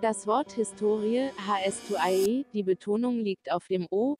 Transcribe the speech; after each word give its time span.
Das 0.00 0.26
Wort 0.26 0.52
Historie, 0.52 1.28
HS2IE, 1.46 2.46
die 2.54 2.62
Betonung 2.62 3.18
liegt 3.18 3.52
auf 3.52 3.66
dem 3.66 3.86
O, 3.90 4.16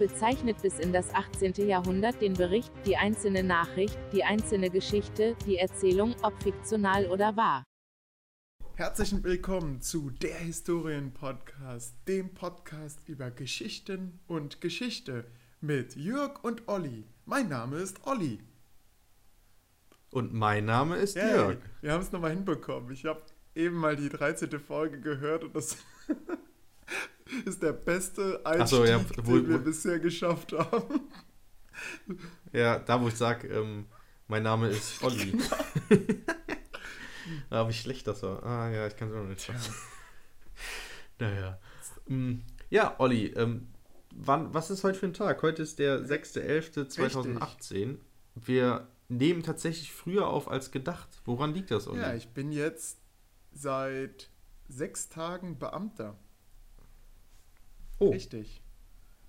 bezeichnet 0.00 0.60
bis 0.62 0.80
in 0.80 0.92
das 0.92 1.14
18. 1.14 1.68
Jahrhundert 1.68 2.20
den 2.20 2.32
Bericht, 2.32 2.72
die 2.84 2.96
einzelne 2.96 3.44
Nachricht, 3.44 3.96
die 4.12 4.24
einzelne 4.24 4.68
Geschichte, 4.68 5.36
die 5.46 5.58
Erzählung, 5.58 6.16
ob 6.22 6.42
fiktional 6.42 7.06
oder 7.06 7.36
wahr. 7.36 7.62
Herzlich 8.74 9.22
willkommen 9.22 9.80
zu 9.80 10.10
der 10.10 10.38
Historien-Podcast, 10.38 11.94
dem 12.08 12.34
Podcast 12.34 12.98
über 13.06 13.30
Geschichten 13.30 14.18
und 14.26 14.60
Geschichte 14.60 15.24
mit 15.60 15.94
Jörg 15.94 16.42
und 16.42 16.66
Olli. 16.66 17.04
Mein 17.26 17.48
Name 17.48 17.76
ist 17.76 18.04
Olli. 18.08 18.40
Und 20.10 20.34
mein 20.34 20.64
Name 20.64 20.96
ist 20.96 21.14
Yay, 21.14 21.30
Jörg. 21.30 21.58
Wir 21.80 21.92
haben 21.92 22.02
es 22.02 22.10
nochmal 22.10 22.32
hinbekommen. 22.32 22.90
Ich 22.90 23.04
habe 23.04 23.22
eben 23.56 23.76
mal 23.76 23.96
die 23.96 24.08
13. 24.08 24.58
Folge 24.60 25.00
gehört 25.00 25.44
und 25.44 25.54
das 25.56 25.76
ist 27.44 27.62
der 27.62 27.72
beste 27.72 28.44
Einstieg, 28.44 28.68
so, 28.68 28.84
ja, 28.84 29.00
wo- 29.24 29.36
den 29.38 29.48
wir 29.48 29.58
wo- 29.60 29.64
bisher 29.64 29.98
geschafft 29.98 30.52
haben. 30.52 31.00
Ja, 32.52 32.78
da 32.78 32.98
wo 33.02 33.08
ich 33.08 33.14
sage, 33.16 33.48
ähm, 33.48 33.84
mein 34.28 34.42
Name 34.44 34.68
ist 34.70 35.02
Olli. 35.02 35.38
ah, 37.50 37.68
wie 37.68 37.72
schlecht 37.74 38.06
das 38.06 38.22
war. 38.22 38.42
Ah 38.44 38.70
ja, 38.70 38.86
ich 38.86 38.96
kann 38.96 39.08
es 39.08 39.14
noch 39.14 39.24
nicht 39.24 39.40
sagen. 39.42 39.58
naja. 41.18 41.58
Mm, 42.08 42.36
Ja, 42.70 42.94
Olli, 42.98 43.26
ähm, 43.26 43.68
wann, 44.14 44.54
was 44.54 44.70
ist 44.70 44.84
heute 44.84 44.98
für 44.98 45.04
ein 45.06 45.12
Tag? 45.12 45.42
Heute 45.42 45.62
ist 45.62 45.78
der 45.78 46.00
6.11.2018. 46.00 47.98
Wir 48.34 48.88
nehmen 49.08 49.42
tatsächlich 49.42 49.92
früher 49.92 50.26
auf 50.28 50.48
als 50.50 50.70
gedacht. 50.70 51.08
Woran 51.26 51.52
liegt 51.52 51.70
das, 51.70 51.88
Olli? 51.88 52.00
Ja, 52.00 52.14
ich 52.14 52.28
bin 52.28 52.52
jetzt 52.52 52.98
seit 53.56 54.30
sechs 54.68 55.08
Tagen 55.08 55.58
Beamter. 55.58 56.16
oh, 57.98 58.10
Richtig. 58.10 58.62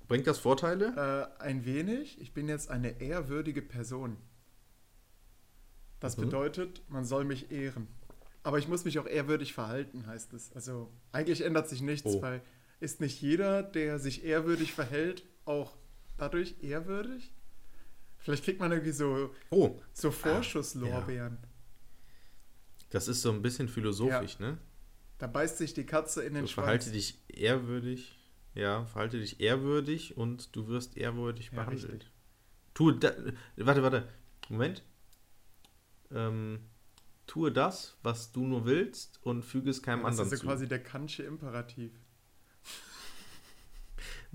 bringt 0.07 0.27
das 0.27 0.39
Vorteile? 0.39 1.31
Äh, 1.39 1.41
ein 1.43 1.65
wenig. 1.65 2.19
Ich 2.19 2.33
bin 2.33 2.49
jetzt 2.49 2.69
eine 2.69 2.99
ehrwürdige 3.01 3.61
Person. 3.61 4.17
Das 5.99 6.17
Mhm. 6.17 6.23
bedeutet, 6.23 6.81
man 6.89 7.05
soll 7.05 7.23
mich 7.23 7.51
ehren. 7.51 7.87
Aber 8.43 8.59
ich 8.59 8.67
muss 8.67 8.85
mich 8.85 8.99
auch 8.99 9.07
ehrwürdig 9.07 9.53
verhalten, 9.53 10.05
heißt 10.07 10.33
es. 10.33 10.51
Also 10.53 10.91
eigentlich 11.11 11.41
ändert 11.41 11.67
sich 11.69 11.81
nichts, 11.81 12.07
Oh. 12.15 12.21
weil 12.21 12.41
ist 12.79 13.01
nicht 13.01 13.21
jeder, 13.21 13.63
der 13.63 13.99
sich 13.99 14.23
ehrwürdig 14.23 14.73
verhält, 14.73 15.23
auch 15.45 15.75
dadurch 16.17 16.55
ehrwürdig? 16.61 17.33
Vielleicht 18.19 18.43
kriegt 18.43 18.59
man 18.59 18.71
irgendwie 18.71 18.91
so, 18.91 19.33
Oh, 19.49 19.79
so 19.93 20.11
Vorschusslorbeeren. 20.11 21.37
Das 22.89 23.07
ist 23.07 23.21
so 23.21 23.31
ein 23.31 23.41
bisschen 23.41 23.67
philosophisch, 23.67 24.39
ne? 24.39 24.57
Da 25.17 25.27
beißt 25.27 25.57
sich 25.57 25.73
die 25.73 25.85
Katze 25.85 26.23
in 26.23 26.33
den 26.35 26.43
Du 26.43 26.47
Schwanz. 26.47 26.65
verhalte 26.65 26.91
dich 26.91 27.19
ehrwürdig. 27.27 28.13
Ja, 28.53 28.85
verhalte 28.85 29.19
dich 29.19 29.39
ehrwürdig 29.39 30.17
und 30.17 30.55
du 30.55 30.67
wirst 30.67 30.97
ehrwürdig 30.97 31.51
Ja, 31.51 31.63
behandelt. 31.63 31.91
richtig. 31.91 32.11
Tue 32.73 32.95
da, 32.97 33.11
warte, 33.57 33.83
warte. 33.83 34.07
Moment. 34.49 34.83
Ähm, 36.11 36.59
tue 37.25 37.51
das, 37.51 37.97
was 38.03 38.31
du 38.31 38.45
nur 38.47 38.65
willst 38.65 39.19
und 39.23 39.43
füge 39.43 39.69
es 39.69 39.81
keinem 39.83 40.03
Das 40.03 40.11
anderen 40.11 40.27
ist 40.27 40.31
ja 40.33 40.37
zu. 40.39 40.45
quasi 40.47 40.67
der 40.67 40.81
Kantsche 40.83 41.23
Imperativ. 41.23 41.91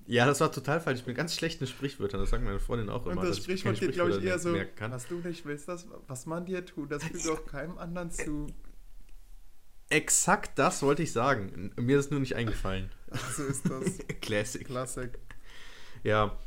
Ja, 0.07 0.27
das 0.27 0.41
war 0.41 0.51
total 0.53 0.81
falsch. 0.81 1.01
Ich 1.01 1.05
bin 1.05 1.15
ganz 1.15 1.35
schlecht 1.35 1.61
in 1.61 1.67
Sprichwörtern. 1.67 2.21
Das 2.21 2.31
sagt 2.31 2.43
meine 2.45 2.59
Freundin 2.61 2.89
auch 2.91 3.05
Und 3.07 3.13
immer. 3.13 3.23
das 3.23 3.31
dass 3.31 3.39
ich 3.39 3.45
Sprichwort 3.45 3.79
geht, 3.81 3.93
glaube 3.93 4.11
ich, 4.11 4.23
eher 4.23 4.39
so, 4.39 4.55
was 4.55 5.07
du 5.09 5.17
nicht 5.17 5.45
willst, 5.45 5.69
das, 5.69 5.87
was 6.07 6.27
man 6.27 6.45
dir 6.47 6.65
tut, 6.65 6.91
das 6.91 7.05
füge 7.05 7.33
auch 7.33 7.45
keinem 7.47 7.79
anderen 7.79 8.11
zu. 8.11 8.47
Exakt 9.89 10.59
das 10.59 10.83
wollte 10.83 11.03
ich 11.03 11.13
sagen. 11.13 11.73
Mir 11.77 11.99
ist 11.99 12.11
nur 12.11 12.21
nicht 12.21 12.35
eingefallen. 12.35 12.91
So 13.37 13.45
ist 13.45 13.69
das. 13.69 13.99
Classic. 14.23 14.67
Klassik. 14.67 15.19
Ja. 16.03 16.39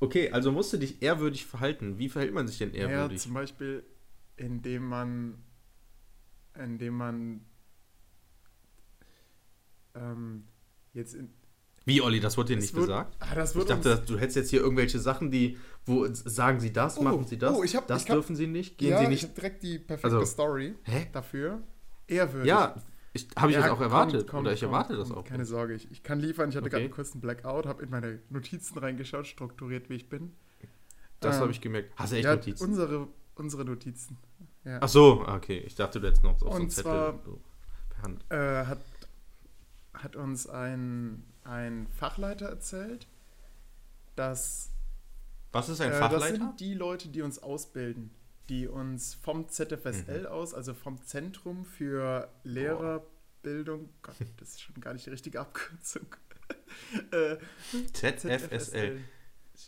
Okay, 0.00 0.30
also 0.32 0.52
musst 0.52 0.72
du 0.72 0.76
dich 0.78 1.02
ehrwürdig 1.02 1.46
verhalten. 1.46 1.98
Wie 1.98 2.08
verhält 2.08 2.32
man 2.34 2.46
sich 2.48 2.58
denn 2.58 2.74
Ja, 2.74 2.88
ehrwürdig? 2.88 3.20
zum 3.20 3.34
Beispiel, 3.34 3.84
indem 4.36 4.84
man, 4.84 5.42
indem 6.54 6.94
man 6.94 7.40
ähm, 9.94 10.44
jetzt 10.92 11.14
in, 11.14 11.30
Wie, 11.88 12.00
Olli, 12.02 12.20
das 12.20 12.36
wurde 12.36 12.54
dir 12.54 12.60
nicht 12.60 12.74
wird- 12.74 12.86
gesagt? 12.86 13.16
Ah, 13.20 13.42
Ich 13.42 13.64
dachte, 13.64 14.02
du 14.06 14.18
hättest 14.18 14.36
jetzt 14.36 14.50
hier 14.50 14.60
irgendwelche 14.60 14.98
Sachen, 14.98 15.30
die, 15.30 15.56
wo 15.86 16.06
sagen 16.12 16.60
sie 16.60 16.72
das, 16.72 16.98
Oh, 16.98 17.02
machen 17.02 17.24
sie 17.26 17.38
das, 17.38 17.56
oh, 17.56 17.64
ich 17.64 17.74
hab- 17.74 17.86
das 17.86 18.02
ich 18.04 18.10
hab- 18.10 18.16
dürfen 18.16 18.36
sie 18.36 18.46
nicht, 18.46 18.76
gehen 18.78 18.90
ja, 18.90 18.98
sie 18.98 19.04
ich 19.04 19.08
nicht. 19.10 19.22
habe 19.24 19.34
direkt 19.34 19.62
die 19.62 19.78
perfekte 19.78 20.16
Also- 20.18 20.26
Story 20.26 20.74
Hä? 20.82 21.06
dafür. 21.12 21.62
Ehrwürdig. 22.06 22.46
Ja, 22.48 22.74
ich, 23.14 23.26
habe 23.36 23.50
ich 23.50 23.54
Ja, 23.56 23.62
das 23.62 23.70
auch 23.70 23.78
kommt, 23.78 23.82
erwartet. 23.90 24.28
kommt, 24.28 24.42
oder 24.42 24.52
ich 24.52 24.60
kommt, 24.60 24.72
erwarte 24.72 24.96
das 24.96 25.08
kommt. 25.08 25.18
auch. 25.20 25.24
Keine 25.24 25.44
Sorge, 25.46 25.74
ich, 25.74 25.90
ich 25.90 26.02
kann 26.02 26.20
liefern. 26.20 26.50
Ich 26.50 26.56
hatte 26.56 26.64
Okay. 26.66 26.70
gerade 26.72 26.84
einen 26.84 26.92
kurzen 26.92 27.20
Blackout, 27.20 27.66
habe 27.66 27.82
in 27.82 27.90
meine 27.90 28.18
Notizen 28.30 28.78
reingeschaut, 28.78 29.26
strukturiert 29.26 29.88
wie 29.88 29.94
ich 29.94 30.08
bin. 30.10 30.32
Das 31.20 31.36
Ähm, 31.36 31.40
habe 31.42 31.50
ich 31.52 31.60
gemerkt. 31.60 31.90
Hast 31.96 32.12
du 32.12 32.16
echt 32.16 32.24
ja, 32.26 32.34
Notizen? 32.36 32.64
Unsere, 32.64 33.08
unsere 33.34 33.64
Notizen. 33.64 34.16
Ja. 34.64 34.78
Ach 34.82 34.88
so, 34.88 35.24
okay. 35.26 35.58
Ich 35.66 35.74
dachte, 35.74 36.00
du 36.00 36.06
hättest 36.06 36.22
noch 36.22 36.38
so 36.38 36.50
einen 36.50 36.68
Zettel 36.70 36.82
zwar- 36.92 37.18
so 37.24 37.40
per 37.88 38.02
Hand. 38.02 38.24
äh, 38.30 38.66
hat, 38.66 38.78
hat 39.94 40.16
uns 40.16 40.46
ein, 40.46 41.24
ein 41.48 41.86
Fachleiter 41.88 42.46
erzählt, 42.48 43.06
dass 44.16 44.70
Was 45.52 45.68
ist 45.68 45.80
ein 45.80 45.88
äh, 45.88 45.90
das 45.92 46.00
Fachleiter? 46.00 46.36
sind 46.36 46.60
die 46.60 46.74
Leute, 46.74 47.08
die 47.08 47.22
uns 47.22 47.38
ausbilden, 47.38 48.10
die 48.48 48.66
uns 48.68 49.14
vom 49.14 49.48
ZFSL 49.48 50.20
Mhm. 50.20 50.26
aus, 50.26 50.54
also 50.54 50.74
vom 50.74 51.02
Zentrum 51.04 51.64
für 51.64 52.30
Lehrerbildung, 52.44 53.88
Gott, 54.02 54.16
das 54.38 54.50
ist 54.50 54.62
schon 54.62 54.80
gar 54.80 54.92
nicht 54.92 55.06
die 55.06 55.10
richtige 55.10 55.40
Abkürzung. 55.40 56.06
äh, 57.12 57.36
ZFSL. 57.92 59.00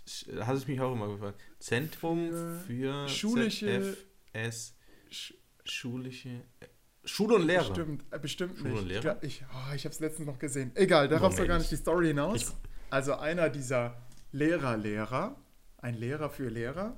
Sch- 0.07 0.41
Hat 0.45 0.57
es 0.57 0.67
mich 0.67 0.81
auch 0.81 0.93
immer 0.93 1.09
gefragt. 1.09 1.41
Zentrum 1.59 2.31
für, 2.67 3.07
Schulische- 3.09 3.97
ZFS. 4.33 4.75
Sch- 5.11 5.35
Schulische. 5.65 6.43
Schule 7.05 7.37
und 7.37 7.47
Lehrer. 7.47 7.65
Bestimmt, 7.69 8.05
äh, 8.11 8.19
bestimmt 8.19 8.59
Schule 8.59 8.71
und 8.75 8.75
nicht. 8.75 8.83
Ich, 8.85 8.89
Lehrer? 9.03 9.15
glaub, 9.15 9.25
ich, 9.25 9.45
oh, 9.53 9.75
ich 9.75 9.85
habe 9.85 9.93
es 9.95 10.01
letztens 10.01 10.27
noch 10.27 10.39
gesehen. 10.39 10.71
Egal, 10.75 11.09
darauf 11.09 11.35
soll 11.35 11.47
gar 11.47 11.59
nicht 11.59 11.71
die 11.71 11.77
Story 11.77 12.09
hinaus. 12.09 12.37
Ich- 12.43 12.49
also 12.91 13.15
einer 13.17 13.49
dieser 13.49 13.97
Lehrer-Lehrer, 14.33 15.37
ein 15.79 15.95
Lehrer 15.95 16.29
für 16.31 16.49
Lehrer. 16.49 16.97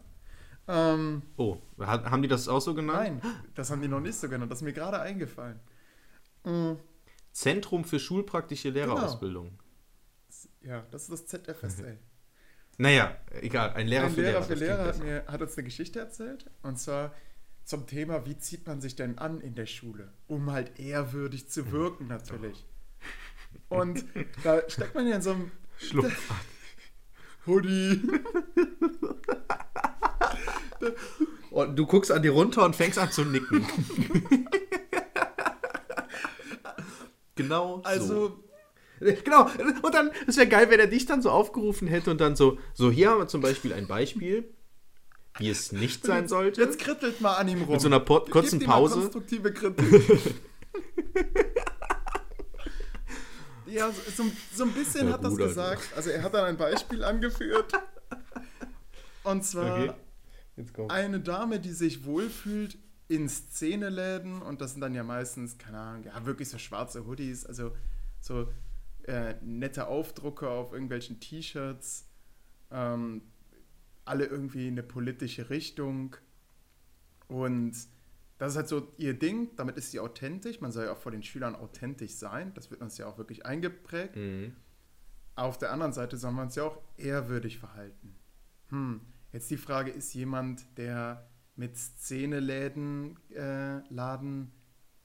Ähm, 0.68 1.22
Oh, 1.36 1.58
ha- 1.80 2.10
haben 2.10 2.22
die 2.22 2.28
das 2.28 2.48
auch 2.48 2.60
so 2.60 2.74
genannt? 2.74 3.20
nein, 3.22 3.34
das 3.54 3.70
haben 3.70 3.82
die 3.82 3.88
noch 3.88 4.00
nicht 4.00 4.14
so 4.16 4.28
genannt. 4.28 4.50
Das 4.50 4.58
ist 4.60 4.62
mir 4.64 4.72
gerade 4.72 5.00
eingefallen. 5.00 5.60
Mm, 6.44 6.72
Zentrum 7.32 7.84
für 7.84 7.98
schulpraktische 7.98 8.70
Lehrerausbildung. 8.70 9.58
Ja, 10.62 10.84
das 10.90 11.08
ist 11.08 11.10
das 11.12 11.26
ZFSL. 11.26 11.98
Naja, 12.78 13.16
egal. 13.40 13.74
Ein 13.74 13.86
Lehrer 13.86 14.06
ein 14.06 14.12
für 14.14 14.22
Lehrer 14.22 14.32
Lehrer. 14.40 14.44
für 14.44 14.54
Lehrer 14.54 14.84
hat, 14.86 14.98
mir, 15.04 15.24
hat 15.28 15.42
uns 15.42 15.56
eine 15.58 15.64
Geschichte 15.64 15.98
erzählt. 16.00 16.50
Und 16.62 16.78
zwar 16.78 17.12
zum 17.64 17.86
Thema, 17.86 18.26
wie 18.26 18.36
zieht 18.38 18.66
man 18.66 18.80
sich 18.80 18.96
denn 18.96 19.18
an 19.18 19.40
in 19.40 19.54
der 19.54 19.66
Schule? 19.66 20.12
Um 20.26 20.50
halt 20.50 20.78
ehrwürdig 20.78 21.48
zu 21.48 21.70
wirken, 21.70 22.06
natürlich. 22.08 22.66
Und 23.68 24.04
da 24.42 24.62
steckt 24.68 24.94
man 24.94 25.06
ja 25.06 25.16
in 25.16 25.22
so 25.22 25.32
einem 25.32 25.50
Schlupf. 25.78 26.32
Hoodie. 27.46 28.02
Und 31.50 31.76
du 31.76 31.86
guckst 31.86 32.10
an 32.10 32.22
dir 32.22 32.32
runter 32.32 32.64
und 32.64 32.76
fängst 32.76 32.98
an 32.98 33.10
zu 33.10 33.24
nicken. 33.24 33.66
genau. 37.34 37.82
Also, 37.84 38.28
so. 38.28 38.44
Genau. 39.24 39.50
Und 39.82 39.94
dann, 39.94 40.12
es 40.26 40.36
wäre 40.36 40.48
geil, 40.48 40.70
wenn 40.70 40.80
er 40.80 40.86
dich 40.86 41.06
dann 41.06 41.22
so 41.22 41.30
aufgerufen 41.30 41.88
hätte 41.88 42.10
und 42.10 42.20
dann 42.20 42.36
so, 42.36 42.58
so 42.72 42.90
hier 42.90 43.10
haben 43.10 43.18
wir 43.18 43.28
zum 43.28 43.40
Beispiel 43.40 43.72
ein 43.72 43.86
Beispiel, 43.86 44.48
wie 45.38 45.48
es 45.50 45.72
nicht 45.72 46.04
sein 46.04 46.28
sollte. 46.28 46.60
jetzt 46.60 46.78
krittelt 46.78 47.20
mal 47.20 47.34
an 47.36 47.48
ihm 47.48 47.62
rum. 47.62 47.72
Mit 47.72 47.80
so 47.80 47.88
einer 47.88 48.00
po- 48.00 48.20
kurzen 48.20 48.58
Gebt 48.58 48.62
ihm 48.64 48.68
mal 48.68 48.74
Pause. 48.76 49.00
konstruktive 49.00 49.52
Kritik. 49.52 50.34
ja, 53.66 53.90
so, 54.14 54.24
so, 54.54 54.64
ein 54.64 54.72
bisschen 54.72 55.08
Ja, 55.08 55.14
hat 55.14 55.24
das 55.24 55.36
gesagt. 55.36 55.88
Also 55.96 56.10
er 56.10 56.22
hat 56.22 56.34
dann 56.34 56.44
ein 56.44 56.56
Beispiel 56.56 57.02
angeführt. 57.04 57.72
Und 59.24 59.44
zwar 59.44 59.96
Okay. 60.54 60.86
Eine 60.90 61.18
Dame, 61.18 61.60
die 61.60 61.72
sich 61.72 62.04
wohlfühlt 62.04 62.76
in 63.08 63.26
Szeneläden 63.26 64.42
und 64.42 64.60
das 64.60 64.72
sind 64.72 64.82
dann 64.82 64.94
ja 64.94 65.02
meistens, 65.02 65.56
keine 65.56 65.78
Ahnung, 65.78 66.04
ja 66.04 66.26
wirklich 66.26 66.50
so 66.50 66.58
schwarze 66.58 67.06
Hoodies, 67.06 67.46
also 67.46 67.74
so 68.20 68.48
äh, 69.04 69.34
nette 69.40 69.86
Aufdrucke 69.88 70.48
auf 70.50 70.72
irgendwelchen 70.74 71.20
T-Shirts, 71.20 72.06
ähm, 72.70 73.22
alle 74.04 74.26
irgendwie 74.26 74.66
eine 74.66 74.82
politische 74.82 75.50
Richtung 75.50 76.16
und 77.28 77.76
das 78.38 78.52
ist 78.52 78.56
halt 78.56 78.68
so 78.68 78.92
ihr 78.96 79.14
Ding, 79.14 79.54
damit 79.56 79.76
ist 79.76 79.92
sie 79.92 80.00
authentisch, 80.00 80.60
man 80.60 80.72
soll 80.72 80.86
ja 80.86 80.92
auch 80.92 80.98
vor 80.98 81.12
den 81.12 81.22
Schülern 81.22 81.54
authentisch 81.54 82.12
sein, 82.12 82.52
das 82.54 82.70
wird 82.70 82.80
uns 82.80 82.98
ja 82.98 83.06
auch 83.06 83.18
wirklich 83.18 83.46
eingeprägt. 83.46 84.16
Mhm. 84.16 84.56
Auf 85.34 85.58
der 85.58 85.72
anderen 85.72 85.92
Seite 85.92 86.16
soll 86.16 86.32
man 86.32 86.46
uns 86.46 86.56
ja 86.56 86.64
auch 86.64 86.78
ehrwürdig 86.96 87.58
verhalten. 87.58 88.16
Hm, 88.68 89.00
jetzt 89.32 89.50
die 89.50 89.56
Frage, 89.56 89.90
ist 89.90 90.12
jemand, 90.12 90.66
der 90.76 91.28
mit 91.56 91.76
Szeneläden, 91.76 93.18
äh, 93.30 93.78
Laden, 93.88 94.52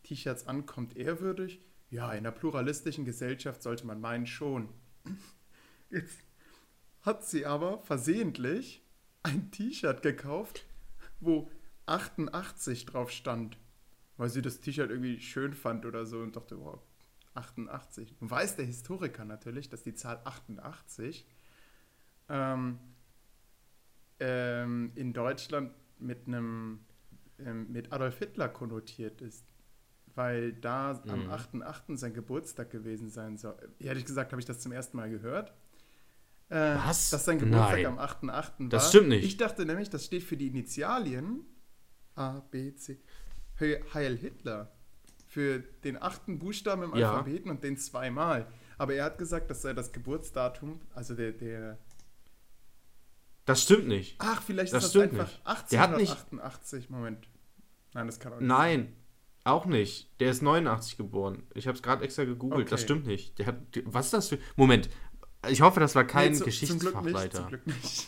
T-Shirts 0.03 0.47
ankommt, 0.47 0.97
ehrwürdig? 0.97 1.61
ja, 1.89 2.11
in 2.11 2.19
einer 2.19 2.31
pluralistischen 2.31 3.05
Gesellschaft 3.05 3.63
sollte 3.63 3.85
man 3.85 4.01
meinen 4.01 4.27
schon. 4.27 4.69
Jetzt 5.89 6.19
hat 7.01 7.25
sie 7.25 7.45
aber 7.45 7.79
versehentlich 7.79 8.83
ein 9.23 9.51
T-Shirt 9.51 10.01
gekauft, 10.01 10.65
wo 11.19 11.49
88 11.85 12.85
drauf 12.85 13.11
stand, 13.11 13.57
weil 14.17 14.29
sie 14.29 14.41
das 14.41 14.59
T-Shirt 14.59 14.89
irgendwie 14.89 15.19
schön 15.19 15.53
fand 15.53 15.85
oder 15.85 16.05
so 16.05 16.19
und 16.19 16.35
dachte, 16.35 16.59
wow, 16.59 16.79
88. 17.33 18.15
Nun 18.19 18.29
weiß 18.29 18.55
der 18.55 18.65
Historiker 18.65 19.25
natürlich, 19.25 19.69
dass 19.69 19.83
die 19.83 19.93
Zahl 19.93 20.19
88 20.23 21.25
ähm, 22.29 22.79
ähm, 24.19 24.91
in 24.95 25.13
Deutschland 25.13 25.71
mit 25.99 26.27
einem 26.27 26.79
ähm, 27.39 27.71
mit 27.71 27.91
Adolf 27.91 28.17
Hitler 28.17 28.49
konnotiert 28.49 29.21
ist, 29.21 29.45
weil 30.15 30.53
da 30.53 31.01
mhm. 31.05 31.11
am 31.11 31.29
8.8. 31.29 31.97
sein 31.97 32.13
Geburtstag 32.13 32.71
gewesen 32.71 33.09
sein 33.09 33.37
soll. 33.37 33.55
Ehrlich 33.79 34.05
gesagt 34.05 34.31
habe 34.31 34.39
ich 34.39 34.45
das 34.45 34.59
zum 34.59 34.71
ersten 34.71 34.97
Mal 34.97 35.09
gehört. 35.09 35.53
Äh, 36.49 36.75
Was? 36.75 37.09
Dass 37.09 37.25
sein 37.25 37.39
Geburtstag 37.39 37.83
Nein. 37.83 37.85
am 37.85 37.99
8.8. 37.99 38.29
war. 38.29 38.69
Das 38.69 38.89
stimmt 38.89 39.09
nicht. 39.09 39.25
Ich 39.25 39.37
dachte 39.37 39.65
nämlich, 39.65 39.89
das 39.89 40.05
steht 40.05 40.23
für 40.23 40.37
die 40.37 40.47
Initialien 40.47 41.45
A, 42.15 42.39
B, 42.51 42.73
C. 42.75 42.99
Heil 43.59 44.17
Hitler. 44.17 44.71
Für 45.27 45.59
den 45.59 46.01
achten 46.01 46.39
Buchstaben 46.39 46.83
im 46.83 46.95
ja. 46.95 47.11
Alphabeten 47.11 47.51
und 47.51 47.63
den 47.63 47.77
zweimal. 47.77 48.47
Aber 48.77 48.93
er 48.93 49.05
hat 49.05 49.17
gesagt, 49.17 49.49
das 49.51 49.61
sei 49.61 49.73
das 49.73 49.91
Geburtsdatum, 49.91 50.79
also 50.93 51.15
der, 51.15 51.31
der 51.33 51.77
das 53.47 53.63
stimmt 53.63 53.87
nicht. 53.87 54.15
Ach, 54.19 54.41
vielleicht 54.41 54.73
das 54.73 54.85
ist 54.85 54.95
das 54.95 55.03
einfach 55.03 55.31
nicht. 55.31 55.47
1888. 55.47 56.89
Moment. 56.89 57.29
Nein, 57.93 58.07
das 58.07 58.19
kann 58.19 58.33
auch 58.33 58.39
nicht 58.39 58.47
Nein, 58.47 58.79
sein. 58.79 58.93
auch 59.45 59.65
nicht. 59.65 60.19
Der 60.19 60.31
ist 60.31 60.41
89 60.41 60.97
geboren. 60.97 61.43
Ich 61.55 61.65
habe 61.65 61.77
es 61.77 61.81
gerade 61.81 62.03
extra 62.03 62.25
gegoogelt. 62.25 62.63
Okay. 62.63 62.69
Das 62.69 62.81
stimmt 62.81 63.07
nicht. 63.07 63.39
Der 63.39 63.45
hat, 63.45 63.55
was 63.85 64.07
ist 64.07 64.13
das 64.13 64.27
für... 64.27 64.39
Moment. 64.57 64.89
Ich 65.49 65.61
hoffe, 65.61 65.79
das 65.79 65.95
war 65.95 66.03
kein 66.03 66.31
nee, 66.31 66.37
zu, 66.37 66.45
Geschichtsfachleiter. 66.45 67.41
Zum 67.41 67.47
Glück 67.47 67.67
nicht, 67.67 67.83
zum 67.83 68.01
Glück 68.03 68.07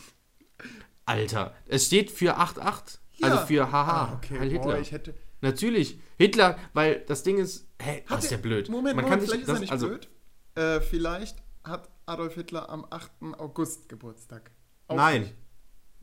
Alter, 1.06 1.54
es 1.66 1.86
steht 1.86 2.10
für 2.10 2.36
88. 2.36 3.00
Ja. 3.16 3.28
Also 3.28 3.46
für 3.46 3.72
haha, 3.72 4.04
ah, 4.04 4.14
okay. 4.14 4.38
Heil 4.38 4.50
Hitler. 4.50 4.64
Boah, 4.64 4.78
ich 4.78 4.92
hätte... 4.92 5.14
Natürlich. 5.40 5.98
Hitler, 6.18 6.58
weil 6.72 7.00
das 7.06 7.22
Ding 7.22 7.38
ist... 7.38 7.66
Hä, 7.80 8.04
das 8.08 8.24
ist 8.24 8.30
ja 8.30 8.36
blöd. 8.36 8.68
Moment, 8.68 8.96
Man 8.96 9.04
Moment, 9.04 9.08
kann 9.08 9.20
vielleicht 9.20 9.48
nicht, 9.48 9.48
ist 9.48 9.54
er 9.54 9.60
nicht 9.60 9.72
also, 9.72 9.88
blöd. 9.88 10.08
Äh, 10.54 10.80
vielleicht 10.80 11.38
hat 11.64 11.88
Adolf 12.06 12.34
Hitler 12.34 12.68
am 12.68 12.86
8. 12.88 13.10
August 13.38 13.88
Geburtstag. 13.88 14.50
Auch 14.88 14.96
Nein. 14.96 15.22
Nicht. 15.22 15.34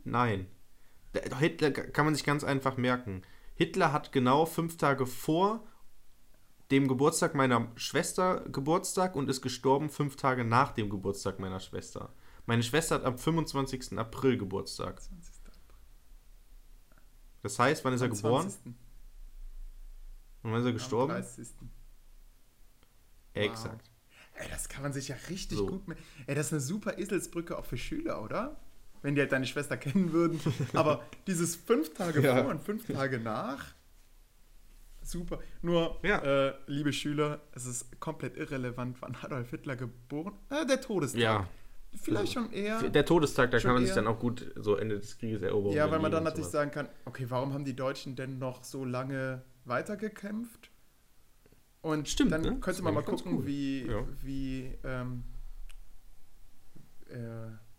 Nein. 0.04 0.48
Hitler 1.40 1.72
kann 1.72 2.06
man 2.06 2.16
sich 2.16 2.24
ganz 2.24 2.44
einfach 2.44 2.78
merken. 2.78 3.24
Hitler 3.56 3.92
hat 3.92 4.12
genau 4.12 4.46
fünf 4.46 4.78
Tage 4.78 5.06
vor 5.06 5.66
dem 6.72 6.88
Geburtstag 6.88 7.36
meiner 7.36 7.72
Schwester 7.76 8.42
Geburtstag 8.50 9.16
und 9.16 9.30
ist 9.30 9.42
gestorben 9.42 9.90
fünf 9.90 10.16
Tage 10.16 10.44
nach 10.44 10.72
dem 10.72 10.90
Geburtstag 10.90 11.40
meiner 11.40 11.60
Schwester. 11.60 12.14
Meine 12.46 12.64
Schwester 12.64 12.96
hat 12.96 13.06
am 13.06 13.18
25. 13.18 13.98
April 13.98 14.38
Geburtstag. 14.38 15.02
Das 17.44 17.60
heißt, 17.60 17.86
wann 17.86 17.94
ist 17.94 18.02
er 18.02 18.10
geboren? 18.10 18.48
Und 20.44 20.52
wann 20.52 20.60
ist 20.60 20.66
er 20.66 20.74
gestorben? 20.74 21.14
Am 21.14 21.22
30. 21.22 21.48
Exakt. 23.34 23.84
Wow. 23.84 24.42
Ey, 24.42 24.50
das 24.50 24.70
kann 24.70 24.84
man 24.84 24.94
sich 24.94 25.08
ja 25.08 25.16
richtig 25.30 25.58
so. 25.58 25.68
gut. 25.68 25.84
Ey, 26.26 26.36
das 26.36 26.48
ist 26.48 26.54
eine 26.54 26.62
super 26.62 26.98
Eselsbrücke 26.98 27.58
auch 27.58 27.66
für 27.66 27.78
Schüler, 27.78 28.22
oder? 28.22 28.58
wenn 29.02 29.16
die 29.16 29.22
halt 29.22 29.32
deine 29.32 29.46
Schwester 29.46 29.78
kennen 29.78 30.12
würden. 30.12 30.40
Aber 30.74 31.04
dieses 31.28 31.56
fünf 31.56 31.94
Tage 31.94 32.22
ja. 32.22 32.44
vor 32.44 32.52
und 32.52 32.62
fünf 32.62 32.86
Tage 32.88 33.20
nach, 33.20 33.74
super. 35.10 35.40
Nur, 35.62 35.98
ja. 36.04 36.20
äh, 36.20 36.54
liebe 36.68 36.94
Schüler, 36.94 37.42
es 37.54 37.66
ist 37.66 38.00
komplett 38.00 38.38
irrelevant, 38.38 38.98
wann 39.02 39.16
Adolf 39.22 39.50
Hitler 39.50 39.76
geboren 39.76 40.34
äh, 40.50 40.66
Der 40.66 40.82
Todestag. 40.82 41.22
Ja. 41.22 41.48
Vielleicht 41.96 42.34
schon 42.34 42.52
eher. 42.52 42.90
Der 42.90 43.06
Todestag, 43.06 43.50
da 43.52 43.60
kann 43.60 43.74
man 43.74 43.86
sich 43.86 43.96
dann 43.96 44.08
auch 44.08 44.20
gut 44.20 44.52
so 44.56 44.76
Ende 44.76 45.00
des 45.00 45.18
Krieges 45.18 45.42
erobern. 45.42 45.74
Ja, 45.74 45.90
weil 45.90 46.00
man 46.00 46.12
dann 46.12 46.24
natürlich 46.24 46.50
sagen 46.50 46.70
kann, 46.70 46.90
okay, 47.06 47.26
warum 47.30 47.54
haben 47.54 47.66
die 47.66 47.76
Deutschen 47.76 48.16
denn 48.16 48.38
noch 48.38 48.64
so 48.64 48.86
lange 48.86 49.42
weitergekämpft? 49.66 50.70
Und 51.82 52.08
Stimmt, 52.08 52.34
dann 52.34 52.42
ne? 52.42 52.60
könnte 52.60 52.82
man 52.82 52.94
mal 52.94 53.04
gucken, 53.04 53.38
cool. 53.38 53.48
wie, 53.48 53.88
ja. 53.88 54.06
wie 54.22 54.78
ähm, 54.84 55.24
äh, 57.10 57.18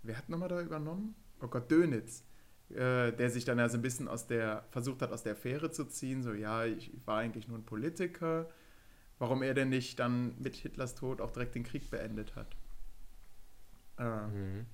wer 0.03 0.17
hat 0.17 0.29
nochmal 0.29 0.49
da 0.49 0.61
übernommen? 0.63 1.15
Oh 1.41 1.47
Gott, 1.47 1.71
Dönitz. 1.71 2.25
Äh, 2.71 3.13
der 3.13 3.31
sich 3.31 3.47
dann 3.47 3.59
ja 3.59 3.69
so 3.69 3.79
ein 3.79 3.83
bisschen 3.83 4.09
aus 4.09 4.27
der, 4.27 4.65
versucht 4.71 5.01
hat, 5.01 5.11
aus 5.11 5.23
der 5.23 5.33
Affäre 5.33 5.71
zu 5.71 5.87
ziehen, 5.87 6.23
so, 6.23 6.35
ja, 6.35 6.67
ich 6.67 6.93
war 7.07 7.19
eigentlich 7.19 7.49
nur 7.49 7.57
ein 7.57 7.65
Politiker. 7.65 8.49
Warum 9.19 9.43
er 9.43 9.55
denn 9.55 9.71
nicht 9.71 9.99
dann 9.99 10.35
mit 10.39 10.55
Hitlers 10.55 10.95
Tod 10.95 11.21
auch 11.21 11.31
direkt 11.31 11.55
den 11.55 11.65
Krieg 11.65 11.91
beendet 11.91 12.37
hat. 12.37 12.57
Äh, 13.99 14.27
mhm. 14.27 14.67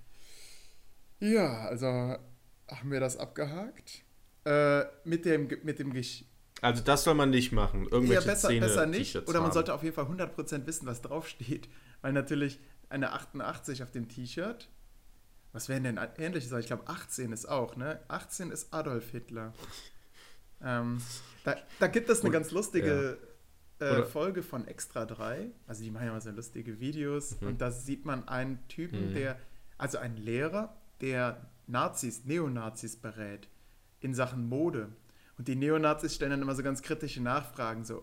Ja, 1.20 1.67
also 1.67 1.87
haben 1.87 2.91
wir 2.91 3.00
das 3.00 3.17
abgehakt. 3.17 4.02
Äh, 4.44 4.85
mit 5.05 5.25
dem, 5.25 5.49
mit 5.62 5.79
dem 5.79 5.93
Gesch 5.93 6.25
also 6.61 6.82
das 6.82 7.05
soll 7.05 7.14
man 7.14 7.31
nicht 7.31 7.52
machen. 7.52 7.87
Irgendwelche 7.90 8.26
ja, 8.26 8.32
besser, 8.32 8.49
Szene 8.49 8.67
besser 8.67 8.87
nicht. 8.87 9.17
Oder 9.17 9.35
man 9.35 9.44
haben. 9.44 9.52
sollte 9.52 9.75
auf 9.75 9.82
jeden 9.82 9.94
Fall 9.94 10.06
100% 10.06 10.67
wissen, 10.67 10.87
was 10.87 11.02
draufsteht. 11.02 11.69
Weil 12.00 12.12
natürlich 12.12 12.58
eine 12.88 13.12
88 13.12 13.82
auf 13.82 13.90
dem 13.90 14.08
T-Shirt 14.08 14.70
was 15.54 15.68
wären 15.68 15.84
denn 15.84 16.00
ähnliche 16.18 16.48
Sachen? 16.48 16.60
Ich 16.60 16.66
glaube, 16.66 16.88
18 16.88 17.32
ist 17.32 17.46
auch, 17.46 17.76
ne? 17.76 18.00
18 18.08 18.50
ist 18.50 18.74
Adolf 18.74 19.10
Hitler. 19.10 19.54
Ähm, 20.60 21.00
da, 21.44 21.56
da, 21.78 21.86
gibt 21.86 22.10
es 22.10 22.22
eine 22.22 22.30
ganz 22.30 22.50
lustige 22.50 23.18
ja. 23.80 23.98
äh, 23.98 24.04
Folge 24.04 24.42
von 24.42 24.66
Extra 24.66 25.04
3. 25.06 25.52
Also, 25.68 25.84
die 25.84 25.92
machen 25.92 26.06
ja 26.06 26.12
mal 26.12 26.20
so 26.20 26.30
lustige 26.32 26.80
Videos. 26.80 27.40
Mhm. 27.40 27.48
Und 27.48 27.60
da 27.60 27.70
sieht 27.70 28.04
man 28.04 28.26
einen 28.26 28.66
Typen, 28.66 29.10
mhm. 29.10 29.14
der, 29.14 29.38
also 29.78 29.98
einen 29.98 30.16
Lehrer, 30.16 30.76
der 31.00 31.48
Nazis, 31.68 32.24
Neonazis 32.24 32.96
berät 32.96 33.48
in 34.00 34.12
Sachen 34.12 34.48
Mode. 34.48 34.88
Und 35.38 35.46
die 35.46 35.54
Neonazis 35.54 36.16
stellen 36.16 36.32
dann 36.32 36.42
immer 36.42 36.56
so 36.56 36.64
ganz 36.64 36.82
kritische 36.82 37.22
Nachfragen, 37.22 37.84
so, 37.84 38.02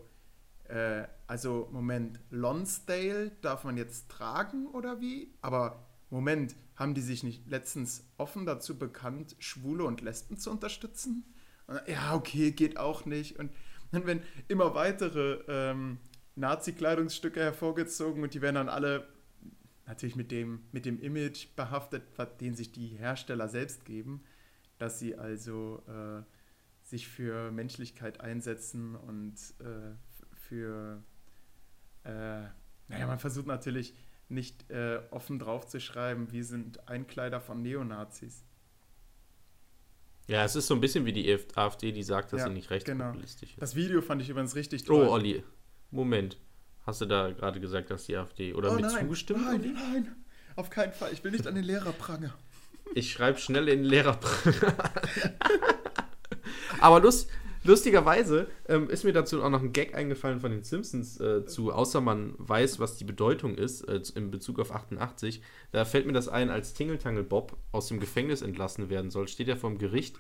äh, 0.70 1.04
also 1.28 1.68
Moment, 1.74 2.22
Lonsdale 2.30 3.32
darf 3.42 3.66
man 3.66 3.76
jetzt 3.76 4.10
tragen 4.10 4.68
oder 4.68 5.02
wie? 5.02 5.34
Aber 5.42 5.91
Moment, 6.12 6.56
haben 6.76 6.94
die 6.94 7.02
sich 7.02 7.24
nicht 7.24 7.48
letztens 7.48 8.06
offen 8.18 8.46
dazu 8.46 8.78
bekannt, 8.78 9.36
Schwule 9.40 9.86
und 9.86 10.02
Lesben 10.02 10.38
zu 10.38 10.52
unterstützen? 10.52 11.26
Ja, 11.88 12.16
okay, 12.16 12.52
geht 12.52 12.78
auch 12.78 13.06
nicht. 13.06 13.40
Und 13.40 13.52
dann 13.92 14.06
werden 14.06 14.22
immer 14.48 14.76
weitere 14.76 15.40
ähm, 15.48 16.00
Nazi-Kleidungsstücke 16.36 17.40
hervorgezogen 17.40 18.24
und 18.24 18.34
die 18.34 18.42
werden 18.42 18.56
dann 18.56 18.70
alle 18.70 19.08
natürlich 19.86 20.16
mit 20.16 20.32
dem, 20.32 20.64
mit 20.72 20.86
dem 20.86 21.00
Image 21.00 21.48
behaftet, 21.56 22.04
den 22.40 22.56
sich 22.56 22.72
die 22.72 22.88
Hersteller 22.88 23.48
selbst 23.48 23.86
geben, 23.86 24.24
dass 24.78 25.00
sie 25.00 25.16
also 25.16 25.84
äh, 25.88 26.24
sich 26.82 27.08
für 27.08 27.52
Menschlichkeit 27.52 28.20
einsetzen 28.22 28.96
und 28.96 29.36
äh, 29.60 29.96
für, 30.34 31.04
äh, 32.04 32.10
naja, 32.88 33.08
man 33.08 33.20
versucht 33.20 33.48
natürlich 33.48 33.94
nicht 34.32 34.70
äh, 34.72 35.00
offen 35.12 35.40
drauf 35.40 35.68
zu 35.68 35.80
schreiben, 35.80 36.32
wir 36.32 36.44
sind 36.44 36.88
Einkleider 36.88 37.42
von 37.42 37.62
Neonazis. 37.62 38.44
Ja, 40.28 40.46
es 40.46 40.56
ist 40.56 40.68
so 40.68 40.76
ein 40.76 40.82
bisschen 40.82 41.06
wie 41.06 41.14
die 41.14 41.38
AfD, 41.56 41.92
die 41.92 42.04
sagt, 42.04 42.32
dass 42.32 42.40
ja, 42.40 42.48
sie 42.48 42.54
nicht 42.54 42.70
rechtspopulistisch 42.70 43.50
genau. 43.50 43.56
ist. 43.56 43.62
Das 43.62 43.76
Video 43.76 44.02
fand 44.02 44.22
ich 44.22 44.30
übrigens 44.30 44.56
richtig 44.56 44.84
toll. 44.86 45.06
Oh, 45.06 45.12
Olli, 45.12 45.44
Moment. 45.90 46.38
Hast 46.86 47.02
du 47.02 47.06
da 47.06 47.32
gerade 47.32 47.60
gesagt, 47.60 47.92
dass 47.92 48.06
die 48.06 48.16
AfD 48.16 48.54
oder 48.54 48.72
oh, 48.72 48.76
mit 48.76 48.86
nein, 48.86 49.02
zugestimmt? 49.02 49.44
Nein, 49.44 49.60
Olli? 49.60 49.74
nein, 49.74 50.16
auf 50.56 50.70
keinen 50.70 50.94
Fall. 50.94 51.12
Ich 51.14 51.24
will 51.24 51.32
nicht 51.32 51.48
an 51.48 51.56
den 51.56 51.64
Lehrer 51.64 51.92
prange. 51.92 52.34
Ich 52.96 53.12
schreibe 53.12 53.40
schnell 53.40 53.68
in 53.68 53.84
den 53.84 53.90
Lehrerpranger. 53.90 54.74
Aber 56.80 57.00
Lust, 57.00 57.30
Lustigerweise 57.64 58.48
ähm, 58.68 58.90
ist 58.90 59.04
mir 59.04 59.14
dazu 59.14 59.44
auch 59.44 59.50
noch 59.50 59.62
ein 59.62 59.72
Gag 59.72 59.94
eingefallen 59.94 60.40
von 60.40 60.52
den 60.52 60.64
Simpsons 60.64 61.20
äh, 61.20 61.46
zu, 61.46 61.72
außer 61.72 62.02
man 62.02 62.34
weiß, 62.38 62.80
was 62.80 62.98
die 62.98 63.04
Bedeutung 63.04 63.56
ist 63.56 63.82
äh, 63.88 64.02
in 64.16 64.32
Bezug 64.32 64.60
auf 64.60 64.72
88. 64.72 65.42
Da 65.72 65.86
fällt 65.86 66.08
mir 66.08 66.14
das 66.14 66.28
ein, 66.28 66.50
als 66.50 66.74
Tingeltangel 66.74 67.24
Bob 67.24 67.56
aus 67.72 67.88
dem 67.88 68.00
Gefängnis 68.00 68.42
entlassen 68.42 68.90
werden 68.90 69.12
soll, 69.12 69.28
steht 69.28 69.48
er 69.48 69.58
vor 69.58 69.70
dem 69.70 69.78
Gericht 69.78 70.20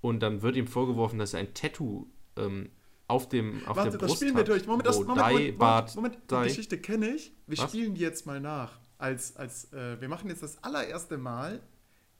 und 0.00 0.20
dann 0.20 0.42
wird 0.42 0.56
ihm 0.56 0.66
vorgeworfen, 0.66 1.18
dass 1.18 1.34
er 1.34 1.40
ein 1.40 1.54
Tattoo 1.54 2.06
ähm, 2.36 2.70
auf 3.06 3.28
dem 3.28 3.66
auf 3.66 3.76
Warte, 3.76 3.90
der 3.90 3.98
Brust 3.98 4.12
das 4.12 4.18
spielen 4.18 4.36
wir 4.36 4.44
durch. 4.44 4.66
Moment, 4.66 4.86
das, 4.86 4.98
Moment, 5.00 5.18
Moment, 5.18 5.58
Moment, 5.58 5.96
Moment, 5.96 6.18
die 6.30 6.48
Geschichte 6.48 6.78
kenne 6.78 7.10
ich. 7.10 7.32
Wir 7.46 7.58
was? 7.58 7.68
spielen 7.68 7.94
die 7.94 8.00
jetzt 8.00 8.26
mal 8.26 8.40
nach. 8.40 8.80
Als, 8.98 9.36
als, 9.36 9.72
äh, 9.72 10.00
wir 10.00 10.08
machen 10.08 10.28
jetzt 10.28 10.42
das 10.42 10.62
allererste 10.62 11.18
Mal 11.18 11.60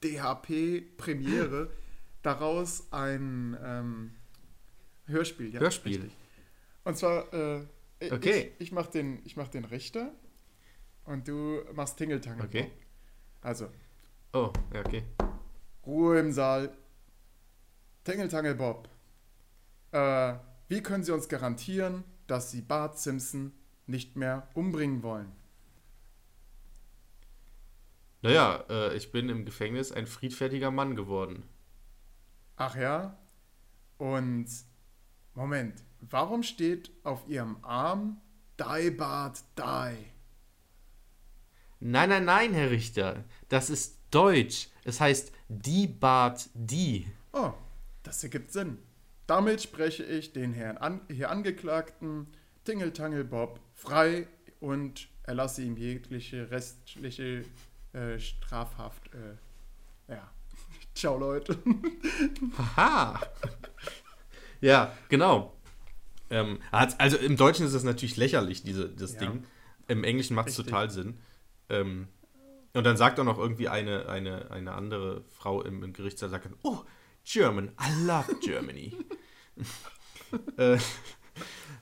DHP 0.02 0.96
Premiere 0.96 1.70
daraus 2.22 2.88
ein 2.90 3.56
ähm, 3.62 4.12
Hörspiel, 5.10 5.54
ja. 5.54 5.60
Hörspiel. 5.60 6.02
Richtig. 6.02 6.16
Und 6.84 6.96
zwar, 6.96 7.32
äh, 7.32 7.66
okay. 8.10 8.52
ich, 8.58 8.68
ich 8.68 8.72
mache 8.72 8.90
den, 8.90 9.22
mach 9.36 9.48
den 9.48 9.64
Richter 9.64 10.12
und 11.04 11.28
du 11.28 11.62
machst 11.74 11.96
Tingeltangel. 11.98 12.46
Okay. 12.46 12.70
Also. 13.42 13.68
Oh, 14.32 14.52
ja, 14.72 14.80
okay. 14.80 15.04
Ruhe 15.86 16.18
im 16.18 16.32
Saal. 16.32 16.72
Tingeltangel 18.04 18.54
Bob. 18.54 18.88
Äh, 19.92 20.34
wie 20.68 20.82
können 20.82 21.04
Sie 21.04 21.12
uns 21.12 21.28
garantieren, 21.28 22.04
dass 22.26 22.50
Sie 22.50 22.62
Bart 22.62 22.98
Simpson 22.98 23.52
nicht 23.90 24.16
mehr 24.16 24.48
umbringen 24.54 25.02
wollen. 25.02 25.32
Naja, 28.22 28.64
äh, 28.68 28.96
ich 28.96 29.12
bin 29.12 29.28
im 29.28 29.44
Gefängnis 29.44 29.92
ein 29.92 30.06
friedfertiger 30.06 30.70
Mann 30.70 30.94
geworden. 30.94 31.42
Ach 32.56 32.76
ja? 32.76 33.18
Und 33.98 34.46
Moment, 35.40 35.82
warum 36.00 36.42
steht 36.42 36.90
auf 37.02 37.26
ihrem 37.26 37.56
Arm 37.64 38.20
Die 38.58 38.90
Bart 38.90 39.42
Die? 39.56 39.96
Nein, 41.80 42.10
nein, 42.10 42.26
nein, 42.26 42.52
Herr 42.52 42.70
Richter. 42.70 43.24
Das 43.48 43.70
ist 43.70 43.96
Deutsch. 44.10 44.68
Es 44.84 45.00
heißt 45.00 45.32
Die 45.48 45.86
Bart 45.86 46.50
Die. 46.52 47.10
Oh, 47.32 47.54
das 48.02 48.22
ergibt 48.22 48.52
Sinn. 48.52 48.76
Damit 49.26 49.62
spreche 49.62 50.04
ich 50.04 50.34
den 50.34 50.52
Herrn 50.52 50.76
an, 50.76 51.00
hier 51.10 51.30
Angeklagten 51.30 52.26
Tingeltangel 52.64 53.24
Bob 53.24 53.60
frei 53.74 54.26
und 54.60 55.08
erlasse 55.22 55.62
ihm 55.62 55.78
jegliche 55.78 56.50
restliche 56.50 57.46
äh, 57.94 58.18
Strafhaft. 58.18 59.08
Äh, 59.14 60.12
ja. 60.12 60.30
Ciao, 60.94 61.16
Leute. 61.16 61.56
Haha. 62.76 63.18
ja, 64.60 64.92
genau. 65.08 65.56
Ähm, 66.30 66.60
also 66.70 67.16
im 67.16 67.36
Deutschen 67.36 67.66
ist 67.66 67.74
das 67.74 67.82
natürlich 67.82 68.16
lächerlich, 68.16 68.62
diese, 68.62 68.88
das 68.88 69.14
ja. 69.14 69.20
Ding. 69.20 69.44
Im 69.88 70.04
Englischen 70.04 70.34
macht 70.36 70.48
es 70.48 70.56
total 70.56 70.90
Sinn. 70.90 71.18
Ähm, 71.68 72.08
und 72.72 72.84
dann 72.84 72.96
sagt 72.96 73.18
auch 73.18 73.24
noch 73.24 73.38
irgendwie 73.38 73.68
eine, 73.68 74.08
eine, 74.08 74.50
eine 74.50 74.72
andere 74.72 75.24
Frau 75.28 75.62
im, 75.62 75.82
im 75.82 75.92
Gerichtssaal, 75.92 76.30
sagt 76.30 76.44
dann, 76.44 76.54
oh, 76.62 76.78
German, 77.24 77.72
I 77.80 78.06
love 78.06 78.36
Germany. 78.40 78.96
äh, 80.56 80.78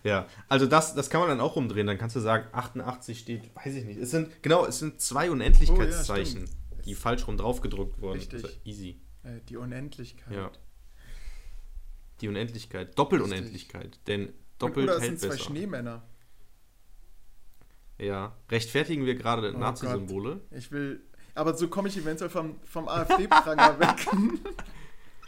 ja, 0.02 0.26
also 0.48 0.66
das, 0.66 0.94
das 0.94 1.10
kann 1.10 1.20
man 1.20 1.28
dann 1.28 1.40
auch 1.40 1.56
umdrehen. 1.56 1.86
Dann 1.86 1.98
kannst 1.98 2.16
du 2.16 2.20
sagen, 2.20 2.46
88 2.52 3.18
steht, 3.18 3.54
weiß 3.54 3.74
ich 3.74 3.84
nicht. 3.84 4.00
Es 4.00 4.10
sind, 4.10 4.42
genau, 4.42 4.64
es 4.64 4.78
sind 4.78 5.00
zwei 5.00 5.30
Unendlichkeitszeichen, 5.30 6.44
oh, 6.46 6.76
ja, 6.76 6.82
die 6.82 6.94
falsch 6.94 7.26
rum 7.26 7.36
drauf 7.36 7.60
gedruckt 7.60 8.00
wurden. 8.00 8.18
Richtig. 8.18 8.44
Also 8.44 8.56
easy. 8.64 9.00
Äh, 9.22 9.40
die 9.48 9.56
Unendlichkeit. 9.56 10.34
Ja. 10.34 10.50
Die 12.20 12.28
Unendlichkeit. 12.28 12.98
Doppelunendlichkeit. 12.98 14.00
Denn 14.06 14.32
doppelt 14.58 14.88
Oder 14.88 15.00
hält 15.00 15.04
sind 15.04 15.20
zwei 15.20 15.28
besser. 15.28 15.44
Schneemänner. 15.44 16.02
Ja. 17.98 18.36
Rechtfertigen 18.50 19.06
wir 19.06 19.14
gerade 19.14 19.52
oh 19.54 19.58
Nazi-Symbole? 19.58 20.40
Ich 20.50 20.70
will. 20.70 21.02
Aber 21.34 21.56
so 21.56 21.68
komme 21.68 21.88
ich 21.88 21.96
eventuell 21.96 22.30
vom, 22.30 22.60
vom 22.64 22.88
AfD-Pranger 22.88 23.78
weg. 23.80 24.06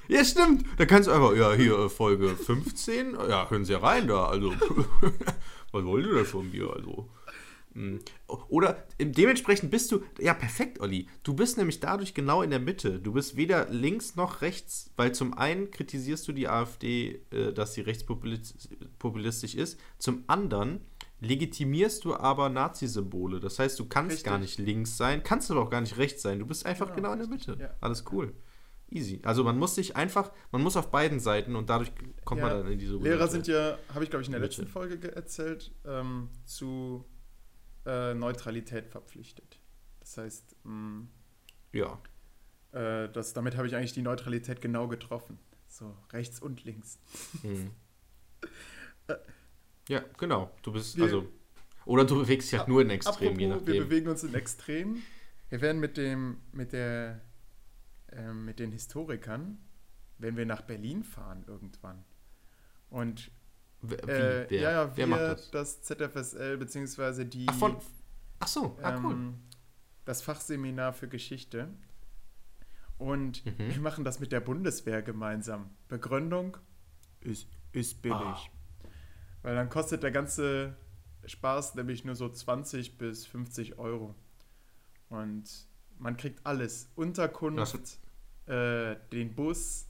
Ja, 0.08 0.24
stimmt. 0.24 0.64
Da 0.76 0.86
kannst 0.86 1.08
du 1.08 1.12
einfach, 1.12 1.36
ja, 1.36 1.52
hier 1.52 1.78
äh, 1.78 1.88
Folge 1.88 2.34
15, 2.34 3.14
ja, 3.28 3.48
hören 3.48 3.64
Sie 3.64 3.72
ja 3.72 3.78
rein 3.78 4.08
da. 4.08 4.26
Also, 4.26 4.52
was 5.72 5.84
wollt 5.84 6.06
ihr 6.06 6.14
da 6.14 6.24
von 6.24 6.50
mir? 6.50 6.68
Also. 6.72 7.08
Hm. 7.74 8.00
Oder 8.48 8.84
dementsprechend 8.98 9.70
bist 9.70 9.92
du, 9.92 10.02
ja, 10.18 10.34
perfekt, 10.34 10.80
Olli. 10.80 11.06
Du 11.22 11.34
bist 11.34 11.56
nämlich 11.56 11.80
dadurch 11.80 12.14
genau 12.14 12.42
in 12.42 12.50
der 12.50 12.58
Mitte. 12.58 12.98
Du 12.98 13.12
bist 13.12 13.36
weder 13.36 13.68
links 13.68 14.16
noch 14.16 14.42
rechts, 14.42 14.90
weil 14.96 15.12
zum 15.12 15.36
einen 15.36 15.70
kritisierst 15.70 16.26
du 16.26 16.32
die 16.32 16.48
AfD, 16.48 17.22
äh, 17.30 17.52
dass 17.52 17.74
sie 17.74 17.82
rechtspopulistisch 17.82 19.54
ist, 19.54 19.78
zum 19.98 20.24
anderen 20.26 20.80
legitimierst 21.20 22.04
du 22.04 22.14
aber 22.14 22.48
Nazi-Symbole. 22.48 23.40
Das 23.40 23.58
heißt, 23.58 23.78
du 23.78 23.84
kannst 23.84 24.12
Richtig. 24.16 24.24
gar 24.24 24.38
nicht 24.38 24.58
links 24.58 24.96
sein, 24.96 25.22
kannst 25.22 25.50
aber 25.50 25.62
auch 25.62 25.70
gar 25.70 25.80
nicht 25.80 25.98
rechts 25.98 26.22
sein. 26.22 26.38
Du 26.38 26.46
bist 26.46 26.66
einfach 26.66 26.94
genau, 26.94 27.10
genau 27.10 27.12
in 27.12 27.18
der 27.18 27.28
Mitte. 27.28 27.56
Ja. 27.60 27.74
Alles 27.80 28.04
cool. 28.10 28.34
Easy. 28.90 29.20
Also 29.22 29.44
man 29.44 29.56
muss 29.56 29.76
sich 29.76 29.94
einfach, 29.94 30.32
man 30.50 30.62
muss 30.62 30.76
auf 30.76 30.90
beiden 30.90 31.20
Seiten 31.20 31.54
und 31.54 31.70
dadurch 31.70 31.92
kommt 32.24 32.40
ja, 32.40 32.48
man 32.48 32.64
dann 32.64 32.72
in 32.72 32.78
diese 32.78 32.96
Lehrer 32.96 33.28
sind 33.28 33.46
ja, 33.46 33.78
habe 33.94 34.02
ich 34.02 34.10
glaube 34.10 34.22
ich 34.22 34.28
in 34.28 34.32
der 34.32 34.40
letzten 34.40 34.66
Folge 34.66 35.14
erzählt, 35.14 35.70
ähm, 35.84 36.28
zu 36.44 37.04
äh, 37.86 38.14
Neutralität 38.14 38.88
verpflichtet. 38.88 39.60
Das 40.00 40.16
heißt, 40.16 40.56
mh, 40.64 40.72
mm, 40.72 41.08
ja. 41.72 42.00
Äh, 42.72 43.08
das, 43.10 43.32
damit 43.32 43.56
habe 43.56 43.66
ich 43.66 43.76
eigentlich 43.76 43.92
die 43.92 44.02
Neutralität 44.02 44.60
genau 44.60 44.88
getroffen. 44.88 45.38
So 45.68 45.96
rechts 46.12 46.40
und 46.40 46.64
links. 46.64 46.98
Mhm. 47.42 47.70
ja, 49.88 50.04
genau. 50.18 50.50
Du 50.62 50.72
bist 50.72 50.96
wir, 50.96 51.04
also 51.04 51.28
oder 51.86 52.04
du 52.04 52.16
bewegst 52.16 52.52
dich 52.52 52.58
halt 52.58 52.68
nur 52.68 52.82
in 52.82 52.90
Extremen, 52.90 53.38
je 53.38 53.48
nachdem. 53.48 53.66
Wir 53.66 53.84
bewegen 53.84 54.08
uns 54.08 54.22
in 54.22 54.34
Extremen. 54.34 55.02
Wir 55.48 55.60
werden 55.60 55.80
mit 55.80 55.96
dem 55.96 56.38
mit 56.52 56.72
der 56.72 57.20
äh, 58.12 58.32
mit 58.32 58.58
den 58.58 58.72
Historikern, 58.72 59.58
wenn 60.18 60.36
wir 60.36 60.46
nach 60.46 60.62
Berlin 60.62 61.02
fahren 61.02 61.44
irgendwann. 61.46 62.04
Und 62.88 63.30
Wie, 63.82 63.94
äh, 63.94 64.60
ja, 64.60 64.70
ja, 64.70 64.96
wir, 64.96 65.06
das? 65.06 65.50
das? 65.50 65.82
ZFSL, 65.82 66.58
beziehungsweise 66.58 67.24
die. 67.24 67.46
Ach, 67.48 67.54
von, 67.54 67.76
ach 68.40 68.48
so, 68.48 68.78
ah, 68.82 68.98
cool. 69.02 69.12
Ähm, 69.12 69.34
das 70.04 70.22
Fachseminar 70.22 70.92
für 70.92 71.08
Geschichte. 71.08 71.68
Und 72.98 73.46
mhm. 73.46 73.54
wir 73.58 73.80
machen 73.80 74.04
das 74.04 74.20
mit 74.20 74.32
der 74.32 74.40
Bundeswehr 74.40 75.00
gemeinsam. 75.00 75.70
Begründung 75.88 76.58
ist, 77.20 77.48
ist 77.72 78.02
billig. 78.02 78.18
Ah. 78.18 78.50
Weil 79.42 79.54
dann 79.54 79.70
kostet 79.70 80.02
der 80.02 80.10
ganze 80.10 80.76
Spaß 81.24 81.74
nämlich 81.76 82.04
nur 82.04 82.14
so 82.14 82.28
20 82.28 82.98
bis 82.98 83.26
50 83.26 83.78
Euro. 83.78 84.14
Und 85.08 85.48
man 85.98 86.16
kriegt 86.16 86.44
alles. 86.44 86.90
Unterkunft, 86.94 87.98
äh, 88.46 88.96
den 89.12 89.34
Bus 89.34 89.88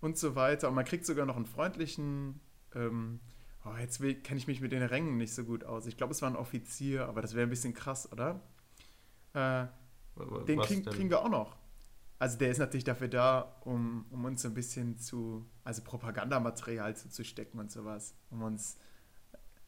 und 0.00 0.16
so 0.16 0.34
weiter. 0.34 0.68
Und 0.68 0.74
man 0.74 0.84
kriegt 0.84 1.04
sogar 1.04 1.26
noch 1.26 1.36
einen 1.36 1.46
freundlichen. 1.46 2.40
Ähm, 2.76 3.20
oh, 3.64 3.76
jetzt 3.80 4.00
kenne 4.00 4.38
ich 4.38 4.46
mich 4.46 4.60
mit 4.60 4.72
den 4.72 4.82
Rängen 4.82 5.16
nicht 5.16 5.34
so 5.34 5.44
gut 5.44 5.64
aus. 5.64 5.86
Ich 5.86 5.96
glaube, 5.96 6.12
es 6.12 6.22
war 6.22 6.30
ein 6.30 6.36
Offizier, 6.36 7.06
aber 7.08 7.22
das 7.22 7.34
wäre 7.34 7.46
ein 7.46 7.50
bisschen 7.50 7.74
krass, 7.74 8.10
oder? 8.12 8.40
Äh, 9.32 9.66
den 10.46 10.60
krieg, 10.60 10.86
kriegen 10.86 11.10
wir 11.10 11.20
auch 11.20 11.28
noch. 11.28 11.56
Also 12.18 12.38
der 12.38 12.50
ist 12.50 12.58
natürlich 12.58 12.84
dafür 12.84 13.08
da, 13.08 13.56
um, 13.64 14.06
um 14.10 14.24
uns 14.24 14.42
so 14.42 14.48
ein 14.48 14.54
bisschen 14.54 14.98
zu, 14.98 15.44
also 15.64 15.82
Propagandamaterial 15.82 16.96
zuzustecken 16.96 17.60
und 17.60 17.70
sowas. 17.70 18.14
Um 18.30 18.42
uns 18.42 18.78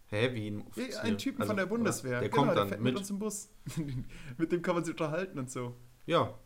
Hä, 0.07 0.33
wie 0.33 0.49
ein 0.49 0.63
Offizier? 0.63 1.03
Ein 1.03 1.19
Typen 1.19 1.43
also, 1.43 1.51
von 1.51 1.57
der 1.59 1.67
Bundeswehr. 1.67 2.21
Der 2.21 2.31
genau, 2.31 2.45
kommt 2.45 2.57
dann 2.57 2.69
der 2.69 2.79
mit. 2.79 2.95
mit 2.95 2.97
uns 2.97 3.11
im 3.11 3.19
Bus. 3.19 3.51
mit 4.39 4.53
dem 4.53 4.63
kann 4.63 4.75
man 4.75 4.85
sich 4.85 4.93
unterhalten 4.93 5.39
und 5.39 5.51
so. 5.51 5.77
Ja. 6.07 6.39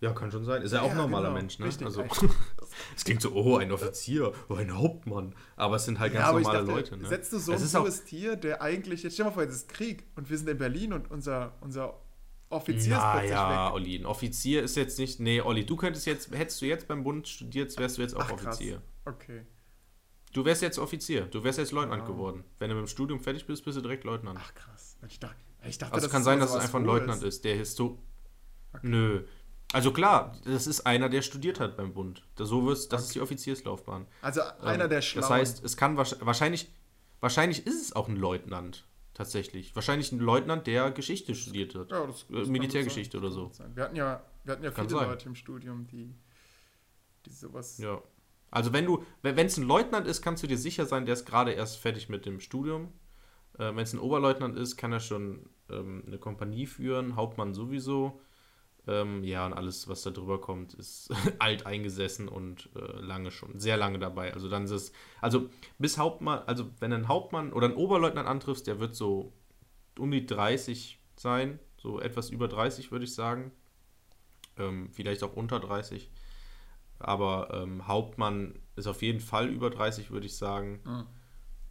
Ja, 0.00 0.12
kann 0.12 0.30
schon 0.30 0.44
sein. 0.44 0.62
Ist 0.62 0.72
ja, 0.72 0.78
ja 0.78 0.84
auch 0.84 0.92
ein 0.92 0.96
normaler 0.96 1.28
genau. 1.28 1.40
Mensch, 1.40 1.58
ne? 1.58 1.66
Richtig, 1.66 1.86
also, 1.86 2.04
es 2.96 3.04
klingt 3.04 3.20
so, 3.20 3.32
oh, 3.32 3.56
ein 3.56 3.72
Offizier, 3.72 4.32
oh, 4.48 4.54
ein 4.54 4.76
Hauptmann. 4.76 5.34
Aber 5.56 5.76
es 5.76 5.86
sind 5.86 5.98
halt 5.98 6.12
ganz 6.12 6.26
ja, 6.26 6.32
normale 6.32 6.58
dachte, 6.58 6.70
Leute, 6.70 6.96
ne? 6.96 7.08
Setzt 7.08 7.32
du 7.32 7.38
so 7.38 7.52
ein 7.52 7.82
hohes 7.82 8.04
Tier, 8.04 8.36
der 8.36 8.62
eigentlich, 8.62 9.02
jetzt 9.02 9.14
stell 9.14 9.24
dir 9.24 9.30
mal 9.30 9.34
vor, 9.34 9.42
es 9.42 9.54
ist 9.54 9.68
Krieg 9.68 10.04
und 10.14 10.30
wir 10.30 10.38
sind 10.38 10.48
in 10.48 10.58
Berlin 10.58 10.92
und 10.92 11.10
unser, 11.10 11.54
unser 11.62 12.00
Offizier 12.48 12.96
ist 12.96 13.02
plötzlich 13.02 13.30
ja, 13.30 13.66
weg. 13.66 13.74
Olli, 13.74 13.96
ein 13.96 14.06
Offizier 14.06 14.62
ist 14.62 14.76
jetzt 14.76 14.98
nicht, 14.98 15.18
nee, 15.18 15.40
Olli, 15.40 15.66
du 15.66 15.76
könntest 15.76 16.06
jetzt, 16.06 16.30
hättest 16.30 16.62
du 16.62 16.66
jetzt 16.66 16.86
beim 16.86 17.02
Bund 17.02 17.26
studiert, 17.26 17.76
wärst 17.76 17.98
du 17.98 18.02
jetzt 18.02 18.14
auch 18.14 18.20
Ach, 18.20 18.32
Offizier. 18.32 18.80
Okay. 19.04 19.44
Du 20.32 20.44
wärst 20.44 20.62
jetzt 20.62 20.78
Offizier, 20.78 21.22
du 21.22 21.42
wärst 21.42 21.58
jetzt 21.58 21.72
Leutnant 21.72 22.02
wow. 22.02 22.08
geworden. 22.08 22.44
Wenn 22.58 22.70
du 22.70 22.76
mit 22.76 22.86
dem 22.86 22.88
Studium 22.88 23.18
fertig 23.18 23.46
bist, 23.46 23.64
bist 23.64 23.76
du 23.76 23.82
direkt 23.82 24.04
Leutnant. 24.04 24.38
Ach 24.40 24.54
krass. 24.54 24.96
Ich 25.08 25.18
dachte, 25.18 25.36
ich 25.66 25.78
dachte 25.78 25.94
also 25.94 26.06
es 26.06 26.12
kann 26.12 26.22
sein, 26.22 26.38
dass 26.38 26.50
es 26.50 26.56
einfach 26.56 26.78
ein 26.78 26.84
Leutnant 26.84 27.22
ist, 27.22 27.44
der 27.44 27.56
Histo. 27.56 27.98
Okay. 28.72 28.86
Nö. 28.86 29.24
Also 29.72 29.92
klar, 29.92 30.34
das 30.44 30.66
ist 30.66 30.86
einer, 30.86 31.08
der 31.08 31.22
studiert 31.22 31.60
hat 31.60 31.76
beim 31.76 31.92
Bund. 31.92 32.22
So 32.36 32.66
wirst, 32.66 32.92
das 32.92 33.00
okay. 33.00 33.06
ist 33.06 33.14
die 33.14 33.20
Offizierslaufbahn. 33.20 34.06
Also 34.22 34.40
einer 34.62 34.84
ähm, 34.84 34.90
der 34.90 35.02
Schlauen. 35.02 35.22
Das 35.22 35.30
heißt, 35.30 35.64
es 35.64 35.76
kann 35.76 35.96
wahrscheinlich, 35.96 36.70
wahrscheinlich 37.20 37.66
ist 37.66 37.82
es 37.82 37.94
auch 37.94 38.08
ein 38.08 38.16
Leutnant 38.16 38.86
tatsächlich. 39.12 39.74
Wahrscheinlich 39.74 40.12
ein 40.12 40.20
Leutnant, 40.20 40.66
der 40.66 40.90
Geschichte 40.90 41.34
studiert 41.34 41.74
hat. 41.74 41.90
Ja, 41.90 42.06
das, 42.06 42.24
das 42.30 42.48
Militärgeschichte 42.48 43.18
oder 43.18 43.30
so. 43.30 43.50
Wir 43.74 43.82
hatten 43.84 43.96
ja, 43.96 44.22
wir 44.44 44.52
hatten 44.52 44.64
ja 44.64 44.70
viele 44.70 44.88
Leute 44.88 45.28
im 45.28 45.34
Studium, 45.34 45.86
die, 45.86 46.14
die 47.26 47.30
sowas 47.30 47.78
ja. 47.78 48.00
Also 48.50 48.72
wenn 48.72 48.86
du, 48.86 49.04
wenn 49.20 49.46
es 49.46 49.58
ein 49.58 49.64
Leutnant 49.64 50.06
ist, 50.06 50.22
kannst 50.22 50.42
du 50.42 50.46
dir 50.46 50.56
sicher 50.56 50.86
sein, 50.86 51.04
der 51.04 51.12
ist 51.12 51.26
gerade 51.26 51.52
erst 51.52 51.76
fertig 51.76 52.08
mit 52.08 52.24
dem 52.24 52.40
Studium. 52.40 52.92
Äh, 53.58 53.74
wenn 53.74 53.78
es 53.78 53.92
ein 53.92 53.98
Oberleutnant 53.98 54.56
ist, 54.56 54.76
kann 54.76 54.92
er 54.92 55.00
schon 55.00 55.50
ähm, 55.68 56.04
eine 56.06 56.16
Kompanie 56.18 56.66
führen, 56.66 57.16
Hauptmann 57.16 57.52
sowieso. 57.52 58.20
Ähm, 58.88 59.22
ja, 59.22 59.44
und 59.44 59.52
alles, 59.52 59.86
was 59.86 60.02
da 60.02 60.10
drüber 60.10 60.40
kommt, 60.40 60.72
ist 60.74 61.10
alt 61.38 61.66
eingesessen 61.66 62.26
und 62.26 62.70
äh, 62.74 63.00
lange 63.00 63.30
schon, 63.30 63.60
sehr 63.60 63.76
lange 63.76 63.98
dabei. 63.98 64.32
Also 64.32 64.48
dann 64.48 64.64
ist 64.64 64.70
es, 64.70 64.92
also 65.20 65.50
bis 65.78 65.98
Hauptmann, 65.98 66.42
also 66.46 66.70
wenn 66.80 66.92
ein 66.94 67.06
Hauptmann 67.06 67.52
oder 67.52 67.68
ein 67.68 67.76
Oberleutnant 67.76 68.26
antriffst, 68.26 68.66
der 68.66 68.80
wird 68.80 68.94
so 68.96 69.34
um 69.98 70.10
die 70.10 70.24
30 70.24 70.98
sein, 71.16 71.58
so 71.76 72.00
etwas 72.00 72.30
über 72.30 72.48
30 72.48 72.90
würde 72.90 73.04
ich 73.04 73.14
sagen. 73.14 73.52
Ähm, 74.56 74.88
vielleicht 74.90 75.22
auch 75.22 75.34
unter 75.34 75.60
30. 75.60 76.10
Aber 76.98 77.50
ähm, 77.52 77.86
Hauptmann 77.86 78.58
ist 78.74 78.86
auf 78.86 79.02
jeden 79.02 79.20
Fall 79.20 79.48
über 79.48 79.70
30, 79.70 80.10
würde 80.10 80.26
ich 80.26 80.36
sagen. 80.36 80.80
Mhm. 80.84 81.06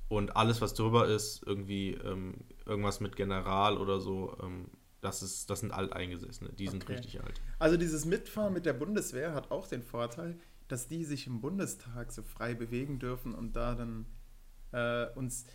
Und 0.10 0.38
alles, 0.38 0.62
was 0.62 0.74
drüber 0.74 1.08
ist, 1.08 1.44
irgendwie 1.46 1.94
ähm, 1.94 2.36
irgendwas 2.66 3.02
mit 3.02 3.16
General 3.18 3.78
oder 3.78 4.00
so, 4.00 4.38
ähm, 4.42 4.70
das, 5.08 5.22
ist, 5.22 5.50
das 5.50 5.62
sind 5.62 5.72
Alteingesessene. 5.72 6.52
Die 6.54 6.68
sind 6.68 6.84
okay. 6.84 6.94
richtig 6.94 7.22
alt. 7.24 7.42
Also 7.60 7.78
dieses 7.78 8.06
Mitfahren 8.06 8.54
mit 8.54 8.66
der 8.66 8.74
Bundeswehr 8.74 9.34
hat 9.34 9.52
auch 9.52 9.68
den 9.68 9.84
Vorteil, 9.84 10.40
dass 10.68 10.88
die 10.88 11.04
sich 11.04 11.28
im 11.28 11.42
Bundestag 11.42 12.12
so 12.12 12.24
frei 12.24 12.54
bewegen 12.54 13.00
dürfen 13.00 13.34
und 13.34 13.56
da 13.56 13.76
dann 13.76 14.06
äh, 14.72 15.08
uns 15.16 15.46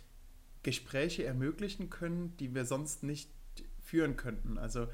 Gespräche 0.63 1.25
ermöglichen 1.25 1.89
können, 1.89 2.35
die 2.37 2.55
wir 2.55 2.65
sonst 2.65 3.03
nicht 3.03 3.29
führen 3.79 4.15
könnten. 4.15 4.57
Also 4.57 4.87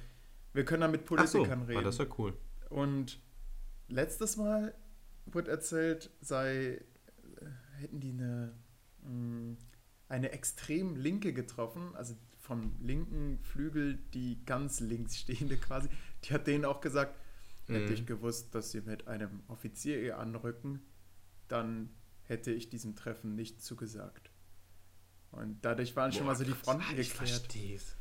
wir 0.53 0.65
können 0.65 0.81
dann 0.81 0.91
mit 0.91 1.05
Politikern 1.05 1.61
so, 1.61 1.65
reden. 1.65 1.79
Ah, 1.79 1.83
das 1.83 1.95
ist 1.95 1.99
ja 1.99 2.15
cool. 2.17 2.33
Und 2.69 3.19
letztes 3.87 4.37
Mal 4.37 4.73
wurde 5.25 5.51
erzählt, 5.51 6.09
sei, 6.21 6.81
hätten 7.77 7.99
die 7.99 8.11
eine, 8.11 8.53
mh, 9.03 9.57
eine 10.07 10.31
extrem 10.31 10.95
linke 10.95 11.33
getroffen, 11.33 11.95
also 11.95 12.15
vom 12.49 12.73
linken 12.81 13.37
Flügel 13.43 13.99
die 14.15 14.43
ganz 14.43 14.79
links 14.79 15.17
stehende 15.19 15.55
quasi, 15.55 15.87
die 16.23 16.33
hat 16.33 16.47
denen 16.47 16.65
auch 16.65 16.81
gesagt, 16.81 17.15
hätte 17.67 17.85
Mhm. 17.85 17.93
ich 17.93 18.05
gewusst, 18.07 18.55
dass 18.55 18.71
sie 18.71 18.81
mit 18.81 19.07
einem 19.07 19.43
Offizier 19.47 20.01
ihr 20.01 20.17
anrücken, 20.17 20.81
dann 21.47 21.91
hätte 22.23 22.51
ich 22.51 22.67
diesem 22.69 22.95
Treffen 22.95 23.35
nicht 23.35 23.61
zugesagt. 23.61 24.31
Und 25.31 25.59
dadurch 25.63 25.95
waren 25.95 26.11
schon 26.11 26.25
mal 26.25 26.35
so 26.35 26.43
die 26.43 26.53
Fronten 26.53 26.81
Ah, 26.87 26.91
ich 26.97 27.09
geklärt. 27.11 27.29
verstehe 27.29 27.75
es. 27.75 27.95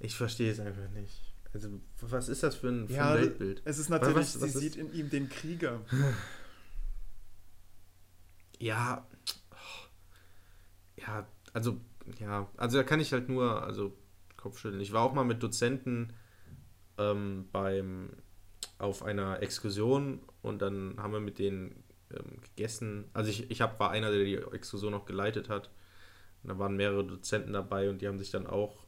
Ich 0.00 0.16
verstehe 0.16 0.50
es 0.50 0.58
einfach 0.58 0.90
nicht. 0.90 1.22
Also, 1.54 1.80
was 2.00 2.28
ist 2.28 2.42
das 2.42 2.56
für 2.56 2.68
ein, 2.68 2.88
für 2.88 2.94
Ja, 2.94 3.12
ein 3.14 3.20
Weltbild? 3.22 3.62
es 3.64 3.78
ist 3.78 3.90
natürlich, 3.90 4.16
was- 4.16 4.40
was 4.40 4.52
sie 4.54 4.58
ist- 4.66 4.74
sieht 4.74 4.76
in 4.76 4.92
ihm 4.92 5.08
den 5.08 5.28
Krieger. 5.28 5.82
Ja, 8.58 9.06
ja, 10.96 11.26
also, 11.52 11.78
ja, 12.20 12.48
also 12.56 12.78
da 12.78 12.84
kann 12.84 13.00
ich 13.00 13.12
halt 13.12 13.28
nur, 13.28 13.62
also 13.62 13.96
Kopfschütteln. 14.36 14.80
Ich 14.80 14.92
war 14.92 15.02
auch 15.02 15.12
mal 15.12 15.24
mit 15.24 15.42
Dozenten 15.42 16.12
ähm, 16.98 17.46
beim, 17.52 18.10
auf 18.78 19.02
einer 19.02 19.42
Exkursion 19.42 20.20
und 20.42 20.62
dann 20.62 20.94
haben 20.98 21.12
wir 21.12 21.20
mit 21.20 21.38
denen 21.38 21.82
ähm, 22.10 22.40
gegessen. 22.42 23.04
Also 23.12 23.30
ich, 23.30 23.50
ich 23.50 23.60
hab, 23.60 23.80
war 23.80 23.90
einer, 23.90 24.10
der 24.10 24.24
die 24.24 24.36
Exkursion 24.36 24.92
noch 24.92 25.06
geleitet 25.06 25.48
hat. 25.48 25.70
Und 26.42 26.50
da 26.50 26.58
waren 26.58 26.76
mehrere 26.76 27.04
Dozenten 27.04 27.52
dabei 27.52 27.90
und 27.90 28.02
die 28.02 28.08
haben 28.08 28.18
sich 28.18 28.30
dann 28.30 28.46
auch 28.46 28.86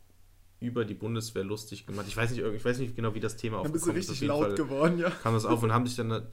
über 0.60 0.84
die 0.84 0.94
Bundeswehr 0.94 1.44
lustig 1.44 1.87
gemacht. 1.87 2.06
Ich 2.08 2.16
weiß 2.16 2.30
nicht, 2.30 2.40
ich 2.40 2.64
weiß 2.64 2.78
nicht 2.78 2.96
genau, 2.96 3.14
wie 3.14 3.20
das 3.20 3.37
Thema 3.37 3.62
Dann 3.62 3.72
bist 3.72 3.87
du 3.87 3.90
aufgekommen 3.90 4.02
ist. 4.02 4.10
Richtig 4.10 4.28
laut 4.28 4.46
Fall 4.46 4.54
geworden, 4.54 4.98
ja. 4.98 5.10
kam 5.10 5.34
das 5.34 5.44
auf 5.44 5.62
und 5.62 5.72
haben 5.72 5.87
sich 5.87 5.96
dann, 5.96 6.26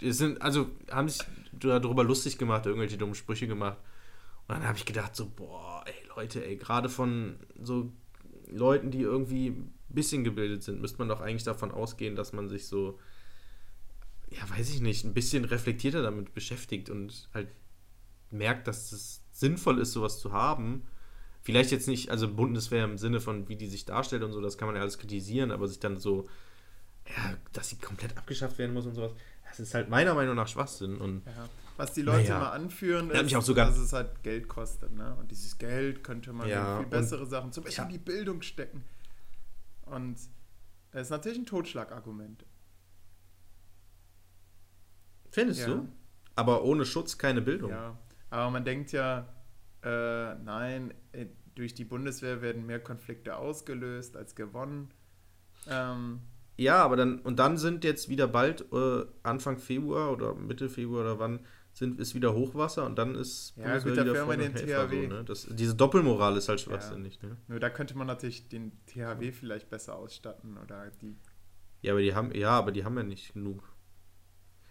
sind, 0.00 0.40
also 0.42 0.68
haben 0.90 1.08
sich 1.08 1.22
darüber 1.52 2.04
lustig 2.04 2.38
gemacht, 2.38 2.66
irgendwelche 2.66 2.98
dummen 2.98 3.14
Sprüche 3.14 3.46
gemacht. 3.46 3.78
Und 4.46 4.56
dann 4.56 4.66
habe 4.66 4.76
ich 4.76 4.84
gedacht, 4.84 5.16
so, 5.16 5.28
boah, 5.28 5.82
ey 5.86 6.03
Leute, 6.16 6.44
ey, 6.44 6.56
gerade 6.56 6.88
von 6.88 7.36
so 7.60 7.92
Leuten, 8.46 8.90
die 8.90 9.00
irgendwie 9.00 9.48
ein 9.48 9.74
bisschen 9.88 10.24
gebildet 10.24 10.62
sind, 10.62 10.80
müsste 10.80 10.98
man 10.98 11.08
doch 11.08 11.20
eigentlich 11.20 11.44
davon 11.44 11.70
ausgehen, 11.70 12.16
dass 12.16 12.32
man 12.32 12.48
sich 12.48 12.66
so, 12.66 12.98
ja, 14.30 14.48
weiß 14.50 14.70
ich 14.70 14.80
nicht, 14.80 15.04
ein 15.04 15.14
bisschen 15.14 15.44
reflektierter 15.44 16.02
damit 16.02 16.34
beschäftigt 16.34 16.90
und 16.90 17.28
halt 17.32 17.48
merkt, 18.30 18.66
dass 18.68 18.92
es 18.92 19.22
sinnvoll 19.30 19.78
ist, 19.78 19.92
sowas 19.92 20.18
zu 20.18 20.32
haben. 20.32 20.82
Vielleicht 21.42 21.70
jetzt 21.72 21.88
nicht, 21.88 22.10
also 22.10 22.32
Bundeswehr 22.32 22.84
im 22.84 22.98
Sinne 22.98 23.20
von, 23.20 23.48
wie 23.48 23.56
die 23.56 23.66
sich 23.66 23.84
darstellt 23.84 24.22
und 24.22 24.32
so, 24.32 24.40
das 24.40 24.56
kann 24.56 24.66
man 24.66 24.76
ja 24.76 24.82
alles 24.82 24.98
kritisieren, 24.98 25.50
aber 25.50 25.68
sich 25.68 25.78
dann 25.78 25.98
so, 25.98 26.26
ja, 27.06 27.36
dass 27.52 27.68
sie 27.68 27.76
komplett 27.76 28.16
abgeschafft 28.16 28.58
werden 28.58 28.72
muss 28.72 28.86
und 28.86 28.94
sowas, 28.94 29.12
das 29.58 29.68
ist 29.68 29.74
halt 29.74 29.88
meiner 29.88 30.14
Meinung 30.14 30.34
nach 30.36 30.48
Schwachsinn. 30.48 30.96
Und 30.98 31.24
Ja. 31.26 31.48
Was 31.76 31.92
die 31.92 32.02
Leute 32.02 32.22
Naja. 32.28 32.36
immer 32.36 32.52
anführen, 32.52 33.12
hat 33.12 33.24
mich 33.24 33.34
auch 33.36 33.42
sogar- 33.42 33.66
dass 33.66 33.78
es 33.78 33.92
halt 33.92 34.22
Geld 34.22 34.46
kostet. 34.46 34.92
Ne? 34.92 35.12
Und 35.16 35.32
dieses 35.32 35.58
Geld 35.58 36.04
könnte 36.04 36.32
man 36.32 36.48
Ja, 36.48 36.76
in 36.78 36.82
viel 36.84 36.90
bessere 36.90 37.26
Sachen, 37.26 37.50
zum 37.50 37.64
Beispiel 37.64 37.82
Ja. 37.84 37.90
die 37.90 37.98
Bildung 37.98 38.42
stecken. 38.42 38.84
Und 39.82 40.16
das 40.92 41.02
ist 41.08 41.10
natürlich 41.10 41.38
ein 41.38 41.46
Totschlagargument. 41.46 42.44
findest 45.30 45.62
Ja. 45.62 45.66
du? 45.66 45.88
Aber 46.36 46.62
ohne 46.64 46.84
Schutz 46.84 47.18
keine 47.18 47.40
Bildung. 47.42 47.70
Ja. 47.70 47.98
Aber 48.30 48.50
man 48.52 48.64
denkt 48.64 48.92
ja, 48.92 49.28
äh, 49.82 50.34
nein, 50.36 50.94
äh, 51.12 51.26
durch 51.56 51.74
die 51.74 51.84
Bundeswehr 51.84 52.40
werden 52.42 52.66
mehr 52.66 52.78
Konflikte 52.80 53.36
ausgelöst 53.36 54.16
als 54.16 54.34
gewonnen. 54.36 54.90
Ähm, 55.66 56.20
Ja, 56.56 56.84
aber 56.84 56.96
dann, 56.96 57.18
und 57.20 57.38
dann 57.38 57.56
sind 57.58 57.82
jetzt 57.84 58.08
wieder 58.08 58.28
bald, 58.28 58.64
äh, 58.72 59.04
Anfang 59.22 59.58
Februar 59.58 60.12
oder 60.12 60.34
Mitte 60.34 60.68
Februar 60.68 61.00
oder 61.02 61.18
wann, 61.18 61.40
sind, 61.72 61.98
ist 61.98 62.14
wieder 62.14 62.32
Hochwasser 62.34 62.86
und 62.86 62.96
dann 62.96 63.16
ist 63.16 63.54
Ja, 63.56 63.78
gut, 63.78 63.96
dafür 63.96 64.28
wir 64.28 64.36
den 64.36 64.54
THW. 64.54 65.08
ne? 65.08 65.24
das, 65.24 65.48
diese 65.50 65.74
Doppelmoral 65.74 66.36
ist 66.36 66.48
halt 66.48 66.60
schwachsinnig. 66.60 67.20
Ne? 67.22 67.36
nur 67.48 67.58
da 67.58 67.68
könnte 67.70 67.98
man 67.98 68.06
natürlich 68.06 68.48
den 68.48 68.70
THW 68.86 69.32
vielleicht 69.32 69.68
besser 69.70 69.96
ausstatten 69.96 70.56
oder 70.58 70.92
die. 71.02 71.16
Ja, 71.82 71.92
aber 71.92 72.00
die 72.02 72.14
haben, 72.14 72.32
ja, 72.32 72.50
aber 72.50 72.70
die 72.70 72.84
haben 72.84 72.96
ja 72.96 73.02
nicht 73.02 73.34
genug. 73.34 73.64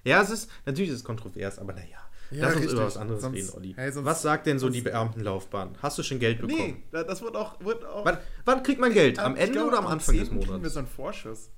Ja, 0.06 0.22
es 0.22 0.30
ist, 0.30 0.50
natürlich 0.66 0.90
ist 0.92 0.98
es 1.00 1.04
kontrovers, 1.04 1.60
aber 1.60 1.74
naja. 1.74 1.98
Ja, 2.32 2.46
Lass 2.46 2.54
uns 2.54 2.62
richtig. 2.62 2.74
über 2.78 2.86
was 2.86 2.98
anderes 2.98 3.22
Sonst- 3.22 3.36
reden, 3.36 3.50
Olli. 3.54 3.74
hey, 3.76 3.92
sonst- 3.92 4.06
was 4.06 4.22
sagt 4.22 4.48
denn 4.48 4.58
so 4.58 4.70
die 4.70 4.82
Beamtenlaufbahn? 4.82 5.78
Hast 5.82 5.98
du 5.98 6.04
schon 6.04 6.20
Geld 6.20 6.40
bekommen? 6.40 6.58
Nee, 6.58 6.84
da- 6.92 7.04
das 7.04 7.22
wird 7.22 7.36
auch. 7.36 7.60
Wird 7.60 7.84
auch 7.86 8.06
Wann, 8.06 8.18
wann 8.46 8.64
kriegt 8.64 8.80
man 8.80 8.94
Geld? 8.94 9.20
Am 9.20 9.36
Ende 9.36 9.52
glaube, 9.52 9.68
oder 9.68 9.78
am 9.80 9.88
Anfang 9.88 10.16
des 10.18 10.30
10. 10.30 10.40
kriegen 10.40 10.50
wir 10.52 10.58
Monats? 10.58 10.74
so 10.74 10.80
einen 10.80 10.88
Vorschuss. 10.88 11.52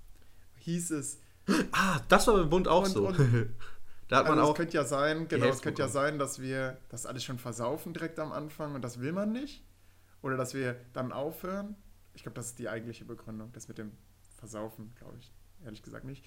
Hieß 0.66 0.92
es. 0.92 1.20
Ah, 1.72 2.00
das 2.10 2.26
war 2.28 2.36
beim 2.38 2.50
Bund 2.50 2.68
auch 2.68 2.86
Und- 2.86 2.90
so. 2.92 3.08
und- 3.08 3.18
da 4.08 4.18
hat 4.18 4.28
man 4.28 4.40
Also 4.40 4.50
auch. 4.50 4.54
es 4.54 4.58
könnte 4.58 4.74
ja 4.78 4.84
sein, 4.84 5.28
genau, 5.28 5.46
es 5.48 5.62
könnte 5.62 5.82
ja 5.84 5.88
sein, 5.88 6.18
dass 6.20 6.40
wir 6.42 6.78
das 6.90 7.06
alles 7.06 7.24
schon 7.24 7.38
versaufen 7.38 7.94
direkt 7.94 8.20
am 8.20 8.32
Anfang 8.32 8.74
und 8.76 8.82
das 8.82 9.00
will 9.00 9.12
man 9.12 9.32
nicht. 9.32 9.64
Oder 10.24 10.38
dass 10.38 10.54
wir 10.56 10.76
dann 10.94 11.12
aufhören. 11.12 11.76
Ich 12.16 12.24
glaube, 12.24 12.36
das 12.36 12.48
ist 12.48 12.60
die 12.60 12.68
eigentliche 12.70 13.06
Begründung. 13.06 13.52
Das 13.54 13.68
mit 13.68 13.78
dem 13.78 13.92
Versaufen, 14.38 14.94
glaube 14.96 15.18
ich, 15.20 15.32
ehrlich 15.64 15.84
gesagt 15.84 16.04
nicht. 16.06 16.26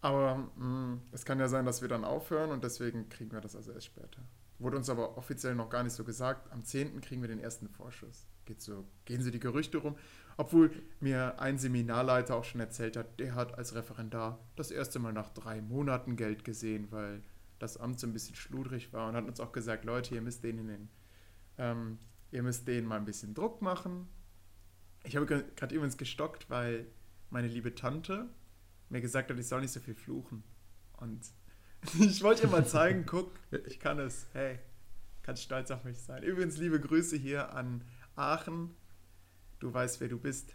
Aber 0.00 0.50
mh, 0.56 0.98
es 1.12 1.24
kann 1.24 1.38
ja 1.38 1.46
sein, 1.48 1.64
dass 1.64 1.80
wir 1.80 1.88
dann 1.88 2.04
aufhören 2.04 2.50
und 2.50 2.64
deswegen 2.64 3.08
kriegen 3.08 3.30
wir 3.32 3.40
das 3.40 3.54
also 3.54 3.70
erst 3.72 3.86
später. 3.86 4.20
Wurde 4.58 4.78
uns 4.78 4.88
aber 4.90 5.16
offiziell 5.16 5.54
noch 5.54 5.68
gar 5.70 5.82
nicht 5.84 5.92
so 5.94 6.02
gesagt. 6.02 6.50
Am 6.52 6.64
10. 6.64 7.00
kriegen 7.02 7.20
wir 7.22 7.28
den 7.28 7.38
ersten 7.40 7.68
Vorschuss. 7.68 8.26
Geht 8.46 8.60
so, 8.62 8.84
gehen 9.04 9.22
so 9.22 9.30
die 9.30 9.38
Gerüchte 9.40 9.78
rum. 9.78 9.96
Obwohl 10.36 10.70
mir 11.00 11.40
ein 11.40 11.58
Seminarleiter 11.58 12.36
auch 12.36 12.44
schon 12.44 12.60
erzählt 12.60 12.96
hat, 12.96 13.18
der 13.18 13.34
hat 13.34 13.56
als 13.56 13.74
Referendar 13.74 14.38
das 14.54 14.70
erste 14.70 14.98
Mal 14.98 15.12
nach 15.12 15.30
drei 15.30 15.62
Monaten 15.62 16.16
Geld 16.16 16.44
gesehen, 16.44 16.88
weil 16.90 17.22
das 17.58 17.78
Amt 17.78 17.98
so 18.00 18.06
ein 18.06 18.12
bisschen 18.12 18.36
schludrig 18.36 18.92
war 18.92 19.08
und 19.08 19.16
hat 19.16 19.24
uns 19.24 19.40
auch 19.40 19.52
gesagt, 19.52 19.84
Leute, 19.84 20.14
ihr 20.14 20.20
müsst 20.20 20.44
denen 20.44 20.68
den, 20.68 20.88
ähm, 21.56 21.98
ihr 22.30 22.42
müsst 22.42 22.68
denen 22.68 22.86
mal 22.86 22.96
ein 22.96 23.06
bisschen 23.06 23.32
Druck 23.32 23.62
machen. 23.62 24.08
Ich 25.04 25.16
habe 25.16 25.26
gerade 25.26 25.74
übrigens 25.74 25.96
gestockt, 25.96 26.50
weil 26.50 26.86
meine 27.30 27.48
liebe 27.48 27.74
Tante 27.74 28.28
mir 28.90 29.00
gesagt 29.00 29.30
hat, 29.30 29.38
ich 29.38 29.48
soll 29.48 29.62
nicht 29.62 29.72
so 29.72 29.80
viel 29.80 29.94
fluchen. 29.94 30.42
Und 30.98 31.20
ich 31.98 32.22
wollte 32.22 32.42
ihr 32.42 32.48
mal 32.48 32.66
zeigen, 32.66 33.06
guck, 33.06 33.32
ich 33.66 33.80
kann 33.80 33.98
es. 33.98 34.26
Hey, 34.34 34.58
kannst 35.22 35.42
stolz 35.42 35.70
auf 35.70 35.84
mich 35.84 35.98
sein. 35.98 36.22
Übrigens, 36.22 36.58
liebe 36.58 36.78
Grüße 36.78 37.16
hier 37.16 37.54
an 37.54 37.84
Aachen. 38.16 38.74
Du 39.58 39.72
weißt, 39.72 40.00
wer 40.00 40.08
du 40.08 40.18
bist. 40.18 40.54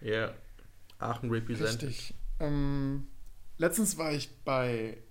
Ja. 0.00 0.34
Aachen 0.98 1.30
represented. 1.30 1.88
Richtig. 1.88 2.14
Ähm, 2.40 3.06
letztens 3.58 3.96
war 3.96 4.12
ich 4.12 4.42
bei 4.44 5.02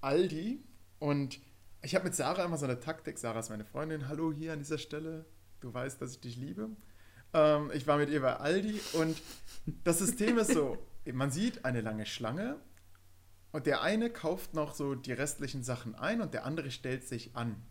Aldi 0.00 0.64
und 0.98 1.40
ich 1.82 1.94
habe 1.94 2.04
mit 2.04 2.14
Sarah 2.14 2.44
immer 2.44 2.58
so 2.58 2.64
eine 2.64 2.80
Taktik. 2.80 3.18
Sarah 3.18 3.40
ist 3.40 3.50
meine 3.50 3.64
Freundin. 3.64 4.08
Hallo 4.08 4.32
hier 4.32 4.52
an 4.52 4.58
dieser 4.58 4.78
Stelle. 4.78 5.26
Du 5.60 5.72
weißt, 5.72 6.00
dass 6.00 6.12
ich 6.12 6.20
dich 6.20 6.36
liebe. 6.36 6.70
Ähm, 7.32 7.70
ich 7.74 7.86
war 7.86 7.98
mit 7.98 8.10
ihr 8.10 8.20
bei 8.20 8.36
Aldi 8.36 8.80
und 8.94 9.20
das 9.84 9.98
System 9.98 10.38
ist 10.38 10.52
so: 10.52 10.78
Man 11.12 11.30
sieht 11.30 11.64
eine 11.64 11.80
lange 11.80 12.06
Schlange 12.06 12.56
und 13.52 13.66
der 13.66 13.82
eine 13.82 14.10
kauft 14.10 14.54
noch 14.54 14.74
so 14.74 14.94
die 14.94 15.12
restlichen 15.12 15.62
Sachen 15.62 15.94
ein 15.94 16.20
und 16.20 16.34
der 16.34 16.44
andere 16.44 16.70
stellt 16.70 17.06
sich 17.06 17.36
an. 17.36 17.62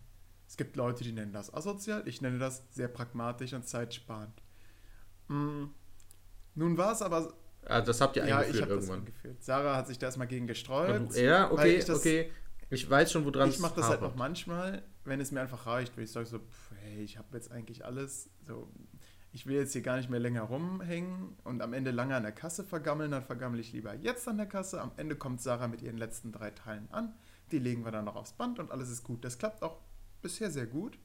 Es 0.48 0.58
gibt 0.58 0.76
Leute, 0.76 1.04
die 1.04 1.12
nennen 1.12 1.34
das 1.34 1.54
asozial. 1.54 2.08
Ich 2.08 2.22
nenne 2.22 2.40
das 2.40 2.64
sehr 2.72 2.88
pragmatisch 2.88 3.54
und 3.54 3.68
zeitsparend. 3.68 4.42
Mm, 5.30 5.66
Nun 6.56 6.78
war 6.78 6.92
es 6.92 7.02
aber 7.02 7.34
Ah, 7.66 7.82
das 7.82 8.02
habt 8.02 8.16
ihr 8.18 8.26
ja, 8.26 8.42
ich 8.42 8.48
eingeführt 8.48 8.64
das 8.64 8.70
irgendwann. 8.78 9.00
eingeführt. 9.00 9.44
Sarah 9.44 9.76
hat 9.78 9.88
sich 9.88 9.98
da 10.00 10.08
erstmal 10.08 10.28
gegen 10.28 10.48
gestreut. 10.48 11.14
Ja, 11.16 11.52
okay, 11.52 11.78
ich 11.78 11.86
das- 11.86 12.00
okay. 12.00 12.32
Ich 12.72 12.88
weiß 12.90 13.12
schon, 13.12 13.26
woran 13.26 13.50
Ich 13.50 13.60
mache 13.60 13.76
das 13.78 13.88
halt 13.90 14.02
noch 14.02 14.16
manchmal, 14.16 14.84
wenn 15.04 15.20
es 15.20 15.32
mir 15.32 15.42
einfach 15.42 15.66
reicht, 15.66 15.96
weil 15.98 16.04
ich 16.04 16.12
sage 16.12 16.26
so, 16.28 16.38
pff, 16.40 16.72
hey, 16.82 17.04
ich 17.04 17.18
habe 17.18 17.28
jetzt 17.36 17.52
eigentlich 17.52 17.84
alles, 17.86 18.30
so, 18.46 18.70
ich 19.32 19.46
will 19.48 19.56
jetzt 19.56 19.74
hier 19.74 19.82
gar 19.82 19.98
nicht 19.98 20.10
mehr 20.10 20.20
länger 20.20 20.44
rumhängen 20.44 21.36
und 21.44 21.62
am 21.64 21.74
Ende 21.74 21.90
lange 21.92 22.16
an 22.16 22.22
der 22.24 22.32
Kasse 22.32 22.64
vergammeln, 22.64 23.10
dann 23.12 23.24
vergammel 23.24 23.60
ich 23.60 23.74
lieber 23.74 23.96
jetzt 23.96 24.28
an 24.28 24.38
der 24.38 24.46
Kasse. 24.46 24.80
Am 24.82 24.92
Ende 24.98 25.16
kommt 25.16 25.42
Sarah 25.42 25.68
mit 25.68 25.82
ihren 25.82 25.98
letzten 25.98 26.32
drei 26.32 26.52
Teilen 26.52 26.88
an, 26.92 27.14
die 27.52 27.58
legen 27.60 27.84
wir 27.86 27.92
dann 27.92 28.06
noch 28.06 28.16
aufs 28.16 28.34
Band 28.34 28.60
und 28.60 28.72
alles 28.72 28.90
ist 28.90 29.04
gut. 29.04 29.24
Das 29.26 29.38
klappt 29.40 29.64
auch 29.64 29.80
bisher 30.22 30.52
sehr 30.52 30.68
gut. 30.68 30.98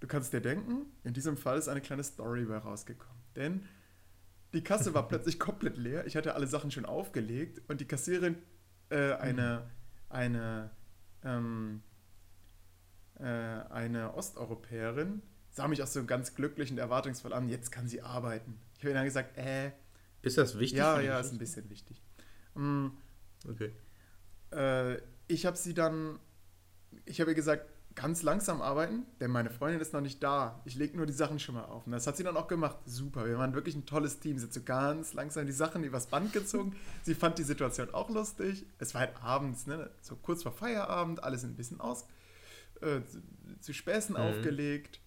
Du 0.00 0.06
kannst 0.06 0.32
dir 0.32 0.40
denken, 0.40 0.86
in 1.04 1.12
diesem 1.12 1.36
Fall 1.36 1.58
ist 1.58 1.68
eine 1.68 1.82
kleine 1.82 2.04
Story 2.04 2.46
bei 2.46 2.56
rausgekommen, 2.56 3.19
denn 3.36 3.66
die 4.52 4.62
Kasse 4.64 4.94
war 4.94 5.06
plötzlich 5.08 5.38
komplett 5.38 5.76
leer. 5.76 6.06
Ich 6.06 6.16
hatte 6.16 6.34
alle 6.34 6.46
Sachen 6.46 6.70
schon 6.70 6.84
aufgelegt 6.84 7.62
und 7.68 7.80
die 7.80 7.86
Kassiererin, 7.86 8.36
äh, 8.90 9.12
eine, 9.14 9.70
eine, 10.08 10.70
ähm, 11.24 11.82
äh, 13.18 13.24
eine 13.24 14.14
Osteuropäerin, 14.14 15.22
sah 15.50 15.68
mich 15.68 15.82
auch 15.82 15.86
so 15.86 16.04
ganz 16.04 16.34
glücklich 16.34 16.70
und 16.70 16.78
erwartungsvoll 16.78 17.32
an. 17.32 17.48
Jetzt 17.48 17.70
kann 17.70 17.86
sie 17.88 18.02
arbeiten. 18.02 18.58
Ich 18.74 18.80
habe 18.80 18.90
ihr 18.90 18.94
dann 18.94 19.04
gesagt, 19.04 19.36
äh, 19.36 19.72
Ist 20.22 20.38
das 20.38 20.58
wichtig? 20.58 20.78
ja, 20.78 21.00
ja, 21.00 21.20
ist 21.20 21.32
ein 21.32 21.38
bisschen 21.38 21.68
wichtig. 21.70 22.02
Mm, 22.54 22.88
Okay. 23.48 23.72
äh, 24.52 25.00
ich 25.28 25.46
habe 25.46 25.56
sie 25.56 25.72
dann, 25.74 26.18
ich 27.04 27.20
habe 27.20 27.30
ihr 27.30 27.34
gesagt, 27.34 27.69
ganz 27.94 28.22
langsam 28.22 28.62
arbeiten, 28.62 29.04
denn 29.20 29.30
meine 29.30 29.50
Freundin 29.50 29.80
ist 29.80 29.92
noch 29.92 30.00
nicht 30.00 30.22
da. 30.22 30.60
Ich 30.64 30.74
lege 30.76 30.96
nur 30.96 31.06
die 31.06 31.12
Sachen 31.12 31.38
schon 31.38 31.56
mal 31.56 31.64
auf. 31.64 31.86
Und 31.86 31.92
das 31.92 32.06
hat 32.06 32.16
sie 32.16 32.22
dann 32.22 32.36
auch 32.36 32.48
gemacht. 32.48 32.76
Super, 32.86 33.26
wir 33.26 33.38
waren 33.38 33.54
wirklich 33.54 33.74
ein 33.74 33.86
tolles 33.86 34.20
Team. 34.20 34.38
Sie 34.38 34.46
hat 34.46 34.52
so 34.52 34.62
ganz 34.62 35.12
langsam 35.12 35.46
die 35.46 35.52
Sachen 35.52 35.82
übers 35.84 36.06
Band 36.06 36.32
gezogen. 36.32 36.76
Sie 37.02 37.14
fand 37.14 37.38
die 37.38 37.42
Situation 37.42 37.92
auch 37.92 38.08
lustig. 38.10 38.64
Es 38.78 38.94
war 38.94 39.02
halt 39.02 39.22
abends, 39.22 39.66
ne? 39.66 39.90
so 40.00 40.16
kurz 40.16 40.42
vor 40.42 40.52
Feierabend, 40.52 41.22
alles 41.24 41.44
ein 41.44 41.56
bisschen 41.56 41.80
aus, 41.80 42.06
äh, 42.80 43.00
zu 43.60 43.72
Späßen 43.72 44.14
mhm. 44.14 44.20
aufgelegt. 44.20 45.00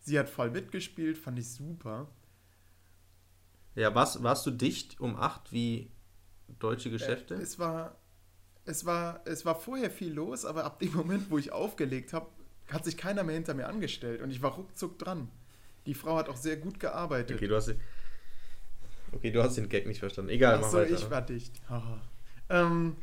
Sie 0.00 0.18
hat 0.18 0.28
voll 0.28 0.50
mitgespielt, 0.50 1.18
fand 1.18 1.38
ich 1.38 1.52
super. 1.52 2.08
Ja, 3.74 3.94
warst, 3.94 4.22
warst 4.22 4.44
du 4.46 4.50
dicht 4.50 5.00
um 5.00 5.16
8 5.16 5.52
wie 5.52 5.92
deutsche 6.58 6.88
äh, 6.88 6.92
Geschäfte? 6.92 7.34
Äh, 7.34 7.42
es 7.42 7.58
war 7.58 8.01
es 8.64 8.84
war, 8.86 9.20
es 9.24 9.44
war 9.44 9.54
vorher 9.54 9.90
viel 9.90 10.12
los, 10.12 10.44
aber 10.44 10.64
ab 10.64 10.78
dem 10.78 10.92
Moment, 10.92 11.30
wo 11.30 11.38
ich 11.38 11.52
aufgelegt 11.52 12.12
habe, 12.12 12.26
hat 12.70 12.84
sich 12.84 12.96
keiner 12.96 13.22
mehr 13.24 13.34
hinter 13.34 13.54
mir 13.54 13.66
angestellt 13.66 14.22
und 14.22 14.30
ich 14.30 14.42
war 14.42 14.52
ruckzuck 14.52 14.98
dran. 14.98 15.28
Die 15.86 15.94
Frau 15.94 16.16
hat 16.16 16.28
auch 16.28 16.36
sehr 16.36 16.56
gut 16.56 16.78
gearbeitet. 16.78 17.36
Okay, 17.36 17.48
du 17.48 17.56
hast 17.56 17.66
den, 17.66 17.80
okay, 19.12 19.30
du 19.30 19.42
hast 19.42 19.56
den 19.56 19.68
Gag 19.68 19.86
nicht 19.86 19.98
verstanden. 19.98 20.30
Egal, 20.30 20.60
Ach 20.62 20.70
so, 20.70 20.78
weiter. 20.78 20.94
ich 20.94 21.10
war 21.10 21.22
dicht. 21.22 21.60
ähm, 22.48 22.96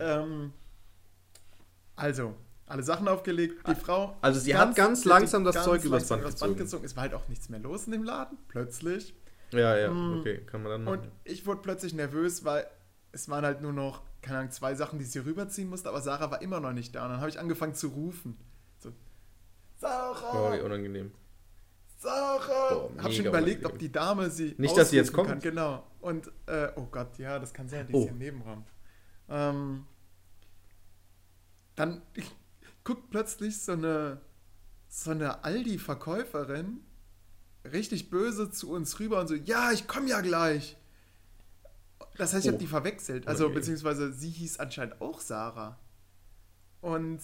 ähm, 0.00 0.52
also, 1.96 2.34
alle 2.66 2.82
Sachen 2.82 3.06
aufgelegt. 3.08 3.66
Die 3.68 3.74
Frau. 3.74 4.16
Also, 4.22 4.40
sie 4.40 4.52
ganz, 4.52 4.70
hat 4.70 4.76
ganz 4.76 5.04
langsam 5.04 5.44
das 5.44 5.56
ganz 5.56 5.66
Zeug 5.66 5.84
übers 5.84 6.08
Band, 6.08 6.38
Band 6.38 6.56
gezogen. 6.56 6.84
Es 6.86 6.96
war 6.96 7.02
halt 7.02 7.14
auch 7.14 7.28
nichts 7.28 7.50
mehr 7.50 7.60
los 7.60 7.84
in 7.84 7.92
dem 7.92 8.04
Laden, 8.04 8.38
plötzlich. 8.48 9.14
Ja, 9.50 9.76
ja, 9.76 9.90
mm. 9.90 10.20
okay, 10.20 10.38
kann 10.46 10.62
man 10.62 10.72
dann 10.72 10.84
machen. 10.84 11.00
Und 11.00 11.08
ich 11.24 11.44
wurde 11.44 11.60
plötzlich 11.60 11.92
nervös, 11.92 12.42
weil 12.46 12.66
es 13.12 13.28
waren 13.28 13.44
halt 13.44 13.60
nur 13.60 13.72
noch, 13.72 14.02
keine 14.22 14.38
Ahnung, 14.38 14.50
zwei 14.50 14.74
Sachen, 14.74 14.98
die 14.98 15.04
sie 15.04 15.20
rüberziehen 15.20 15.68
musste, 15.68 15.88
aber 15.88 16.00
Sarah 16.00 16.30
war 16.30 16.42
immer 16.42 16.60
noch 16.60 16.72
nicht 16.72 16.94
da. 16.94 17.04
Und 17.04 17.10
dann 17.10 17.20
habe 17.20 17.30
ich 17.30 17.38
angefangen 17.38 17.74
zu 17.74 17.88
rufen. 17.88 18.38
So, 18.78 18.92
Sarah! 19.76 20.32
Boah, 20.32 20.52
wie 20.54 20.60
unangenehm. 20.60 21.12
Sarah! 21.98 22.74
Boah, 22.74 22.90
hab 23.02 23.12
schon 23.12 23.26
überlegt, 23.26 23.60
unangenehm. 23.60 23.66
ob 23.66 23.78
die 23.78 23.92
Dame 23.92 24.30
sie. 24.30 24.54
Nicht, 24.56 24.76
dass 24.76 24.90
sie 24.90 24.96
jetzt 24.96 25.12
kommt. 25.12 25.28
Kann. 25.28 25.40
Genau. 25.40 25.86
Und, 26.00 26.32
äh, 26.46 26.68
oh 26.76 26.86
Gott, 26.90 27.18
ja, 27.18 27.38
das 27.38 27.52
kann 27.52 27.68
sein, 27.68 27.86
die 27.86 27.92
oh. 27.92 28.04
ist 28.04 28.10
im 28.10 28.18
Nebenraum. 28.18 28.64
Ähm, 29.28 29.86
dann 31.74 32.02
guckt 32.84 33.10
plötzlich 33.10 33.60
so 33.60 33.72
eine, 33.72 34.20
so 34.88 35.10
eine 35.10 35.44
Aldi-Verkäuferin 35.44 36.80
richtig 37.64 38.10
böse 38.10 38.50
zu 38.50 38.70
uns 38.70 38.98
rüber 38.98 39.20
und 39.20 39.28
so: 39.28 39.34
Ja, 39.34 39.70
ich 39.70 39.86
komme 39.86 40.08
ja 40.08 40.20
gleich. 40.22 40.76
Das 42.16 42.34
heißt, 42.34 42.44
ich 42.44 42.50
oh. 42.50 42.54
habe 42.54 42.62
die 42.62 42.68
verwechselt. 42.68 43.26
Also, 43.26 43.46
okay. 43.46 43.54
beziehungsweise 43.54 44.12
sie 44.12 44.30
hieß 44.30 44.58
anscheinend 44.58 45.00
auch 45.00 45.20
Sarah. 45.20 45.78
Und 46.80 47.20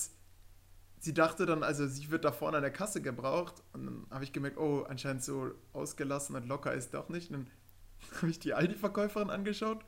sie 1.01 1.15
dachte 1.15 1.47
dann, 1.47 1.63
also 1.63 1.87
sie 1.87 2.11
wird 2.11 2.25
da 2.25 2.33
vorne 2.33 2.57
an 2.59 2.63
der 2.63 2.73
Kasse 2.73 3.03
gebraucht. 3.03 3.63
Und 3.73 3.87
dann 3.87 4.07
habe 4.11 4.25
ich 4.25 4.33
gemerkt, 4.33 4.59
oh, 4.59 4.83
anscheinend 4.89 5.23
so 5.23 5.53
ausgelassen 5.73 6.37
und 6.37 6.47
locker 6.47 6.73
ist 6.73 6.95
doch 6.95 7.09
nicht. 7.09 7.31
Und 7.31 7.47
dann 7.47 7.51
habe 8.19 8.31
ich 8.31 8.39
die 8.39 8.55
Aldi-Verkäuferin 8.55 9.31
angeschaut. 9.31 9.85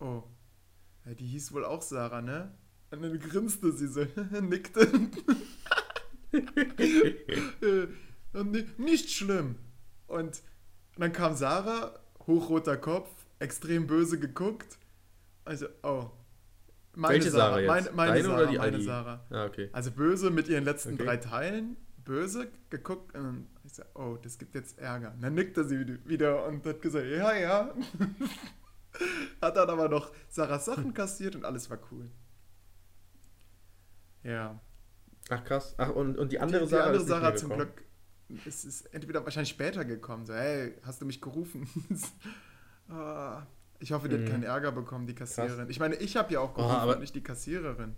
Oh, 0.00 0.22
ja, 1.04 1.14
die 1.14 1.26
hieß 1.26 1.52
wohl 1.52 1.64
auch 1.64 1.82
Sarah, 1.82 2.22
ne? 2.22 2.52
Und 2.90 3.02
dann 3.02 3.18
grinste 3.18 3.72
sie 3.72 3.88
so, 3.88 4.06
nickte. 4.40 4.88
und 8.32 8.78
nicht 8.78 9.10
schlimm. 9.10 9.56
Und 10.06 10.42
dann 10.96 11.12
kam 11.12 11.34
Sarah, 11.34 11.98
hochroter 12.26 12.76
Kopf, 12.76 13.10
extrem 13.38 13.86
böse 13.86 14.18
geguckt. 14.18 14.78
Also, 15.44 15.66
oh. 15.82 16.10
Meine 16.94 17.14
Welche 17.14 17.30
Sarah, 17.30 17.60
Sarah 17.60 17.60
jetzt? 17.60 17.94
Meine, 17.94 17.96
meine 17.96 18.12
Deine 18.12 18.24
Sarah, 18.24 18.36
oder 18.36 18.46
die 18.46 18.58
meine 18.58 18.72
Aldi? 18.72 18.84
Sarah. 18.84 19.26
Ah, 19.30 19.44
okay. 19.44 19.68
Also 19.72 19.90
böse 19.92 20.30
mit 20.30 20.48
ihren 20.48 20.64
letzten 20.64 20.94
okay. 20.94 21.04
drei 21.04 21.16
Teilen. 21.18 21.76
Böse 22.04 22.48
geguckt 22.70 23.14
und 23.14 23.46
ich 23.64 23.74
so, 23.74 23.82
oh, 23.94 24.16
das 24.22 24.38
gibt 24.38 24.54
jetzt 24.54 24.78
Ärger. 24.78 25.12
Und 25.12 25.22
dann 25.22 25.34
nickte 25.34 25.64
sie 25.64 25.98
wieder 26.06 26.46
und 26.46 26.64
hat 26.64 26.80
gesagt, 26.80 27.06
ja, 27.06 27.36
ja. 27.36 27.74
hat 29.42 29.56
dann 29.56 29.68
aber 29.68 29.90
noch 29.90 30.10
Sarahs 30.28 30.64
Sachen 30.64 30.94
kassiert 30.94 31.36
und 31.36 31.44
alles 31.44 31.68
war 31.68 31.78
cool. 31.92 32.10
Ja. 34.22 34.58
Ach 35.28 35.44
krass. 35.44 35.74
Ach, 35.76 35.90
und, 35.90 36.16
und 36.16 36.32
die 36.32 36.40
andere 36.40 36.62
die, 36.62 36.70
Sarah. 36.70 36.84
Die 36.84 36.88
andere 36.88 37.06
Sarah 37.06 37.36
zum 37.36 37.50
Glück 37.50 37.84
es 38.46 38.64
ist 38.64 38.86
entweder 38.94 39.24
wahrscheinlich 39.24 39.50
später 39.50 39.84
gekommen. 39.84 40.26
So, 40.26 40.34
hey, 40.34 40.74
hast 40.82 41.00
du 41.00 41.06
mich 41.06 41.20
gerufen? 41.20 41.68
Ah, 42.88 43.42
ich 43.78 43.92
hoffe, 43.92 44.08
die 44.08 44.16
mhm. 44.16 44.24
hat 44.24 44.30
keinen 44.30 44.42
Ärger 44.42 44.72
bekommen, 44.72 45.06
die 45.06 45.14
Kassiererin. 45.14 45.56
Krass. 45.56 45.68
Ich 45.68 45.80
meine, 45.80 45.96
ich 45.96 46.16
habe 46.16 46.32
ja 46.32 46.40
auch 46.40 46.54
gerufen, 46.54 46.74
oh, 46.74 46.78
aber 46.78 46.96
nicht 46.96 47.14
die 47.14 47.22
Kassiererin. 47.22 47.94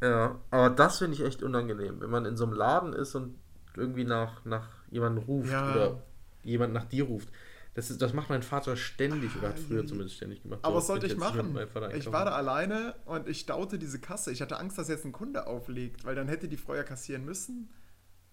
Ja, 0.00 0.40
aber 0.50 0.70
das 0.70 0.98
finde 0.98 1.14
ich 1.14 1.22
echt 1.22 1.42
unangenehm, 1.42 2.00
wenn 2.00 2.10
man 2.10 2.24
in 2.24 2.36
so 2.36 2.44
einem 2.44 2.54
Laden 2.54 2.92
ist 2.92 3.14
und 3.14 3.38
irgendwie 3.76 4.04
nach, 4.04 4.44
nach 4.44 4.68
jemandem 4.90 5.24
ruft 5.24 5.50
ja. 5.50 5.72
oder 5.72 6.02
jemand 6.42 6.72
nach 6.72 6.84
dir 6.84 7.04
ruft. 7.04 7.28
Das, 7.74 7.90
ist, 7.90 8.02
das 8.02 8.12
macht 8.12 8.28
mein 8.28 8.42
Vater 8.42 8.76
ständig 8.76 9.34
oder 9.36 9.48
hat 9.48 9.58
früher 9.58 9.86
zumindest 9.86 10.16
ständig 10.16 10.42
gemacht. 10.42 10.60
Aber 10.62 10.76
was 10.76 10.88
sollte 10.88 11.06
ich 11.06 11.16
machen? 11.16 11.56
Ich 11.94 12.12
war 12.12 12.26
da 12.26 12.32
alleine 12.32 12.94
und 13.06 13.28
ich 13.28 13.40
staute 13.40 13.78
diese 13.78 13.98
Kasse. 13.98 14.30
Ich 14.30 14.42
hatte 14.42 14.58
Angst, 14.58 14.76
dass 14.76 14.88
jetzt 14.88 15.06
ein 15.06 15.12
Kunde 15.12 15.46
auflegt, 15.46 16.04
weil 16.04 16.14
dann 16.14 16.28
hätte 16.28 16.48
die 16.48 16.58
Frau 16.58 16.74
ja 16.74 16.82
kassieren 16.82 17.24
müssen. 17.24 17.70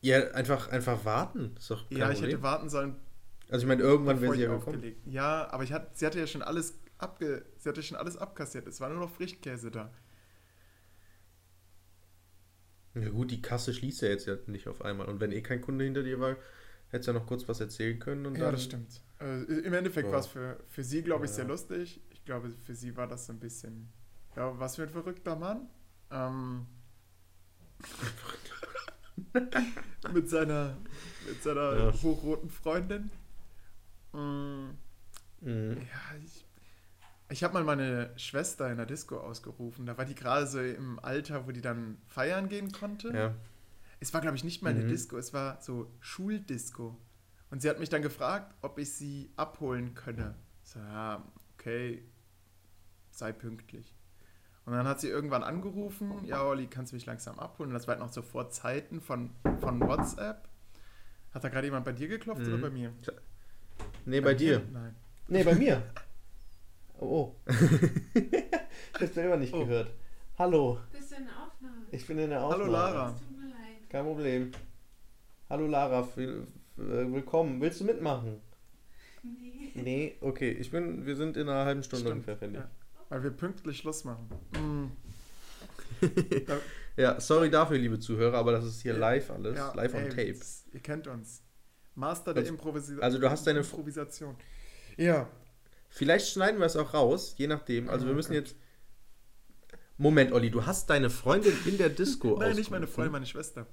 Ja, 0.01 0.31
einfach, 0.31 0.69
einfach 0.69 1.05
warten. 1.05 1.55
Ja, 1.89 2.09
ich 2.09 2.17
Problem. 2.17 2.31
hätte 2.31 2.43
warten 2.43 2.69
sollen. 2.69 2.95
Also 3.49 3.63
ich 3.63 3.67
meine, 3.67 3.81
irgendwann 3.81 4.21
wäre 4.21 4.35
sie 4.35 4.43
ja 4.43 4.55
gekommen. 4.55 4.95
Ja, 5.05 5.49
aber 5.51 5.63
ich 5.63 5.73
hat, 5.73 5.97
sie 5.97 6.05
hatte 6.05 6.19
ja 6.19 6.27
schon 6.27 6.43
alles 6.43 6.79
abge, 6.99 7.45
sie 7.57 7.67
hatte 7.67 7.81
schon 7.81 7.97
alles 7.97 8.15
abkassiert. 8.15 8.67
Es 8.67 8.79
war 8.79 8.89
nur 8.89 8.99
noch 8.99 9.09
Frischkäse 9.09 9.71
da. 9.71 9.91
Ja 12.93 13.09
gut, 13.09 13.31
die 13.31 13.41
Kasse 13.41 13.73
schließt 13.73 14.01
ja 14.01 14.09
jetzt 14.09 14.27
ja 14.27 14.37
nicht 14.47 14.67
auf 14.67 14.83
einmal. 14.83 15.07
Und 15.07 15.19
wenn 15.19 15.31
eh 15.31 15.41
kein 15.41 15.61
Kunde 15.61 15.85
hinter 15.85 16.03
dir 16.03 16.19
war, 16.19 16.37
hättest 16.89 17.07
du 17.07 17.13
ja 17.13 17.19
noch 17.19 17.25
kurz 17.25 17.47
was 17.47 17.59
erzählen 17.59 17.97
können. 17.99 18.25
Und 18.25 18.35
ja, 18.35 18.45
dann, 18.45 18.51
das 18.53 18.63
stimmt. 18.63 19.01
Also 19.17 19.53
Im 19.53 19.73
Endeffekt 19.73 20.09
oh. 20.09 20.11
war 20.11 20.19
es 20.19 20.27
für, 20.27 20.63
für 20.67 20.83
sie, 20.83 21.01
glaube 21.01 21.25
ich, 21.25 21.31
ja. 21.31 21.37
sehr 21.37 21.45
lustig. 21.45 22.01
Ich 22.11 22.25
glaube, 22.25 22.49
für 22.49 22.75
sie 22.75 22.95
war 22.97 23.07
das 23.07 23.25
so 23.25 23.33
ein 23.33 23.39
bisschen, 23.39 23.91
ja, 24.35 24.57
was 24.59 24.75
für 24.75 24.83
ein 24.83 24.89
verrückter 24.89 25.35
Mann. 25.35 25.69
Ähm, 26.11 26.67
mit 30.13 30.29
seiner, 30.29 30.77
mit 31.27 31.41
seiner 31.41 31.77
ja. 31.77 31.93
hochroten 32.03 32.49
Freundin. 32.49 33.09
Mhm. 34.13 34.77
Ja, 35.41 36.17
ich, 36.23 36.45
ich 37.29 37.43
habe 37.43 37.53
mal 37.53 37.63
meine 37.63 38.11
Schwester 38.17 38.69
in 38.71 38.77
der 38.77 38.85
Disco 38.85 39.17
ausgerufen. 39.17 39.85
Da 39.85 39.97
war 39.97 40.05
die 40.05 40.15
gerade 40.15 40.47
so 40.47 40.59
im 40.59 40.99
Alter, 40.99 41.47
wo 41.47 41.51
die 41.51 41.61
dann 41.61 41.97
feiern 42.07 42.49
gehen 42.49 42.71
konnte. 42.71 43.09
Ja. 43.13 43.35
Es 43.99 44.13
war, 44.13 44.21
glaube 44.21 44.37
ich, 44.37 44.43
nicht 44.43 44.61
meine 44.61 44.83
mhm. 44.83 44.87
Disco, 44.87 45.17
es 45.17 45.33
war 45.33 45.61
so 45.61 45.91
Schuldisco. 45.99 46.97
Und 47.51 47.61
sie 47.61 47.69
hat 47.69 47.79
mich 47.79 47.89
dann 47.89 48.01
gefragt, 48.01 48.55
ob 48.61 48.79
ich 48.79 48.93
sie 48.93 49.31
abholen 49.35 49.93
könne. 49.95 50.35
Ich 50.63 50.69
so, 50.69 50.79
ja, 50.79 51.23
okay, 51.53 52.03
sei 53.11 53.31
pünktlich. 53.31 53.95
Und 54.65 54.73
dann 54.73 54.87
hat 54.87 55.01
sie 55.01 55.09
irgendwann 55.09 55.43
angerufen, 55.43 56.23
ja, 56.25 56.43
Olli, 56.43 56.67
kannst 56.67 56.91
du 56.91 56.95
mich 56.95 57.05
langsam 57.07 57.39
abholen? 57.39 57.71
Und 57.71 57.73
das 57.73 57.87
war 57.87 57.95
halt 57.95 58.05
noch 58.05 58.13
so 58.13 58.21
vor 58.21 58.51
Zeiten 58.51 59.01
von, 59.01 59.31
von 59.59 59.79
WhatsApp. 59.81 60.47
Hat 61.33 61.43
da 61.43 61.49
gerade 61.49 61.67
jemand 61.67 61.85
bei 61.85 61.91
dir 61.91 62.07
geklopft 62.07 62.43
mhm. 62.43 62.53
oder 62.53 62.61
bei 62.61 62.69
mir? 62.69 62.93
Nee, 64.09 64.21
bei, 64.21 64.31
bei 64.31 64.33
dir. 64.33 64.63
Nein. 64.73 64.95
Nee, 65.27 65.43
bei 65.43 65.55
mir. 65.55 65.83
Oh. 67.01 67.05
oh. 67.05 67.35
ich 68.13 69.01
hab's 69.01 69.13
selber 69.13 69.37
nicht 69.37 69.53
oh. 69.53 69.59
gehört. 69.59 69.93
Hallo. 70.37 70.79
Bist 70.91 71.11
du 71.11 71.15
in 71.15 71.23
der 71.23 71.33
Aufnahme? 71.41 71.85
Ich 71.91 72.05
bin 72.05 72.17
in 72.17 72.29
der 72.29 72.43
Aufnahme. 72.43 72.63
Hallo 72.63 72.73
Lara. 72.73 73.09
tut 73.11 73.37
mir 73.39 73.47
leid. 73.47 73.89
Kein 73.89 74.03
Problem. 74.03 74.51
Hallo 75.49 75.67
Lara, 75.67 76.05
willkommen. 76.75 77.61
Willst 77.61 77.79
du 77.79 77.85
mitmachen? 77.85 78.41
Nee. 79.23 79.71
Nee, 79.75 80.17
okay. 80.19 80.51
Ich 80.51 80.71
bin, 80.71 81.05
wir 81.05 81.15
sind 81.15 81.37
in 81.37 81.47
einer 81.47 81.63
halben 81.63 81.83
Stunde 81.83 82.07
Stimmt. 82.07 82.15
ungefähr 82.15 82.35
fertig. 82.35 82.57
Ja. 82.57 82.69
Weil 83.07 83.23
wir 83.23 83.31
pünktlich 83.31 83.77
Schluss 83.77 84.03
machen. 84.03 84.27
Mm. 84.61 84.87
ja, 86.97 87.21
sorry 87.21 87.49
dafür, 87.49 87.77
liebe 87.77 87.97
Zuhörer, 87.97 88.39
aber 88.39 88.51
das 88.51 88.65
ist 88.65 88.81
hier 88.81 88.93
live 88.93 89.31
alles. 89.31 89.55
Ja, 89.55 89.73
live 89.73 89.93
on 89.93 90.01
ey, 90.01 90.09
tape. 90.09 90.45
Ihr 90.73 90.79
kennt 90.81 91.07
uns. 91.07 91.43
Master 91.99 92.33
der 92.33 92.41
also, 92.41 92.53
Improvisation. 92.53 93.03
Also 93.03 93.19
du 93.19 93.29
hast 93.29 93.45
deine 93.45 93.59
Improvisation. 93.59 94.35
Ja. 94.97 95.29
Vielleicht 95.89 96.27
schneiden 96.31 96.59
wir 96.59 96.65
es 96.65 96.75
auch 96.75 96.93
raus, 96.93 97.35
je 97.37 97.47
nachdem. 97.47 97.89
Also 97.89 98.07
wir 98.07 98.13
müssen 98.13 98.33
jetzt. 98.33 98.55
Moment, 99.97 100.31
Olli, 100.31 100.49
du 100.49 100.65
hast 100.65 100.89
deine 100.89 101.09
Freundin 101.09 101.53
in 101.65 101.77
der 101.77 101.89
Disco 101.89 102.37
Nein, 102.39 102.55
nicht 102.55 102.71
meine 102.71 102.87
Freundin, 102.87 103.11
meine 103.11 103.25
Schwester. 103.25 103.67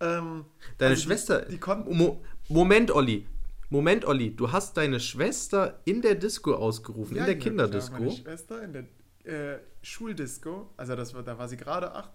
Ähm, 0.00 0.44
deine 0.76 0.90
also 0.90 1.02
Schwester. 1.02 1.46
Die, 1.46 1.58
die. 1.58 1.94
Mo 1.94 2.22
Moment, 2.48 2.90
Olli. 2.90 3.26
Moment, 3.70 4.04
Olli, 4.04 4.34
du 4.34 4.50
hast 4.50 4.76
deine 4.76 4.98
Schwester 4.98 5.80
in 5.84 6.02
der 6.02 6.16
Disco 6.16 6.54
ausgerufen, 6.54 7.16
ja, 7.16 7.22
in 7.22 7.26
der 7.26 7.36
ja, 7.36 7.40
Kinderdisco. 7.40 7.96
Klar, 7.96 8.00
meine 8.00 8.16
Schwester 8.16 8.62
in 8.62 8.72
der 8.72 9.54
äh, 9.54 9.60
Schuldisco, 9.80 10.70
also 10.76 10.96
das 10.96 11.14
war, 11.14 11.22
da 11.22 11.38
war 11.38 11.48
sie 11.48 11.56
gerade 11.56 11.94
acht, 11.94 12.10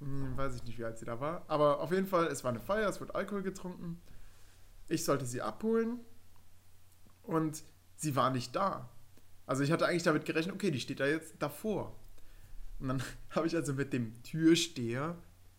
hm, 0.00 0.36
weiß 0.36 0.56
ich 0.56 0.64
nicht, 0.64 0.78
wie 0.78 0.84
alt 0.84 0.98
sie 0.98 1.06
da 1.06 1.18
war, 1.18 1.44
aber 1.48 1.80
auf 1.80 1.90
jeden 1.92 2.06
Fall, 2.06 2.26
es 2.26 2.44
war 2.44 2.50
eine 2.50 2.60
Feier, 2.60 2.90
es 2.90 3.00
wurde 3.00 3.14
Alkohol 3.14 3.42
getrunken. 3.42 4.02
Ich 4.90 5.04
sollte 5.04 5.24
sie 5.24 5.40
abholen 5.40 6.00
und 7.22 7.62
sie 7.96 8.16
war 8.16 8.30
nicht 8.30 8.54
da. 8.56 8.88
Also 9.46 9.62
ich 9.62 9.72
hatte 9.72 9.86
eigentlich 9.86 10.02
damit 10.02 10.24
gerechnet, 10.24 10.54
okay, 10.54 10.70
die 10.70 10.80
steht 10.80 11.00
da 11.00 11.06
jetzt 11.06 11.34
davor. 11.40 11.96
Und 12.78 12.88
dann 12.88 13.02
habe 13.30 13.46
ich 13.46 13.56
also 13.56 13.72
mit 13.74 13.92
dem 13.92 14.22
Türsteher, 14.22 15.16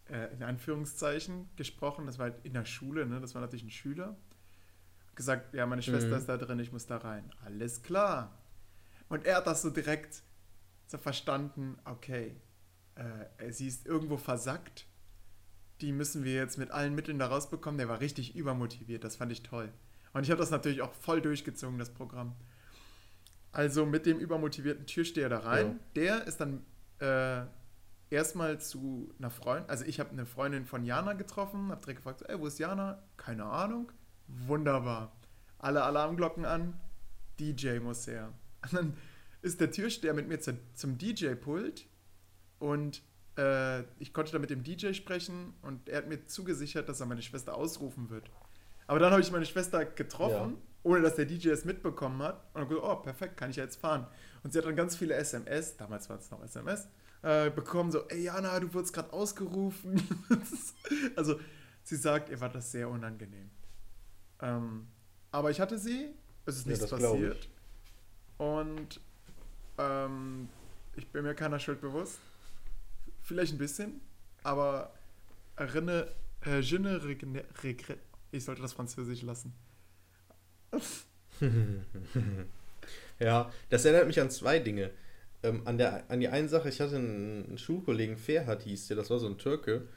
äh, 0.09 0.33
in 0.33 0.43
Anführungszeichen, 0.43 1.49
gesprochen. 1.55 2.05
Das 2.05 2.17
war 2.19 2.31
halt 2.31 2.45
in 2.45 2.53
der 2.53 2.65
Schule, 2.65 3.05
ne? 3.05 3.19
das 3.19 3.33
war 3.35 3.41
natürlich 3.41 3.63
ein 3.63 3.71
Schüler. 3.71 4.17
Gesagt, 5.15 5.53
ja, 5.53 5.65
meine 5.65 5.81
Schwester 5.81 6.09
Mhm. 6.11 6.17
ist 6.17 6.29
da 6.29 6.37
drin, 6.37 6.59
ich 6.59 6.71
muss 6.71 6.87
da 6.87 6.97
rein. 6.97 7.29
Alles 7.45 7.83
klar. 7.83 8.37
Und 9.09 9.25
er 9.25 9.37
hat 9.37 9.47
das 9.47 9.61
so 9.61 9.69
direkt 9.69 10.23
so 10.87 10.97
verstanden, 10.97 11.77
okay, 11.85 12.35
äh, 12.95 13.51
sie 13.51 13.67
ist 13.67 13.85
irgendwo 13.85 14.17
versackt. 14.17 14.87
Die 15.81 15.91
müssen 15.91 16.23
wir 16.23 16.33
jetzt 16.33 16.57
mit 16.57 16.71
allen 16.71 16.95
Mitteln 16.95 17.19
da 17.19 17.27
rausbekommen. 17.27 17.77
Der 17.77 17.89
war 17.89 17.99
richtig 17.99 18.35
übermotiviert, 18.35 19.03
das 19.03 19.15
fand 19.15 19.31
ich 19.31 19.43
toll. 19.43 19.71
Und 20.13 20.23
ich 20.23 20.31
habe 20.31 20.39
das 20.39 20.51
natürlich 20.51 20.81
auch 20.81 20.93
voll 20.93 21.21
durchgezogen, 21.21 21.79
das 21.79 21.89
Programm. 21.89 22.35
Also 23.51 23.85
mit 23.85 24.05
dem 24.05 24.19
übermotivierten 24.19 24.85
Türsteher 24.85 25.29
da 25.29 25.39
rein. 25.39 25.67
Ja. 25.67 25.79
Der 25.95 26.27
ist 26.27 26.37
dann 26.37 26.65
äh, 26.99 27.43
erstmal 28.09 28.59
zu 28.61 29.13
einer 29.17 29.29
Freundin, 29.29 29.69
also 29.69 29.85
ich 29.85 29.99
habe 29.99 30.11
eine 30.11 30.25
Freundin 30.25 30.65
von 30.65 30.83
Jana 30.83 31.13
getroffen, 31.13 31.69
habe 31.69 31.81
direkt 31.81 31.99
gefragt, 31.99 32.23
ey, 32.27 32.39
wo 32.39 32.47
ist 32.47 32.59
Jana? 32.59 33.01
Keine 33.17 33.45
Ahnung. 33.45 33.91
Wunderbar. 34.27 35.15
Alle 35.57 35.83
Alarmglocken 35.83 36.45
an, 36.45 36.79
DJ 37.39 37.79
muss 37.79 38.07
her. 38.07 38.33
Und 38.63 38.73
dann 38.73 38.93
ist 39.41 39.59
der 39.59 39.71
Türsteher 39.71 40.13
mit 40.13 40.27
mir 40.27 40.39
zu, 40.39 40.57
zum 40.73 40.97
DJ-Pult 40.97 41.87
und 42.59 43.01
äh, 43.37 43.81
ich 43.99 44.13
konnte 44.13 44.31
da 44.31 44.39
mit 44.39 44.49
dem 44.49 44.63
DJ 44.63 44.93
sprechen 44.93 45.53
und 45.61 45.87
er 45.89 45.99
hat 45.99 46.07
mir 46.07 46.25
zugesichert, 46.25 46.87
dass 46.89 46.99
er 46.99 47.05
meine 47.05 47.21
Schwester 47.21 47.55
ausrufen 47.55 48.09
wird. 48.09 48.29
Aber 48.87 48.99
dann 48.99 49.11
habe 49.11 49.21
ich 49.21 49.31
meine 49.31 49.45
Schwester 49.45 49.85
getroffen, 49.85 50.51
Ja. 50.51 50.57
ohne 50.83 51.01
dass 51.01 51.15
der 51.15 51.25
DJ 51.25 51.49
es 51.49 51.63
mitbekommen 51.65 52.21
hat. 52.21 52.43
Und 52.53 52.61
habe 52.61 52.75
gesagt, 52.75 52.87
oh, 52.91 52.95
perfekt, 53.01 53.37
kann 53.37 53.49
ich 53.51 53.55
ja 53.55 53.63
jetzt 53.63 53.79
fahren. 53.79 54.05
Und 54.43 54.51
sie 54.51 54.59
hat 54.59 54.65
dann 54.65 54.75
ganz 54.75 54.95
viele 54.97 55.13
SMS, 55.15 55.77
damals 55.77 56.09
war 56.09 56.17
es 56.17 56.29
noch 56.31 56.43
SMS, 56.43 56.87
äh, 57.21 57.49
bekommen, 57.51 57.91
so, 57.91 58.07
ey 58.09 58.23
Jana, 58.23 58.59
du 58.59 58.73
wurdest 58.73 58.93
gerade 58.93 59.13
ausgerufen. 59.13 60.01
also 61.15 61.39
sie 61.83 61.95
sagt, 61.95 62.29
ihr 62.29 62.41
war 62.41 62.49
das 62.49 62.71
sehr 62.71 62.89
unangenehm. 62.89 63.49
Ähm, 64.41 64.87
aber 65.31 65.51
ich 65.51 65.61
hatte 65.61 65.77
sie, 65.77 66.09
es 66.45 66.57
ist 66.57 66.65
Ja, 66.65 66.71
nichts 66.71 66.85
ich. 66.85 66.91
passiert. 66.91 67.47
Und 68.39 68.99
ähm, 69.77 70.49
ich 70.95 71.07
bin 71.09 71.23
mir 71.23 71.35
keiner 71.35 71.59
Schuld 71.59 71.79
bewusst. 71.79 72.19
Vielleicht 73.31 73.53
ein 73.53 73.59
bisschen, 73.59 74.01
aber 74.43 74.91
erinnere, 75.55 76.13
äh, 76.45 76.59
je 76.59 76.79
ne 76.79 77.01
regrette. 77.63 77.97
Ich 78.29 78.43
sollte 78.43 78.61
das 78.61 78.73
Französisch 78.73 79.21
lassen. 79.21 79.53
Ja, 83.19 83.51
das 83.69 83.85
erinnert 83.85 84.07
mich 84.07 84.19
an 84.19 84.31
zwei 84.31 84.57
Dinge. 84.59 84.89
Ähm, 85.43 85.61
an, 85.65 85.77
der, 85.77 86.09
an 86.09 86.19
die 86.19 86.27
eine 86.27 86.49
Sache, 86.49 86.69
ich 86.69 86.81
hatte 86.81 86.95
einen, 86.95 87.45
einen 87.45 87.57
Schulkollegen, 87.59 88.17
Ferhat 88.17 88.63
hieß 88.63 88.87
der, 88.87 88.97
das 88.97 89.11
war 89.11 89.19
so 89.19 89.27
ein 89.27 89.37
Türke. 89.37 89.87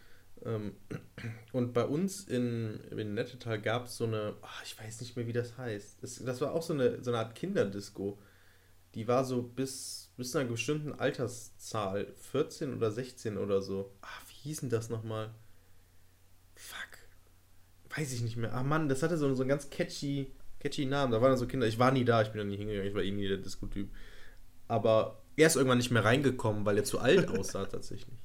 Ähm, 0.45 0.75
und 1.53 1.73
bei 1.73 1.87
uns 1.87 2.29
in, 2.29 2.79
in 2.97 3.15
Nettetal 3.15 3.61
gab 3.61 3.87
es 3.87 3.97
so 3.97 4.05
eine, 4.05 4.35
ach, 4.43 4.63
ich 4.63 4.79
weiß 4.79 5.01
nicht 5.01 5.17
mehr, 5.17 5.27
wie 5.27 5.33
das 5.33 5.57
heißt. 5.57 6.03
Das, 6.03 6.23
das 6.23 6.41
war 6.43 6.53
auch 6.53 6.63
so 6.63 6.75
eine, 6.75 7.03
so 7.03 7.11
eine 7.11 7.19
Art 7.19 7.35
Kinderdisco. 7.35 8.19
Die 8.95 9.09
war 9.09 9.25
so 9.25 9.43
bis, 9.43 10.04
bis 10.17 10.31
zu 10.31 10.39
einer 10.39 10.49
bestimmten 10.51 10.93
Alterszahl, 10.93 12.07
14 12.31 12.75
oder 12.75 12.91
16 12.91 13.37
oder 13.39 13.61
so. 13.63 13.91
Ach, 14.03 14.23
wie 14.29 14.49
hieß 14.49 14.61
denn 14.61 14.71
das 14.71 14.89
nochmal? 14.91 15.31
Fuck. 16.55 16.99
Weiß 17.97 18.13
ich 18.13 18.23
nicht 18.23 18.37
mehr. 18.37 18.53
Ach 18.55 18.63
Mann, 18.63 18.89
das 18.89 19.03
hatte 19.03 19.17
so, 19.17 19.33
so 19.35 19.43
einen 19.43 19.49
ganz 19.49 19.71
catchy, 19.71 20.33
catchy 20.61 20.87
Namen. 20.87 21.13
Da 21.13 21.21
waren 21.21 21.31
dann 21.31 21.39
so 21.39 21.47
Kinder. 21.47 21.67
Ich 21.67 21.79
war 21.79 21.91
nie 21.93 22.05
da, 22.05 22.23
ich 22.23 22.29
bin 22.29 22.39
da 22.39 22.45
nie 22.45 22.57
hingegangen, 22.57 22.89
ich 22.89 22.95
war 22.95 23.03
eh 23.03 23.11
nie 23.11 23.29
der 23.29 23.39
Disco-Typ. 23.39 23.89
Aber 24.69 25.23
er 25.37 25.47
ist 25.47 25.57
irgendwann 25.57 25.79
nicht 25.79 25.91
mehr 25.91 26.05
reingekommen, 26.05 26.65
weil 26.65 26.79
er 26.79 26.85
zu 26.85 26.99
alt 27.01 27.29
aussah 27.29 27.67
tatsächlich. 27.67 28.17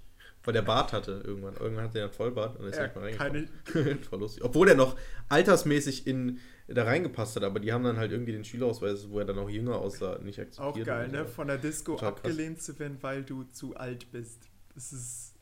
Weil 0.43 0.54
der 0.54 0.62
Bart 0.62 0.93
hatte 0.93 1.21
irgendwann. 1.25 1.56
Irgendwann 1.58 1.86
hatte 1.86 1.99
er 1.99 2.06
einen 2.06 2.13
Vollbart 2.13 2.56
und 2.58 2.65
er 2.65 2.69
ist 2.71 2.78
Ja, 2.78 2.84
nicht 2.84 2.95
mehr 2.95 3.06
reingekommen. 3.06 3.49
keine, 3.65 3.95
Voll 4.10 4.19
lustig. 4.19 4.43
Obwohl 4.43 4.69
er 4.69 4.75
noch 4.75 4.95
altersmäßig 5.28 6.08
in, 6.08 6.39
da 6.75 6.84
reingepasst 6.84 7.36
hat, 7.36 7.43
aber 7.43 7.60
die 7.60 7.73
haben 7.73 7.84
dann 7.84 7.97
halt 7.97 8.12
irgendwie 8.12 8.32
den 8.32 8.43
Schülerausweis, 8.43 9.10
wo 9.10 9.19
er 9.19 9.25
dann 9.25 9.39
auch 9.39 9.49
jünger 9.49 9.75
aussah, 9.77 10.19
nicht 10.19 10.39
akzeptiert. 10.39 10.84
auch 10.84 10.86
geil, 10.86 11.10
oder 11.10 11.19
ne? 11.23 11.27
so. 11.27 11.34
Von 11.34 11.47
der 11.47 11.58
Disco 11.58 11.93
Total 11.93 12.12
krass. 12.12 12.19
abgelehnt 12.25 12.62
zu 12.62 12.77
werden, 12.79 12.97
weil 13.01 13.23
du 13.23 13.43
zu 13.45 13.75
alt 13.75 14.12
bist. 14.12 14.49
Das 14.75 14.93
ist. 14.93 15.34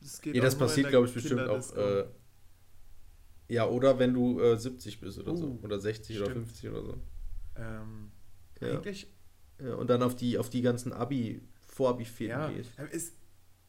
Das 0.00 0.20
geht 0.20 0.34
Ja, 0.34 0.42
das 0.42 0.56
passiert, 0.56 0.88
glaube 0.90 1.06
ich, 1.06 1.14
bestimmt 1.14 1.42
auch. 1.48 1.76
Äh, 1.76 2.04
ja, 3.48 3.68
oder 3.68 3.98
wenn 3.98 4.14
du 4.14 4.40
äh, 4.40 4.56
70 4.56 5.00
bist 5.00 5.18
oder 5.18 5.36
so. 5.36 5.46
Uh, 5.46 5.58
Oder 5.62 5.78
60 5.78 6.16
oder 6.18 6.30
stimmt. 6.30 6.46
50 6.46 6.70
oder 6.70 6.82
so. 6.82 6.96
ähm, 7.56 8.10
Ja. 8.60 8.68
Eigentlich, 8.70 9.12
ja. 9.62 9.74
Und 9.74 9.90
dann 9.90 10.02
auf 10.02 10.16
die, 10.16 10.38
auf 10.38 10.48
die 10.48 10.62
ganzen 10.62 10.92
Abi, 10.92 11.42
Vorabi-Fäden 11.68 12.30
ja. 12.30 12.50
aber 12.78 12.90
Ist, 12.92 13.14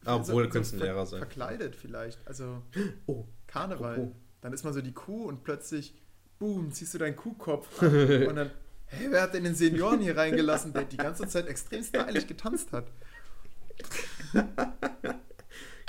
Ah, 0.06 0.16
obwohl, 0.16 0.48
könnte 0.48 0.74
ein 0.76 0.78
ver- 0.78 0.84
Lehrer 0.86 1.06
sein. 1.06 1.18
Verkleidet 1.18 1.76
vielleicht. 1.76 2.26
Also 2.26 2.62
Oh, 3.06 3.26
Karneval. 3.46 3.92
apropos. 3.94 4.12
Dann 4.40 4.52
ist 4.52 4.64
man 4.64 4.72
so 4.74 4.80
die 4.82 4.92
Kuh 4.92 5.24
und 5.26 5.42
plötzlich, 5.44 5.94
boom, 6.44 6.70
ziehst 6.72 6.92
du 6.92 6.98
deinen 6.98 7.16
Kuhkopf 7.16 7.82
ab 7.82 7.92
und 8.28 8.36
dann, 8.36 8.50
hey, 8.86 9.06
wer 9.10 9.22
hat 9.22 9.32
denn 9.32 9.44
den 9.44 9.54
Senioren 9.54 10.00
hier 10.00 10.14
reingelassen, 10.14 10.74
der 10.74 10.84
die 10.84 10.98
ganze 10.98 11.26
Zeit 11.26 11.46
extrem 11.46 11.82
stylisch 11.82 12.26
getanzt 12.26 12.70
hat? 12.72 12.86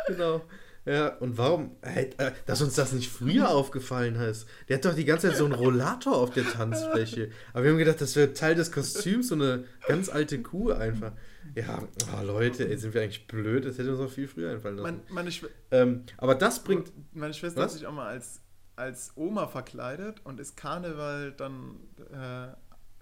Genau. 0.07 0.41
Ja, 0.85 1.15
und 1.15 1.37
warum, 1.39 1.71
hey, 1.81 2.11
äh, 2.17 2.31
dass 2.45 2.61
uns 2.61 2.75
das 2.75 2.93
nicht 2.93 3.11
früher 3.11 3.49
aufgefallen 3.49 4.15
ist. 4.15 4.47
Der 4.69 4.77
hat 4.77 4.85
doch 4.85 4.93
die 4.93 5.03
ganze 5.03 5.29
Zeit 5.29 5.37
so 5.37 5.45
einen 5.45 5.55
Rollator 5.55 6.15
auf 6.15 6.29
der 6.29 6.45
Tanzfläche. 6.45 7.31
Aber 7.53 7.63
wir 7.63 7.71
haben 7.71 7.79
gedacht, 7.79 7.99
das 8.01 8.15
wäre 8.15 8.33
Teil 8.33 8.53
des 8.53 8.71
Kostüms, 8.71 9.29
so 9.29 9.35
eine 9.35 9.65
ganz 9.87 10.09
alte 10.09 10.39
Kuh 10.43 10.71
einfach. 10.71 11.13
Ja, 11.55 11.81
oh 12.13 12.23
Leute, 12.23 12.69
ey, 12.69 12.77
sind 12.77 12.93
wir 12.93 13.01
eigentlich 13.01 13.25
blöd? 13.25 13.65
Das 13.65 13.79
hätte 13.79 13.91
uns 13.91 13.99
auch 13.99 14.13
viel 14.13 14.27
früher 14.27 14.51
einfallen 14.51 14.77
lassen. 14.77 15.01
Mein, 15.07 15.15
meine, 15.15 15.31
Schw 15.31 15.47
ähm, 15.71 16.03
aber 16.17 16.35
das 16.35 16.63
bringt. 16.63 16.91
meine 17.13 17.33
Schwester 17.33 17.61
Was? 17.61 17.71
hat 17.71 17.79
sich 17.79 17.87
auch 17.87 17.93
mal 17.93 18.07
als, 18.07 18.41
als 18.75 19.13
Oma 19.15 19.47
verkleidet 19.47 20.21
und 20.25 20.39
ist 20.39 20.55
Karneval 20.57 21.31
dann 21.33 21.77
äh, 22.11 22.47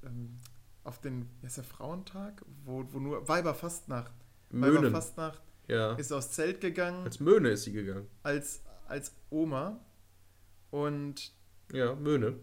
ähm, 0.05 0.39
auf 0.83 0.99
den, 1.01 1.29
wie 1.41 1.45
heißt 1.47 1.57
der 1.57 1.63
Frauentag? 1.63 2.43
Wo, 2.65 2.85
wo 2.91 2.99
nur 2.99 3.27
Weiberfastnacht. 3.27 4.13
Möhnen. 4.51 4.77
Weiberfastnacht 4.77 5.41
Ja. 5.67 5.93
ist 5.93 6.11
aus 6.13 6.31
Zelt 6.31 6.61
gegangen 6.61 7.03
Als 7.05 7.19
Möhne 7.19 7.49
ist 7.49 7.63
sie 7.63 7.71
gegangen. 7.71 8.07
als, 8.21 8.61
als 8.87 9.15
Oma 9.29 9.79
und 10.69 11.31
Ja, 11.71 11.95
Möhne. 11.95 12.35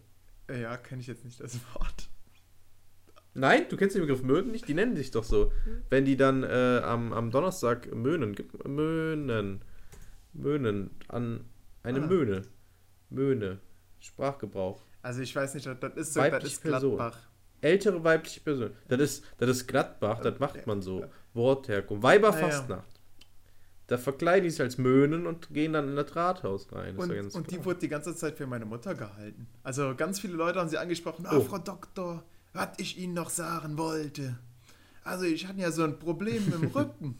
äh, 0.48 0.62
ja, 0.62 0.76
kenne 0.76 1.00
ich 1.02 1.06
jetzt 1.06 1.24
nicht 1.24 1.38
das 1.40 1.54
Wort. 1.74 2.08
Nein, 3.34 3.66
du 3.68 3.76
kennst 3.76 3.94
den 3.94 4.02
Begriff 4.02 4.22
Möhnen 4.24 4.50
nicht? 4.50 4.66
Die 4.66 4.74
nennen 4.74 4.96
sich 4.96 5.12
doch 5.12 5.22
so. 5.22 5.52
Wenn 5.88 6.04
die 6.04 6.16
dann 6.16 6.42
äh, 6.42 6.80
am, 6.82 7.12
am 7.12 7.30
Donnerstag 7.30 7.94
Möhnen, 7.94 8.34
Möhnen, 8.66 9.62
Möhnen, 10.32 10.90
an 11.06 11.44
eine 11.84 12.02
Ah. 12.02 12.06
Möhne. 12.06 12.42
Möhne. 13.10 13.58
Sprachgebrauch. 13.98 14.82
Also 15.02 15.20
ich 15.20 15.34
weiß 15.34 15.54
nicht, 15.54 15.66
das 15.66 15.94
ist 15.96 16.14
so, 16.14 16.20
das 16.20 16.44
ist 16.44 16.62
Person. 16.62 16.96
Gladbach. 16.96 17.18
Ältere 17.60 18.02
weibliche 18.02 18.40
Person. 18.40 18.70
Das 18.88 19.00
ist, 19.00 19.24
das 19.38 19.50
ist 19.50 19.66
Gladbach, 19.66 20.20
das 20.20 20.38
macht 20.38 20.66
man 20.66 20.80
so. 20.82 21.04
Wortherkunft. 21.34 22.02
Weiberfastnacht. 22.02 23.00
Da 23.86 23.98
verkleiden 23.98 24.44
die 24.44 24.50
sich 24.50 24.60
als 24.60 24.78
Möhnen 24.78 25.26
und 25.26 25.52
gehen 25.52 25.72
dann 25.72 25.88
in 25.88 25.96
das 25.96 26.14
Rathaus 26.14 26.72
rein. 26.72 26.96
Das 26.96 27.08
Und, 27.08 27.34
und 27.34 27.50
die 27.50 27.64
wurde 27.64 27.80
die 27.80 27.88
ganze 27.88 28.14
Zeit 28.14 28.36
für 28.36 28.46
meine 28.46 28.64
Mutter 28.64 28.94
gehalten. 28.94 29.48
Also 29.64 29.94
ganz 29.96 30.20
viele 30.20 30.34
Leute 30.34 30.60
haben 30.60 30.68
sie 30.68 30.78
angesprochen, 30.78 31.26
ah, 31.26 31.36
Oh. 31.36 31.40
Frau 31.40 31.58
Doktor, 31.58 32.22
was 32.52 32.68
ich 32.78 32.98
Ihnen 32.98 33.14
noch 33.14 33.30
sagen 33.30 33.76
wollte. 33.76 34.38
Also 35.02 35.24
ich 35.24 35.46
hatte 35.46 35.58
ja 35.60 35.72
so 35.72 35.82
ein 35.82 35.98
Problem 35.98 36.44
mit 36.44 36.54
dem 36.54 36.70
Rücken. 36.74 37.18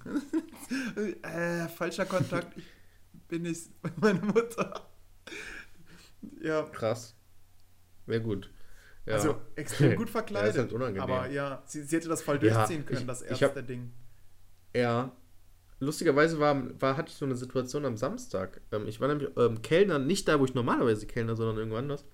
äh, 1.22 1.66
falscher 1.68 2.06
Kontakt, 2.06 2.56
ich 2.56 2.64
bin 3.26 3.42
nicht 3.42 3.68
meine 3.96 4.20
Mutter. 4.20 4.86
Ja, 6.42 6.62
Krass. 6.64 7.14
Wäre 8.06 8.22
gut. 8.22 8.50
Ja. 9.06 9.14
also 9.14 9.40
extrem 9.56 9.96
gut 9.96 10.08
Ja, 10.08 10.12
verkleidet. 10.12 10.50
ist 10.54 10.58
halt 10.58 10.72
unangenehm. 10.72 11.02
aber 11.02 11.28
ja, 11.30 11.62
sie, 11.66 11.82
sie 11.82 11.96
hätte 11.96 12.08
das 12.08 12.22
voll 12.22 12.42
Ja, 12.44 12.54
durchziehen 12.54 12.84
können, 12.84 13.00
ich- 13.00 13.06
das 13.06 13.22
erste 13.22 13.62
Ding. 13.62 13.92
Ja. 14.74 15.12
Lustigerweise 15.82 16.38
war, 16.38 16.80
war, 16.80 16.96
hatte 16.98 17.10
ich 17.10 17.16
so 17.16 17.24
eine 17.24 17.36
Situation 17.36 17.86
am 17.86 17.96
Samstag. 17.96 18.60
Ähm, 18.70 18.86
ich 18.86 19.00
war 19.00 19.08
nämlich 19.08 19.30
ähm, 19.36 19.62
Kellner, 19.62 19.98
nicht 19.98 20.28
da, 20.28 20.38
wo 20.38 20.44
ich 20.44 20.54
normalerweise 20.54 21.06
Kellner, 21.06 21.36
sondern 21.36 21.56
irgendwo 21.56 21.76
anders. 21.78 22.04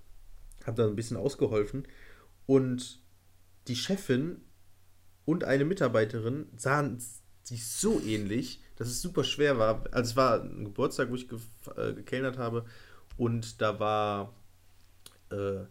Hab 0.65 0.77
da 0.77 0.87
ein 0.87 0.95
bisschen 0.97 1.17
ausgeholfen. 1.17 1.87
Und 2.47 3.01
die 3.67 3.75
Chefin 3.77 4.41
und 5.25 5.43
eine 5.43 5.65
Mitarbeiterin 5.65 6.47
sahen 6.57 7.03
sich 7.43 7.67
so 7.69 8.01
ähnlich, 8.01 8.63
dass 8.77 8.87
es 8.89 9.03
super 9.03 9.25
schwer 9.25 9.59
war. 9.59 9.85
Also 9.91 10.11
es 10.11 10.17
war 10.17 10.41
ein 10.43 10.65
Geburtstag, 10.65 11.11
wo 11.11 11.17
ich 11.17 11.29
ge 11.29 11.39
äh, 11.77 11.93
gekellnert 11.95 12.39
habe. 12.39 12.65
Und 13.17 13.61
da 13.61 13.81
war, 13.81 14.35
äh, 15.31 15.65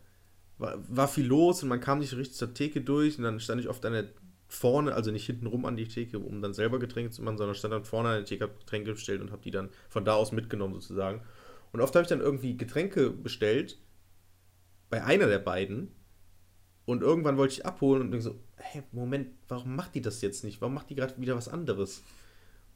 war, 0.57 0.77
war 0.87 1.07
viel 1.07 1.25
los 1.25 1.63
und 1.63 1.69
man 1.69 1.79
kam 1.79 1.99
nicht 1.99 2.15
richtig 2.15 2.37
zur 2.37 2.53
Theke 2.53 2.81
durch. 2.81 3.17
Und 3.17 3.23
dann 3.23 3.39
stand 3.39 3.61
ich 3.61 3.69
oft 3.69 3.85
an 3.85 3.93
der 3.93 4.09
vorne, 4.47 4.93
also 4.93 5.11
nicht 5.11 5.25
hinten 5.25 5.47
rum 5.47 5.65
an 5.65 5.75
die 5.75 5.87
Theke, 5.87 6.19
um 6.19 6.41
dann 6.41 6.53
selber 6.53 6.79
Getränke 6.79 7.11
zu 7.11 7.21
machen, 7.23 7.37
sondern 7.37 7.55
stand 7.55 7.73
dann 7.73 7.83
vorne 7.83 8.09
an 8.09 8.15
der 8.17 8.25
Theke, 8.25 8.45
hab 8.45 8.59
Getränke 8.59 8.93
bestellt 8.93 9.21
und 9.21 9.31
habe 9.31 9.41
die 9.41 9.51
dann 9.51 9.69
von 9.89 10.05
da 10.05 10.13
aus 10.13 10.31
mitgenommen 10.31 10.75
sozusagen. 10.75 11.21
Und 11.71 11.81
oft 11.81 11.93
habe 11.95 12.03
ich 12.03 12.09
dann 12.09 12.21
irgendwie 12.21 12.55
Getränke 12.57 13.09
bestellt 13.09 13.77
bei 14.89 15.03
einer 15.03 15.27
der 15.27 15.39
beiden 15.39 15.91
und 16.85 17.01
irgendwann 17.01 17.37
wollte 17.37 17.55
ich 17.55 17.65
abholen 17.65 18.03
und 18.03 18.11
denke 18.11 18.23
so, 18.23 18.39
hey, 18.57 18.83
Moment, 18.91 19.29
warum 19.47 19.75
macht 19.75 19.95
die 19.95 20.01
das 20.01 20.21
jetzt 20.21 20.43
nicht? 20.43 20.61
Warum 20.61 20.75
macht 20.75 20.89
die 20.89 20.95
gerade 20.95 21.19
wieder 21.19 21.35
was 21.35 21.49
anderes? 21.49 22.03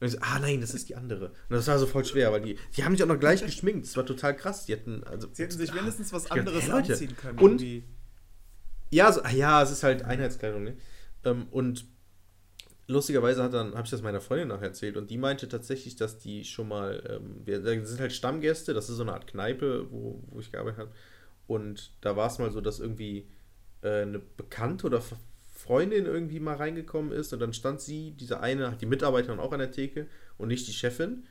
Und 0.00 0.06
ich 0.06 0.12
so, 0.14 0.18
ah 0.22 0.38
nein, 0.38 0.60
das 0.62 0.72
ist 0.72 0.88
die 0.88 0.96
andere. 0.96 1.26
Und 1.28 1.50
das 1.50 1.66
war 1.68 1.78
so 1.78 1.86
voll 1.86 2.04
schwer, 2.04 2.32
weil 2.32 2.40
die, 2.40 2.58
die 2.76 2.84
haben 2.84 2.92
sich 2.92 3.02
auch 3.02 3.08
noch 3.08 3.20
gleich 3.20 3.44
geschminkt. 3.44 3.86
Das 3.86 3.96
war 3.96 4.06
total 4.06 4.34
krass. 4.34 4.64
Die 4.64 4.72
hatten, 4.72 5.04
also, 5.04 5.28
Sie 5.32 5.42
hätten 5.42 5.58
sich 5.58 5.74
wenigstens 5.74 6.12
was 6.12 6.22
Ich 6.24 6.28
dachte, 6.30 6.40
anderes 6.40 6.64
hä, 6.64 6.70
Leute. 6.70 6.92
anziehen 6.92 7.16
können. 7.16 7.38
Und- 7.38 7.60
irgendwie. 7.62 7.84
Ja, 8.92 9.12
so, 9.12 9.22
ah, 9.22 9.30
ja, 9.30 9.62
es 9.62 9.70
ist 9.70 9.82
halt 9.84 10.02
Einheitskleidung, 10.02 10.64
ne? 10.64 10.76
Ähm, 11.24 11.46
und 11.50 11.84
lustigerweise 12.88 13.42
hat 13.42 13.54
dann, 13.54 13.74
habe 13.74 13.84
ich 13.84 13.90
das 13.90 14.02
meiner 14.02 14.20
Freundin 14.20 14.48
nachher 14.48 14.68
erzählt 14.68 14.96
und 14.96 15.10
die 15.10 15.18
meinte 15.18 15.48
tatsächlich, 15.48 15.94
dass 15.94 16.18
die 16.18 16.44
schon 16.44 16.66
mal, 16.66 17.02
ähm, 17.08 17.42
wir 17.44 17.62
sind 17.86 18.00
halt 18.00 18.12
Stammgäste, 18.12 18.74
das 18.74 18.88
ist 18.90 18.96
so 18.96 19.02
eine 19.02 19.12
Art 19.12 19.28
Kneipe, 19.28 19.86
wo, 19.92 20.24
wo 20.28 20.40
ich 20.40 20.50
gearbeitet 20.50 20.80
habe. 20.80 20.90
Und 21.46 21.92
da 22.00 22.16
war 22.16 22.26
es 22.26 22.38
mal 22.38 22.50
so, 22.50 22.60
dass 22.60 22.80
irgendwie 22.80 23.28
äh, 23.82 24.02
eine 24.02 24.18
Bekannte 24.18 24.86
oder 24.86 25.00
Freundin 25.62 26.06
irgendwie 26.06 26.40
mal 26.40 26.56
reingekommen 26.56 27.12
ist 27.12 27.32
und 27.32 27.40
dann 27.40 27.52
stand 27.52 27.80
sie, 27.80 28.12
diese 28.12 28.40
eine, 28.40 28.76
die 28.80 28.86
Mitarbeiterin 28.86 29.38
auch 29.40 29.52
an 29.52 29.58
der 29.58 29.70
Theke 29.70 30.06
und 30.38 30.48
nicht 30.48 30.66
die 30.66 30.72
Chefin. 30.72 31.24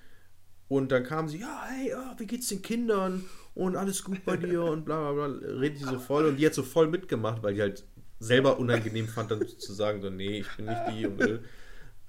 Und 0.68 0.92
dann 0.92 1.04
kam 1.04 1.28
sie, 1.28 1.40
ja, 1.40 1.64
hey, 1.68 1.94
ah, 1.94 2.16
wie 2.20 2.28
geht's 2.28 2.48
den 2.50 2.62
Kindern? 2.62 3.26
Und 3.56 3.76
alles 3.76 4.04
gut 4.04 4.24
bei 4.24 4.38
dir 4.38 4.64
und 4.64 4.86
bla 4.86 5.12
bla 5.12 5.28
bla. 5.28 5.48
Redet 5.60 5.80
die 5.80 5.84
so 5.86 5.98
voll 5.98 6.26
und 6.28 6.38
die 6.38 6.46
hat 6.46 6.54
so 6.54 6.64
voll 6.64 6.88
mitgemacht, 6.88 7.42
weil 7.42 7.56
die 7.56 7.62
halt 7.62 7.86
selber 8.20 8.60
unangenehm 8.60 9.08
fand, 9.08 9.32
dann 9.32 9.48
zu 9.48 9.74
sagen, 9.74 10.02
so, 10.02 10.10
nee, 10.10 10.40
ich 10.42 10.56
bin 10.56 10.66
nicht 10.68 10.82
die 10.92 11.08
und 11.08 11.20
äh, 11.22 11.40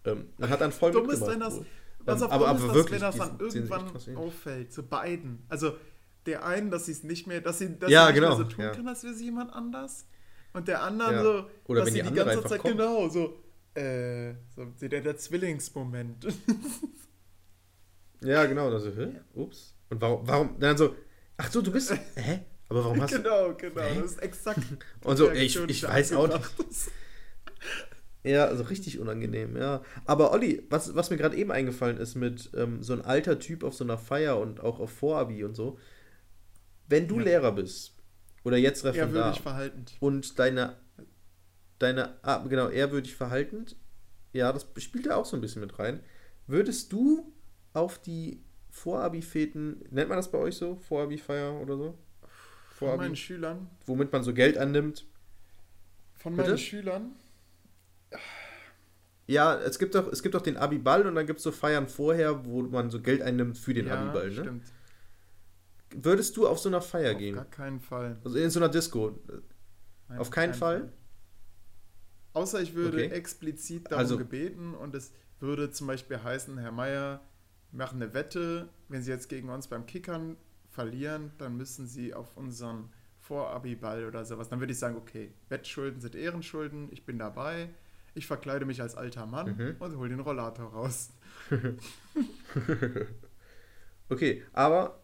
ähm, 0.05 0.27
und 0.39 0.49
hat 0.51 0.61
dann 0.61 0.73
voll 0.73 0.93
Dumm 0.93 1.09
ist, 1.11 1.21
mitgemacht. 1.21 1.33
wenn 1.33 1.41
das, 1.41 1.61
was 2.05 2.23
Ähm, 2.23 2.27
auf 2.27 2.33
aber, 2.33 2.47
dumm 2.47 2.57
aber 2.57 2.59
ist, 2.59 2.67
dass, 2.69 2.75
wirklich, 2.75 3.01
wenn 3.01 3.01
das 3.01 3.17
dann 3.17 3.39
irgendwann 3.41 4.17
auffällt, 4.17 4.73
zu 4.73 4.83
beiden. 4.83 5.45
Also 5.49 5.77
der 6.27 6.45
einen, 6.45 6.71
dass 6.71 6.87
sie 6.87 6.93
es 6.93 7.03
nicht 7.03 7.27
mehr, 7.27 7.41
dass 7.41 7.59
sie, 7.59 7.79
dass 7.79 7.91
Ja, 7.91 8.07
sie 8.07 8.13
nicht 8.13 8.15
genau, 8.17 8.37
mehr 8.37 8.37
so 8.37 8.45
tun 8.45 8.65
ja. 8.65 8.71
kann, 8.73 8.87
als 8.89 9.05
wäre 9.05 9.15
sie 9.15 9.25
jemand 9.25 9.53
anders. 9.53 10.07
Und 10.53 10.67
der 10.69 10.83
anderen 10.83 11.15
Ja. 11.15 11.23
so, 11.23 11.45
Oder 11.67 11.81
dass 11.81 11.89
sie 11.91 11.95
die 11.97 12.03
die 12.03 12.09
andere 12.21 12.25
ganze 12.35 12.49
Zeit 12.49 12.59
kommt. 12.61 12.73
genau 12.77 13.09
so, 13.09 13.39
äh, 13.75 14.35
so 14.55 14.65
der, 14.89 15.01
der 15.01 15.17
Zwillingsmoment. 15.17 16.27
Ja, 18.23 18.45
genau. 18.45 18.71
Dann 18.71 18.81
so, 18.81 18.91
hä? 18.91 19.09
Ups. 19.35 19.75
Und 19.89 20.01
warum, 20.01 20.27
warum, 20.29 20.61
dann 20.61 20.77
so, 20.77 20.95
ach 21.37 21.51
so, 21.51 21.63
du 21.63 21.73
bist, 21.73 21.91
hä? 22.17 22.41
Aber 22.69 22.85
warum 22.85 23.01
hast 23.01 23.15
du, 23.15 23.23
genau, 23.23 23.55
genau. 23.55 23.75
Das 24.03 24.13
ist 24.13 24.23
exakt. 24.23 24.61
Und 25.05 25.17
so, 25.17 25.31
ich- 25.31 25.57
ich 25.69 25.83
weiß 25.83 26.13
auch 26.13 26.29
ist. 26.69 26.91
Ja, 28.23 28.45
also 28.45 28.65
richtig 28.65 28.99
unangenehm, 29.01 29.57
ja. 29.57 29.83
Aber 30.05 30.33
Olli, 30.33 30.67
was, 30.69 30.95
was 30.95 31.09
mir 31.11 31.17
gerade 31.17 31.37
eben 31.37 31.51
eingefallen 31.51 31.97
ist 31.97 32.15
mit 32.15 32.51
ähm, 32.55 32.83
so 32.83 32.93
ein 32.93 33.01
alter 33.01 33.39
Typ 33.39 33.65
auf 33.65 33.75
so 33.75 33.83
einer 33.85 33.97
Feier 33.97 34.39
und 34.39 34.61
auch 34.61 34.79
auf 34.79 34.91
Vorabi 34.93 35.43
und 35.43 35.55
so. 35.55 35.79
Wenn 36.87 37.09
du 37.09 37.17
Ja. 37.19 37.25
Lehrer 37.25 37.53
bist 37.53 37.95
oder 38.44 38.57
jetzt 38.57 38.85
Referendar 38.85 39.33
ich 39.33 39.40
verhaltend. 39.40 39.96
und 40.00 40.38
deine, 40.38 40.76
deine, 41.79 42.16
ah, 42.22 42.38
genau, 42.48 42.68
ehrwürdig 42.68 43.14
verhaltend, 43.14 43.76
ja, 44.33 44.53
das 44.53 44.66
spielt 44.79 45.07
da 45.07 45.16
auch 45.16 45.26
so 45.26 45.37
ein 45.37 45.40
bisschen 45.40 45.61
mit 45.61 45.79
rein. 45.79 46.00
Würdest 46.46 46.92
du 46.92 47.33
auf 47.72 48.00
die 48.00 48.42
Vorabi-Feten, 48.70 49.85
nennt 49.90 50.09
man 50.09 50.16
das 50.16 50.31
bei 50.31 50.38
euch 50.38 50.57
so? 50.57 50.76
Vorabi-Feier 50.76 51.61
oder 51.61 51.76
so? 51.76 51.98
Von 52.70 52.88
meinen 52.88 52.98
Vorabi, 52.98 53.16
Schülern. 53.16 53.70
womit 53.87 54.12
man 54.12 54.22
so 54.22 54.33
Geld 54.33 54.57
annimmt. 54.57 55.07
Von 56.14 56.37
Bitte? 56.37 56.50
meinen 56.50 56.59
Schülern. 56.59 57.12
Ja, 59.26 59.57
es 59.61 59.79
gibt 59.79 59.94
doch, 59.94 60.11
es 60.11 60.22
gibt 60.22 60.35
doch 60.35 60.42
den 60.42 60.57
Abi-Ball 60.57 61.07
und 61.07 61.14
dann 61.14 61.26
gibt 61.26 61.38
es 61.38 61.44
so 61.44 61.53
Feiern 61.53 61.88
vorher, 61.88 62.44
wo 62.44 62.62
man 62.62 62.90
so 62.90 63.00
Geld 63.00 63.22
einnimmt 63.22 63.59
für 63.59 63.74
den 63.74 63.87
ja, 63.87 63.94
Abi-Ball, 63.94 64.31
ne? 64.31 64.35
stimmt. 64.35 64.64
Würdest 65.94 66.37
du 66.37 66.46
auf 66.46 66.59
so 66.59 66.68
einer 66.68 66.81
Feier 66.81 67.12
Auf 67.12 67.18
gehen? 67.18 67.35
gar 67.35 67.44
keinen 67.46 67.81
Fall. 67.81 68.18
Also 68.24 68.38
in 68.38 68.50
so 68.50 68.61
einer 68.61 68.68
Disco? 68.68 69.18
Nein, 70.09 70.18
Auf 70.18 70.31
keinen 70.31 70.55
Fall? 70.55 70.92
Außer 72.33 72.61
ich 72.61 72.74
würde 72.74 72.98
Okay. 72.98 73.09
explizit 73.14 73.87
darum 73.90 73.98
Also- 73.98 74.16
gebeten 74.18 74.74
und 74.74 74.94
es 74.94 75.12
würde 75.40 75.70
zum 75.70 75.87
Beispiel 75.88 76.22
heißen, 76.22 76.59
Herr 76.59 76.70
Meier, 76.72 77.20
wir 77.72 77.79
machen 77.79 78.03
eine 78.03 78.14
Wette, 78.14 78.68
wenn 78.88 79.03
Sie 79.03 79.11
jetzt 79.11 79.29
gegen 79.29 79.48
uns 79.48 79.66
beim 79.68 79.87
Kickern 79.87 80.37
verlieren, 80.68 81.33
dann 81.38 81.57
müssen 81.57 81.87
Sie 81.87 82.14
auf 82.14 82.37
unseren 82.37 82.92
Vorabi-Ball 83.18 84.05
oder 84.07 84.24
sowas. 84.24 84.48
Dann 84.48 84.61
würde 84.61 84.72
ich 84.72 84.79
sagen, 84.79 84.96
okay, 84.96 85.33
Wettschulden 85.48 86.00
sind 86.00 86.14
Ehrenschulden, 86.14 86.88
ich 86.92 87.05
bin 87.05 87.18
dabei, 87.18 87.68
ich 88.14 88.26
verkleide 88.26 88.64
mich 88.64 88.81
als 88.83 88.94
alter 88.96 89.26
Mann 89.26 89.57
Mhm. 89.57 89.76
und 89.81 89.96
hole 89.96 90.09
den 90.11 90.20
Rollator 90.20 90.66
raus. 90.72 91.11
Okay, 94.09 94.42
aber 94.53 95.00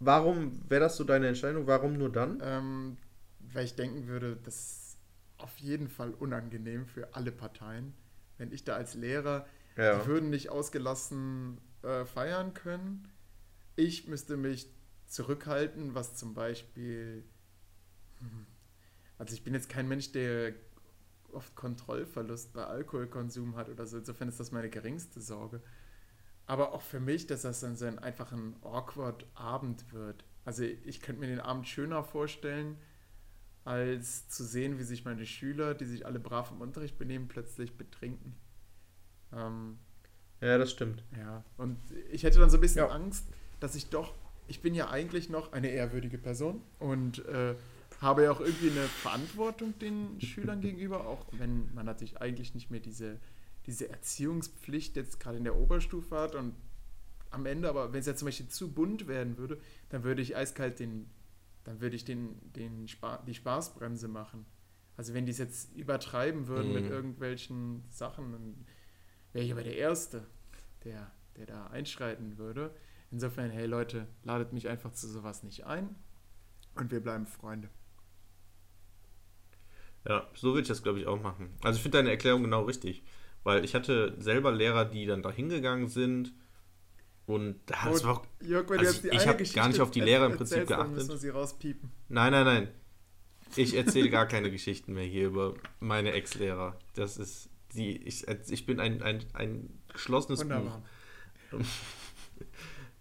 warum 0.00 0.68
wäre 0.68 0.82
das 0.82 0.96
so 0.96 1.04
deine 1.04 1.28
Entscheidung? 1.28 1.66
Warum 1.66 1.94
nur 1.98 2.10
dann? 2.12 2.40
Ähm, 2.40 2.96
weil 3.40 3.64
ich 3.64 3.74
denken 3.74 4.06
würde, 4.06 4.36
das 4.36 4.54
ist 4.54 4.98
auf 5.38 5.56
jeden 5.58 5.88
Fall 5.88 6.12
unangenehm 6.12 6.86
für 6.86 7.14
alle 7.14 7.32
Parteien. 7.32 7.94
Wenn 8.36 8.52
ich 8.52 8.64
da 8.64 8.74
als 8.76 8.94
Lehrer 8.94 9.46
Ja. 9.76 10.02
Die 10.02 10.06
würden 10.06 10.30
nicht 10.30 10.50
ausgelassen 10.50 11.60
äh, 11.82 12.04
feiern 12.04 12.54
können. 12.54 13.08
Ich 13.76 14.08
müsste 14.08 14.36
mich 14.36 14.70
zurückhalten, 15.06 15.94
was 15.94 16.16
zum 16.16 16.34
Beispiel. 16.34 17.24
hm, 18.20 18.46
Also, 19.18 19.34
ich 19.34 19.42
bin 19.44 19.54
jetzt 19.54 19.68
kein 19.68 19.88
Mensch, 19.88 20.12
der 20.12 20.54
oft 21.32 21.54
Kontrollverlust 21.56 22.52
bei 22.54 22.64
Alkoholkonsum 22.66 23.56
hat 23.56 23.68
oder 23.70 23.86
so. 23.86 23.98
Insofern 23.98 24.28
ist 24.28 24.40
das 24.40 24.52
meine 24.52 24.70
geringste 24.70 25.20
Sorge. 25.20 25.62
Aber 26.48 26.72
auch 26.72 26.82
für 26.82 26.98
mich, 26.98 27.26
dass 27.28 27.42
das 27.42 27.60
dann 27.60 27.76
so 27.76 27.84
ein 27.86 27.98
einfach 28.00 28.32
ein 28.32 28.56
awkward 28.62 29.24
Abend 29.34 29.92
wird. 29.92 30.24
Also, 30.44 30.64
ich 30.64 31.00
könnte 31.00 31.20
mir 31.20 31.28
den 31.28 31.40
Abend 31.40 31.68
schöner 31.68 32.02
vorstellen, 32.02 32.76
als 33.64 34.28
zu 34.28 34.44
sehen, 34.44 34.78
wie 34.78 34.82
sich 34.84 35.04
meine 35.04 35.26
Schüler, 35.26 35.74
die 35.74 35.84
sich 35.84 36.06
alle 36.06 36.18
brav 36.18 36.50
im 36.50 36.60
Unterricht 36.62 36.98
benehmen, 36.98 37.28
plötzlich 37.28 37.76
betrinken. 37.76 38.34
Ähm, 39.32 39.78
Ja, 40.40 40.56
das 40.56 40.70
stimmt. 40.70 41.04
ja, 41.16 41.44
und 41.58 41.76
ich 42.10 42.22
hätte 42.22 42.38
dann 42.38 42.50
so 42.50 42.56
ein 42.56 42.60
bisschen 42.62 42.86
Ja. 42.86 42.88
Angst, 42.88 43.26
dass 43.60 43.74
ich 43.74 43.90
doch, 43.90 44.14
ich 44.46 44.62
bin 44.62 44.74
ja 44.74 44.88
eigentlich 44.88 45.28
noch 45.28 45.52
eine 45.52 45.68
ehrwürdige 45.68 46.16
Person 46.16 46.62
und 46.78 47.24
äh, 47.26 47.54
habe 48.00 48.22
ja 48.22 48.30
auch 48.32 48.40
irgendwie 48.40 48.70
eine 48.70 48.84
Verantwortung 48.84 49.78
den 49.80 50.20
Schülern 50.20 50.60
gegenüber, 50.60 51.06
auch 51.06 51.26
wenn 51.32 51.74
man 51.74 51.84
natürlich 51.84 52.22
eigentlich 52.22 52.54
nicht 52.54 52.70
mehr 52.70 52.80
diese, 52.80 53.18
diese 53.68 53.90
Erziehungspflicht 53.90 54.96
jetzt 54.96 55.20
gerade 55.20 55.38
in 55.38 55.44
der 55.44 55.56
Oberstufe 55.56 56.16
hat 56.18 56.36
und 56.36 56.56
am 57.30 57.46
Ende, 57.46 57.68
aber 57.68 57.92
wenn 57.92 58.00
es 58.00 58.06
jetzt 58.06 58.20
zum 58.20 58.26
Beispiel 58.26 58.48
zu 58.48 58.72
bunt 58.72 59.06
werden 59.08 59.38
würde, 59.38 59.60
dann 59.90 60.04
würde 60.04 60.22
ich 60.22 60.36
eiskalt 60.36 60.80
den, 60.80 61.10
dann 61.64 61.80
würde 61.80 61.96
ich 61.96 62.04
den, 62.04 62.38
den 62.54 62.88
Spa 62.88 63.18
die 63.26 63.34
Spaßbremse 63.34 64.08
machen. 64.08 64.46
Also 64.96 65.14
wenn 65.14 65.26
die 65.26 65.32
es 65.32 65.38
jetzt 65.38 65.74
übertreiben 65.76 66.48
würden 66.48 66.72
mit 66.72 66.86
Mhm. 66.86 66.88
irgendwelchen 66.88 67.84
Sachen, 67.90 68.32
dann 68.32 68.66
wäre 69.32 69.44
ich 69.44 69.52
aber 69.52 69.64
der 69.64 69.76
Erste, 69.76 70.26
der, 70.84 71.10
der 71.36 71.46
da 71.46 71.66
einschreiten 71.68 72.38
würde. 72.38 72.74
Insofern, 73.10 73.50
hey 73.50 73.66
Leute, 73.66 74.06
ladet 74.24 74.52
mich 74.52 74.68
einfach 74.68 74.92
zu 74.92 75.08
sowas 75.08 75.42
nicht 75.44 75.66
ein 75.66 75.94
und 76.76 76.90
wir 76.92 77.00
bleiben 77.00 77.26
Freunde. 77.26 77.70
Ja, 80.08 80.26
so 80.34 80.48
würde 80.48 80.62
ich 80.62 80.68
das, 80.68 80.82
glaube 80.82 81.00
ich, 81.00 81.06
auch 81.06 81.20
machen. 81.20 81.50
Also 81.62 81.76
ich 81.76 81.82
finde 81.82 81.98
deine 81.98 82.10
Erklärung 82.10 82.42
genau 82.42 82.62
richtig. 82.64 83.02
Weil 83.44 83.64
ich 83.64 83.74
hatte 83.74 84.14
selber 84.18 84.52
Lehrer, 84.52 84.84
die 84.84 85.06
dann 85.06 85.22
da 85.22 85.30
hingegangen 85.30 85.88
sind 85.88 86.32
und 87.26 87.60
das 87.66 88.00
Und 88.02 88.04
war 88.04 88.18
auch 88.18 88.26
Jörg, 88.42 88.68
wenn 88.70 88.78
Also 88.80 88.92
jetzt 88.92 89.04
die 89.04 89.08
ich- 89.08 89.14
ich 89.14 89.20
eine 89.28 89.30
hab 89.38 89.54
gar 89.54 89.68
nicht 89.68 89.80
auf 89.80 89.90
die 89.90 90.00
er- 90.00 90.04
Lehrer 90.06 90.26
im 90.26 90.36
Prinzip 90.36 90.58
erzählst, 90.58 90.70
dann 90.70 90.78
geachtet. 90.78 90.94
müssen 90.96 91.10
wir 91.10 91.16
sie 91.18 91.28
rauspiepen. 91.30 91.90
Nein, 92.08 92.32
nein, 92.32 92.44
nein. 92.44 92.68
Ich 93.56 93.74
erzähle 93.74 94.10
gar 94.10 94.26
keine 94.26 94.50
Geschichten 94.50 94.92
mehr 94.92 95.04
hier 95.04 95.28
über 95.28 95.54
meine 95.80 96.12
Ex-Lehrer. 96.12 96.78
Das 96.94 97.16
ist 97.16 97.48
die. 97.74 97.96
Ich, 98.06 98.26
ich 98.28 98.66
bin 98.66 98.80
ein, 98.80 99.02
ein, 99.02 99.24
ein 99.34 99.78
geschlossenes 99.92 100.40
Wunderbar. 100.40 100.82
Buch. 101.50 101.60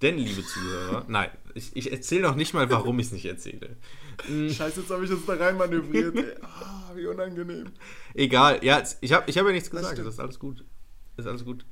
Denn, 0.02 0.18
liebe 0.18 0.44
Zuhörer, 0.44 1.06
nein, 1.08 1.30
ich, 1.56 1.76
ich 1.76 1.92
erzähle 1.92 2.22
noch 2.24 2.36
nicht 2.36 2.54
mal, 2.54 2.70
warum 2.70 3.00
ich 3.00 3.08
es 3.08 3.12
nicht 3.14 3.26
erzähle. 3.26 3.78
Mm, 4.30 4.50
Scheiße, 4.50 4.82
jetzt 4.82 4.92
habe 4.92 5.04
ich 5.06 5.12
uns 5.12 5.26
da 5.26 5.34
rein 5.34 5.58
manövriert. 5.58 6.16
Ah, 6.44 6.92
wie 6.96 7.08
unangenehm. 7.08 7.72
Egal, 8.14 8.64
ja, 8.64 8.84
ich 9.02 9.12
habe 9.14 9.24
ich 9.30 9.38
hab 9.38 9.46
ja 9.46 9.52
nichts 9.52 9.70
Das 9.70 9.80
gesagt. 9.80 9.94
stimmt. 9.96 10.08
Das 10.08 10.14
ist 10.16 10.20
alles 10.20 10.40
gut. 10.40 10.66
Das 11.16 11.26
ist 11.26 11.30
alles 11.30 11.46
gut. 11.46 11.66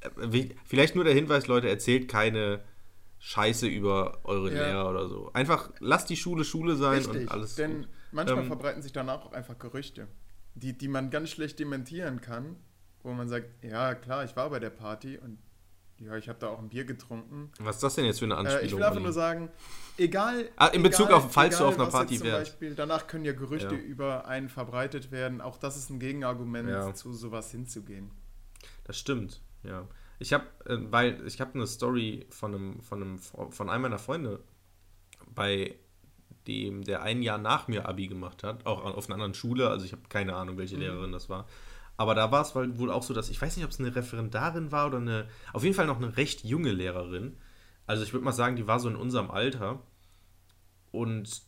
Äh, 0.00 0.48
Vielleicht 0.66 0.94
nur 0.94 1.04
der 1.04 1.14
Hinweis, 1.14 1.46
Leute, 1.46 1.68
erzählt 1.70 2.08
keine 2.08 2.62
Scheiße 3.18 3.66
über 3.66 4.20
eure 4.24 4.52
Ja. 4.52 4.66
Lehrer 4.66 4.90
oder 4.90 5.08
so. 5.08 5.30
Einfach 5.32 5.70
lasst 5.80 6.10
die 6.10 6.16
Schule 6.16 6.44
Schule 6.44 6.76
sein 6.76 6.98
Richtig, 6.98 7.22
und 7.22 7.28
alles 7.30 7.54
denn 7.54 7.80
gut. 7.82 7.88
manchmal 8.12 8.40
Ähm, 8.42 8.46
verbreiten 8.46 8.82
sich 8.82 8.92
danach 8.92 9.22
auch 9.24 9.32
einfach 9.32 9.58
Gerüchte, 9.58 10.06
die, 10.54 10.76
die 10.76 10.88
man 10.88 11.10
ganz 11.10 11.30
schlecht 11.30 11.58
dementieren 11.58 12.20
kann, 12.20 12.56
wo 13.02 13.12
man 13.12 13.28
sagt, 13.28 13.62
ja 13.64 13.94
klar, 13.94 14.24
ich 14.24 14.36
war 14.36 14.50
bei 14.50 14.58
der 14.58 14.70
Party 14.70 15.18
und 15.18 15.38
ja, 16.00 16.16
ich 16.16 16.28
habe 16.28 16.38
da 16.38 16.48
auch 16.48 16.58
ein 16.58 16.68
Bier 16.68 16.84
getrunken. 16.84 17.50
Was 17.60 17.76
ist 17.76 17.82
das 17.82 17.94
denn 17.94 18.04
jetzt 18.06 18.18
für 18.18 18.24
eine 18.24 18.36
Anspielung? 18.36 18.62
Äh, 18.62 18.66
ich 18.66 18.76
will 18.76 18.82
einfach 18.82 19.00
nur 19.00 19.12
sagen, 19.12 19.50
egal. 19.98 20.48
Ah, 20.56 20.66
in 20.68 20.82
Bezug 20.82 21.06
egal, 21.06 21.18
auf, 21.18 21.32
falls 21.32 21.56
du 21.58 21.64
egal, 21.64 21.74
auf 21.74 21.80
einer 21.80 21.90
Party 21.90 22.20
wärst. 22.22 22.50
Beispiel, 22.52 22.74
danach 22.74 23.06
können 23.06 23.24
ja 23.24 23.32
Gerüchte 23.32 23.74
Ja. 23.74 23.80
über 23.80 24.26
einen 24.26 24.48
verbreitet 24.48 25.10
werden. 25.12 25.40
Auch 25.40 25.56
das 25.58 25.76
ist 25.76 25.90
ein 25.90 26.00
Gegenargument, 26.00 26.68
Ja. 26.68 26.92
zu 26.94 27.12
sowas 27.12 27.50
hinzugehen. 27.50 28.10
Das 28.84 28.98
stimmt, 28.98 29.40
ja. 29.62 29.86
Ich 30.18 30.32
habe, 30.32 30.44
äh, 30.66 30.76
weil 30.90 31.26
ich 31.26 31.40
habe 31.40 31.54
eine 31.54 31.66
Story 31.66 32.26
von 32.30 32.54
einem, 32.54 32.80
von 32.82 33.02
einem, 33.02 33.18
von 33.18 33.70
einem 33.70 33.82
meiner 33.82 33.98
Freunde, 33.98 34.40
bei 35.34 35.76
dem, 36.46 36.82
der 36.84 37.02
ein 37.02 37.22
Jahr 37.22 37.38
nach 37.38 37.68
mir 37.68 37.86
Abi 37.88 38.06
gemacht 38.08 38.42
hat, 38.42 38.64
auch 38.66 38.82
auf 38.84 39.06
einer 39.06 39.14
anderen 39.14 39.34
Schule, 39.34 39.68
also 39.68 39.84
ich 39.84 39.92
habe 39.92 40.02
keine 40.08 40.34
Ahnung, 40.34 40.56
welche 40.58 40.74
Mhm. 40.76 40.80
Lehrerin 40.82 41.12
das 41.12 41.28
war, 41.28 41.46
Aber 42.00 42.14
da 42.14 42.32
war 42.32 42.40
es 42.40 42.54
wohl 42.54 42.90
auch 42.90 43.02
so, 43.02 43.12
dass 43.12 43.28
ich 43.28 43.42
weiß 43.42 43.56
nicht, 43.56 43.66
ob 43.66 43.72
es 43.72 43.78
eine 43.78 43.94
Referendarin 43.94 44.72
war 44.72 44.86
oder 44.86 44.96
eine, 44.96 45.28
auf 45.52 45.64
jeden 45.64 45.74
Fall 45.74 45.86
noch 45.86 45.98
eine 45.98 46.16
recht 46.16 46.42
junge 46.44 46.72
Lehrerin. 46.72 47.36
Also 47.86 48.04
ich 48.04 48.14
würde 48.14 48.24
mal 48.24 48.32
sagen, 48.32 48.56
die 48.56 48.66
war 48.66 48.80
so 48.80 48.88
in 48.88 48.96
unserem 48.96 49.30
Alter. 49.30 49.82
Und 50.92 51.42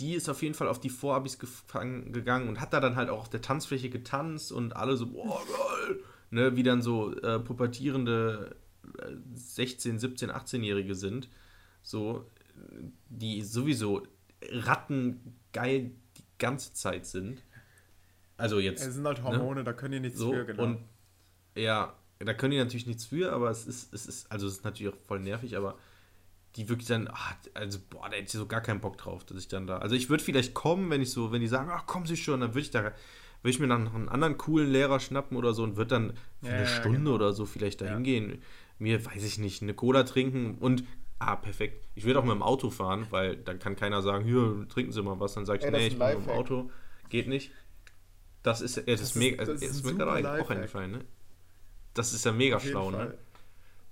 die 0.00 0.14
ist 0.14 0.28
auf 0.28 0.42
jeden 0.42 0.56
Fall 0.56 0.66
auf 0.66 0.80
die 0.80 0.90
Vorabis 0.90 1.38
gefangen, 1.38 2.12
gegangen 2.12 2.48
und 2.48 2.60
hat 2.60 2.72
da 2.72 2.80
dann 2.80 2.96
halt 2.96 3.10
auch 3.10 3.20
auf 3.20 3.30
der 3.30 3.42
Tanzfläche 3.42 3.90
getanzt 3.90 4.50
und 4.50 4.74
alle 4.74 4.96
so, 4.96 5.06
boah, 5.06 5.40
geil. 5.46 6.00
Ne, 6.30 6.56
wie 6.56 6.64
dann 6.64 6.82
so 6.82 7.16
äh, 7.20 7.38
pubertierende 7.38 8.56
äh, 8.98 9.12
16, 9.34 10.00
17, 10.00 10.32
18-Jährige 10.32 10.96
sind. 10.96 11.28
So, 11.84 12.28
die 13.08 13.42
sowieso 13.42 14.02
rattengeil 14.50 15.92
die 16.18 16.24
ganze 16.40 16.72
Zeit 16.72 17.06
sind. 17.06 17.44
Also 18.40 18.58
jetzt. 18.58 18.86
Es 18.86 18.94
sind 18.94 19.06
halt 19.06 19.22
Hormone, 19.22 19.60
ne? 19.60 19.64
da 19.64 19.72
können 19.72 19.92
die 19.92 20.00
nichts 20.00 20.18
so, 20.18 20.32
für, 20.32 20.44
genau. 20.44 20.64
Und 20.64 20.78
ja, 21.54 21.94
da 22.18 22.34
können 22.34 22.52
die 22.52 22.58
natürlich 22.58 22.86
nichts 22.86 23.06
für, 23.06 23.32
aber 23.32 23.50
es 23.50 23.66
ist, 23.66 23.92
es 23.94 24.06
ist, 24.06 24.30
also 24.30 24.46
es 24.46 24.54
ist 24.54 24.64
natürlich 24.64 24.92
auch 24.92 24.98
voll 25.06 25.20
nervig, 25.20 25.56
aber 25.56 25.76
die 26.56 26.68
wirklich 26.68 26.88
dann, 26.88 27.08
ach, 27.12 27.36
also 27.54 27.78
boah, 27.90 28.08
da 28.08 28.16
hätte 28.16 28.24
ich 28.24 28.32
so 28.32 28.46
gar 28.46 28.60
keinen 28.60 28.80
Bock 28.80 28.98
drauf, 28.98 29.24
dass 29.24 29.38
ich 29.38 29.48
dann 29.48 29.66
da. 29.66 29.78
Also 29.78 29.94
ich 29.94 30.10
würde 30.10 30.22
vielleicht 30.22 30.54
kommen, 30.54 30.90
wenn 30.90 31.00
ich 31.00 31.10
so, 31.10 31.32
wenn 31.32 31.40
die 31.40 31.48
sagen, 31.48 31.70
ach 31.72 31.86
kommen 31.86 32.06
Sie 32.06 32.16
schon, 32.16 32.40
dann 32.40 32.50
würde 32.50 32.60
ich 32.60 32.70
da, 32.70 32.82
würde 32.82 32.94
ich 33.44 33.60
mir 33.60 33.68
dann 33.68 33.84
noch 33.84 33.94
einen 33.94 34.08
anderen 34.08 34.36
coolen 34.36 34.70
Lehrer 34.70 35.00
schnappen 35.00 35.36
oder 35.36 35.54
so 35.54 35.62
und 35.62 35.76
würde 35.76 35.90
dann 35.90 36.12
für 36.42 36.48
ja, 36.48 36.54
eine 36.54 36.62
ja, 36.62 36.66
Stunde 36.66 36.98
genau. 36.98 37.14
oder 37.14 37.32
so 37.32 37.46
vielleicht 37.46 37.80
da 37.80 37.86
hingehen. 37.86 38.30
Ja. 38.30 38.36
Mir, 38.78 39.04
weiß 39.04 39.22
ich 39.22 39.38
nicht, 39.38 39.62
eine 39.62 39.74
Cola 39.74 40.02
trinken 40.04 40.56
und 40.58 40.84
Ah, 41.20 41.36
perfekt. 41.36 41.86
Ich 41.94 42.04
würde 42.04 42.18
auch 42.18 42.24
mit 42.24 42.32
dem 42.32 42.42
Auto 42.42 42.70
fahren, 42.70 43.06
weil 43.10 43.36
dann 43.36 43.58
kann 43.58 43.76
keiner 43.76 44.00
sagen, 44.00 44.24
hier, 44.24 44.66
trinken 44.70 44.90
Sie 44.90 45.02
mal 45.02 45.20
was. 45.20 45.34
Dann 45.34 45.44
sage 45.44 45.66
ich, 45.66 45.70
nee, 45.70 45.88
ich 45.88 45.98
bin 45.98 46.08
mit 46.08 46.26
dem 46.26 46.30
Auto. 46.30 46.70
Geht 47.10 47.28
nicht. 47.28 47.52
Das 48.42 48.60
ist, 48.60 48.76
ja, 48.76 48.82
das, 48.82 49.00
das 49.00 49.10
ist 49.10 49.16
mega, 49.16 49.44
das 49.44 49.62
ist, 49.62 49.70
ist 49.76 49.84
mir 49.84 49.94
gerade 49.94 50.42
auch 50.42 50.50
eingefallen, 50.50 50.92
ne? 50.92 51.04
Das 51.94 52.12
ist 52.12 52.24
ja 52.24 52.32
mega 52.32 52.58
schlau, 52.60 52.90
ne? 52.90 53.18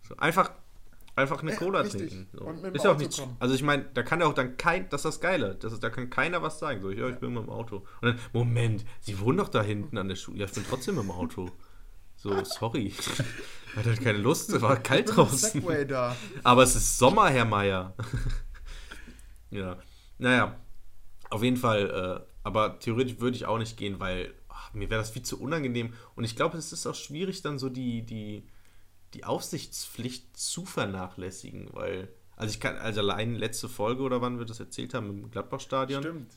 So, 0.09 0.17
einfach, 0.17 0.53
einfach 1.17 1.43
eine 1.43 1.51
ja, 1.51 1.57
Cola 1.59 1.81
richtig. 1.81 2.11
trinken. 2.11 2.29
So. 2.33 2.69
ist 2.69 2.85
ja 2.85 2.93
auch 2.93 2.99
nicht, 2.99 3.23
also 3.41 3.55
ich 3.55 3.63
meine, 3.63 3.85
da 3.93 4.03
kann 4.03 4.21
ja 4.21 4.27
auch 4.27 4.35
dann 4.35 4.57
kein, 4.57 4.89
das 4.89 5.01
ist 5.01 5.05
das 5.05 5.21
Geile, 5.21 5.57
das 5.57 5.73
ist, 5.73 5.83
da 5.83 5.91
kann 5.91 6.09
keiner 6.09 6.43
was 6.43 6.59
sagen. 6.59 6.81
So, 6.81 6.91
ja, 6.91 7.09
ich 7.09 7.17
bin 7.17 7.35
mit 7.35 7.43
dem 7.43 7.51
Auto. 7.51 7.87
Und 8.01 8.09
dann, 8.09 8.19
Moment, 8.33 8.87
Sie 9.01 9.19
wohnen 9.21 9.39
doch 9.39 9.49
da 9.49 9.63
hinten 9.63 9.99
an 9.99 10.09
der 10.09 10.17
Schule. 10.17 10.39
Ja, 10.39 10.47
ich 10.47 10.53
bin 10.53 10.65
trotzdem 10.69 10.95
mit 10.95 11.05
dem 11.05 11.11
Auto. 11.11 11.51
So, 12.17 12.43
sorry. 12.45 12.93
Hatte 13.77 13.91
halt 13.91 14.03
keine 14.03 14.19
Lust, 14.19 14.51
es 14.51 14.63
war 14.63 14.77
kalt 14.77 15.15
draußen. 15.15 15.63
Aber 16.43 16.63
es 16.63 16.75
ist 16.75 16.99
Sommer, 16.99 17.29
Herr 17.29 17.45
Meier. 17.45 17.95
ja. 19.51 19.79
Naja, 20.19 20.57
auf 21.31 21.43
jeden 21.43 21.57
Fall, 21.57 22.25
äh, 22.25 22.29
aber 22.43 22.79
theoretisch 22.79 23.21
würde 23.21 23.37
ich 23.37 23.47
auch 23.47 23.59
nicht 23.59 23.77
gehen, 23.77 24.01
weil 24.01 24.33
mir 24.79 24.91
wäre 24.91 25.01
das 25.01 25.11
viel 25.11 25.23
zu 25.23 25.41
unangenehm. 25.41 25.93
Und 26.15 26.25
ich 26.25 26.37
glaube, 26.37 26.57
es 26.59 26.73
ist 26.73 26.87
auch 26.87 26.95
schwierig, 26.95 27.43
dann 27.43 27.59
so 27.59 27.69
die, 27.69 28.03
die, 28.03 28.45
die 29.15 29.25
Aufsichtspflicht 29.25 30.37
zu 30.37 30.65
vernachlässigen, 30.65 31.69
weil, 31.73 32.09
also 32.37 32.53
ich 32.53 32.61
kann, 32.61 32.77
also 32.77 33.01
allein 33.01 33.35
letzte 33.35 33.69
Folge 33.69 34.03
oder 34.03 34.21
wann 34.21 34.39
wir 34.39 34.47
das 34.47 34.61
erzählt 34.61 34.95
haben 34.95 35.11
im 35.11 35.31
Gladbach-Stadion. 35.31 36.03
Stimmt. 36.03 36.35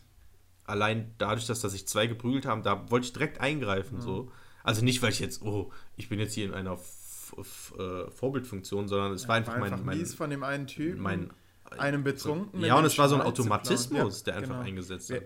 Allein 0.65 1.13
dadurch, 1.17 1.47
dass 1.47 1.61
da 1.61 1.69
sich 1.69 1.87
zwei 1.87 2.07
geprügelt 2.07 2.45
haben, 2.45 2.63
da 2.63 2.89
wollte 2.89 3.07
ich 3.07 3.13
direkt 3.13 3.41
eingreifen, 3.41 3.97
mhm. 3.97 4.01
so. 4.01 4.31
Also 4.63 4.83
nicht, 4.83 5.01
weil 5.01 5.11
ich 5.11 5.19
jetzt, 5.19 5.41
oh, 5.41 5.71
ich 5.95 6.07
bin 6.07 6.19
jetzt 6.19 6.33
hier 6.33 6.45
in 6.45 6.53
einer 6.53 6.73
äh, 6.73 8.11
Vorbildfunktion, 8.11 8.87
sondern 8.87 9.13
es 9.13 9.23
ja, 9.23 9.29
war 9.29 9.35
einfach, 9.35 9.55
war 9.55 9.63
einfach 9.63 9.83
mein, 9.83 9.97
mein 9.97 10.05
von 10.05 10.29
dem 10.29 10.43
einen 10.43 10.67
Typen, 10.67 11.01
mein, 11.01 11.31
einem 11.77 12.03
Betrunkenen. 12.03 12.65
Ja, 12.65 12.77
und 12.77 12.85
es 12.85 12.97
war 12.97 13.09
so 13.09 13.15
ein 13.15 13.21
Automatismus, 13.21 14.19
ja, 14.19 14.25
der 14.25 14.35
einfach 14.35 14.55
genau. 14.55 14.65
eingesetzt 14.65 15.11
hat. 15.11 15.23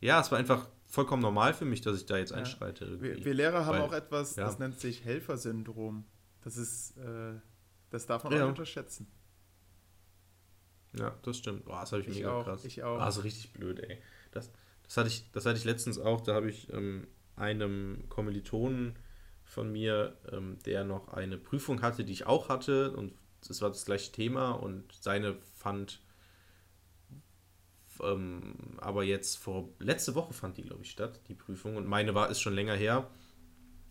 Ja, 0.00 0.20
es 0.20 0.30
war 0.30 0.38
einfach 0.38 0.68
vollkommen 0.94 1.22
normal 1.22 1.52
für 1.52 1.64
mich, 1.64 1.80
dass 1.80 1.96
ich 1.98 2.06
da 2.06 2.16
jetzt 2.16 2.32
einschreite. 2.32 3.00
Wir, 3.00 3.22
wir, 3.24 3.34
Lehrer 3.34 3.66
haben 3.66 3.78
Weil, 3.78 3.82
auch 3.82 3.92
etwas, 3.92 4.34
das 4.34 4.58
nennt 4.58 4.78
sich 4.78 5.04
Helfersyndrom. 5.04 6.04
Das 6.42 6.56
ist, 6.56 6.96
äh, 6.96 7.34
das 7.90 8.06
darf 8.06 8.24
man 8.24 8.32
auch 8.32 8.38
nicht 8.38 8.48
unterschätzen. 8.48 9.06
Ja, 10.98 11.14
das 11.22 11.38
stimmt. 11.38 11.64
Boah, 11.64 11.80
das 11.80 11.92
habe 11.92 12.02
ich, 12.02 12.08
ich, 12.08 12.16
mega 12.16 12.32
auch, 12.32 12.44
krass. 12.44 12.64
Ich 12.64 12.82
auch. 12.82 13.00
Ah, 13.00 13.10
so 13.10 13.22
richtig 13.22 13.52
blöd, 13.52 13.80
ey. 13.80 13.98
Das, 14.30 14.50
das, 14.84 14.96
hatte, 14.96 15.08
ich, 15.08 15.30
das 15.32 15.44
hatte 15.44 15.58
ich 15.58 15.64
letztens 15.64 15.98
auch, 15.98 16.20
da 16.20 16.34
habe 16.34 16.48
ich 16.48 16.72
ähm, 16.72 17.08
einem 17.36 18.04
Kommilitonen 18.08 18.96
von 19.42 19.72
mir, 19.72 20.16
ähm, 20.30 20.58
der 20.64 20.84
noch 20.84 21.08
eine 21.08 21.36
Prüfung 21.36 21.82
hatte, 21.82 22.04
die 22.04 22.12
ich 22.12 22.26
auch 22.26 22.48
hatte 22.48 22.92
und 22.92 23.12
es 23.48 23.60
war 23.60 23.68
das 23.68 23.84
gleiche 23.84 24.12
Thema 24.12 24.52
und 24.52 24.92
seine 24.92 25.36
fand 25.56 26.00
ähm, 28.02 28.54
aber 28.78 29.04
jetzt 29.04 29.38
vor 29.38 29.68
letzte 29.78 30.14
Woche 30.14 30.32
fand 30.32 30.56
die 30.56 30.62
glaube 30.62 30.82
ich 30.82 30.90
statt 30.90 31.20
die 31.28 31.34
Prüfung 31.34 31.76
und 31.76 31.86
meine 31.86 32.14
war 32.14 32.30
ist 32.30 32.40
schon 32.40 32.54
länger 32.54 32.74
her 32.74 33.08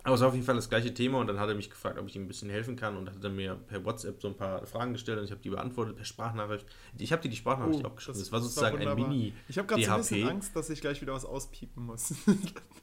aber 0.03 0.15
es 0.15 0.21
war 0.21 0.27
auf 0.27 0.33
jeden 0.33 0.45
Fall 0.45 0.55
das 0.55 0.69
gleiche 0.69 0.93
Thema 0.93 1.19
und 1.19 1.27
dann 1.27 1.39
hat 1.39 1.47
er 1.47 1.55
mich 1.55 1.69
gefragt, 1.69 1.97
ob 1.97 2.07
ich 2.07 2.15
ihm 2.17 2.23
ein 2.23 2.27
bisschen 2.27 2.49
helfen 2.49 2.75
kann 2.75 2.97
und 2.97 3.09
hat 3.09 3.23
dann 3.23 3.35
mir 3.35 3.55
per 3.55 3.85
WhatsApp 3.85 4.21
so 4.21 4.27
ein 4.27 4.35
paar 4.35 4.65
Fragen 4.65 4.91
gestellt 4.91 5.17
und 5.19 5.25
ich 5.25 5.31
habe 5.31 5.41
die 5.41 5.49
beantwortet 5.49 5.95
per 5.95 6.03
Sprachnachricht. 6.03 6.65
Ich 6.97 7.13
habe 7.13 7.21
dir 7.21 7.29
die 7.29 7.37
Sprachnachricht 7.37 7.85
oh, 7.85 7.87
auch 7.87 7.95
geschrieben. 7.95 8.17
Das, 8.17 8.25
das 8.27 8.31
war 8.33 8.41
sozusagen 8.41 8.83
war 8.83 8.91
ein 8.91 8.95
Mini. 8.95 9.33
Ich 9.47 9.57
habe 9.57 9.65
gerade 9.65 9.83
so 9.83 9.91
ein 9.91 9.97
bisschen 9.99 10.27
Angst, 10.27 10.55
dass 10.55 10.69
ich 10.69 10.81
gleich 10.81 11.01
wieder 11.01 11.13
was 11.13 11.23
auspiepen 11.23 11.85
muss. 11.85 12.13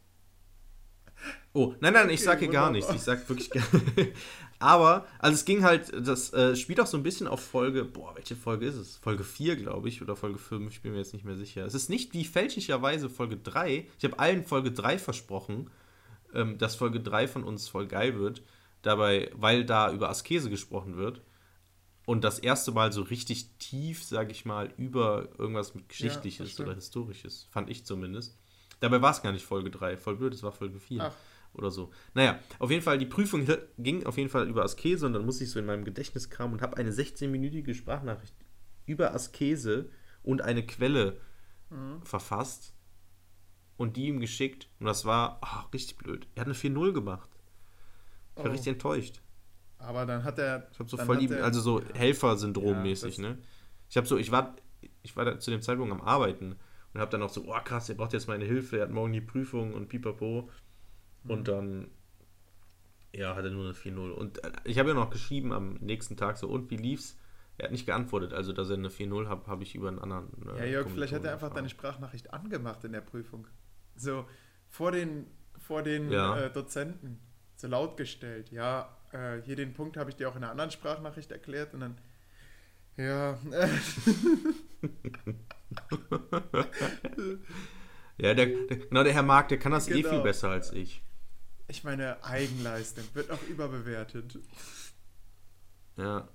Oh, 1.52 1.74
nein, 1.80 1.92
nein, 1.92 2.10
ich 2.10 2.22
sage 2.22 2.48
gar 2.48 2.70
nichts. 2.70 2.92
Ich 2.94 3.00
sage 3.00 3.28
wirklich 3.28 3.50
gar 3.50 3.64
Aber, 4.60 5.06
also 5.18 5.34
es 5.34 5.46
ging 5.46 5.64
halt, 5.64 5.90
das 6.06 6.34
äh, 6.34 6.54
spielt 6.54 6.80
auch 6.80 6.86
so 6.86 6.98
ein 6.98 7.02
bisschen 7.02 7.26
auf 7.26 7.42
Folge, 7.42 7.82
boah, 7.82 8.14
welche 8.14 8.36
Folge 8.36 8.66
ist 8.66 8.76
es? 8.76 8.98
Folge 8.98 9.24
4, 9.24 9.56
glaube 9.56 9.88
ich, 9.88 10.02
oder 10.02 10.16
Folge 10.16 10.38
5, 10.38 10.70
ich 10.70 10.82
bin 10.82 10.92
mir 10.92 10.98
jetzt 10.98 11.14
nicht 11.14 11.24
mehr 11.24 11.38
sicher. 11.38 11.64
Es 11.64 11.72
ist 11.72 11.88
nicht 11.88 12.12
wie 12.12 12.24
fälschlicherweise 12.24 13.08
Folge 13.08 13.38
3. 13.38 13.88
Ich 13.98 14.04
habe 14.04 14.18
allen 14.18 14.44
Folge 14.44 14.70
3 14.70 14.98
versprochen, 14.98 15.70
ähm, 16.34 16.58
dass 16.58 16.76
Folge 16.76 17.00
3 17.00 17.26
von 17.26 17.42
uns 17.42 17.68
voll 17.68 17.86
geil 17.86 18.18
wird. 18.18 18.42
Dabei, 18.82 19.30
weil 19.34 19.64
da 19.64 19.90
über 19.92 20.10
Askese 20.10 20.50
gesprochen 20.50 20.98
wird. 20.98 21.22
Und 22.04 22.22
das 22.22 22.38
erste 22.38 22.72
Mal 22.72 22.92
so 22.92 23.02
richtig 23.02 23.56
tief, 23.58 24.04
sage 24.04 24.32
ich 24.32 24.44
mal, 24.44 24.74
über 24.76 25.28
irgendwas 25.38 25.74
mit 25.74 25.88
Geschichtliches 25.88 26.58
ja, 26.58 26.64
oder 26.64 26.74
Historisches. 26.74 27.48
Fand 27.50 27.70
ich 27.70 27.86
zumindest. 27.86 28.36
Dabei 28.80 29.00
war 29.00 29.12
es 29.12 29.22
gar 29.22 29.32
nicht 29.32 29.44
Folge 29.44 29.70
3. 29.70 29.96
Voll 29.96 30.16
blöd, 30.16 30.34
es 30.34 30.42
war 30.42 30.52
Folge 30.52 30.80
4. 30.80 31.02
Ach. 31.02 31.12
Oder 31.52 31.70
so. 31.70 31.90
Naja, 32.14 32.38
auf 32.58 32.70
jeden 32.70 32.82
Fall, 32.82 32.98
die 32.98 33.06
Prüfung 33.06 33.46
ging 33.78 34.06
auf 34.06 34.16
jeden 34.16 34.30
Fall 34.30 34.48
über 34.48 34.62
Askese 34.64 35.06
und 35.06 35.12
dann 35.12 35.24
musste 35.24 35.44
ich 35.44 35.50
so 35.50 35.58
in 35.58 35.66
meinem 35.66 35.84
Gedächtnis 35.84 36.30
kramen 36.30 36.54
und 36.54 36.62
habe 36.62 36.76
eine 36.76 36.90
16-minütige 36.90 37.74
Sprachnachricht 37.74 38.34
über 38.86 39.14
Askese 39.14 39.90
und 40.22 40.42
eine 40.42 40.64
Quelle 40.64 41.20
mhm. 41.70 42.02
verfasst 42.02 42.74
und 43.76 43.96
die 43.96 44.06
ihm 44.06 44.20
geschickt. 44.20 44.68
Und 44.78 44.86
das 44.86 45.04
war 45.04 45.38
ach, 45.40 45.72
richtig 45.72 45.96
blöd. 45.96 46.28
Er 46.34 46.42
hat 46.42 46.46
eine 46.46 46.54
4-0 46.54 46.92
gemacht. 46.92 47.30
Ich 48.36 48.44
war 48.44 48.50
oh. 48.50 48.52
richtig 48.52 48.72
enttäuscht. 48.72 49.20
Aber 49.78 50.06
dann 50.06 50.24
hat 50.24 50.38
er. 50.38 50.68
Ich 50.72 50.78
habe 50.78 50.88
so 50.88 50.98
voll 50.98 51.16
lieb, 51.16 51.32
also 51.32 51.60
so 51.60 51.80
Helfersyndrom-mäßig, 51.94 53.16
ja, 53.16 53.22
ne? 53.30 53.38
Ich 53.88 53.96
habe 53.96 54.06
so, 54.06 54.18
ich 54.18 54.30
war, 54.30 54.54
ich 55.02 55.16
war 55.16 55.24
da 55.24 55.38
zu 55.38 55.50
dem 55.50 55.62
Zeitpunkt 55.62 55.92
am 55.92 56.02
Arbeiten 56.02 56.56
und 56.92 57.00
habe 57.00 57.10
dann 57.10 57.22
auch 57.22 57.30
so, 57.30 57.44
oh 57.46 57.58
krass, 57.64 57.88
er 57.88 57.94
braucht 57.94 58.12
jetzt 58.12 58.28
meine 58.28 58.44
Hilfe, 58.44 58.76
er 58.76 58.82
hat 58.82 58.90
morgen 58.90 59.12
die 59.12 59.20
Prüfung 59.20 59.74
und 59.74 59.88
pipapo. 59.88 60.50
Mhm. 61.24 61.30
Und 61.30 61.48
dann, 61.48 61.90
ja, 63.14 63.34
hat 63.34 63.44
er 63.44 63.50
nur 63.50 63.64
eine 63.64 63.74
4-0. 63.74 64.10
Und 64.10 64.44
äh, 64.44 64.52
ich 64.64 64.78
habe 64.78 64.90
ja 64.90 64.94
noch 64.94 65.10
geschrieben 65.10 65.52
am 65.52 65.74
nächsten 65.74 66.16
Tag 66.16 66.36
so, 66.36 66.48
und 66.48 66.70
wie 66.70 66.76
lief's? 66.76 67.18
Er 67.58 67.64
hat 67.64 67.72
nicht 67.72 67.84
geantwortet, 67.84 68.32
also 68.32 68.54
dass 68.54 68.70
er 68.70 68.76
eine 68.76 68.88
4-0 68.88 69.28
hat, 69.28 69.46
habe 69.46 69.62
ich 69.62 69.74
über 69.74 69.88
einen 69.88 69.98
anderen. 69.98 70.30
Äh, 70.56 70.60
ja, 70.60 70.64
Jörg, 70.64 70.88
vielleicht 70.88 71.12
hat 71.12 71.24
er 71.24 71.34
einfach 71.34 71.52
deine 71.52 71.68
Sprachnachricht 71.68 72.32
angemacht 72.32 72.82
in 72.84 72.92
der 72.92 73.02
Prüfung. 73.02 73.46
So 73.96 74.24
vor 74.70 74.92
den, 74.92 75.26
vor 75.58 75.82
den 75.82 76.10
ja. 76.10 76.38
äh, 76.38 76.50
Dozenten, 76.50 77.20
so 77.56 77.68
laut 77.68 77.98
gestellt. 77.98 78.50
Ja, 78.50 78.96
äh, 79.12 79.42
hier 79.42 79.56
den 79.56 79.74
Punkt 79.74 79.98
habe 79.98 80.08
ich 80.10 80.16
dir 80.16 80.28
auch 80.30 80.36
in 80.36 80.42
einer 80.42 80.52
anderen 80.52 80.70
Sprachnachricht 80.70 81.32
erklärt 81.32 81.74
und 81.74 81.80
dann, 81.80 81.98
ja. 82.96 83.38
ja, 88.18 88.34
der, 88.34 88.46
der, 88.46 88.76
genau, 88.78 89.04
der 89.04 89.12
Herr 89.12 89.22
Mark, 89.22 89.48
der 89.48 89.58
kann 89.58 89.72
das 89.72 89.86
genau. 89.86 89.98
eh 89.98 90.02
viel 90.02 90.10
genau. 90.12 90.22
besser 90.22 90.48
als 90.48 90.72
ich. 90.72 91.02
Ich 91.70 91.84
meine, 91.84 92.22
Eigenleistung 92.24 93.04
wird 93.14 93.30
auch 93.30 93.42
überbewertet. 93.48 94.40
Ja, 95.96 96.28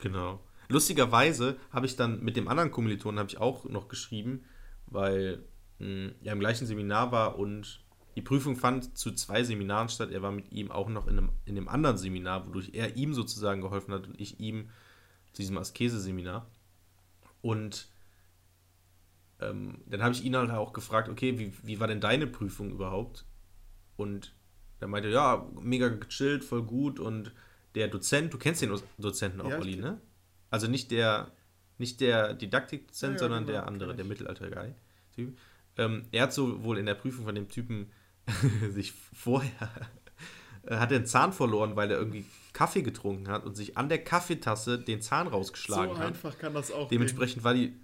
genau. 0.00 0.40
Lustigerweise 0.68 1.58
habe 1.70 1.84
ich 1.84 1.96
dann 1.96 2.22
mit 2.22 2.36
dem 2.36 2.48
anderen 2.48 2.70
Kommilitonen 2.70 3.18
habe 3.18 3.28
ich 3.28 3.36
auch 3.36 3.66
noch 3.66 3.88
geschrieben, 3.88 4.46
weil 4.86 5.44
mh, 5.78 5.86
hm, 5.86 6.14
er 6.22 6.32
im 6.32 6.40
gleichen 6.40 6.66
Seminar 6.66 7.12
war 7.12 7.38
und 7.38 7.84
die 8.16 8.22
Prüfung 8.22 8.56
fand 8.56 8.96
zu 8.96 9.12
zwei 9.12 9.44
Seminaren 9.44 9.90
statt. 9.90 10.10
Er 10.10 10.22
war 10.22 10.32
mit 10.32 10.50
ihm 10.52 10.70
auch 10.70 10.88
noch 10.88 11.06
in 11.06 11.18
einem, 11.18 11.32
in 11.44 11.58
einem 11.58 11.68
anderen 11.68 11.98
Seminar, 11.98 12.46
wodurch 12.46 12.70
er 12.72 12.96
ihm 12.96 13.12
sozusagen 13.12 13.60
geholfen 13.60 13.92
hat 13.92 14.06
und 14.06 14.18
ich 14.18 14.40
ihm 14.40 14.70
zu 15.34 15.42
diesem 15.42 15.58
Askese-Seminar. 15.58 16.50
Und 17.42 17.88
ähm, 19.38 19.82
dann 19.86 20.02
habe 20.02 20.14
ich 20.14 20.24
ihn 20.24 20.34
halt 20.34 20.50
auch 20.50 20.72
gefragt, 20.72 21.10
okay, 21.10 21.38
wie, 21.38 21.52
wie 21.62 21.78
war 21.78 21.88
denn 21.88 22.00
deine 22.00 22.26
Prüfung 22.26 22.70
überhaupt? 22.70 23.26
Und 23.96 24.34
er 24.82 24.88
meinte, 24.88 25.08
ja, 25.08 25.46
mega 25.60 25.88
gechillt, 25.88 26.44
voll 26.44 26.62
gut. 26.62 27.00
Und 27.00 27.32
der 27.74 27.88
Dozent, 27.88 28.32
du 28.32 28.38
kennst 28.38 28.62
den 28.62 28.76
Dozenten 28.98 29.40
auch, 29.40 29.50
ja, 29.50 29.58
Olli, 29.58 29.76
ne? 29.76 30.00
Also 30.50 30.68
nicht 30.68 30.90
der, 30.90 31.32
nicht 31.78 32.00
der 32.00 32.34
Didaktikdozent, 32.34 33.14
ja, 33.14 33.18
sondern 33.18 33.46
genau, 33.46 33.58
der 33.58 33.66
andere, 33.66 33.96
der 33.96 34.04
Mittelalter-Guy. 34.04 34.74
Ähm, 35.78 36.04
er 36.10 36.24
hat 36.24 36.32
so 36.34 36.62
wohl 36.62 36.78
in 36.78 36.86
der 36.86 36.94
Prüfung 36.94 37.24
von 37.24 37.34
dem 37.34 37.48
Typen 37.48 37.90
sich 38.70 38.92
vorher 38.92 39.70
äh, 40.66 40.76
hat 40.76 40.92
einen 40.92 41.06
Zahn 41.06 41.32
verloren, 41.32 41.76
weil 41.76 41.90
er 41.90 41.98
irgendwie 41.98 42.24
Kaffee 42.52 42.82
getrunken 42.82 43.28
hat 43.28 43.44
und 43.44 43.56
sich 43.56 43.76
an 43.76 43.88
der 43.88 44.02
Kaffeetasse 44.04 44.78
den 44.78 45.00
Zahn 45.00 45.26
So 45.26 45.32
rausgeschlagen 45.34 45.98
hat. 45.98 46.06
einfach 46.06 46.38
kann 46.38 46.54
das 46.54 46.70
auch 46.70 46.88
Dementsprechend 46.88 47.44
war 47.44 47.54
die 47.54 47.74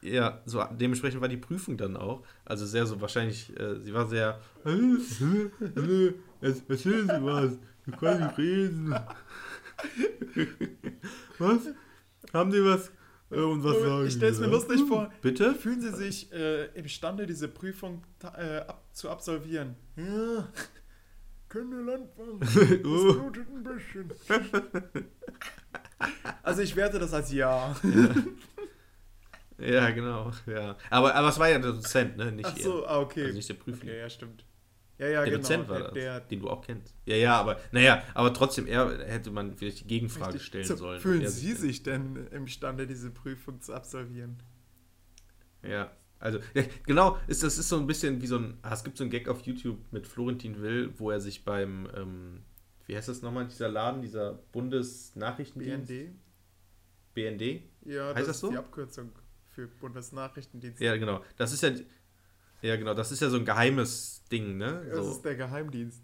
ja, 0.00 0.40
so 0.46 0.64
dementsprechend 0.72 1.20
war 1.20 1.28
die 1.28 1.36
Prüfung 1.36 1.76
dann 1.76 1.96
auch. 1.96 2.22
Also 2.44 2.64
sehr 2.66 2.86
so 2.86 3.00
wahrscheinlich, 3.00 3.52
äh, 3.58 3.80
sie 3.80 3.92
war 3.92 4.06
sehr. 4.08 4.40
Erzählen 6.40 7.06
Sie 7.08 7.24
was. 7.24 7.52
Ich 7.86 7.96
kann 7.98 8.24
nicht 8.26 8.38
reden. 8.38 8.94
was? 11.38 11.60
Haben 12.32 12.50
Sie 12.52 12.64
was? 12.64 12.90
Äh, 13.30 13.40
und 13.40 13.62
was 13.64 13.80
sagen. 13.80 14.06
Ich 14.06 14.14
stelle 14.14 14.32
es 14.32 14.40
mir 14.40 14.46
lustig 14.48 14.82
vor. 14.88 15.10
Bitte? 15.22 15.54
Fühlen 15.54 15.80
Sie 15.80 15.90
sich 15.92 16.32
äh, 16.32 16.66
imstande, 16.78 17.26
diese 17.26 17.48
Prüfung 17.48 18.02
äh, 18.36 18.58
ab, 18.58 18.84
zu 18.92 19.08
absolvieren? 19.10 19.74
Ja. 19.96 20.48
Können 21.48 21.70
wir 21.70 21.82
Landmann? 21.92 22.40
Das 22.40 22.56
Oh. 22.84 23.12
blutet 23.14 23.46
ein 23.48 23.62
bisschen. 23.62 24.12
Also 26.42 26.62
ich 26.62 26.74
werte 26.76 26.98
das 26.98 27.12
als 27.14 27.32
Ja. 27.32 27.74
Ja, 27.82 28.14
genau. 29.58 30.32
Ja. 30.46 30.76
Aber, 30.90 31.14
aber 31.14 31.28
es 31.28 31.38
war 31.38 31.48
ja 31.48 31.58
der 31.58 31.72
Dozent, 31.72 32.16
ne? 32.16 32.32
Nicht 32.32 32.46
Ach 32.46 32.56
so, 32.58 32.86
ah, 32.86 33.00
okay. 33.00 33.24
Also 33.24 33.36
nicht 33.36 33.48
der 33.48 33.54
Prüfling. 33.54 33.90
Okay, 33.90 34.00
ja, 34.00 34.10
stimmt. 34.10 34.44
Ja, 34.98 35.08
ja, 35.08 35.20
Der 35.22 35.30
genau. 35.30 35.42
Dozent 35.42 35.68
war 35.68 35.76
der, 35.78 35.84
das, 35.84 35.94
der, 35.94 36.20
den 36.20 36.40
du 36.40 36.48
auch 36.48 36.62
kennst. 36.62 36.94
Ja, 37.04 37.16
ja, 37.16 37.40
aber 37.40 37.60
naja, 37.70 38.02
aber 38.14 38.32
trotzdem, 38.32 38.66
er 38.66 39.06
hätte 39.06 39.30
man 39.30 39.54
vielleicht 39.56 39.80
die 39.80 39.86
Gegenfrage 39.86 40.38
stellen 40.38 40.64
So, 40.64 40.76
sollen. 40.76 41.00
Fühlen 41.00 41.28
Sie 41.28 41.52
sich 41.52 41.82
denn 41.82 42.26
imstande, 42.28 42.86
diese 42.86 43.10
Prüfung 43.10 43.60
zu 43.60 43.74
absolvieren? 43.74 44.42
Ja, 45.62 45.90
also 46.18 46.38
ja, 46.54 46.62
genau, 46.86 47.18
ist, 47.26 47.42
das 47.42 47.58
ist 47.58 47.68
so 47.68 47.76
ein 47.76 47.86
bisschen 47.86 48.22
wie 48.22 48.26
so 48.26 48.38
ein, 48.38 48.56
ah, 48.62 48.72
es 48.72 48.84
gibt 48.84 48.96
so 48.96 49.04
ein 49.04 49.10
Gag 49.10 49.28
auf 49.28 49.42
YouTube 49.42 49.78
mit 49.90 50.06
Florentin 50.06 50.62
Will, 50.62 50.94
wo 50.96 51.10
er 51.10 51.20
sich 51.20 51.44
beim, 51.44 51.88
ähm, 51.94 52.42
wie 52.86 52.96
heißt 52.96 53.08
das 53.08 53.20
nochmal, 53.20 53.46
dieser 53.46 53.68
Laden, 53.68 54.00
dieser 54.00 54.32
Bundesnachrichtendienst? 54.52 55.88
BND? 55.88 56.14
BND? 57.12 57.62
Ja, 57.84 58.14
Heißt 58.14 58.16
das, 58.20 58.26
das 58.26 58.36
ist 58.36 58.40
so? 58.40 58.50
die 58.50 58.56
Abkürzung 58.56 59.12
für 59.56 59.66
Bundesnachrichtendienst. 59.68 60.80
Ja, 60.82 60.96
genau. 60.98 61.24
Das 61.38 61.50
ist 61.52 61.62
ja, 61.62 61.70
ja 62.60 62.76
genau, 62.76 62.92
das 62.92 63.10
ist 63.10 63.20
ja 63.20 63.30
so 63.30 63.38
ein 63.38 63.46
geheimes 63.46 64.22
Ding, 64.30 64.58
ne? 64.58 64.84
Das 64.90 65.04
So, 65.04 65.12
ist 65.12 65.22
der 65.22 65.34
Geheimdienst. 65.34 66.02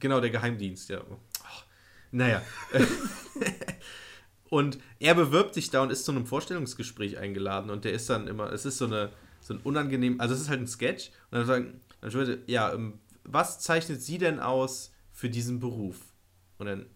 genau, 0.00 0.20
der 0.20 0.30
Geheimdienst, 0.30 0.90
ja. 0.90 1.02
Ach, 1.44 1.64
naja. 2.10 2.42
und 4.50 4.78
er 4.98 5.14
bewirbt 5.14 5.54
sich 5.54 5.70
da 5.70 5.82
und 5.82 5.90
ist 5.92 6.04
zu 6.04 6.10
einem 6.10 6.26
Vorstellungsgespräch 6.26 7.18
eingeladen 7.18 7.70
und 7.70 7.84
der 7.84 7.92
ist 7.92 8.10
dann 8.10 8.26
immer, 8.26 8.52
es 8.52 8.64
ist 8.66 8.78
so 8.78 8.86
eine, 8.86 9.12
so 9.40 9.54
ein 9.54 9.60
unangenehm, 9.60 10.20
also 10.20 10.34
es 10.34 10.40
ist 10.40 10.48
halt 10.48 10.60
ein 10.60 10.66
Sketch 10.66 11.10
und 11.30 11.38
dann 11.38 11.46
sagen, 11.46 11.80
dann 12.00 12.12
würde, 12.12 12.42
ja, 12.46 12.72
ähm, 12.72 12.98
was 13.22 13.60
zeichnet 13.60 14.02
Sie 14.02 14.18
denn 14.18 14.40
aus 14.40 14.92
für 15.12 15.30
diesen 15.30 15.60
Beruf? 15.60 16.12
Und 16.58 16.66
dann, 16.66 16.86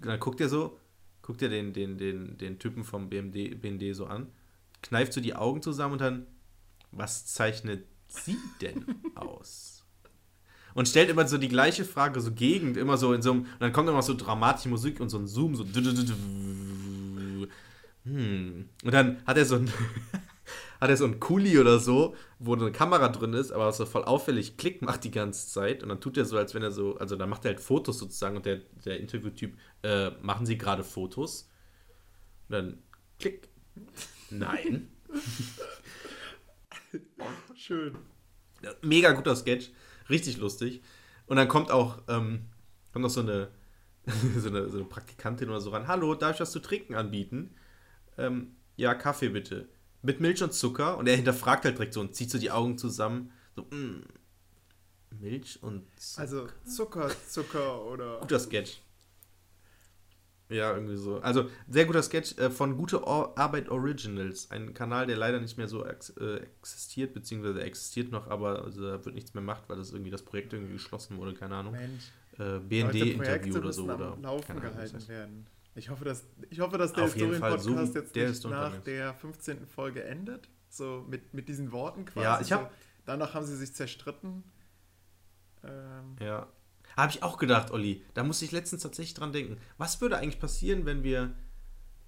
dann 0.00 0.18
guckt 0.18 0.40
er 0.40 0.48
so, 0.48 0.80
guckt 1.24 1.40
er 1.40 1.48
den, 1.48 1.72
den, 1.72 1.96
den, 1.96 2.36
den 2.36 2.58
Typen 2.58 2.84
vom 2.84 3.08
BMD, 3.08 3.58
BND 3.60 3.96
so 3.96 4.04
an, 4.04 4.26
kneift 4.82 5.14
so 5.14 5.22
die 5.22 5.34
Augen 5.34 5.62
zusammen 5.62 5.94
und 5.94 6.02
dann, 6.02 6.26
was 6.92 7.24
zeichnet 7.24 7.86
Sie 8.08 8.36
denn 8.60 8.84
aus? 9.14 9.86
Und 10.74 10.86
stellt 10.86 11.08
immer 11.08 11.26
so 11.26 11.38
die 11.38 11.48
gleiche 11.48 11.86
Frage, 11.86 12.20
so 12.20 12.32
Gegend, 12.32 12.76
immer 12.76 12.98
so 12.98 13.14
in 13.14 13.22
so 13.22 13.30
einem, 13.30 13.40
und 13.44 13.60
dann 13.60 13.72
kommt 13.72 13.88
immer 13.88 14.02
so 14.02 14.12
dramatische 14.12 14.68
Musik 14.68 15.00
und 15.00 15.08
so 15.08 15.18
ein 15.18 15.26
Zoom, 15.26 15.56
so. 15.56 15.64
Hm. 18.04 18.68
Und 18.84 18.92
dann 18.92 19.22
hat 19.24 19.38
er 19.38 19.46
so 19.46 19.56
ein, 19.56 19.72
hat 20.84 20.90
er 20.90 20.98
so 20.98 21.06
ein 21.06 21.18
Kuli 21.18 21.58
oder 21.58 21.78
so, 21.78 22.14
wo 22.38 22.54
eine 22.54 22.70
Kamera 22.70 23.08
drin 23.08 23.32
ist, 23.32 23.52
aber 23.52 23.72
so 23.72 23.86
voll 23.86 24.04
auffällig 24.04 24.58
Klick 24.58 24.82
macht 24.82 25.02
die 25.04 25.10
ganze 25.10 25.48
Zeit. 25.48 25.82
Und 25.82 25.88
dann 25.88 25.98
tut 25.98 26.18
er 26.18 26.26
so, 26.26 26.36
als 26.36 26.54
wenn 26.54 26.62
er 26.62 26.72
so, 26.72 26.98
also 26.98 27.16
dann 27.16 27.30
macht 27.30 27.46
er 27.46 27.52
halt 27.52 27.60
Fotos 27.60 27.98
sozusagen 27.98 28.36
und 28.36 28.44
der, 28.44 28.56
der 28.84 29.00
Interviewtyp, 29.00 29.56
äh, 29.82 30.10
machen 30.20 30.44
Sie 30.44 30.58
gerade 30.58 30.84
Fotos? 30.84 31.48
Und 32.48 32.52
dann 32.52 32.82
Klick. 33.18 33.48
Nein. 34.28 34.90
Schön. 37.54 37.96
Mega 38.82 39.12
guter 39.12 39.36
Sketch, 39.36 39.70
richtig 40.10 40.36
lustig. 40.36 40.82
Und 41.24 41.38
dann 41.38 41.48
kommt 41.48 41.70
auch, 41.70 42.02
ähm, 42.08 42.50
kommt 42.92 43.04
noch 43.04 43.08
so 43.08 43.20
eine, 43.20 43.48
so 44.36 44.50
eine, 44.50 44.68
so 44.68 44.76
eine 44.76 44.86
Praktikantin 44.86 45.48
oder 45.48 45.62
so 45.62 45.70
ran. 45.70 45.88
Hallo, 45.88 46.14
darf 46.14 46.34
ich 46.34 46.40
was 46.40 46.52
zu 46.52 46.60
trinken 46.60 46.94
anbieten? 46.94 47.54
Ähm, 48.18 48.56
ja, 48.76 48.94
Kaffee 48.94 49.30
bitte. 49.30 49.66
Mit 50.04 50.20
Milch 50.20 50.42
und 50.42 50.52
Zucker. 50.52 50.98
Und 50.98 51.08
er 51.08 51.16
hinterfragt 51.16 51.64
halt 51.64 51.78
direkt 51.78 51.94
so 51.94 52.00
und 52.00 52.14
zieht 52.14 52.30
so 52.30 52.38
die 52.38 52.50
Augen 52.50 52.78
zusammen. 52.78 53.32
So, 53.56 53.62
mm, 53.62 54.04
Milch 55.20 55.62
und 55.62 55.84
Zucker. 55.98 56.20
Also 56.20 56.46
Zucker, 56.64 57.10
Zucker 57.28 57.84
oder. 57.86 58.20
guter 58.20 58.38
Sketch. 58.38 58.80
Ja, 60.50 60.74
irgendwie 60.74 60.96
so. 60.96 61.20
Also, 61.20 61.48
sehr 61.68 61.86
guter 61.86 62.02
Sketch 62.02 62.36
äh, 62.38 62.50
von 62.50 62.76
Gute 62.76 63.06
Arbeit 63.06 63.70
Originals. 63.70 64.50
Ein 64.50 64.74
Kanal, 64.74 65.06
der 65.06 65.16
leider 65.16 65.40
nicht 65.40 65.56
mehr 65.56 65.68
so 65.68 65.84
äh, 65.84 66.36
existiert, 66.36 67.14
beziehungsweise 67.14 67.62
existiert 67.62 68.12
noch, 68.12 68.28
aber 68.28 68.62
also, 68.62 68.82
da 68.82 69.04
wird 69.04 69.14
nichts 69.14 69.32
mehr 69.32 69.40
gemacht, 69.40 69.64
weil 69.68 69.78
das 69.78 69.92
irgendwie 69.92 70.10
das 70.10 70.22
Projekt 70.22 70.52
irgendwie 70.52 70.74
geschlossen 70.74 71.16
wurde, 71.16 71.32
keine 71.32 71.56
Ahnung. 71.56 71.72
Mensch. 71.72 72.10
Äh, 72.38 72.58
BND-Interview 72.58 73.56
oder 73.56 73.72
so. 73.72 73.84
Oder 73.84 74.18
Laufen 74.20 74.60
gehalten 74.60 75.08
werden. 75.08 75.46
Ich 75.76 75.88
hoffe, 75.90 76.04
dass, 76.04 76.24
ich 76.50 76.60
hoffe, 76.60 76.78
dass 76.78 76.92
der 76.92 77.08
so 77.08 77.14
Historien-Podcast 77.14 77.66
wie 77.66 77.98
jetzt 77.98 78.44
nicht 78.44 78.50
nach 78.50 78.78
der 78.78 79.14
15. 79.14 79.66
Folge 79.66 80.04
endet. 80.04 80.48
So 80.68 81.04
mit, 81.08 81.34
mit 81.34 81.48
diesen 81.48 81.72
Worten 81.72 82.04
quasi. 82.04 82.24
Ja, 82.24 82.40
ich 82.40 82.52
hab- 82.52 82.62
so, 82.62 82.68
danach 83.06 83.34
haben 83.34 83.46
sie 83.46 83.56
sich 83.56 83.74
zerstritten. 83.74 84.44
Ähm, 85.64 86.16
Ja. 86.20 86.46
Habe 86.96 87.10
ich 87.10 87.24
auch 87.24 87.38
gedacht, 87.38 87.72
Olli. 87.72 88.04
Da 88.14 88.22
musste 88.22 88.44
ich 88.44 88.52
letztens 88.52 88.82
tatsächlich 88.82 89.14
dran 89.14 89.32
denken. 89.32 89.56
Was 89.78 90.00
würde 90.00 90.16
eigentlich 90.18 90.38
passieren, 90.38 90.86
wenn 90.86 91.02
wir, 91.02 91.34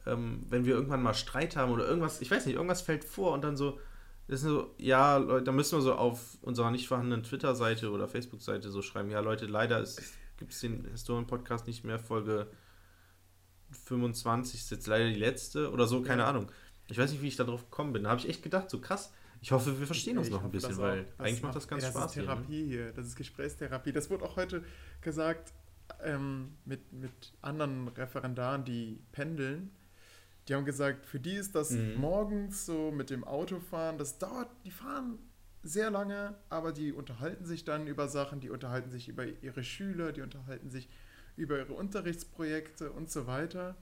ähm, 0.07 0.45
wenn 0.49 0.65
wir 0.65 0.75
irgendwann 0.75 1.03
mal 1.03 1.15
Streit 1.15 1.57
haben 1.57 1.73
oder 1.73 1.87
irgendwas, 1.89 2.21
ich 2.21 2.31
weiß 2.31 2.47
nicht, 2.47 2.55
irgendwas 2.55 2.83
fällt 2.83 3.05
vor 3.05 3.33
und 3.33 3.43
dann 3.43 3.57
so, 3.57 3.81
das 4.29 4.41
ist 4.43 4.47
so, 4.49 4.75
ja, 4.79 5.17
Leute, 5.17 5.45
da 5.45 5.51
müssen 5.53 5.77
wir 5.77 5.83
so 5.83 5.95
auf 5.97 6.39
unserer 6.43 6.71
nicht 6.71 6.87
vorhandenen 6.87 7.25
Twitter-Seite 7.25 7.91
oder 7.91 8.07
Facebook-Seite 8.07 8.71
so 8.71 8.81
schreiben, 8.83 9.11
ja, 9.11 9.19
Leute, 9.21 9.47
leider 9.47 9.85
gibt 10.37 10.53
es 10.53 10.61
den 10.61 10.85
Historien-Podcast 10.85 11.67
nicht 11.67 11.83
mehr, 11.85 11.99
Folge 11.99 12.47
25 13.77 14.61
ist 14.61 14.71
jetzt 14.71 14.87
leider 14.87 15.09
die 15.09 15.15
letzte 15.19 15.71
oder 15.71 15.87
so, 15.87 16.03
keine 16.03 16.23
Ja. 16.23 16.29
Ahnung. 16.29 16.51
Ich 16.89 16.99
weiß 16.99 17.11
nicht, 17.11 17.23
wie 17.23 17.29
ich 17.29 17.37
da 17.37 17.45
drauf 17.45 17.65
gekommen 17.71 17.93
bin. 17.93 18.05
Da 18.05 18.11
habe 18.11 18.21
ich 18.21 18.29
echt 18.29 18.43
gedacht, 18.43 18.71
so 18.71 18.81
krass. 18.81 19.13
Ich 19.43 19.53
hoffe, 19.53 19.79
wir 19.79 19.87
verstehen 19.87 20.19
uns 20.19 20.29
ich 20.29 20.33
noch 20.33 20.43
ein 20.45 20.51
bisschen, 20.51 20.71
das 20.71 20.79
weil 20.79 21.07
eigentlich 21.19 21.43
macht 21.43 21.57
das 21.57 21.69
ganz 21.69 21.85
ey, 21.85 21.91
Spaß. 21.91 22.03
Das 22.03 22.11
ist 22.11 22.15
hier, 22.15 22.23
ne? 22.23 22.29
Therapie 22.29 22.65
hier. 22.67 22.93
Das 22.93 23.07
ist 23.07 23.17
Gesprächstherapie. 23.17 23.93
Das 23.93 24.09
wurde 24.11 24.25
auch 24.25 24.37
heute 24.37 24.65
gesagt 25.01 25.53
ähm, 26.03 26.57
mit, 26.65 26.93
mit 26.93 27.33
anderen 27.43 27.89
Referendaren, 27.89 28.65
die 28.65 28.99
pendeln. 29.13 29.71
Die 30.49 30.55
haben 30.55 30.65
gesagt, 30.65 31.07
für 31.07 31.21
die 31.21 31.35
ist 31.35 31.55
das 31.55 31.71
Mhm. 31.73 31.95
morgens 31.97 32.67
so 32.67 32.91
mit 32.93 33.11
dem 33.11 33.25
Autofahren, 33.25 33.99
das 33.99 34.19
dauert, 34.19 34.49
die 34.65 34.71
fahren 34.71 35.19
sehr 35.65 35.91
lange, 35.91 36.35
aber 36.49 36.73
die 36.73 36.93
unterhalten 36.93 37.45
sich 37.45 37.65
dann 37.65 37.89
über 37.89 38.09
Sachen, 38.09 38.39
die 38.41 38.51
unterhalten 38.51 38.91
sich 38.91 39.09
über 39.09 39.25
ihre 39.27 39.65
Schüler, 39.65 40.13
die 40.13 40.23
unterhalten 40.23 40.71
sich 40.71 40.89
über 41.37 41.59
ihre 41.59 41.73
Unterrichtsprojekte 41.75 42.91
und 42.93 43.11
so 43.11 43.27
weiter. 43.27 43.77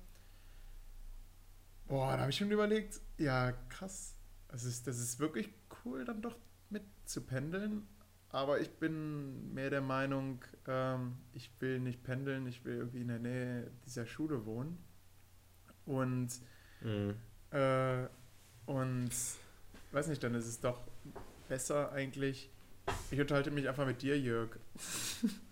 Boah, 1.87 2.13
da 2.15 2.21
habe 2.21 2.31
ich 2.31 2.37
schon 2.37 2.51
überlegt, 2.51 3.01
ja, 3.19 3.53
krass. 3.69 4.15
Das 4.49 4.65
ist, 4.65 4.87
das 4.87 4.99
ist 4.99 5.19
wirklich 5.19 5.51
cool, 5.85 6.05
dann 6.05 6.23
doch 6.23 6.37
mit 6.71 6.83
zu 7.05 7.21
pendeln. 7.23 7.87
Aber 8.31 8.61
ich 8.61 8.71
bin 8.79 9.53
mehr 9.55 9.71
der 9.71 9.81
Meinung, 9.81 10.45
ähm, 10.67 11.17
ich 11.33 11.51
will 11.61 11.79
nicht 11.79 12.03
pendeln, 12.03 12.47
ich 12.47 12.65
will 12.65 12.77
irgendwie 12.79 13.01
in 13.03 13.09
der 13.09 13.19
Nähe 13.21 13.71
dieser 13.87 14.07
Schule 14.07 14.45
wohnen. 14.45 14.83
Und, 15.87 16.31
Mhm. 16.81 17.15
äh, 17.51 18.07
und 18.67 19.11
weiß 19.93 20.09
nicht, 20.09 20.23
dann 20.23 20.35
ist 20.35 20.47
es 20.47 20.61
doch 20.61 20.81
besser 21.49 21.93
eigentlich. 21.93 22.51
Ich 23.11 23.21
unterhalte 23.21 23.51
mich 23.51 23.69
einfach 23.69 23.87
mit 23.87 24.03
dir, 24.03 24.19
Jörg. 24.19 24.51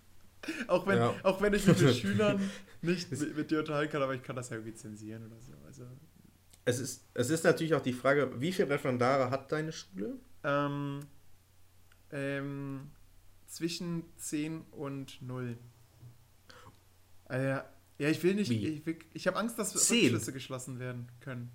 auch, 0.67 0.85
wenn, 0.87 0.97
Ja. 0.97 1.15
auch 1.23 1.41
wenn 1.41 1.53
ich 1.53 1.65
mit 1.65 1.79
den 1.79 1.93
Schülern 1.93 2.51
nicht 2.81 3.11
mit, 3.11 3.51
dir 3.51 3.59
unterhalten 3.59 3.91
kann, 3.91 4.01
aber 4.01 4.13
ich 4.15 4.23
kann 4.23 4.35
das 4.35 4.49
ja 4.49 4.57
irgendwie 4.57 4.73
zensieren 4.75 5.25
oder 5.25 5.39
so. 5.39 5.53
Also, 5.65 5.83
Es 6.65 6.79
ist, 6.79 7.05
es 7.13 7.29
ist 7.29 7.43
natürlich 7.43 7.73
auch 7.73 7.81
die 7.81 7.93
Frage, 7.93 8.39
wie 8.41 8.51
viele 8.51 8.69
Referendare 8.69 9.29
hat 9.29 9.51
deine 9.51 9.71
Schule? 9.71 10.17
Ähm, 10.43 10.99
ähm, 12.11 12.91
zwischen 13.47 14.03
10 14.17 14.61
und 14.71 15.21
0. 15.21 15.57
Äh, 17.29 17.43
ja, 17.47 17.65
ja, 17.99 18.09
ich 18.09 18.21
will 18.23 18.35
nicht. 18.35 18.49
Wie? 18.49 18.67
Ich, 18.67 18.85
will- 18.85 18.99
ich 19.13 19.27
habe 19.27 19.37
Angst, 19.37 19.57
dass 19.59 19.71
10? 19.73 19.99
Rückschlüsse 20.01 20.33
geschlossen 20.33 20.79
werden 20.79 21.07
können. 21.21 21.51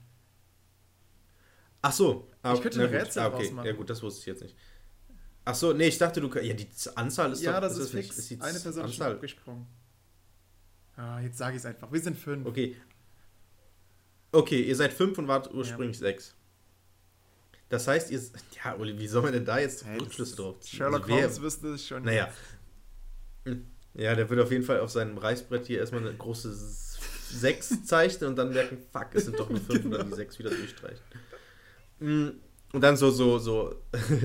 Ach 1.83 1.93
so. 1.93 2.29
Ah, 2.43 2.55
Ich 2.55 2.61
könnte 2.63 2.79
na 2.79 2.85
ein. 2.85 2.91
Rätsel 2.91 3.23
ah, 3.23 3.29
okay. 3.29 3.45
rausmachen. 3.45 3.67
Ja 3.69 3.73
gut, 3.77 3.89
das 3.91 4.03
wusste 4.03 4.21
ich 4.21 4.27
jetzt 4.27 4.43
nicht. 4.43 4.57
Ach 5.51 5.55
so, 5.55 5.73
nee, 5.73 5.89
ich 5.89 5.97
dachte, 5.97 6.21
du... 6.21 6.29
Ja, 6.41 6.53
die 6.53 6.69
Anzahl 6.95 7.33
ist 7.33 7.41
ja, 7.43 7.53
doch... 7.55 7.61
das 7.69 7.79
ist, 7.79 7.95
nicht- 7.95 8.13
fix. 8.13 8.29
die 8.29 8.39
Eine 8.39 8.61
Person 8.61 8.85
ist 8.85 8.91
Anzahl. 8.93 9.13
abgesprungen. 9.13 9.67
Ah, 10.95 11.21
jetzt 11.21 11.39
sage 11.39 11.57
ich 11.57 11.61
es 11.61 11.67
einfach. 11.67 11.91
Wir 11.91 12.01
sind 12.01 12.19
fünf. 12.19 12.47
Okay. 12.47 12.77
Okay, 14.31 14.61
ihr 14.61 14.77
seid 14.77 14.93
fünf 14.93 15.17
und 15.17 15.27
wart 15.27 15.55
ursprünglich 15.55 15.97
sechs. 15.99 16.35
das 17.71 17.87
heißt, 17.89 18.11
ihr. 18.11 18.21
Ja, 18.63 18.75
Uli, 18.77 18.99
wie 18.99 19.09
soll 19.09 19.23
man 19.23 19.33
denn 19.33 19.47
da 19.47 19.59
jetzt 19.59 19.87
Hey, 19.87 19.99
Rückschlüsse 19.99 20.37
drauf 20.37 20.61
ziehen? 20.61 20.77
Sherlock 20.77 21.05
Also 21.05 21.15
Holmes 21.15 21.41
wüsste 21.41 21.69
es 21.69 21.87
schon. 21.87 22.03
Naja. 22.03 22.29
Ja, 23.95 24.15
der 24.15 24.29
wird 24.29 24.41
auf 24.41 24.51
jeden 24.53 24.65
Fall 24.65 24.81
auf 24.81 24.91
seinem 24.91 25.17
Reißbrett 25.17 25.67
hier 25.67 25.79
erstmal 25.79 26.07
eine 26.07 26.15
große 26.15 26.53
6 26.55 27.85
zeichnen 27.87 28.31
und 28.31 28.37
dann 28.37 28.51
merken, 28.53 28.77
fuck, 28.93 29.15
es 29.15 29.25
sind 29.25 29.39
doch 29.39 29.49
nur 29.49 29.61
5 29.61 29.85
und 29.87 29.91
dann 29.93 30.11
die 30.11 30.17
6 30.17 30.39
wieder 30.41 30.51
durchstreichen. 30.51 31.03
Mm, 32.01 32.29
Und 32.73 32.81
dann 32.83 32.97
so, 32.99 33.11
so, 33.11 33.39
so, 33.39 33.75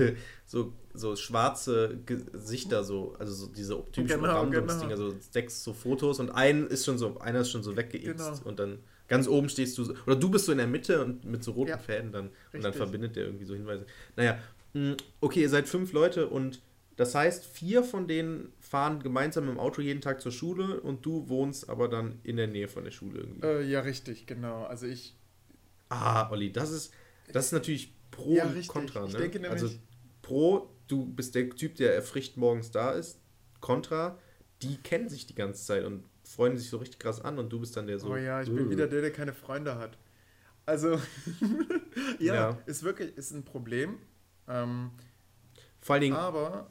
so, 0.46 0.72
so 0.96 1.16
schwarze 1.16 1.98
Gesichter, 2.06 2.84
so, 2.84 3.14
also 3.18 3.32
so 3.34 3.46
diese 3.48 3.74
typischen 3.92 4.20
Genau, 4.22 4.32
Randungsdinger, 4.40 4.96
so 4.96 5.14
sechs 5.30 5.62
so 5.64 5.72
Fotos 5.72 6.20
und 6.20 6.30
ein 6.30 6.66
ist 6.68 6.84
schon 6.84 6.98
so, 6.98 7.18
einer 7.18 7.40
ist 7.40 7.50
schon 7.50 7.62
so 7.64 7.76
weggeixt 7.76 8.04
Genau. 8.06 8.38
und 8.44 8.58
dann 8.60 8.78
ganz 9.08 9.26
oben 9.28 9.48
stehst 9.48 9.76
du, 9.76 9.84
so, 9.84 9.94
oder 10.06 10.16
du 10.16 10.30
bist 10.30 10.46
so 10.46 10.52
in 10.52 10.58
der 10.58 10.66
Mitte 10.68 11.04
und 11.04 11.24
mit 11.24 11.42
so 11.42 11.50
roten 11.52 11.70
Ja, 11.70 11.78
Fäden 11.78 12.12
dann 12.12 12.26
und 12.26 12.32
dann 12.52 12.62
richtig. 12.62 12.76
verbindet 12.76 13.16
der 13.16 13.24
irgendwie 13.26 13.44
so 13.44 13.54
Hinweise. 13.54 13.86
Naja, 14.16 14.38
mm, 14.72 14.92
okay, 15.20 15.42
ihr 15.42 15.50
seid 15.50 15.68
fünf 15.68 15.92
Leute 15.92 16.28
und 16.28 16.60
das 16.96 17.12
heißt, 17.16 17.44
vier 17.44 17.82
von 17.82 18.06
denen 18.06 18.52
fahren 18.60 19.02
gemeinsam 19.02 19.48
im 19.48 19.58
Auto 19.58 19.82
jeden 19.82 20.00
Tag 20.00 20.20
zur 20.20 20.30
Schule 20.30 20.80
und 20.80 21.04
du 21.04 21.28
wohnst 21.28 21.68
aber 21.68 21.88
dann 21.88 22.20
in 22.22 22.36
der 22.36 22.46
Nähe 22.46 22.68
von 22.68 22.84
der 22.84 22.92
Schule 22.92 23.18
irgendwie. 23.18 23.44
Äh, 23.44 23.62
ja, 23.64 23.80
richtig, 23.80 24.26
genau. 24.26 24.62
Also 24.64 24.86
ich. 24.86 25.16
Ah, 25.88 26.30
Olli, 26.30 26.52
das 26.52 26.70
ist, 26.70 26.92
das 27.32 27.46
ist 27.46 27.52
natürlich 27.52 27.92
pro 28.12 28.36
Ja, 28.36 28.44
und 28.44 28.50
richtig. 28.52 28.68
contra, 28.68 29.04
Ich 29.06 29.12
ne? 29.12 29.18
denke 29.18 29.40
nämlich- 29.40 29.60
also 29.60 29.74
pro, 30.22 30.70
du 30.88 31.06
bist 31.06 31.34
der 31.34 31.50
Typ, 31.50 31.76
der 31.76 31.94
erfricht 31.94 32.36
morgens 32.36 32.70
da 32.70 32.92
ist, 32.92 33.20
contra, 33.60 34.18
die 34.62 34.76
kennen 34.78 35.08
sich 35.08 35.26
die 35.26 35.34
ganze 35.34 35.64
Zeit 35.64 35.84
und 35.84 36.04
freuen 36.24 36.56
sich 36.56 36.68
so 36.68 36.78
richtig 36.78 36.98
krass 36.98 37.20
an 37.20 37.38
und 37.38 37.50
du 37.52 37.60
bist 37.60 37.76
dann 37.76 37.86
der 37.86 37.98
so. 37.98 38.10
oh 38.10 38.16
ja, 38.16 38.42
ich 38.42 38.48
bin 38.50 38.66
äh. 38.66 38.70
wieder 38.70 38.86
der, 38.86 39.00
der 39.00 39.12
keine 39.12 39.32
Freunde 39.32 39.76
hat. 39.76 39.98
Also, 40.66 40.98
ja, 42.18 42.34
Ja. 42.34 42.58
ist 42.66 42.82
wirklich 42.82 43.16
ist 43.16 43.32
ein 43.32 43.44
Problem. 43.44 43.98
Ähm, 44.48 44.90
Vor 45.80 45.94
allen 45.94 46.02
Dingen, 46.02 46.16
aber 46.16 46.70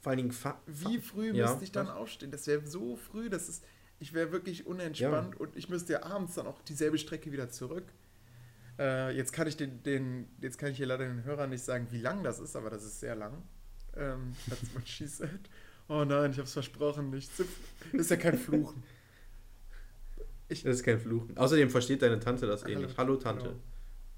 vor 0.00 0.10
allen 0.10 0.16
Dingen 0.18 0.34
wie 0.66 0.98
früh 0.98 1.32
ja, 1.32 1.46
müsste 1.46 1.64
ich 1.64 1.70
dann 1.72 1.88
aufstehen? 1.88 2.32
Das 2.32 2.46
wäre 2.48 2.66
so 2.66 2.96
früh, 2.96 3.30
das 3.30 3.48
ist. 3.48 3.64
Ich 4.00 4.12
wäre 4.12 4.32
wirklich 4.32 4.66
unentspannt 4.66 5.38
und 5.38 5.54
ich 5.54 5.68
müsste 5.68 5.92
ja 5.92 6.02
abends 6.02 6.34
dann 6.34 6.48
auch 6.48 6.60
dieselbe 6.62 6.98
Strecke 6.98 7.30
wieder 7.30 7.50
zurück. 7.50 7.84
Äh, 8.78 9.14
jetzt 9.16 9.32
kann 9.32 9.46
ich 9.46 9.56
den, 9.56 9.82
den, 9.82 10.28
jetzt 10.40 10.58
kann 10.58 10.70
ich 10.70 10.76
hier 10.78 10.86
leider 10.86 11.04
den 11.06 11.24
Hörern 11.24 11.50
nicht 11.50 11.64
sagen, 11.64 11.86
wie 11.90 11.98
lang 12.00 12.22
das 12.24 12.38
ist, 12.40 12.56
aber 12.56 12.70
das 12.70 12.84
ist 12.84 13.00
sehr 13.00 13.14
lang. 13.14 13.42
Ähm, 13.96 14.34
that's 14.48 14.74
what 14.74 14.88
she 14.88 15.06
said. 15.06 15.40
Oh 15.88 16.04
nein, 16.04 16.30
ich 16.30 16.38
habe 16.38 16.46
es 16.46 16.52
versprochen, 16.52 17.10
nicht 17.10 17.34
zu. 17.36 17.44
Das 17.92 18.02
ist 18.02 18.10
ja 18.10 18.16
kein 18.16 18.38
Fluchen. 18.38 18.82
Ich, 20.48 20.62
Das 20.62 20.76
ist 20.76 20.82
kein 20.84 20.98
Fluchen. 20.98 21.36
Außerdem 21.36 21.70
versteht 21.70 22.02
deine 22.02 22.18
Tante 22.20 22.46
das 22.46 22.62
eh 22.62 22.74
Hallo, 22.74 22.80
nicht. 22.80 22.98
Hallo 22.98 23.16
Tante. 23.16 23.54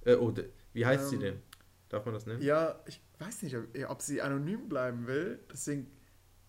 genau. 0.05 0.17
Äh, 0.17 0.21
oh, 0.21 0.35
wie 0.73 0.85
heißt 0.87 1.09
sie 1.11 1.17
Ähm, 1.17 1.21
denn? 1.23 1.43
Darf 1.89 2.05
man 2.05 2.15
das 2.15 2.27
nennen? 2.27 2.43
Ja, 2.43 2.81
ich 2.87 3.01
weiß 3.19 3.43
nicht, 3.43 3.57
ob, 3.57 3.65
ob 3.89 4.03
sie 4.03 4.21
anonym 4.21 4.69
bleiben 4.69 5.07
will. 5.07 5.39
Deswegen. 5.53 5.87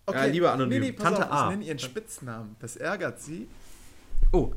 Ja, 0.10 0.26
lieber 0.26 0.52
anonym. 0.54 0.80
Nee, 0.82 0.92
nee, 0.92 0.96
Tante 0.96 1.26
auf, 1.26 1.32
A. 1.32 1.44
ich 1.46 1.50
nenne 1.52 1.66
ihren 1.66 1.80
Spitznamen. 1.80 2.56
Das 2.60 2.76
ärgert 2.78 3.20
sie. 3.22 3.48
Oh, 4.32 4.54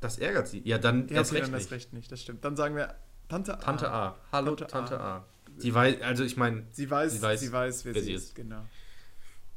das 0.00 0.18
ärgert 0.18 0.48
sie. 0.48 0.62
Ja, 0.64 0.78
dann 0.78 1.08
erst 1.08 1.30
okay, 1.32 1.40
recht 1.40 1.52
dann 1.52 1.60
das 1.60 1.70
Recht 1.70 1.92
nicht. 1.92 2.10
Das 2.12 2.20
stimmt. 2.22 2.44
Dann 2.44 2.56
sagen 2.56 2.76
wir 2.76 2.94
Tante 3.28 3.54
A. 3.54 3.56
Tante 3.60 3.90
A. 3.90 4.16
Hallo 4.32 4.54
Tante 4.56 4.72
Tante, 4.72 5.00
A. 5.00 5.16
A. 5.18 5.26
Sie 5.58 5.72
weiß, 5.74 6.02
also 6.02 6.22
ich 6.24 6.36
meine, 6.36 6.66
Sie 6.70 6.90
weiß, 6.90 7.12
Sie 7.12 7.18
sie 7.18 7.22
weiß, 7.24 7.52
weiß, 7.52 7.84
wer, 7.86 7.94
wer 7.94 8.02
sie 8.02 8.12
ist. 8.12 8.24
ist. 8.24 8.34
Genau. 8.34 8.64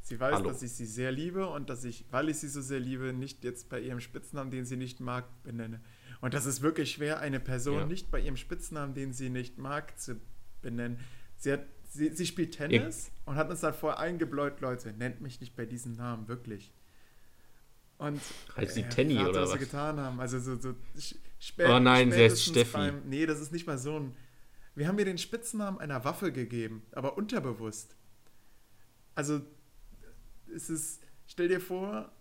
Sie 0.01 0.19
weiß, 0.19 0.35
Hallo. 0.35 0.49
dass 0.49 0.63
ich 0.63 0.71
sie 0.71 0.85
sehr 0.87 1.11
liebe 1.11 1.47
und 1.47 1.69
dass 1.69 1.83
ich, 1.83 2.05
weil 2.09 2.29
ich 2.29 2.37
sie 2.39 2.47
so 2.47 2.61
sehr 2.61 2.79
liebe, 2.79 3.13
nicht 3.13 3.43
jetzt 3.43 3.69
bei 3.69 3.79
ihrem 3.79 3.99
Spitznamen, 3.99 4.49
den 4.49 4.65
sie 4.65 4.75
nicht 4.77 4.99
mag, 5.01 5.25
benenne. 5.43 5.81
Und 6.21 6.33
das 6.33 6.45
ist 6.47 6.61
wirklich 6.61 6.91
schwer, 6.91 7.19
eine 7.19 7.39
Person 7.39 7.79
Ja. 7.81 7.85
nicht 7.85 8.09
bei 8.09 8.19
ihrem 8.19 8.35
Spitznamen, 8.37 8.93
den 8.95 9.13
sie 9.13 9.29
nicht 9.29 9.57
mag, 9.59 9.99
zu 9.99 10.19
benennen. 10.61 10.99
Sie, 11.37 11.51
hat, 11.53 11.65
sie, 11.83 12.09
sie 12.15 12.25
spielt 12.25 12.55
Tennis 12.55 13.11
und 13.25 13.35
hat 13.35 13.49
uns 13.51 13.59
dann 13.59 13.73
vorher 13.73 13.99
eingebläut, 13.99 14.61
Leute, 14.61 14.93
nennt 14.93 15.21
mich 15.21 15.39
nicht 15.41 15.55
bei 15.55 15.65
diesem 15.65 15.93
Namen, 15.93 16.27
wirklich. 16.27 16.73
Und 17.99 18.19
Heißt 18.57 18.73
sie 18.75 18.81
äh, 18.81 18.89
Tenny 18.89 19.19
oder 19.19 19.41
was 19.41 19.49
sie 19.49 19.55
was? 19.55 19.59
getan 19.59 19.99
haben. 19.99 20.19
Also 20.19 20.39
so, 20.39 20.55
so 20.59 20.73
spät, 21.37 21.67
Oh 21.69 21.79
nein, 21.79 22.11
sie 22.11 22.23
heißt 22.23 22.43
Steffi. 22.43 22.91
nee, 23.05 23.25
das 23.27 23.39
ist 23.39 23.51
nicht 23.51 23.67
mal 23.67 23.77
so 23.77 23.99
ein. 23.99 24.15
Wir 24.73 24.87
haben 24.87 24.97
ihr 24.97 25.05
den 25.05 25.17
Spitznamen 25.17 25.79
einer 25.79 26.03
Waffe 26.05 26.31
gegeben, 26.31 26.83
aber 26.93 27.17
unterbewusst. 27.17 27.95
Also 29.15 29.41
es 30.55 30.69
ist, 30.69 31.01
stell 31.27 31.49
dir 31.49 31.59
vor, 31.61 32.11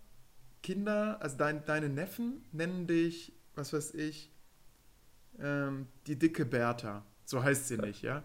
Kinder, 0.61 1.21
also 1.21 1.37
dein, 1.37 1.63
deine 1.65 1.87
Neffen 1.89 2.43
nennen 2.51 2.85
dich, 2.85 3.31
was 3.55 3.71
weiß 3.71 3.93
ich, 3.93 4.29
ähm, 5.39 5.87
die 6.07 6.19
dicke 6.19 6.45
Bertha. 6.45 7.05
So 7.23 7.41
heißt 7.41 7.69
sie 7.69 7.77
nicht, 7.77 8.01
ja. 8.01 8.23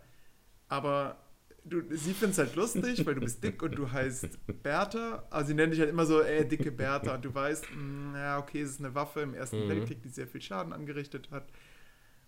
Aber 0.69 1.24
du, 1.65 1.83
sie 1.91 2.13
findet 2.13 2.33
es 2.33 2.39
halt 2.39 2.57
lustig, 2.57 3.05
weil 3.07 3.15
du 3.15 3.21
bist 3.21 3.43
dick 3.43 3.63
und 3.63 3.77
du 3.77 3.91
heißt 3.91 4.39
Bertha. 4.63 5.25
Also 5.31 5.49
sie 5.49 5.55
nennen 5.55 5.73
dich 5.73 5.81
halt 5.81 5.91
immer 5.91 6.07
so, 6.07 6.21
ey, 6.23 6.47
dicke 6.47 6.71
Bertha. 6.71 7.15
Und 7.15 7.25
du 7.25 7.35
weißt, 7.35 7.67
mh, 7.75 8.19
ja, 8.19 8.39
okay, 8.39 8.63
es 8.63 8.71
ist 8.71 8.81
eine 8.81 8.95
Waffe 8.95 9.21
im 9.21 9.35
Ersten 9.35 9.65
Mhm. 9.65 9.69
Weltkrieg, 9.69 10.03
die 10.03 10.09
sehr 10.09 10.27
viel 10.27 10.43
Schaden 10.43 10.73
angerichtet 10.73 11.31
hat. 11.31 11.49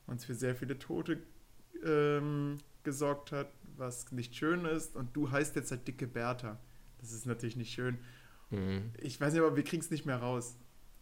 Und 0.07 0.23
für 0.23 0.35
sehr 0.35 0.55
viele 0.55 0.79
Tote 0.79 1.19
ähm, 1.85 2.59
gesorgt 2.85 3.33
hat, 3.33 3.49
was 3.77 4.11
nicht 4.13 4.35
schön 4.37 4.65
ist. 4.65 4.97
Und 4.97 5.15
du 5.17 5.31
heißt 5.31 5.57
jetzt 5.57 5.71
halt 5.71 5.87
dicke 5.87 6.07
Bertha. 6.07 6.59
Das 6.99 7.13
ist 7.13 7.27
natürlich 7.27 7.57
nicht 7.57 7.73
schön. 7.73 7.99
Mhm. 8.51 8.93
Ich 9.01 9.21
weiß 9.21 9.33
nicht, 9.33 9.43
aber 9.43 9.57
wir 9.57 9.65
kriegen 9.65 9.83
es 9.83 9.91
nicht 9.91 10.07
mehr 10.07 10.19
raus. 10.19 10.57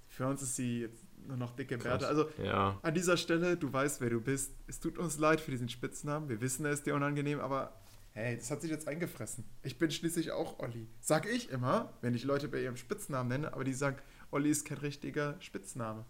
Für 0.08 0.26
uns 0.26 0.42
ist 0.42 0.56
sie 0.56 0.80
jetzt 0.80 1.04
nur 1.26 1.36
noch 1.36 1.54
dicke 1.54 1.76
Krass. 1.78 2.00
Bertha. 2.00 2.06
Also 2.06 2.28
ja. 2.42 2.78
an 2.82 2.94
dieser 2.94 3.16
Stelle, 3.16 3.56
du 3.56 3.72
weißt, 3.72 4.00
wer 4.00 4.10
du 4.10 4.20
bist. 4.20 4.54
Es 4.66 4.80
tut 4.80 4.98
uns 4.98 5.18
leid 5.18 5.40
für 5.40 5.50
diesen 5.50 5.68
Spitznamen. 5.68 6.28
Wir 6.28 6.40
wissen, 6.40 6.64
er 6.64 6.72
ist 6.72 6.86
dir 6.86 6.94
unangenehm, 6.94 7.40
aber 7.40 7.72
hey, 8.14 8.36
das 8.36 8.50
hat 8.50 8.62
sich 8.62 8.70
jetzt 8.70 8.88
eingefressen. 8.88 9.44
Ich 9.62 9.78
bin 9.78 9.90
schließlich 9.90 10.32
auch 10.32 10.58
Olli. 10.58 10.88
Sag 11.00 11.26
ich 11.26 11.50
immer, 11.50 11.92
wenn 12.00 12.14
ich 12.14 12.24
Leute 12.24 12.48
bei 12.48 12.60
ihrem 12.62 12.76
Spitznamen 12.76 13.28
nenne, 13.28 13.52
aber 13.52 13.64
die 13.64 13.74
sagen, 13.74 13.98
Olli 14.30 14.50
ist 14.50 14.64
kein 14.64 14.78
richtiger 14.78 15.36
Spitzname. 15.40 16.04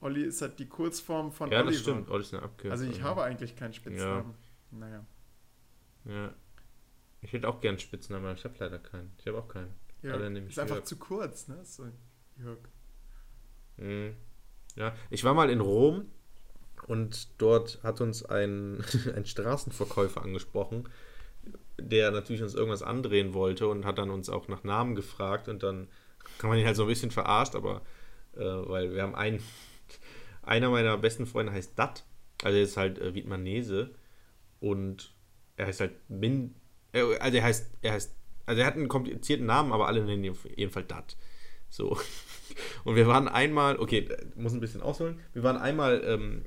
Olli 0.00 0.22
ist 0.22 0.40
halt 0.42 0.58
die 0.58 0.68
Kurzform 0.68 1.30
von 1.32 1.50
Ja, 1.50 1.58
Oliver. 1.58 1.72
das 1.72 1.80
stimmt. 1.80 2.08
Olli 2.10 2.22
ist 2.22 2.34
eine 2.34 2.42
Abkürzung. 2.42 2.70
Also 2.72 2.84
ich 2.84 3.02
habe 3.02 3.22
eigentlich 3.22 3.56
keinen 3.56 3.74
Spitznamen. 3.74 4.34
Naja. 4.70 5.04
Ja. 6.04 6.34
Ich 7.22 7.32
hätte 7.32 7.48
auch 7.48 7.60
gern 7.60 7.72
einen 7.72 7.80
Spitznamen, 7.80 8.24
aber 8.26 8.34
ich 8.38 8.44
habe 8.44 8.54
leider 8.58 8.78
keinen. 8.78 9.12
Ich 9.18 9.26
habe 9.26 9.38
auch 9.38 9.48
keinen. 9.48 9.74
Ja, 10.02 10.14
Alle 10.14 10.38
ist 10.40 10.58
einfach 10.58 10.76
Jörg. 10.76 10.86
zu 10.86 10.96
kurz, 10.96 11.48
ne? 11.48 11.58
So, 11.64 11.86
Jörg. 12.38 12.58
Mhm. 13.76 14.16
Ja, 14.76 14.94
ich 15.10 15.24
war 15.24 15.34
mal 15.34 15.50
in 15.50 15.60
Rom 15.60 16.06
und 16.86 17.28
dort 17.42 17.82
hat 17.82 18.00
uns 18.00 18.24
ein, 18.24 18.82
ein 19.14 19.26
Straßenverkäufer 19.26 20.22
angesprochen, 20.22 20.88
der 21.82 22.10
natürlich 22.10 22.42
uns 22.42 22.54
irgendwas 22.54 22.82
andrehen 22.82 23.34
wollte 23.34 23.68
und 23.68 23.84
hat 23.84 23.98
dann 23.98 24.10
uns 24.10 24.28
auch 24.28 24.48
nach 24.48 24.64
Namen 24.64 24.94
gefragt 24.94 25.48
und 25.48 25.62
dann 25.62 25.88
kann 26.38 26.50
man 26.50 26.58
ihn 26.58 26.66
halt 26.66 26.76
so 26.76 26.82
ein 26.82 26.88
bisschen 26.88 27.10
verarscht, 27.10 27.54
aber 27.54 27.82
äh, 28.36 28.40
weil 28.40 28.94
wir 28.94 29.02
haben 29.02 29.14
einen, 29.14 29.42
einer 30.42 30.70
meiner 30.70 30.96
besten 30.96 31.26
Freunde 31.26 31.52
heißt 31.52 31.78
Dat, 31.78 32.04
also 32.42 32.56
er 32.56 32.62
ist 32.62 32.76
halt 32.76 32.98
äh, 32.98 33.14
Vietnamese 33.14 33.90
und 34.60 35.12
er 35.56 35.66
heißt 35.66 35.80
halt 35.80 35.92
Min, 36.08 36.54
äh, 36.92 37.16
also 37.18 37.36
er 37.36 37.44
heißt, 37.44 37.70
er 37.82 37.92
heißt, 37.92 38.14
also 38.46 38.60
er 38.60 38.66
hat 38.66 38.74
einen 38.74 38.88
komplizierten 38.88 39.46
Namen, 39.46 39.72
aber 39.72 39.86
alle 39.86 40.04
nennen 40.04 40.24
ihn 40.24 40.32
auf 40.32 40.44
jeden 40.56 40.72
Fall 40.72 40.84
Dat. 40.84 41.16
So. 41.68 41.96
Und 42.84 42.96
wir 42.96 43.06
waren 43.06 43.28
einmal, 43.28 43.78
okay, 43.78 44.08
muss 44.34 44.52
ein 44.52 44.60
bisschen 44.60 44.82
ausholen. 44.82 45.20
Wir 45.32 45.44
waren 45.44 45.56
einmal 45.56 46.02
ähm, 46.04 46.44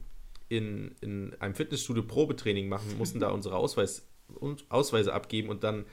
in, 0.49 0.95
in 1.01 1.33
einem 1.39 1.55
Fitnessstudio 1.55 2.03
Probetraining 2.03 2.67
machen, 2.67 2.97
mussten 2.97 3.19
da 3.19 3.29
unsere 3.31 3.55
Ausweis, 3.55 4.05
und 4.27 4.65
Ausweise 4.69 5.13
abgeben 5.13 5.49
und 5.49 5.63
dann 5.63 5.85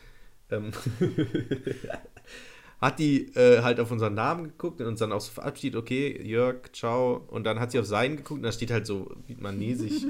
ähm, 0.50 0.72
hat 2.80 2.98
die 2.98 3.34
äh, 3.34 3.62
halt 3.62 3.78
auf 3.80 3.90
unseren 3.90 4.14
Namen 4.14 4.44
geguckt 4.44 4.80
und 4.80 4.86
uns 4.86 5.00
dann 5.00 5.12
auch 5.12 5.20
so 5.20 5.32
verabschiedet, 5.32 5.78
okay, 5.78 6.20
Jörg, 6.22 6.72
ciao. 6.72 7.24
Und 7.28 7.44
dann 7.44 7.60
hat 7.60 7.72
sie 7.72 7.78
auf 7.78 7.86
seinen 7.86 8.16
geguckt 8.16 8.38
und 8.38 8.44
da 8.44 8.52
steht 8.52 8.70
halt 8.70 8.86
so 8.86 9.14
vietnamesisch 9.26 10.04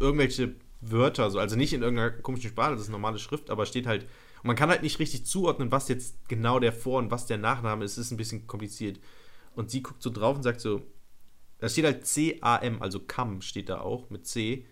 irgendwelche 0.00 0.54
Wörter, 0.80 1.30
so, 1.30 1.38
also 1.38 1.56
nicht 1.56 1.72
in 1.72 1.82
irgendeiner 1.82 2.10
komischen 2.10 2.50
Sprache, 2.50 2.72
das 2.72 2.82
ist 2.82 2.88
normale 2.90 3.18
Schrift, 3.18 3.50
aber 3.50 3.66
steht 3.66 3.86
halt, 3.86 4.04
und 4.42 4.48
man 4.48 4.56
kann 4.56 4.68
halt 4.68 4.82
nicht 4.82 4.98
richtig 4.98 5.24
zuordnen, 5.24 5.72
was 5.72 5.88
jetzt 5.88 6.28
genau 6.28 6.58
der 6.58 6.72
Vor- 6.72 6.98
und 6.98 7.10
was 7.10 7.26
der 7.26 7.38
Nachname 7.38 7.84
ist, 7.84 7.96
ist 7.96 8.10
ein 8.10 8.18
bisschen 8.18 8.46
kompliziert. 8.46 9.00
Und 9.54 9.70
sie 9.70 9.82
guckt 9.82 10.02
so 10.02 10.10
drauf 10.10 10.36
und 10.36 10.42
sagt 10.42 10.60
so, 10.60 10.82
da 11.58 11.68
steht 11.68 11.84
halt 11.84 12.06
C-A-M, 12.06 12.82
also 12.82 13.00
Kam 13.00 13.40
steht 13.40 13.68
da 13.68 13.80
auch 13.80 14.10
mit 14.10 14.26
C. 14.26 14.66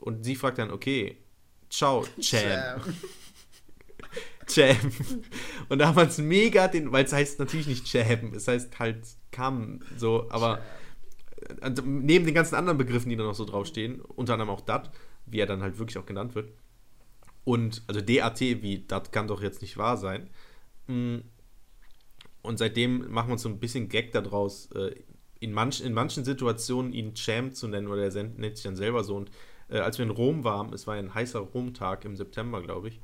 Und 0.00 0.24
sie 0.24 0.36
fragt 0.36 0.58
dann, 0.58 0.70
okay, 0.70 1.16
ciao, 1.70 2.04
Cham. 2.20 2.80
Cham. 4.46 4.76
Und 5.68 5.78
da 5.78 5.88
haben 5.88 5.96
wir 5.96 6.08
es 6.08 6.18
mega, 6.18 6.68
den, 6.68 6.92
weil 6.92 7.04
es 7.04 7.12
heißt 7.12 7.38
natürlich 7.38 7.66
nicht 7.66 7.86
Cham, 7.86 8.34
es 8.34 8.48
heißt 8.48 8.78
halt 8.78 9.06
Kam, 9.30 9.80
so, 9.96 10.28
aber 10.30 10.60
also 11.60 11.82
neben 11.82 12.26
den 12.26 12.34
ganzen 12.34 12.54
anderen 12.54 12.78
Begriffen, 12.78 13.08
die 13.08 13.16
da 13.16 13.24
noch 13.24 13.34
so 13.34 13.44
draufstehen, 13.44 14.00
unter 14.00 14.34
anderem 14.34 14.50
auch 14.50 14.60
Dat, 14.60 14.90
wie 15.26 15.38
er 15.38 15.46
dann 15.46 15.62
halt 15.62 15.78
wirklich 15.78 15.98
auch 15.98 16.06
genannt 16.06 16.34
wird. 16.34 16.52
Und, 17.44 17.82
also 17.86 18.00
DAT, 18.00 18.40
wie 18.40 18.84
Dat 18.86 19.12
kann 19.12 19.28
doch 19.28 19.42
jetzt 19.42 19.62
nicht 19.62 19.76
wahr 19.76 19.96
sein. 19.96 20.30
Mm. 20.86 21.18
Und 22.42 22.58
seitdem 22.58 23.10
machen 23.10 23.28
wir 23.28 23.32
uns 23.34 23.42
so 23.42 23.48
ein 23.48 23.60
bisschen 23.60 23.88
Gag 23.88 24.12
daraus, 24.12 24.70
äh, 24.72 24.94
in, 25.40 25.52
manch, 25.52 25.80
in 25.80 25.92
manchen 25.92 26.24
Situationen 26.24 26.92
ihn 26.92 27.14
Cham 27.14 27.52
zu 27.52 27.68
nennen, 27.68 27.88
oder 27.88 28.14
er 28.14 28.22
nennt 28.22 28.56
sich 28.56 28.64
dann 28.64 28.76
selber 28.76 29.04
so. 29.04 29.16
Und 29.16 29.30
äh, 29.70 29.78
als 29.78 29.98
wir 29.98 30.04
in 30.04 30.10
Rom 30.10 30.44
waren, 30.44 30.72
es 30.72 30.86
war 30.86 30.94
ein 30.94 31.14
heißer 31.14 31.38
Romtag 31.38 32.04
im 32.04 32.16
September, 32.16 32.60
glaube 32.62 32.88
ich, 32.88 33.00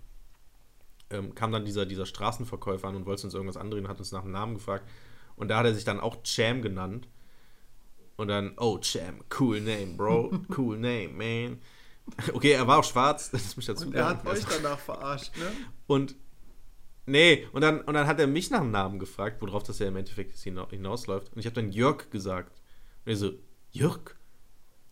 ähm, 1.11 1.35
kam 1.35 1.53
dann 1.53 1.65
dieser, 1.65 1.87
dieser 1.87 2.07
Straßenverkäufer 2.07 2.89
an 2.89 2.97
und 2.97 3.07
wollte 3.07 3.25
uns 3.25 3.35
irgendwas 3.35 3.57
andrehen, 3.57 3.89
hat 3.89 3.99
uns 3.99 4.13
nach 4.13 4.23
dem 4.23 4.33
Namen 4.33 4.55
gefragt. 4.55 4.89
Und 5.37 5.49
da 5.49 5.59
hat 5.59 5.67
er 5.67 5.75
sich 5.75 5.85
dann 5.85 6.01
auch 6.01 6.23
Cham 6.23 6.63
genannt. 6.63 7.09
Und 8.17 8.29
dann, 8.29 8.55
oh, 8.57 8.79
Cham, 8.79 9.23
cool 9.39 9.61
name, 9.61 9.95
bro, 9.97 10.33
cool 10.57 10.79
name, 10.79 11.09
man. 11.11 11.61
Okay, 12.33 12.53
er 12.53 12.67
war 12.67 12.79
auch 12.79 12.85
schwarz, 12.85 13.31
das 13.33 13.57
muss 13.57 13.69
ich 13.69 13.75
dazu 13.75 13.87
Und 13.87 13.95
er 13.95 14.09
hat 14.09 14.27
euch 14.27 14.45
danach 14.45 14.79
verarscht, 14.79 15.37
ne? 15.37 15.53
Und 15.87 16.17
nee, 17.05 17.47
und 17.53 17.61
dann, 17.61 17.83
und 17.83 17.95
dann 17.95 18.07
hat 18.07 18.19
er 18.19 18.27
mich 18.27 18.51
nach 18.51 18.61
dem 18.61 18.71
Namen 18.71 18.99
gefragt, 18.99 19.41
worauf 19.43 19.63
das 19.63 19.79
ja 19.79 19.87
im 19.87 19.97
Endeffekt 19.97 20.37
hinausläuft. 20.37 21.33
Und 21.33 21.39
ich 21.39 21.47
habe 21.47 21.55
dann 21.55 21.71
Jörg 21.71 22.11
gesagt. 22.11 22.61
Und 23.05 23.13
er 23.13 23.17
so, 23.17 23.33
Jörg? 23.71 24.17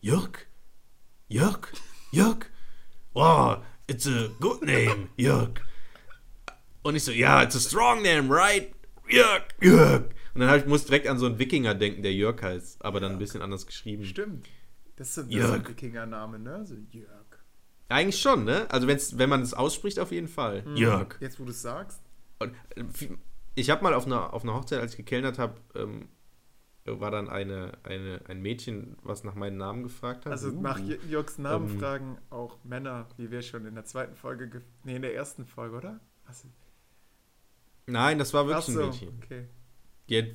Jörg? 0.00 0.46
Jörg? 1.34 1.66
Jörg? 2.12 2.46
Oh, 3.12 3.56
it's 3.88 4.06
a 4.06 4.28
good 4.38 4.62
name, 4.62 5.08
Jörg. 5.16 5.60
Und 6.84 6.94
ich 6.94 7.02
so, 7.02 7.10
ja, 7.10 7.42
it's 7.42 7.56
a 7.56 7.58
strong 7.58 8.04
name, 8.04 8.32
right? 8.32 8.72
Jörg, 9.08 9.42
Jörg. 9.60 10.04
Und 10.34 10.42
dann 10.42 10.60
ich, 10.60 10.66
muss 10.66 10.82
ich 10.82 10.86
direkt 10.86 11.08
an 11.08 11.18
so 11.18 11.26
einen 11.26 11.40
Wikinger 11.40 11.74
denken, 11.74 12.04
der 12.04 12.12
Jörg 12.12 12.40
heißt, 12.40 12.84
aber 12.84 13.00
dann 13.00 13.10
ein 13.10 13.18
bisschen 13.18 13.42
anders 13.42 13.66
geschrieben. 13.66 14.04
Stimmt. 14.04 14.46
Das 14.94 15.08
ist 15.08 15.14
so 15.16 15.22
das 15.22 15.30
ist 15.30 15.34
Jörg. 15.34 15.54
ein 15.54 15.68
Wikinger-Name, 15.68 16.38
ne? 16.38 16.64
So 16.64 16.76
Jörg. 16.92 17.26
Eigentlich 17.88 18.20
schon, 18.20 18.44
ne? 18.44 18.70
Also 18.70 18.86
wenn's, 18.86 19.18
wenn 19.18 19.28
man 19.28 19.42
es 19.42 19.54
ausspricht, 19.54 19.98
auf 19.98 20.12
jeden 20.12 20.28
Fall. 20.28 20.62
Jörg. 20.76 21.16
Jetzt, 21.18 21.40
wo 21.40 21.44
du 21.44 21.50
es 21.50 21.62
sagst. 21.62 22.00
Und, 22.38 22.54
äh, 22.76 22.84
ich 23.56 23.70
habe 23.70 23.82
mal 23.82 23.92
auf 23.92 24.06
einer, 24.06 24.32
auf 24.32 24.44
einer 24.44 24.54
Hochzeit, 24.54 24.78
als 24.78 24.92
ich 24.92 24.98
gekellnert 24.98 25.40
habe, 25.40 25.56
ähm, 25.74 26.10
war 26.86 27.10
dann 27.10 27.28
eine, 27.30 27.72
eine, 27.82 28.20
ein 28.28 28.42
Mädchen, 28.42 28.96
was 29.02 29.24
nach 29.24 29.34
meinem 29.34 29.56
Namen 29.56 29.82
gefragt 29.82 30.26
hat. 30.26 30.32
Also 30.32 30.50
Uh. 30.50 30.60
nach 30.60 30.78
Jörgs 31.08 31.38
Namen 31.38 31.70
Ähm. 31.70 31.78
fragen 31.80 32.18
auch 32.30 32.58
Männer, 32.64 33.06
wie 33.16 33.30
wir 33.30 33.40
schon 33.42 33.64
in 33.66 33.74
der 33.74 33.84
zweiten 33.84 34.14
Folge, 34.14 34.48
ge- 34.50 34.60
nee, 34.84 34.96
in 34.96 35.02
der 35.02 35.14
ersten 35.14 35.46
Folge, 35.46 35.76
oder? 35.76 36.00
Was? 36.26 36.44
Nein, 37.86 38.18
das 38.18 38.32
war 38.34 38.46
wirklich 38.46 38.74
so, 38.74 38.80
ein 38.82 38.86
Mädchen. 38.88 39.08
okay. 39.22 39.44
Die 40.08 40.34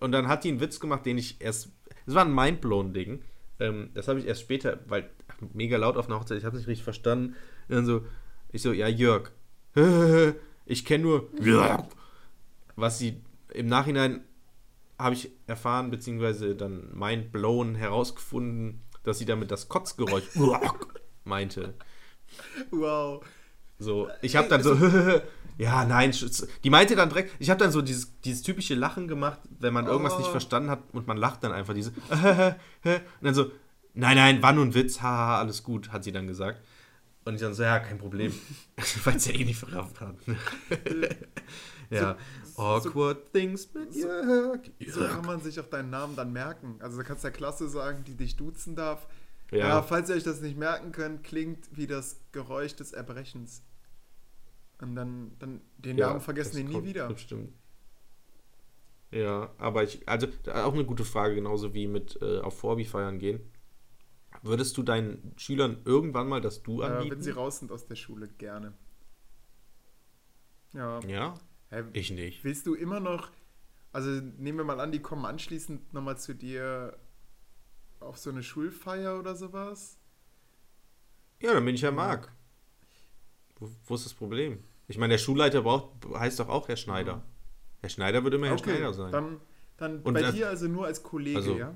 und 0.00 0.12
dann 0.12 0.28
hat 0.28 0.44
die 0.44 0.48
einen 0.48 0.60
Witz 0.60 0.80
gemacht, 0.80 1.04
den 1.04 1.18
ich 1.18 1.40
erst. 1.42 1.70
Das 2.06 2.14
war 2.14 2.24
ein 2.24 2.34
Mindblown-Ding. 2.34 3.22
Ähm, 3.58 3.90
das 3.92 4.08
habe 4.08 4.18
ich 4.18 4.26
erst 4.26 4.40
später, 4.40 4.78
weil 4.86 5.10
ach, 5.28 5.36
mega 5.52 5.76
laut 5.76 5.96
auf 5.98 6.06
einer 6.06 6.18
Hochzeit, 6.18 6.38
ich 6.38 6.44
habe 6.46 6.56
nicht 6.56 6.66
richtig 6.66 6.84
verstanden. 6.84 7.36
Und 7.68 7.74
dann 7.74 7.84
so, 7.84 8.06
ich 8.52 8.62
so, 8.62 8.72
ja, 8.72 8.88
Jörg. 8.88 9.30
Ich 10.66 10.84
kenne 10.84 11.02
nur 11.04 11.28
Jörg. 11.40 11.84
Was 12.76 12.98
sie 12.98 13.20
im 13.52 13.66
Nachhinein 13.66 14.22
habe 15.00 15.14
ich 15.14 15.30
erfahren, 15.46 15.90
beziehungsweise 15.90 16.54
dann 16.54 16.90
mindblown 16.96 17.74
herausgefunden, 17.74 18.82
dass 19.02 19.18
sie 19.18 19.24
damit 19.26 19.50
das 19.50 19.68
Kotzgeräusch 19.68 20.24
meinte. 21.24 21.74
Wow. 22.70 23.24
So, 23.78 24.08
ich 24.20 24.36
habe 24.36 24.48
dann 24.48 24.62
so, 24.62 24.74
ja, 25.58 25.84
nein, 25.84 26.12
die 26.64 26.70
meinte 26.70 26.96
dann 26.96 27.08
direkt, 27.08 27.34
ich 27.38 27.48
habe 27.50 27.58
dann 27.58 27.72
so 27.72 27.80
dieses, 27.80 28.20
dieses 28.20 28.42
typische 28.42 28.74
Lachen 28.74 29.08
gemacht, 29.08 29.40
wenn 29.58 29.72
man 29.72 29.86
irgendwas 29.86 30.18
nicht 30.18 30.28
Oh. 30.28 30.32
verstanden 30.32 30.70
hat 30.70 30.80
und 30.92 31.06
man 31.06 31.16
lacht 31.16 31.42
dann 31.42 31.52
einfach 31.52 31.72
diese, 31.74 31.90
und 32.10 32.54
dann 33.22 33.34
so, 33.34 33.50
nein, 33.94 34.16
nein, 34.16 34.42
war 34.42 34.52
nur 34.52 34.64
ein 34.66 34.74
Witz, 34.74 35.00
haha, 35.00 35.38
alles 35.38 35.62
gut, 35.62 35.92
hat 35.92 36.04
sie 36.04 36.12
dann 36.12 36.26
gesagt. 36.26 36.60
Und 37.24 37.34
ich 37.34 37.40
dann 37.40 37.54
so, 37.54 37.62
ja, 37.62 37.78
kein 37.80 37.98
Problem, 37.98 38.34
weil 39.04 39.16
es 39.16 39.26
ja 39.26 39.32
eh 39.34 39.44
nicht 39.44 39.58
verrafft 39.58 40.00
hat. 40.00 40.16
ja, 41.90 42.16
awkward 42.60 43.32
things 43.32 43.72
mit 43.74 43.94
Jörg. 43.94 44.60
So 44.88 45.00
kann 45.00 45.24
man 45.26 45.40
sich 45.40 45.58
auch 45.60 45.66
deinen 45.66 45.90
Namen 45.90 46.16
dann 46.16 46.32
merken. 46.32 46.76
Also 46.80 46.98
du 46.98 47.04
kannst 47.04 47.24
der 47.24 47.30
Klasse 47.30 47.68
sagen, 47.68 48.04
die 48.04 48.14
dich 48.14 48.36
duzen 48.36 48.76
darf. 48.76 49.06
Ja. 49.50 49.58
Ja, 49.58 49.82
falls 49.82 50.08
ihr 50.08 50.14
euch 50.16 50.22
das 50.22 50.40
nicht 50.40 50.56
merken 50.56 50.92
könnt, 50.92 51.24
klingt 51.24 51.76
wie 51.76 51.86
das 51.86 52.20
Geräusch 52.32 52.76
des 52.76 52.92
Erbrechens. 52.92 53.62
Und 54.80 54.94
dann, 54.94 55.32
dann 55.38 55.60
den 55.78 55.98
ja, 55.98 56.08
Namen 56.08 56.20
vergessen 56.20 56.56
die 56.56 56.64
nie 56.64 56.84
wieder. 56.84 57.08
Bestimmt. 57.08 57.52
Ja, 59.10 59.52
aber 59.58 59.82
ich, 59.82 60.08
also 60.08 60.28
da 60.44 60.64
auch 60.64 60.72
eine 60.72 60.84
gute 60.84 61.04
Frage, 61.04 61.34
genauso 61.34 61.74
wie 61.74 61.88
mit 61.88 62.20
äh, 62.22 62.38
auf 62.40 62.58
Vorbi 62.60 62.84
feiern 62.84 63.18
gehen. 63.18 63.40
Würdest 64.42 64.76
du 64.78 64.82
deinen 64.84 65.34
Schülern 65.36 65.82
irgendwann 65.84 66.28
mal 66.28 66.40
das 66.40 66.62
Du 66.62 66.80
Äh, 66.80 66.86
anbieten? 66.86 67.16
wenn 67.16 67.22
sie 67.22 67.32
raus 67.32 67.58
sind 67.58 67.72
aus 67.72 67.86
der 67.86 67.96
Schule, 67.96 68.28
gerne. 68.38 68.72
Ja. 70.72 71.00
ja, 71.00 71.34
Hä, 71.70 71.84
ich 71.92 72.10
nicht. 72.10 72.42
willst 72.44 72.66
du 72.66 72.74
immer 72.74 73.00
noch, 73.00 73.30
also 73.92 74.10
nehmen 74.10 74.58
wir 74.58 74.64
mal 74.64 74.80
an, 74.80 74.92
die 74.92 75.00
kommen 75.00 75.24
anschließend 75.24 75.92
nochmal 75.94 76.18
zu 76.18 76.34
dir 76.34 76.96
auf 78.00 78.18
so 78.18 78.30
eine 78.30 78.42
Schulfeier 78.42 79.18
oder 79.18 79.34
sowas? 79.36 79.98
Ja, 81.40 81.54
dann 81.54 81.64
bin 81.64 81.74
ich 81.74 81.80
ja 81.82 81.90
Marc. 81.90 82.32
Wo, 83.58 83.68
wo 83.86 83.94
ist 83.94 84.04
das 84.06 84.14
Problem? 84.14 84.62
Ich 84.88 84.98
meine, 84.98 85.12
der 85.14 85.18
Schulleiter 85.18 85.62
braucht, 85.62 86.04
heißt 86.12 86.40
doch 86.40 86.48
auch 86.48 86.66
Herr 86.68 86.76
Schneider. 86.76 87.22
Herr 87.80 87.88
Schneider 87.88 88.22
würde 88.24 88.36
immer 88.36 88.48
Herr 88.48 88.58
Schneider 88.58 88.92
sein. 88.92 89.12
dann, 89.12 89.40
dann 89.76 90.02
Und 90.02 90.14
bei 90.14 90.22
das- 90.22 90.34
dir 90.34 90.48
also 90.48 90.66
nur 90.66 90.86
als 90.86 91.02
Kollege, 91.02 91.36
Also- 91.38 91.56
ja? 91.56 91.74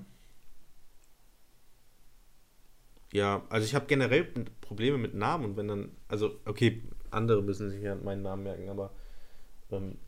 Ja, 3.13 3.45
also 3.49 3.65
ich 3.65 3.75
habe 3.77 3.87
generell 3.87 4.25
Probleme 4.61 4.99
mit 4.99 5.15
Namen 5.15 5.45
und 5.45 5.57
wenn 5.57 5.69
dann, 5.69 5.93
also 6.09 6.41
okay, 6.47 6.83
andere 7.13 7.43
müssen 7.43 7.71
sich 7.71 7.81
ja 7.81 7.95
meinen 7.95 8.23
Namen 8.23 8.43
merken, 8.43 8.69
aber 8.69 8.91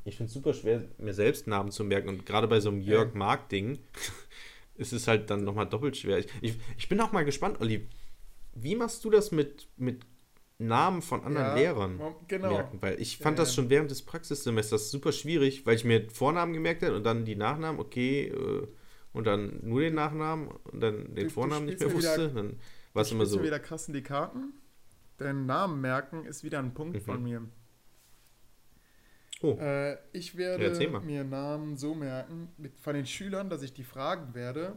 ich 0.05 0.17
finde 0.17 0.29
es 0.29 0.33
super 0.35 0.55
schwer, 0.55 0.85
mir 0.99 1.15
selbst 1.15 1.47
Namen 1.47 1.71
zu 1.73 1.83
merken 1.85 2.09
und 2.09 2.25
gerade 2.27 2.47
bei 2.47 2.61
so 2.61 2.69
einem 2.69 2.81
Jörg 2.81 3.15
Mark-Ding 3.15 3.79
ist 4.77 4.93
es 4.93 5.09
halt 5.09 5.29
dann 5.31 5.45
nochmal 5.45 5.69
doppelt 5.69 5.97
schwer. 5.97 6.19
Ich, 6.19 6.29
ich, 6.41 6.55
ich 6.79 6.89
bin 6.89 7.01
auch 7.01 7.13
mal 7.13 7.25
gespannt, 7.25 7.61
Olli, 7.61 7.87
wie 8.55 8.77
machst 8.77 9.05
du 9.05 9.11
das 9.11 9.33
mit, 9.33 9.67
mit 9.77 10.05
Namen 10.59 11.03
von 11.03 11.23
anderen 11.25 11.49
Ja, 11.49 11.55
Lehrern 11.55 12.01
genau. 12.29 12.51
merken? 12.53 12.79
Weil 12.81 13.01
ich 13.01 13.19
fand 13.19 13.39
Ja, 13.39 13.45
das 13.45 13.55
schon 13.55 13.69
während 13.71 13.91
des 13.91 14.03
Praxissemesters 14.03 14.91
super 14.91 15.13
schwierig, 15.13 15.67
weil 15.67 15.75
ich 15.77 15.85
mir 15.85 16.09
Vornamen 16.11 16.53
gemerkt 16.53 16.83
habe 16.83 16.95
und 16.97 17.05
dann 17.05 17.25
die 17.25 17.37
Nachnamen, 17.37 17.81
okay, 17.81 18.29
äh, 18.29 18.67
und 19.13 19.27
dann 19.27 19.61
nur 19.63 19.81
den 19.81 19.95
Nachnamen 19.95 20.49
und 20.49 20.81
dann 20.81 21.07
den 21.07 21.15
Du- 21.15 21.23
du 21.25 21.31
Vornamen 21.31 21.67
nicht 21.67 21.81
spielst 21.81 21.95
mehr 21.95 22.03
mir 22.13 22.17
wieder- 22.17 22.25
wusste. 22.27 22.35
Dann 22.35 22.61
war 22.93 23.03
es 23.03 23.09
Du 23.09 23.15
immer 23.15 23.27
so. 23.27 23.39
mir 23.39 23.45
wieder 23.45 23.59
krass 23.59 23.89
in 23.89 23.95
die 23.95 24.03
Karten. 24.03 24.53
Deinen 25.19 25.47
Namen 25.47 25.81
merken 25.81 26.25
ist 26.27 26.45
wieder 26.45 26.59
ein 26.59 26.73
Punkt 26.75 26.97
Mhm. 26.97 27.01
von 27.01 27.23
mir. 27.23 27.43
Oh. 29.43 29.57
Äh, 29.59 29.99
ich 30.13 30.33
Ja, 30.33 30.39
werde 30.39 30.89
mal. 30.89 31.01
mir 31.03 31.25
Namen 31.25 31.77
so 31.77 31.95
merken 31.95 32.49
mit, 32.57 32.79
von 32.79 32.95
den 32.95 33.07
Schülern, 33.07 33.51
dass 33.51 33.63
ich 33.63 33.73
die 33.75 33.85
fragen 33.85 34.35
werde, 34.35 34.77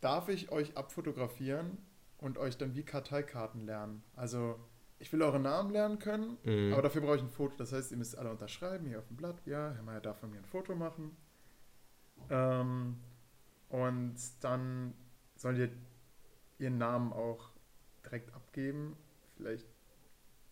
darf 0.00 0.28
ich 0.28 0.50
euch 0.50 0.76
abfotografieren 0.76 1.78
und 2.18 2.38
euch 2.38 2.56
dann 2.56 2.74
wie 2.74 2.82
Karteikarten 2.84 3.66
lernen? 3.66 4.02
Also 4.14 4.58
ich 4.98 5.12
will 5.12 5.22
eure 5.22 5.38
Namen 5.40 5.70
lernen 5.70 5.98
können, 5.98 6.38
Mhm. 6.44 6.72
aber 6.72 6.82
dafür 6.82 7.02
brauche 7.02 7.16
ich 7.16 7.22
ein 7.22 7.28
Foto. 7.28 7.54
Das 7.58 7.72
heißt, 7.72 7.90
ihr 7.90 7.98
müsst 7.98 8.16
alle 8.16 8.30
unterschreiben 8.30 8.86
hier 8.86 8.98
auf 8.98 9.06
dem 9.08 9.16
Blatt. 9.16 9.42
Ja, 9.44 9.72
Herr 9.74 9.82
Meier 9.82 10.00
darf 10.00 10.18
von 10.20 10.30
mir 10.30 10.38
ein 10.38 10.44
Foto 10.46 10.74
machen. 10.74 11.14
Ähm, 12.30 12.96
und 13.68 14.14
dann 14.40 14.94
sollt 15.36 15.58
ihr 15.58 15.70
ihren 16.58 16.78
Namen 16.78 17.12
auch 17.12 17.50
direkt 18.04 18.32
abgeben. 18.34 18.96
Vielleicht 19.36 19.66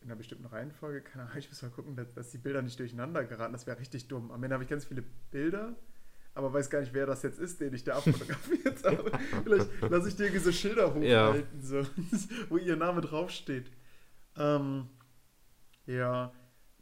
in 0.05 0.11
einer 0.11 0.17
bestimmten 0.17 0.47
Reihenfolge. 0.47 1.01
Keine 1.03 1.25
Ahnung, 1.25 1.37
ich 1.39 1.49
muss 1.49 1.63
mal 1.63 1.71
gucken, 1.71 1.97
dass, 1.97 2.15
dass 2.15 2.31
die 2.31 2.39
Bilder 2.39 2.63
nicht 2.63 2.79
durcheinander 2.79 3.25
geraten. 3.25 3.53
Das 3.53 3.67
wäre 3.67 3.79
richtig 3.79 4.07
dumm. 4.09 4.31
Am 4.31 4.43
Ende 4.43 4.55
habe 4.55 4.65
ich 4.65 4.71
ganz 4.71 4.85
viele 4.85 5.03
Bilder, 5.31 5.75
aber 6.35 6.53
weiß 6.53 6.71
gar 6.71 6.81
nicht, 6.81 6.95
wer 6.95 7.07
das 7.07 7.23
jetzt 7.23 7.39
ist, 7.39 7.61
den 7.61 7.75
ich 7.75 7.85
da 7.85 7.95
abfotografiert 7.97 8.85
habe. 8.85 9.13
Vielleicht 9.43 9.69
lasse 9.89 10.09
ich 10.09 10.17
dir 10.17 10.31
diese 10.31 10.53
Schilder 10.53 10.95
Ja. 11.03 11.29
hochhalten, 11.29 11.63
so, 11.63 11.83
wo 12.49 12.57
ihr 12.59 12.77
Name 12.77 13.01
draufsteht. 13.01 13.71
Ähm, 14.37 14.89
ja, 15.87 16.33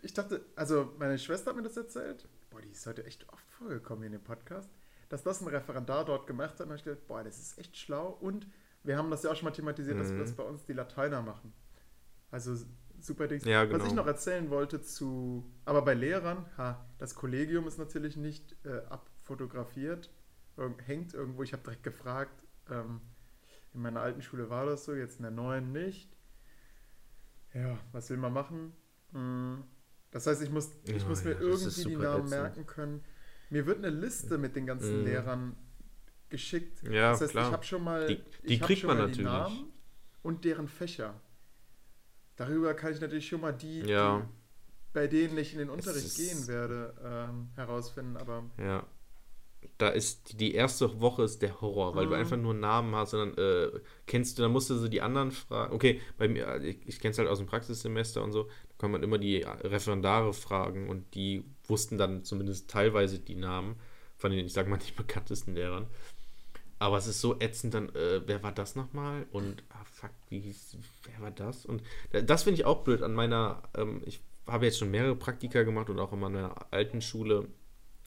ich 0.03 0.13
dachte, 0.15 0.45
also 0.57 0.93
meine 0.99 1.19
Schwester 1.19 1.51
hat 1.51 1.57
mir 1.57 1.63
das 1.63 1.77
erzählt. 1.77 2.29
Boah, 2.51 2.61
die 2.61 2.69
ist 2.71 2.87
heute 2.87 3.05
echt 3.05 3.29
oft 3.33 3.49
vorgekommen 3.51 4.05
in 4.05 4.13
dem 4.13 4.23
Podcast, 4.23 4.69
dass 5.09 5.23
das 5.23 5.41
ein 5.41 5.49
Referendar 5.49 6.05
dort 6.05 6.27
gemacht 6.27 6.59
hat. 6.59 6.67
Und 6.69 6.75
ich 6.75 6.85
gedacht, 6.85 7.07
boah, 7.07 7.23
das 7.23 7.39
ist 7.39 7.59
echt 7.59 7.77
schlau. 7.77 8.09
Und 8.21 8.47
wir 8.83 8.97
haben 8.97 9.11
das 9.11 9.23
ja 9.23 9.31
auch 9.31 9.37
schon 9.37 9.45
mal 9.45 9.53
thematisiert, 9.53 9.99
dass 9.99 10.11
Mhm. 10.11 10.19
das 10.19 10.33
bei 10.33 10.43
uns 10.43 10.65
die 10.65 10.73
Lateiner 10.73 11.23
machen. 11.23 11.53
Also 12.31 12.57
super 13.05 13.27
Dings. 13.29 13.45
Ja, 13.45 13.63
Was 13.71 13.83
ich 13.83 13.89
genau. 13.91 14.03
noch 14.03 14.07
erzählen 14.07 14.51
wollte 14.51 14.81
zu, 14.83 15.51
aber 15.65 15.83
bei 15.83 15.95
Lehrern, 15.95 16.47
ha, 16.57 16.85
das 16.99 17.15
Kollegium 17.15 17.67
ist 17.67 17.79
natürlich 17.79 18.17
nicht 18.17 18.57
äh, 18.65 18.79
abfotografiert, 18.89 20.11
hängt 20.85 21.15
irgendwo. 21.15 21.43
Ich 21.43 21.53
habe 21.53 21.63
direkt 21.63 21.83
gefragt, 21.83 22.43
ähm, 22.71 23.01
in 23.75 23.81
meiner 23.83 24.01
alten 24.01 24.23
Schule 24.23 24.51
war 24.51 24.67
das 24.67 24.85
so, 24.85 24.95
jetzt 24.95 25.17
in 25.17 25.23
der 25.23 25.31
neuen 25.33 25.73
nicht. 25.73 26.11
Ja, 27.55 27.79
was 27.93 28.09
will 28.11 28.17
man 28.19 28.33
machen? 28.33 28.73
Mm, 29.13 29.63
Das 30.11 30.27
heißt, 30.27 30.43
ich 30.43 30.51
muss, 30.51 30.71
ich 30.85 31.03
Ja, 31.03 31.09
muss 31.09 31.25
ja, 31.25 31.31
mir 31.31 31.41
ist 31.41 31.79
irgendwie 31.79 31.97
die 31.97 32.03
Namen 32.03 32.25
ätzend. 32.27 32.31
merken 32.43 32.67
können. 32.67 33.05
Mir 33.51 33.67
wird 33.67 33.79
eine 33.79 33.89
Liste 33.91 34.37
mit 34.39 34.57
den 34.57 34.67
ganzen 34.67 35.01
Mhm. 35.01 35.05
Lehrern 35.07 35.57
geschickt. 36.29 36.83
Ja, 36.83 37.11
das 37.13 37.23
heißt, 37.23 37.31
klar. 37.33 37.47
ich 37.49 37.53
habe 37.53 37.65
schon 37.65 37.83
mal, 37.85 38.07
Die- 38.07 38.23
die 38.47 38.59
kriegt 38.59 38.85
man 38.85 38.97
natürlich. 38.99 39.17
die 39.19 39.25
Namen 39.25 39.73
und 40.23 40.45
deren 40.45 40.69
Fächer. 40.69 41.15
Darüber 42.47 42.75
kann 42.75 42.93
ich 42.93 43.01
natürlich 43.01 43.29
schon 43.29 43.41
mal 43.41 43.53
die, 43.53 43.81
Ja. 43.81 44.19
die 44.21 44.25
bei 44.93 45.07
denen 45.07 45.39
ich 45.39 45.53
in 45.55 45.59
den 45.59 45.71
Unterricht 45.71 46.15
gehen 46.17 46.47
werde, 46.49 46.93
ähm, 47.03 47.49
herausfinden. 47.57 48.17
Aber 48.19 48.45
Ja. 48.59 48.85
da 49.79 49.89
ist 49.89 50.39
die- 50.41 50.55
erste 50.55 51.01
Woche 51.01 51.23
ist 51.23 51.41
der 51.41 51.61
Horror, 51.61 51.95
weil 51.95 52.05
du 52.07 52.11
Mhm. 52.11 52.17
einfach 52.21 52.37
nur 52.37 52.53
Namen 52.53 52.95
hast 52.95 53.15
und 53.15 53.37
dann 53.37 53.45
äh, 53.45 53.81
kennst 54.07 54.37
du, 54.39 54.43
dann 54.43 54.51
musst 54.53 54.69
du 54.69 54.75
so 54.75 54.89
die 54.89 55.01
anderen 55.01 55.31
fragen. 55.31 55.73
Okay, 55.75 56.01
bei 56.19 56.29
mir, 56.29 56.47
äh, 56.47 56.67
ich, 56.71 56.87
ich 56.89 57.01
kenne 57.01 57.13
es 57.13 57.19
halt 57.19 57.29
aus 57.29 57.39
dem 57.39 57.47
Praxissemester 57.47 58.23
und 58.23 58.33
so, 58.33 58.45
da 58.45 58.75
kann 58.79 58.91
man 58.91 59.03
immer 59.03 59.17
die 59.19 59.39
Referendare 59.39 60.35
fragen 60.35 60.91
und 60.91 61.15
die 61.15 61.45
wussten 61.69 61.97
dann 61.97 62.25
zumindest 62.25 62.69
teilweise 62.69 63.19
die 63.19 63.37
Namen 63.37 63.77
von 64.17 64.31
den, 64.31 64.45
ich 64.45 64.53
sag 64.53 64.69
mal, 64.69 64.77
nicht 64.77 64.97
bekanntesten 64.97 65.55
Lehrern. 65.55 65.87
Aber 66.83 66.99
es 66.99 67.07
ist 67.07 67.21
so 67.21 67.39
ätzend 67.39 67.75
dann, 67.75 67.91
äh, 67.91 68.27
wer 68.27 68.43
war 68.43 68.51
das 68.51 68.75
nochmal? 68.75 69.25
Und, 69.31 69.63
ah 69.69 69.85
fuck, 69.85 70.11
wie 70.31 70.41
hieß, 70.41 70.79
wer 71.05 71.21
war 71.21 71.31
das? 71.31 71.65
Und 71.65 71.81
das 72.11 72.43
finde 72.43 72.59
ich 72.59 72.67
auch 72.67 72.83
blöd 72.83 73.03
an 73.03 73.15
meiner, 73.15 73.63
ähm, 73.77 74.03
ich 74.05 74.21
habe 74.49 74.65
jetzt 74.65 74.81
schon 74.81 74.91
mehrere 74.91 75.15
Praktika 75.15 75.63
gemacht 75.63 75.91
und 75.91 76.01
auch 76.01 76.13
in 76.13 76.19
meiner 76.19 76.67
alten 76.73 77.01
Schule 77.01 77.47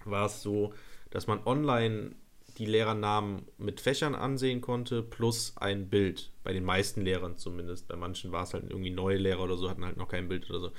war 0.04 0.26
es 0.26 0.42
so, 0.42 0.74
dass 1.10 1.26
man 1.26 1.40
online 1.46 2.16
die 2.58 2.66
Lehrernamen 2.66 3.44
mit 3.58 3.80
Fächern 3.80 4.14
ansehen 4.14 4.60
konnte, 4.60 5.04
plus 5.04 5.54
ein 5.56 5.88
Bild. 5.88 6.34
Bei 6.44 6.52
den 6.52 6.66
meisten 6.66 7.00
Lehrern 7.00 7.38
zumindest. 7.38 7.88
Bei 7.88 7.96
manchen 7.96 8.34
war 8.34 8.44
es 8.44 8.54
halt 8.54 8.70
irgendwie 8.70 8.92
neue 8.92 9.18
Lehrer 9.18 9.44
oder 9.44 9.56
so, 9.56 9.70
hatten 9.70 9.86
halt 9.86 9.96
noch 9.96 10.10
kein 10.10 10.28
Bild 10.28 10.50
oder 10.50 10.60
so. 10.60 10.72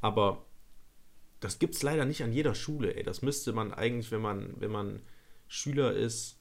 Aber 0.00 0.46
das 1.40 1.58
gibt 1.58 1.74
es 1.74 1.82
leider 1.82 2.06
nicht 2.06 2.22
an 2.22 2.32
jeder 2.32 2.54
Schule, 2.54 2.96
ey. 2.96 3.02
Das 3.02 3.20
müsste 3.20 3.52
man 3.52 3.74
eigentlich, 3.74 4.10
wenn 4.10 4.22
man, 4.22 4.54
wenn 4.58 4.70
man 4.70 5.02
Schüler 5.48 5.92
ist 5.92 6.38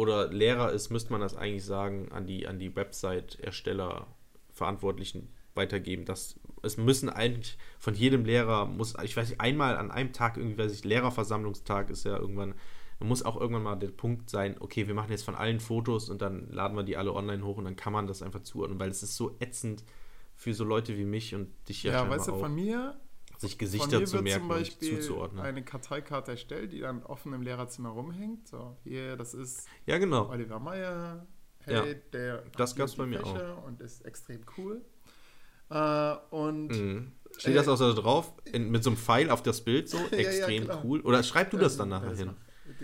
oder 0.00 0.28
Lehrer 0.28 0.72
ist, 0.72 0.88
müsste 0.88 1.12
man 1.12 1.20
das 1.20 1.36
eigentlich 1.36 1.66
sagen, 1.66 2.10
an 2.10 2.26
die, 2.26 2.46
an 2.46 2.58
die 2.58 2.74
Website-Ersteller, 2.74 4.06
Verantwortlichen 4.50 5.28
weitergeben. 5.54 6.06
Das, 6.06 6.40
es 6.62 6.78
müssen 6.78 7.10
eigentlich 7.10 7.58
von 7.78 7.94
jedem 7.94 8.24
Lehrer, 8.24 8.64
muss, 8.64 8.94
ich 9.02 9.14
weiß 9.14 9.28
nicht, 9.28 9.42
einmal 9.42 9.76
an 9.76 9.90
einem 9.90 10.14
Tag, 10.14 10.38
irgendwie, 10.38 10.56
weiß 10.56 10.72
ich, 10.72 10.84
Lehrerversammlungstag 10.84 11.90
ist 11.90 12.04
ja 12.04 12.16
irgendwann, 12.16 12.54
muss 12.98 13.22
auch 13.22 13.38
irgendwann 13.38 13.62
mal 13.62 13.76
der 13.76 13.88
Punkt 13.88 14.30
sein, 14.30 14.56
okay, 14.60 14.86
wir 14.86 14.94
machen 14.94 15.10
jetzt 15.10 15.24
von 15.24 15.34
allen 15.34 15.60
Fotos 15.60 16.08
und 16.08 16.22
dann 16.22 16.48
laden 16.50 16.78
wir 16.78 16.82
die 16.82 16.96
alle 16.96 17.12
online 17.12 17.44
hoch 17.44 17.58
und 17.58 17.66
dann 17.66 17.76
kann 17.76 17.92
man 17.92 18.06
das 18.06 18.22
einfach 18.22 18.40
zuordnen, 18.40 18.80
weil 18.80 18.88
es 18.88 19.02
ist 19.02 19.16
so 19.16 19.36
ätzend 19.38 19.84
für 20.34 20.54
so 20.54 20.64
Leute 20.64 20.96
wie 20.96 21.04
mich 21.04 21.34
und 21.34 21.48
dich 21.68 21.82
ja, 21.82 21.92
Ja, 21.92 22.08
weißt 22.08 22.28
du, 22.28 22.32
auch, 22.32 22.40
von 22.40 22.54
mir, 22.54 22.98
sich 23.40 23.52
von 23.52 23.58
Gesichter 23.58 23.98
mir 24.00 24.06
zu 24.06 24.12
wird 24.14 24.24
merken 24.24 24.42
zum 24.42 24.48
und 24.50 24.56
Beispiel 24.56 25.00
zuzuordnen. 25.00 25.44
eine 25.44 25.64
Karteikarte 25.64 26.32
erstellt, 26.32 26.72
die 26.72 26.80
dann 26.80 27.02
offen 27.04 27.32
im 27.32 27.42
Lehrerzimmer 27.42 27.90
rumhängt. 27.90 28.48
So, 28.48 28.76
hier, 28.84 29.16
das 29.16 29.34
ist 29.34 29.66
Ja, 29.86 29.98
genau. 29.98 30.28
Oliver 30.28 30.58
Meyer. 30.58 31.26
Hey, 31.64 31.74
Ja, 31.74 31.94
der 32.12 32.42
das 32.56 32.74
die 32.74 32.82
bei 32.96 33.06
mir 33.06 33.18
Fächer 33.20 33.64
Und 33.64 33.80
ist 33.80 34.04
extrem 34.04 34.40
cool. 34.56 34.80
Äh, 35.70 36.14
und 36.30 36.68
Mhm. 36.70 37.12
Steht 37.38 37.52
Äh, 37.52 37.54
das 37.54 37.68
auch 37.68 37.76
so 37.76 37.92
drauf? 37.94 38.32
In, 38.52 38.70
mit 38.70 38.82
so 38.82 38.90
einem 38.90 38.96
Pfeil 38.96 39.30
auf 39.30 39.42
das 39.42 39.62
Bild 39.62 39.88
so? 39.88 39.98
Ja, 40.12 40.18
ja, 40.18 40.18
Extrem 40.18 40.64
klar. 40.64 40.84
cool. 40.84 41.00
Oder 41.00 41.22
schreib 41.22 41.50
du 41.50 41.56
das 41.58 41.76
dann 41.76 41.86
Ähm, 41.86 41.90
nachher 41.90 42.10
das 42.10 42.18
hin? 42.18 42.36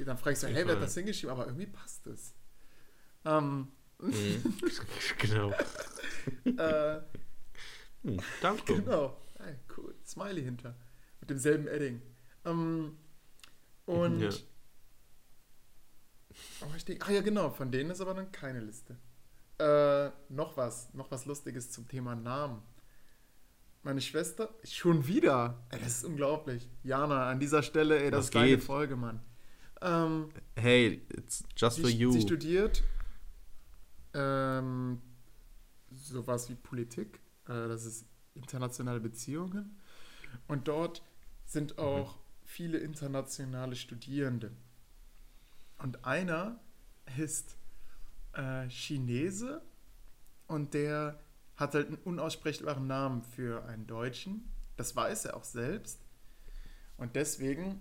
Dann 0.04 0.18
fragst 0.18 0.42
du, 0.42 0.46
hey, 0.48 0.66
wer 0.66 0.74
hat 0.76 0.82
das 0.82 0.94
hingeschrieben? 0.94 1.30
Aber 1.30 1.46
irgendwie 1.46 1.66
passt 1.66 2.06
es. 2.06 2.34
Ähm, 3.24 3.68
Mhm. 3.98 4.42
genau. 5.18 5.52
äh, 6.44 7.00
Hm, 8.04 8.18
danke. 8.40 8.74
genau. 8.74 9.16
Cool. 9.76 9.94
Smiley 10.04 10.42
hinter. 10.42 10.74
Mit 11.20 11.30
demselben 11.30 11.66
Edding. 11.68 12.02
Ähm, 12.44 12.96
und. 13.86 14.20
Ja. 14.20 14.30
Oh, 16.62 16.72
ich 16.76 16.84
denk, 16.84 17.08
ah 17.08 17.12
ja, 17.12 17.22
genau. 17.22 17.50
Von 17.50 17.70
denen 17.70 17.90
ist 17.90 18.00
aber 18.00 18.14
dann 18.14 18.30
keine 18.32 18.60
Liste. 18.60 18.96
Äh, 19.58 20.10
noch 20.32 20.56
was. 20.56 20.92
Noch 20.94 21.10
was 21.10 21.24
Lustiges 21.26 21.70
zum 21.70 21.88
Thema 21.88 22.14
Namen. 22.14 22.62
Meine 23.82 24.00
Schwester, 24.00 24.52
schon 24.64 25.06
wieder. 25.06 25.64
Ey, 25.70 25.78
das 25.78 25.98
ist 25.98 26.04
unglaublich. 26.04 26.68
Jana, 26.82 27.30
an 27.30 27.38
dieser 27.38 27.62
Stelle, 27.62 28.02
ey, 28.02 28.10
das 28.10 28.18
Was 28.18 28.24
ist 28.26 28.34
deine? 28.34 28.58
Folge, 28.58 28.96
Mann. 28.96 29.20
Ähm, 29.80 30.30
Hey, 30.56 31.06
it's 31.10 31.44
just 31.56 31.80
for 31.80 31.88
sie, 31.88 31.96
you. 31.96 32.10
sie 32.10 32.20
studiert 32.22 32.82
ähm, 34.16 35.00
sowas 35.92 36.48
wie 36.48 36.54
Politik, 36.54 37.20
äh, 37.48 37.68
das 37.68 37.84
ist 37.84 38.06
internationale 38.36 39.00
Beziehungen. 39.00 39.76
Und 40.48 40.68
dort 40.68 41.02
sind 41.44 41.78
auch 41.78 42.18
viele 42.44 42.78
internationale 42.78 43.76
Studierende. 43.76 44.52
Und 45.78 46.04
einer 46.04 46.58
ist 47.18 47.56
äh, 48.32 48.68
Chinese 48.68 49.62
und 50.46 50.74
der 50.74 51.18
hat 51.56 51.74
halt 51.74 51.88
einen 51.88 51.98
unaussprechbaren 51.98 52.86
Namen 52.86 53.22
für 53.22 53.64
einen 53.64 53.86
Deutschen. 53.86 54.48
Das 54.76 54.94
weiß 54.94 55.26
er 55.26 55.36
auch 55.36 55.44
selbst. 55.44 56.00
Und 56.96 57.16
deswegen 57.16 57.80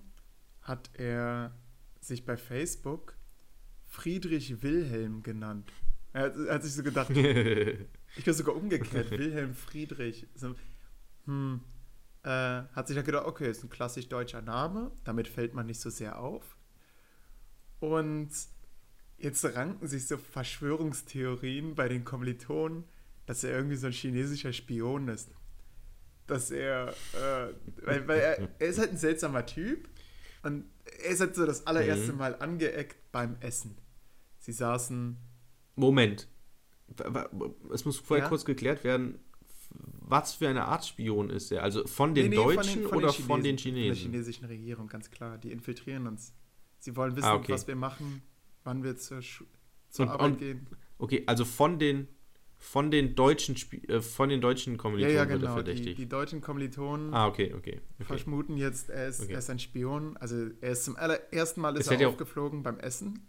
hat 0.62 0.90
er 0.94 1.54
sich 2.00 2.26
bei 2.26 2.38
Facebook 2.38 3.16
Friedrich 3.88 4.62
Wilhelm 4.62 5.24
genannt. 5.24 5.72
Er 6.14 6.24
hat, 6.24 6.36
er 6.36 6.54
hat 6.56 6.64
sich 6.64 6.74
so 6.74 6.84
gedacht, 6.84 7.10
ich 8.16 8.24
glaube 8.24 8.38
sogar 8.38 8.56
umgekehrt, 8.56 9.12
Wilhelm 9.12 9.54
Friedrich. 9.54 10.28
So, 10.36 10.56
hm, 11.26 11.62
äh, 12.24 12.30
hat 12.30 12.88
sich 12.88 12.96
dann 12.96 13.06
gedacht, 13.06 13.26
okay, 13.26 13.50
ist 13.50 13.64
ein 13.64 13.70
klassisch 13.70 14.08
deutscher 14.08 14.42
Name, 14.42 14.92
damit 15.04 15.28
fällt 15.28 15.54
man 15.54 15.66
nicht 15.66 15.80
so 15.80 15.90
sehr 15.90 16.20
auf. 16.20 16.58
Und 17.80 18.30
jetzt 19.18 19.46
ranken 19.46 19.88
sich 19.88 20.08
so 20.08 20.18
Verschwörungstheorien 20.18 21.76
bei 21.76 21.88
den 21.88 22.04
Kommilitonen, 22.04 22.86
dass 23.26 23.44
er 23.44 23.56
irgendwie 23.56 23.76
so 23.76 23.88
ein 23.88 23.94
chinesischer 23.94 24.54
Spion 24.54 25.08
ist. 25.08 25.30
Dass 26.28 26.52
er, 26.52 26.90
äh, 27.14 27.54
weil, 27.84 28.08
weil 28.08 28.20
er, 28.20 28.50
er 28.60 28.68
ist 28.68 28.80
halt 28.80 28.92
ein 28.92 28.98
seltsamer 28.98 29.46
Typ 29.46 29.88
und 30.42 30.66
er 31.04 31.12
ist 31.12 31.20
halt 31.20 31.36
so 31.36 31.46
das 31.46 31.68
allererste 31.68 32.12
Mhm. 32.12 32.18
Mal 32.18 32.36
angeeckt 32.36 33.12
beim 33.12 33.38
Essen. 33.40 33.78
Sie 34.40 34.52
saßen 34.52 35.18
Moment. 35.76 36.28
Es 37.74 37.86
muss 37.86 37.98
vorher 38.00 38.26
Ja? 38.26 38.30
kurz 38.30 38.46
geklärt 38.46 38.84
werden, 38.84 39.20
was 40.08 40.36
für 40.36 40.48
eine 40.48 40.66
Art 40.66 40.86
Spion 40.86 41.30
ist 41.30 41.52
er? 41.52 41.64
Also 41.64 41.86
von 41.88 42.14
den 42.16 42.30
Nee, 42.30 42.38
nee, 42.38 42.44
von 42.44 42.56
Deutschen 42.56 42.82
den- 42.82 42.90
von 42.90 42.98
oder 43.00 43.08
den 43.12 43.24
von 43.24 43.42
den 43.44 43.58
Von 43.58 43.74
der 43.74 43.74
Chinesen? 43.74 43.96
chinesischen 44.12 44.46
Regierung, 44.46 44.88
ganz 44.88 45.10
klar. 45.12 45.38
Die 45.38 45.52
infiltrieren 45.52 46.08
uns. 46.08 46.34
Sie 46.80 46.96
wollen 46.96 47.16
wissen, 47.16 47.26
Ah, 47.28 47.36
okay. 47.36 47.52
was 47.54 47.68
wir 47.68 47.76
machen, 47.76 48.22
wann 48.64 48.84
wir 48.84 48.96
zur, 48.96 49.22
Schu 49.22 49.46
zur 49.90 50.06
Und- 50.06 50.12
Arbeit 50.12 50.32
und- 50.34 50.38
gehen. 50.40 50.68
Okay, 50.98 51.24
also 51.26 51.44
von 51.46 51.80
den 51.80 52.08
von 52.58 52.90
den 52.90 53.16
deutschen 53.16 53.56
Sp 53.60 53.84
äh, 53.90 54.02
von 54.02 54.30
den 54.30 54.40
deutschen 54.40 54.74
Ja, 54.74 54.78
Kommilitonen 54.80 55.16
ja, 55.16 55.22
er 55.24 55.26
genau. 55.28 55.48
Die, 55.48 55.54
verdächtig. 55.54 55.96
die 55.98 56.08
deutschen 56.08 56.40
Kommilitonen 56.40 57.14
ah, 57.14 57.28
okay, 57.28 57.54
okay. 57.54 57.82
okay. 58.00 58.18
vermuten 58.18 58.56
jetzt, 58.56 58.90
er 58.90 59.08
ist, 59.08 59.22
Okay. 59.24 59.34
er 59.34 59.40
ist 59.40 59.50
ein 59.50 59.60
Spion. 59.60 60.16
Also 60.18 60.48
er 60.62 60.72
ist 60.72 60.86
zum 60.86 60.96
allerersten 60.96 61.60
Mal 61.60 61.76
ist 61.76 61.88
Es 61.88 61.92
ja 61.94 62.00
er 62.00 62.10
aufgeflogen 62.10 62.64
beim 62.64 62.80
Essen. 62.80 63.28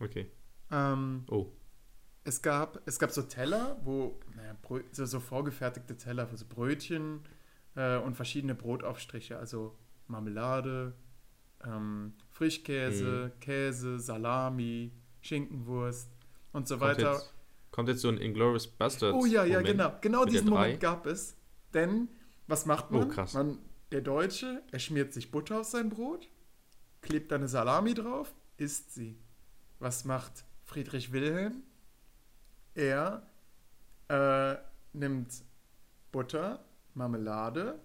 okay. 0.00 0.26
Ähm, 0.72 1.22
Oh. 1.30 1.46
Es, 2.26 2.42
gab, 2.42 2.80
es 2.86 2.98
gab 2.98 3.10
so 3.10 3.22
Teller, 3.22 3.76
wo, 3.84 4.18
naja, 4.34 4.54
so, 4.92 5.04
so 5.06 5.20
vorgefertigte 5.20 5.96
Teller, 5.96 6.30
wo 6.30 6.36
so 6.36 6.44
Brötchen 6.48 7.20
äh, 7.74 7.96
und 7.98 8.14
verschiedene 8.14 8.54
Brotaufstriche, 8.54 9.38
also 9.38 9.76
Marmelade, 10.08 10.94
ähm, 11.64 12.14
Frischkäse, 12.32 13.32
Mhm. 13.34 13.40
Käse, 13.40 13.98
Salami, 14.00 14.92
Schinkenwurst 15.20 16.10
und 16.52 16.68
so 16.68 16.78
Kommt 16.78 16.90
weiter. 16.98 17.12
jetzt, 17.14 17.34
kommt 17.70 17.88
jetzt 17.88 18.00
so 18.02 18.08
ein 18.08 18.18
Inglourious 18.18 18.66
Bastards 18.66 19.16
Oh 19.16 19.24
ja, 19.26 19.44
ja, 19.44 19.58
Moment. 19.60 19.66
genau. 19.66 19.92
Genau 20.00 20.24
diesen. 20.24 20.48
Moment 20.50 20.80
gab 20.80 21.06
es. 21.06 21.36
Denn, 21.74 22.08
was 22.46 22.66
macht 22.66 22.90
man? 22.90 23.04
Oh, 23.04 23.08
krass. 23.08 23.34
man? 23.34 23.58
Der 23.92 24.00
Deutsche, 24.00 24.62
er 24.72 24.78
schmiert 24.78 25.12
sich 25.12 25.30
Butter 25.30 25.60
auf 25.60 25.66
sein 25.66 25.90
Brot, 25.90 26.28
klebt 27.02 27.32
eine 27.32 27.48
Salami 27.48 27.94
drauf, 27.94 28.34
isst 28.56 28.94
sie. 28.94 29.18
Was 29.78 30.04
macht 30.04 30.44
Friedrich 30.64 31.12
Wilhelm? 31.12 31.62
Er 32.76 33.22
äh, 34.08 34.56
nimmt 34.92 35.42
Butter, 36.12 36.64
Marmelade, 36.94 37.80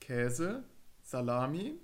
Käse, 0.00 0.64
Salami, 1.02 1.78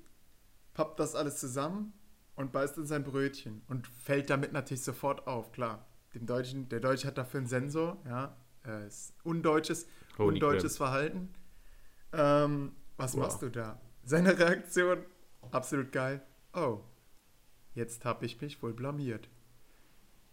pappt 0.73 1.01
das 1.01 1.15
alles 1.15 1.39
zusammen 1.39 1.93
und 2.37 2.53
beißt 2.53 2.79
in 2.79 2.87
sein 2.87 3.03
Brötchen 3.05 3.63
und 3.69 3.87
fällt 3.89 4.31
damit 4.31 4.53
natürlich 4.53 4.85
sofort 4.85 5.27
auf, 5.27 5.53
klar. 5.53 5.87
Dem 6.15 6.25
Deutschen, 6.27 6.69
der 6.69 6.81
Deutsche 6.81 7.09
hat 7.09 7.19
dafür 7.19 7.39
einen 7.39 7.47
Sensor, 7.49 7.99
ja, 8.07 8.37
äh, 8.65 8.87
ist 8.87 9.15
undeutsches, 9.25 9.87
Holy 10.19 10.35
undeutsches 10.35 10.77
Verhalten. 10.77 11.33
Ähm, 12.13 12.77
was 12.97 13.15
Wow. 13.15 13.23
machst 13.23 13.43
du 13.43 13.51
da? 13.51 13.81
Seine 14.05 14.39
Reaktion, 14.39 14.99
absolut 15.51 15.91
geil. 15.91 16.23
Oh, 16.55 16.81
jetzt 17.75 18.05
habe 18.05 18.25
ich 18.25 18.41
mich 18.41 18.63
wohl 18.63 18.73
blamiert. 18.73 19.29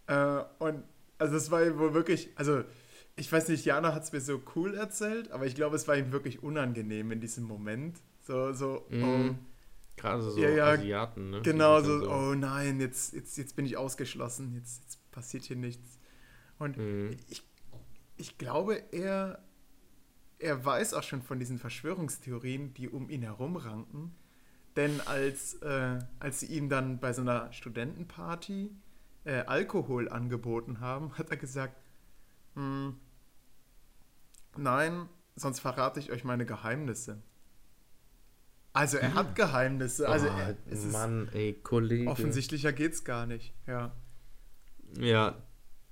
Äh, 0.06 0.44
und 0.58 0.84
also 1.20 1.36
es 1.36 1.50
war 1.50 1.64
ihm 1.64 1.78
wohl 1.78 1.94
wirklich, 1.94 2.30
also 2.36 2.64
ich 3.16 3.30
weiß 3.30 3.48
nicht, 3.48 3.64
Jana 3.64 3.94
hat 3.94 4.04
es 4.04 4.12
mir 4.12 4.20
so 4.20 4.40
cool 4.54 4.74
erzählt, 4.74 5.30
aber 5.30 5.46
ich 5.46 5.54
glaube, 5.54 5.76
es 5.76 5.86
war 5.86 5.96
ihm 5.96 6.12
wirklich 6.12 6.42
unangenehm 6.42 7.12
in 7.12 7.20
diesem 7.20 7.44
Moment. 7.44 7.98
So, 8.26 8.52
so, 8.52 8.86
Mhm. 8.88 9.04
oh, 9.04 9.34
Gerade 9.96 10.22
so 10.22 10.40
Ja, 10.40 10.48
ja, 10.48 10.64
Asiaten, 10.66 11.30
ne? 11.30 11.40
Genau 11.42 11.80
so, 11.82 12.00
dann 12.00 12.08
oh 12.10 12.34
nein, 12.34 12.80
jetzt, 12.80 13.12
jetzt, 13.12 13.36
jetzt 13.36 13.56
bin 13.56 13.66
ich 13.66 13.76
ausgeschlossen, 13.76 14.54
jetzt, 14.54 14.82
jetzt 14.82 15.10
passiert 15.10 15.44
hier 15.44 15.56
nichts. 15.56 15.98
Und 16.58 16.78
Mhm. 16.78 17.10
ich, 17.28 17.42
ich 18.16 18.38
glaube, 18.38 18.82
er, 18.92 19.42
er 20.38 20.64
weiß 20.64 20.94
auch 20.94 21.02
schon 21.02 21.22
von 21.22 21.38
diesen 21.38 21.58
Verschwörungstheorien, 21.58 22.72
die 22.74 22.88
um 22.88 23.10
ihn 23.10 23.22
herum 23.22 23.56
ranken, 23.56 24.14
denn 24.76 25.00
als, 25.06 25.54
äh, 25.62 25.98
als 26.18 26.40
sie 26.40 26.46
ihm 26.46 26.68
dann 26.68 27.00
bei 27.00 27.12
so 27.12 27.22
einer 27.22 27.52
Studentenparty 27.52 28.70
äh, 29.30 29.44
Alkohol 29.46 30.08
angeboten 30.08 30.80
haben, 30.80 31.12
hat 31.18 31.30
er 31.30 31.36
gesagt, 31.36 31.80
"Hm, 32.54 32.96
nein, 34.56 35.08
sonst 35.36 35.60
verrate 35.60 36.00
ich 36.00 36.10
euch 36.10 36.24
meine 36.24 36.44
Geheimnisse. 36.44 37.22
Also 38.72 38.98
er 38.98 39.14
hat 39.14 39.34
Geheimnisse. 39.34 40.08
Also 40.08 40.26
oh, 40.26 40.38
er, 40.38 40.56
es 40.70 40.84
ist, 40.84 40.92
Mann, 40.92 41.28
ey, 41.32 41.54
Kollege. 41.54 42.08
offensichtlicher 42.08 42.72
geht's 42.72 43.04
gar 43.04 43.26
nicht. 43.26 43.52
Ja. 43.66 43.92
Ja, 44.96 45.36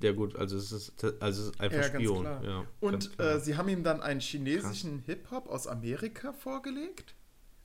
ja 0.01 0.12
gut, 0.12 0.36
also 0.36 0.57
es 0.57 0.70
ist, 0.70 1.05
also 1.20 1.43
es 1.43 1.49
ist 1.49 1.61
einfach 1.61 1.76
Ja, 1.78 1.82
Spion. 1.84 2.24
Ja, 2.24 2.64
Und 2.80 3.18
äh, 3.18 3.41
sie 3.41 3.57
haben 3.57 3.68
ihm 3.68 3.82
dann 3.82 4.01
einen 4.01 4.20
chinesischen 4.20 5.01
Hip-Hop 5.01 5.49
aus 5.49 5.66
Amerika 5.66 6.32
vorgelegt 6.32 7.14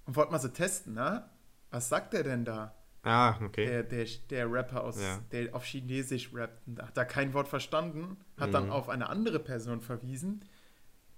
und 0.06 0.16
wollten 0.16 0.32
mal 0.32 0.40
so 0.40 0.48
testen, 0.48 0.94
na? 0.96 1.30
Was 1.70 1.90
sagt 1.90 2.14
er 2.16 2.24
denn 2.24 2.44
da? 2.46 2.76
Ah, 3.04 3.38
okay. 3.44 3.66
Der, 3.66 3.84
der, 3.84 4.06
der 4.30 4.52
Rapper 4.52 4.84
aus, 4.84 5.00
Ja. 5.00 5.20
der 5.32 5.54
auf 5.56 5.64
Chinesisch 5.66 6.34
rappt. 6.34 6.68
Und 6.68 6.82
Hat 6.82 6.98
da 6.98 7.06
kein 7.06 7.34
Wort 7.34 7.48
verstanden, 7.48 8.18
hat 8.38 8.54
dann 8.54 8.66
Mhm. 8.66 8.72
auf 8.72 8.90
eine 8.90 9.10
andere 9.10 9.40
Person 9.40 9.82
verwiesen, 9.82 10.44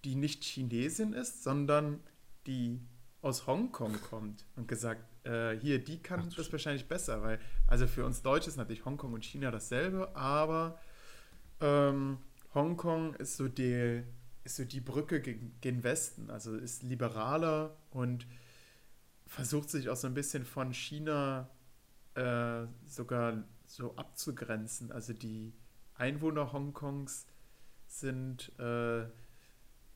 die 0.03 0.15
nicht 0.15 0.43
Chinesin 0.43 1.13
ist, 1.13 1.43
sondern 1.43 1.99
die 2.47 2.79
aus 3.21 3.47
Hongkong 3.47 3.99
kommt 4.01 4.45
und 4.55 4.67
gesagt, 4.67 5.01
äh, 5.25 5.57
hier, 5.57 5.83
die 5.83 5.99
kann 5.99 6.19
Ach 6.19 6.33
das 6.36 6.47
Sch- 6.47 6.51
wahrscheinlich 6.51 6.88
besser, 6.88 7.23
weil, 7.23 7.39
also 7.65 7.88
für 7.88 8.05
uns 8.05 8.21
Deutsche 8.21 8.49
ist 8.49 8.57
natürlich 8.57 8.86
Hongkong 8.86 9.13
und 9.13 9.25
China 9.25 9.49
dasselbe, 9.49 10.15
aber 10.15 10.79
ähm, 11.59 12.19
Hongkong 12.53 13.15
ist 13.15 13.36
so 13.38 13.47
die, 13.47 14.03
ist 14.43 14.57
so 14.57 14.63
die 14.65 14.79
Brücke 14.79 15.21
gegen, 15.21 15.55
gen 15.61 15.83
Westen, 15.83 16.29
also 16.29 16.55
ist 16.55 16.83
liberaler 16.83 17.75
und 17.89 18.27
versucht 19.25 19.71
sich 19.71 19.89
auch 19.89 19.95
so 19.95 20.05
ein 20.05 20.13
bisschen 20.13 20.45
von 20.45 20.71
China 20.71 21.49
äh, 22.16 22.68
sogar 22.86 23.43
so 23.66 23.95
abzugrenzen. 23.97 24.91
Also 24.91 25.13
die 25.13 25.53
Einwohner 25.95 26.53
Hongkongs 26.53 27.28
sind, 27.88 28.51
äh, 28.59 29.05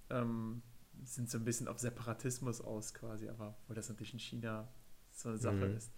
ähm, 0.09 0.61
sind 1.03 1.30
so 1.30 1.38
ein 1.38 1.45
bisschen 1.45 1.67
auf 1.67 1.80
Separatismus 1.80 2.61
aus 2.61 2.93
quasi, 2.93 3.30
aber 3.30 3.57
wo 3.67 3.74
das 3.74 3.89
natürlich 3.89 4.13
in 4.13 4.20
China 4.20 4.67
so 5.11 5.30
eine 5.30 5.38
Sache 5.38 5.65
Mhm. 5.65 5.78
ist. 5.78 5.91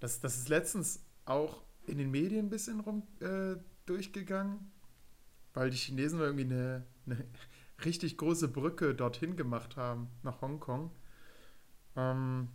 Das, 0.00 0.20
das 0.20 0.36
ist 0.38 0.48
letztens 0.48 1.04
auch 1.24 1.64
in 1.86 1.98
den 1.98 2.10
Medien 2.10 2.46
ein 2.46 2.50
bisschen 2.50 2.80
rum 2.80 3.04
äh, 3.20 3.56
durchgegangen, 3.86 4.72
weil 5.54 5.70
die 5.70 5.76
Chinesen 5.76 6.20
irgendwie 6.20 6.44
eine, 6.44 6.86
eine 7.06 7.24
richtig 7.84 8.16
große 8.18 8.48
Brücke 8.48 8.94
dorthin 8.94 9.36
gemacht 9.36 9.76
haben, 9.76 10.08
nach 10.22 10.40
Hongkong. 10.42 10.90
Ähm, 11.96 12.48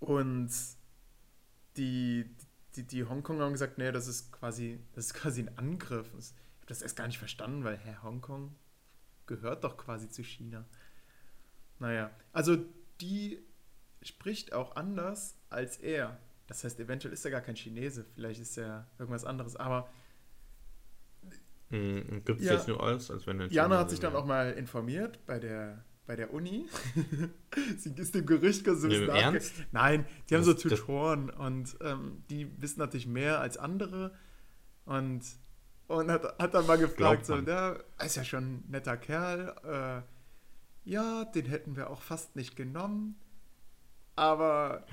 und 0.00 0.50
die, 1.78 2.28
die, 2.76 2.86
die 2.86 3.04
Hongkonger 3.04 3.44
haben 3.44 3.52
gesagt, 3.52 3.78
nee, 3.78 3.90
das 3.92 4.06
ist 4.08 4.32
quasi, 4.32 4.78
das 4.92 5.06
ist 5.06 5.14
quasi 5.14 5.42
ein 5.42 5.56
Angriff. 5.56 6.08
Ich 6.18 6.32
habe 6.32 6.66
das 6.66 6.82
erst 6.82 6.96
gar 6.96 7.06
nicht 7.06 7.18
verstanden, 7.18 7.64
weil, 7.64 7.78
hä, 7.78 7.96
Hongkong 8.02 8.54
gehört 9.26 9.64
doch 9.64 9.76
quasi 9.78 10.08
zu 10.10 10.22
China. 10.22 10.64
Naja, 11.78 12.10
also 12.32 12.56
die 13.00 13.38
spricht 14.02 14.52
auch 14.52 14.76
anders 14.76 15.36
als 15.48 15.76
er. 15.78 16.18
Das 16.46 16.64
heißt, 16.64 16.80
eventuell 16.80 17.12
ist 17.14 17.24
er 17.24 17.30
gar 17.30 17.40
kein 17.42 17.56
Chinese, 17.56 18.04
vielleicht 18.14 18.40
ist 18.40 18.56
er 18.58 18.86
irgendwas 18.98 19.24
anderes. 19.24 19.56
Aber 19.56 19.88
Mhm, 21.70 22.22
Gibt 22.24 22.40
es 22.40 22.46
Ja. 22.46 22.54
jetzt 22.54 22.66
nur 22.66 22.82
alles, 22.82 23.10
als 23.10 23.26
wenn 23.26 23.40
er 23.40 23.48
Jana 23.48 23.78
hat 23.78 23.90
sich 23.90 24.00
dann 24.00 24.16
auch 24.16 24.24
mal 24.24 24.52
informiert 24.52 25.18
bei 25.26 25.38
der, 25.38 25.84
bei 26.08 26.16
der 26.16 26.32
Uni. 26.32 26.66
Sie 27.76 27.90
ist 27.94 28.14
dem 28.14 28.26
Gerücht 28.26 28.64
so 28.64 28.88
ein 28.88 29.06
Nee? 29.34 29.66
Nein, 29.72 30.06
die 30.28 30.34
haben 30.34 30.42
so 30.42 30.54
Das- 30.54 30.62
das- 30.62 30.80
Tutoren 30.80 31.30
und 31.30 31.76
ähm, 31.82 32.24
die 32.30 32.50
wissen 32.60 32.80
natürlich 32.80 33.06
mehr 33.06 33.40
als 33.40 33.56
andere. 33.58 34.12
Und, 34.86 35.22
und 35.86 36.10
hat, 36.10 36.38
hat 36.40 36.54
dann 36.54 36.66
mal 36.66 36.78
gefragt, 36.78 37.26
so, 37.26 37.34
der 37.46 37.84
ist 38.04 38.16
ja 38.16 38.24
schon 38.24 38.44
ein 38.44 38.64
netter 38.68 38.96
Kerl. 38.96 40.02
Äh, 40.84 40.90
ja, 40.90 41.26
den 41.26 41.44
hätten 41.44 41.76
wir 41.76 41.90
auch 41.90 42.00
fast 42.00 42.34
nicht 42.36 42.56
genommen. 42.56 43.16
Aber 44.16 44.86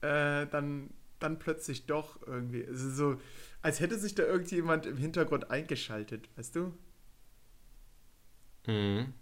äh, 0.00 0.46
dann, 0.46 0.88
dann 1.18 1.38
plötzlich 1.38 1.84
doch 1.84 2.26
irgendwie. 2.26 2.62
Es 2.62 2.82
ist 2.82 2.96
so, 2.96 3.20
als 3.60 3.80
hätte 3.80 3.98
sich 3.98 4.14
da 4.14 4.22
irgendjemand 4.22 4.86
im 4.86 4.96
Hintergrund 4.96 5.50
eingeschaltet, 5.50 6.30
weißt 6.36 6.56
du? 6.56 6.72
Mhm. 8.66 9.12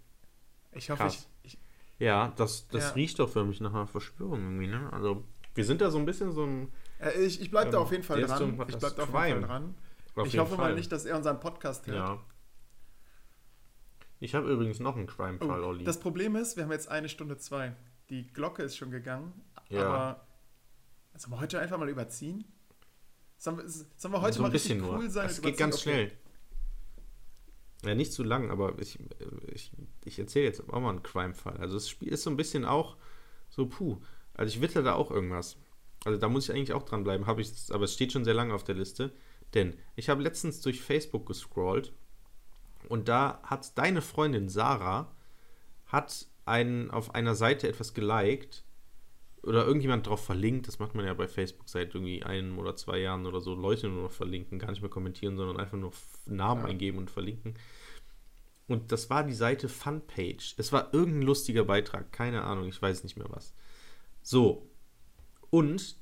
Ich 0.75 0.89
hoffe, 0.89 1.07
ich, 1.07 1.27
ich, 1.43 1.57
Ja, 1.99 2.33
das, 2.35 2.67
das 2.67 2.83
Ja. 2.83 2.89
riecht 2.91 3.19
doch 3.19 3.29
für 3.29 3.43
mich 3.45 3.61
nach 3.61 3.73
einer 3.73 3.87
Verschwörung 3.87 4.39
irgendwie, 4.41 4.67
ne? 4.67 4.91
Also, 4.91 5.23
wir 5.53 5.63
sind 5.65 5.81
da 5.81 5.89
so 5.89 5.97
ein 5.97 6.05
bisschen 6.05 6.31
so 6.31 6.43
ein. 6.45 6.71
äh, 6.99 7.11
ich, 7.23 7.41
ich 7.41 7.49
bleibe 7.49 7.71
da 7.71 7.77
Ähm, 7.77 7.83
auf 7.83 7.91
jeden 7.91 8.03
Fall 8.03 8.21
dran. 8.21 8.53
Ich 8.67 8.75
das 8.75 8.79
bleibe 8.79 8.95
da 8.95 9.03
auf 9.03 9.25
jeden 9.27 9.39
Fall 9.41 9.41
dran. 9.41 9.75
Auf 10.15 10.27
ich 10.27 10.37
hoffe 10.37 10.55
Fall. 10.55 10.69
mal 10.71 10.75
nicht, 10.75 10.91
dass 10.91 11.05
er 11.05 11.15
unseren 11.17 11.39
Podcast 11.39 11.87
hört. 11.87 11.97
Ja. 11.97 12.19
Ich 14.19 14.33
habe 14.33 14.49
übrigens 14.51 14.79
noch 14.79 14.95
einen 14.95 15.07
Crime-Fall, 15.07 15.63
Oh, 15.63 15.67
Olli. 15.67 15.83
das 15.83 15.99
Problem 15.99 16.35
ist, 16.35 16.55
wir 16.55 16.63
haben 16.63 16.71
jetzt 16.71 16.87
eine 16.89 17.09
Stunde 17.09 17.37
zwei. 17.37 17.75
Die 18.09 18.27
Glocke 18.27 18.63
ist 18.63 18.77
schon 18.77 18.91
gegangen. 18.91 19.33
Ja. 19.69 19.87
Aber 19.87 20.27
sollen 21.15 21.33
wir 21.33 21.39
heute 21.39 21.59
einfach 21.59 21.77
mal 21.77 21.89
überziehen? 21.89 22.45
Sollen 23.37 23.57
wir, 23.57 23.67
sollen 23.69 24.13
wir 24.13 24.21
heute 24.21 24.37
so 24.37 24.41
mal 24.43 24.51
richtig 24.51 24.77
nur. 24.77 24.97
cool 24.97 25.09
sein? 25.09 25.25
Es 25.27 25.41
geht 25.41 25.57
ganz 25.57 25.79
Okay. 25.85 26.11
Ja, 27.85 27.95
nicht 27.95 28.13
zu 28.13 28.23
lang, 28.23 28.49
aber 28.49 28.79
ich, 28.79 28.99
ich, 29.53 29.71
ich 30.03 30.19
erzähle 30.19 30.45
jetzt 30.45 30.61
auch 30.69 30.79
mal 30.79 30.89
einen 30.89 31.03
Crime-Fall. 31.03 31.57
Also 31.57 31.75
das 31.75 31.89
Spiel 31.89 32.09
ist 32.09 32.23
so 32.23 32.29
ein 32.29 32.37
bisschen 32.37 32.65
auch 32.65 32.97
so, 33.49 33.67
puh. 33.67 33.97
Also 34.33 34.53
ich 34.53 34.61
wittle 34.61 34.83
da 34.83 34.95
auch 34.95 35.11
irgendwas. 35.11 35.57
Also 36.03 36.19
da 36.19 36.27
muss 36.29 36.49
ich 36.49 36.55
eigentlich 36.55 36.73
auch 36.73 36.83
dranbleiben, 36.83 37.25
habe 37.27 37.41
ich, 37.41 37.51
aber 37.71 37.85
es 37.85 37.93
steht 37.93 38.11
schon 38.11 38.25
sehr 38.25 38.33
lange 38.33 38.53
auf 38.53 38.63
der 38.63 38.75
Liste. 38.75 39.11
Denn 39.53 39.75
ich 39.95 40.09
habe 40.09 40.21
letztens 40.23 40.61
durch 40.61 40.81
Facebook 40.81 41.25
gescrollt 41.25 41.93
und 42.89 43.07
da 43.07 43.39
hat 43.43 43.77
deine 43.77 44.01
Freundin 44.01 44.49
Sarah 44.49 45.11
hat 45.85 46.27
einen, 46.45 46.91
auf 46.91 47.15
einer 47.15 47.35
Seite 47.35 47.67
etwas 47.67 47.93
geliked 47.93 48.63
oder 49.43 49.65
irgendjemand 49.65 50.07
drauf 50.07 50.23
verlinkt. 50.25 50.67
Das 50.67 50.79
macht 50.79 50.95
man 50.95 51.05
ja 51.05 51.13
bei 51.13 51.27
Facebook 51.27 51.69
seit 51.69 51.93
irgendwie 51.95 52.23
einem 52.23 52.57
oder 52.59 52.75
zwei 52.75 52.99
Jahren 52.99 53.25
oder 53.25 53.41
so. 53.41 53.53
Leute 53.55 53.87
nur 53.87 54.03
noch 54.03 54.11
verlinken, 54.11 54.59
gar 54.59 54.71
nicht 54.71 54.81
mehr 54.81 54.89
kommentieren, 54.89 55.37
sondern 55.37 55.57
einfach 55.57 55.77
nur 55.77 55.91
Namen 56.25 56.61
Ja. 56.63 56.67
eingeben 56.67 56.97
und 56.97 57.09
verlinken. 57.11 57.53
Und 58.67 58.91
das 58.91 59.09
war 59.09 59.23
die 59.23 59.33
Seite 59.33 59.69
Funpage. 59.69 60.55
Es 60.57 60.71
war 60.71 60.93
irgendein 60.93 61.21
lustiger 61.21 61.65
Beitrag, 61.65 62.11
keine 62.11 62.43
Ahnung, 62.43 62.67
ich 62.67 62.81
weiß 62.81 63.03
nicht 63.03 63.17
mehr 63.17 63.29
was. 63.29 63.53
So. 64.23 64.67
Und 65.51 65.95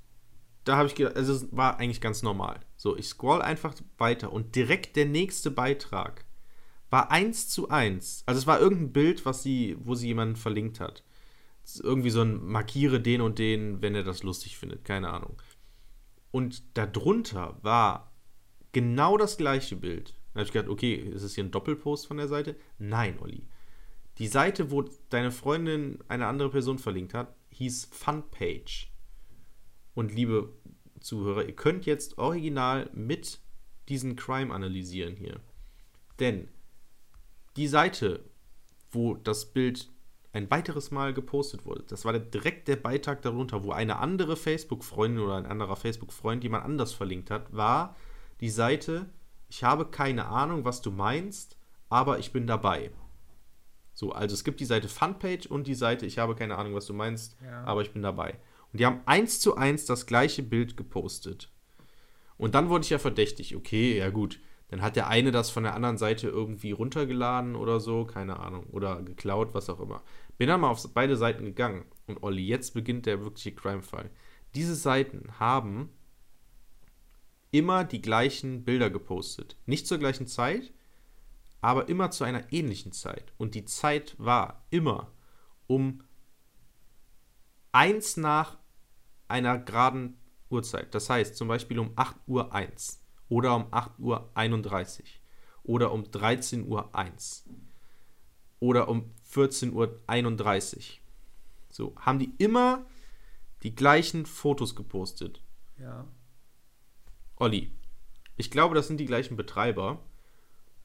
da 0.63 0.77
habe 0.77 0.87
ich 0.87 0.95
gedacht, 0.95 1.17
also 1.17 1.33
es 1.33 1.47
war 1.51 1.77
eigentlich 1.77 1.99
ganz 1.99 2.23
normal. 2.23 2.61
So, 2.77 2.97
ich 2.97 3.07
scroll 3.07 3.41
einfach 3.41 3.73
weiter 3.97 4.31
und 4.31 4.55
direkt 4.55 4.95
der 4.95 5.05
nächste 5.05 5.51
Beitrag 5.51 6.25
war 6.89 7.11
eins 7.11 7.49
zu 7.49 7.69
eins. 7.69 8.23
Also 8.25 8.39
es 8.39 8.47
war 8.47 8.59
irgendein 8.59 8.93
Bild, 8.93 9.25
was 9.25 9.43
sie, 9.43 9.75
wo 9.79 9.95
sie 9.95 10.07
jemanden 10.07 10.35
verlinkt 10.35 10.79
hat. 10.79 11.03
Irgendwie 11.81 12.09
so 12.09 12.21
ein 12.21 12.45
markiere 12.45 13.01
den 13.01 13.21
und 13.21 13.39
den, 13.39 13.81
wenn 13.81 13.95
er 13.95 14.03
das 14.03 14.23
lustig 14.23 14.57
findet, 14.57 14.85
keine 14.85 15.09
Ahnung. 15.09 15.41
Und 16.31 16.63
darunter 16.77 17.57
war 17.61 18.11
genau 18.71 19.17
das 19.17 19.37
gleiche 19.37 19.75
Bild. 19.75 20.13
Da 20.33 20.39
habe 20.39 20.47
ich 20.47 20.51
gedacht, 20.51 20.69
okay, 20.69 20.95
ist 20.95 21.23
es 21.23 21.35
hier 21.35 21.43
ein 21.43 21.51
Doppelpost 21.51 22.07
von 22.07 22.17
der 22.17 22.27
Seite? 22.27 22.55
Nein, 22.79 23.19
Olli. 23.19 23.47
Die 24.17 24.27
Seite, 24.27 24.71
wo 24.71 24.83
deine 25.09 25.31
Freundin 25.31 25.99
eine 26.07 26.27
andere 26.27 26.49
Person 26.49 26.79
verlinkt 26.79 27.13
hat, 27.13 27.35
hieß 27.49 27.89
Funpage. 27.91 28.91
Und 29.93 30.13
liebe 30.13 30.53
Zuhörer, 30.99 31.45
ihr 31.45 31.55
könnt 31.55 31.85
jetzt 31.85 32.17
original 32.17 32.89
mit 32.93 33.39
diesen 33.89 34.15
Crime 34.15 34.53
analysieren 34.53 35.15
hier. 35.15 35.39
Denn 36.19 36.47
die 37.57 37.67
Seite, 37.67 38.23
wo 38.91 39.15
das 39.15 39.53
Bild 39.53 39.89
ein 40.31 40.49
weiteres 40.49 40.89
Mal 40.89 41.13
gepostet 41.13 41.65
wurde, 41.65 41.83
das 41.83 42.05
war 42.05 42.17
direkt 42.17 42.67
der 42.67 42.75
Beitrag 42.75 43.21
darunter, 43.21 43.63
wo 43.63 43.71
eine 43.71 43.97
andere 43.97 44.35
Facebook-Freundin 44.35 45.23
oder 45.23 45.35
ein 45.35 45.45
anderer 45.45 45.75
Facebook-Freund 45.75 46.43
jemand 46.43 46.65
anders 46.65 46.93
verlinkt 46.93 47.29
hat, 47.29 47.53
war 47.55 47.95
die 48.39 48.49
Seite, 48.49 49.09
ich 49.53 49.63
habe 49.63 49.85
keine 49.85 50.25
Ahnung, 50.25 50.65
was 50.65 50.81
du 50.81 50.89
meinst, 50.89 51.57
aber 51.87 52.17
ich 52.17 52.33
bin 52.33 52.47
dabei. 52.47 52.89
So, 53.93 54.11
also 54.11 54.33
es 54.33 54.43
gibt 54.43 54.59
die 54.59 54.65
Seite 54.65 54.89
Funpage 54.89 55.45
und 55.45 55.67
die 55.67 55.75
Seite, 55.75 56.07
ich 56.07 56.17
habe 56.17 56.33
keine 56.33 56.57
Ahnung, 56.57 56.73
was 56.73 56.87
du 56.87 56.93
meinst, 56.95 57.37
Ja. 57.45 57.63
aber 57.63 57.83
ich 57.83 57.91
bin 57.93 58.01
dabei. 58.01 58.39
Und 58.71 58.79
die 58.79 58.85
haben 58.87 59.01
eins 59.05 59.39
zu 59.39 59.55
eins 59.55 59.85
das 59.85 60.07
gleiche 60.07 60.41
Bild 60.41 60.75
gepostet. 60.75 61.51
Und 62.35 62.55
dann 62.55 62.69
wurde 62.69 62.83
ich 62.85 62.89
ja 62.89 62.97
verdächtig, 62.97 63.55
okay, 63.55 63.95
ja 63.95 64.09
gut, 64.09 64.39
dann 64.69 64.81
hat 64.81 64.95
der 64.95 65.07
eine 65.07 65.29
das 65.29 65.51
von 65.51 65.61
der 65.61 65.75
anderen 65.75 65.99
Seite 65.99 66.29
irgendwie 66.29 66.71
runtergeladen 66.71 67.55
oder 67.55 67.79
so, 67.79 68.05
keine 68.05 68.39
Ahnung, 68.39 68.65
oder 68.71 69.03
geklaut, 69.03 69.53
was 69.53 69.69
auch 69.69 69.79
immer. 69.79 70.01
Bin 70.39 70.47
dann 70.47 70.61
mal 70.61 70.69
auf 70.71 70.83
beide 70.95 71.15
Seiten 71.15 71.45
gegangen 71.45 71.85
und 72.07 72.23
Olli, 72.23 72.47
jetzt 72.47 72.73
beginnt 72.73 73.05
der 73.05 73.21
wirkliche 73.23 73.51
Crime-Fall. 73.53 74.09
Diese 74.55 74.73
Seiten 74.73 75.39
haben 75.39 75.89
immer 77.53 77.83
die 77.83 78.01
gleichen 78.01 78.65
Bilder 78.65 78.89
gepostet. 78.89 79.55
Nicht 79.67 79.87
zur 79.87 79.99
gleichen 79.99 80.25
Zeit, 80.27 80.73
aber 81.61 81.87
immer 81.87 82.09
zu 82.11 82.23
einer 82.23 82.51
ähnlichen 82.51 82.91
Zeit. 82.91 83.31
Und 83.37 83.55
die 83.55 83.63
Zeit 83.63 84.15
war 84.17 84.65
immer 84.71 85.11
um 85.67 86.03
eins 87.71 88.17
nach 88.17 88.57
einer 89.27 89.59
geraden 89.59 90.17
Uhrzeit. 90.49 90.93
Das 90.95 91.09
heißt 91.09 91.37
zum 91.37 91.47
Beispiel 91.47 91.77
um 91.77 91.91
8 91.95 92.17
Uhr 92.27 92.53
1 92.53 93.01
oder 93.29 93.55
um 93.55 93.67
8 93.71 93.99
Uhr 93.99 94.31
31 94.33 95.21
oder 95.61 95.91
um 95.91 96.09
13 96.09 96.67
Uhr 96.67 96.93
1 96.95 97.45
oder 98.59 98.89
um 98.89 99.11
14 99.25 99.73
Uhr 99.73 100.01
31. 100.07 101.01
So, 101.69 101.95
haben 101.97 102.17
die 102.17 102.33
immer 102.39 102.85
die 103.61 103.75
gleichen 103.75 104.25
Fotos 104.25 104.75
gepostet. 104.75 105.43
Ja. 105.79 106.07
Olli, 107.43 107.69
ich 108.37 108.51
glaube, 108.51 108.73
das 108.73 108.87
sind 108.87 109.01
die 109.01 109.05
gleichen 109.05 109.35
Betreiber 109.35 109.99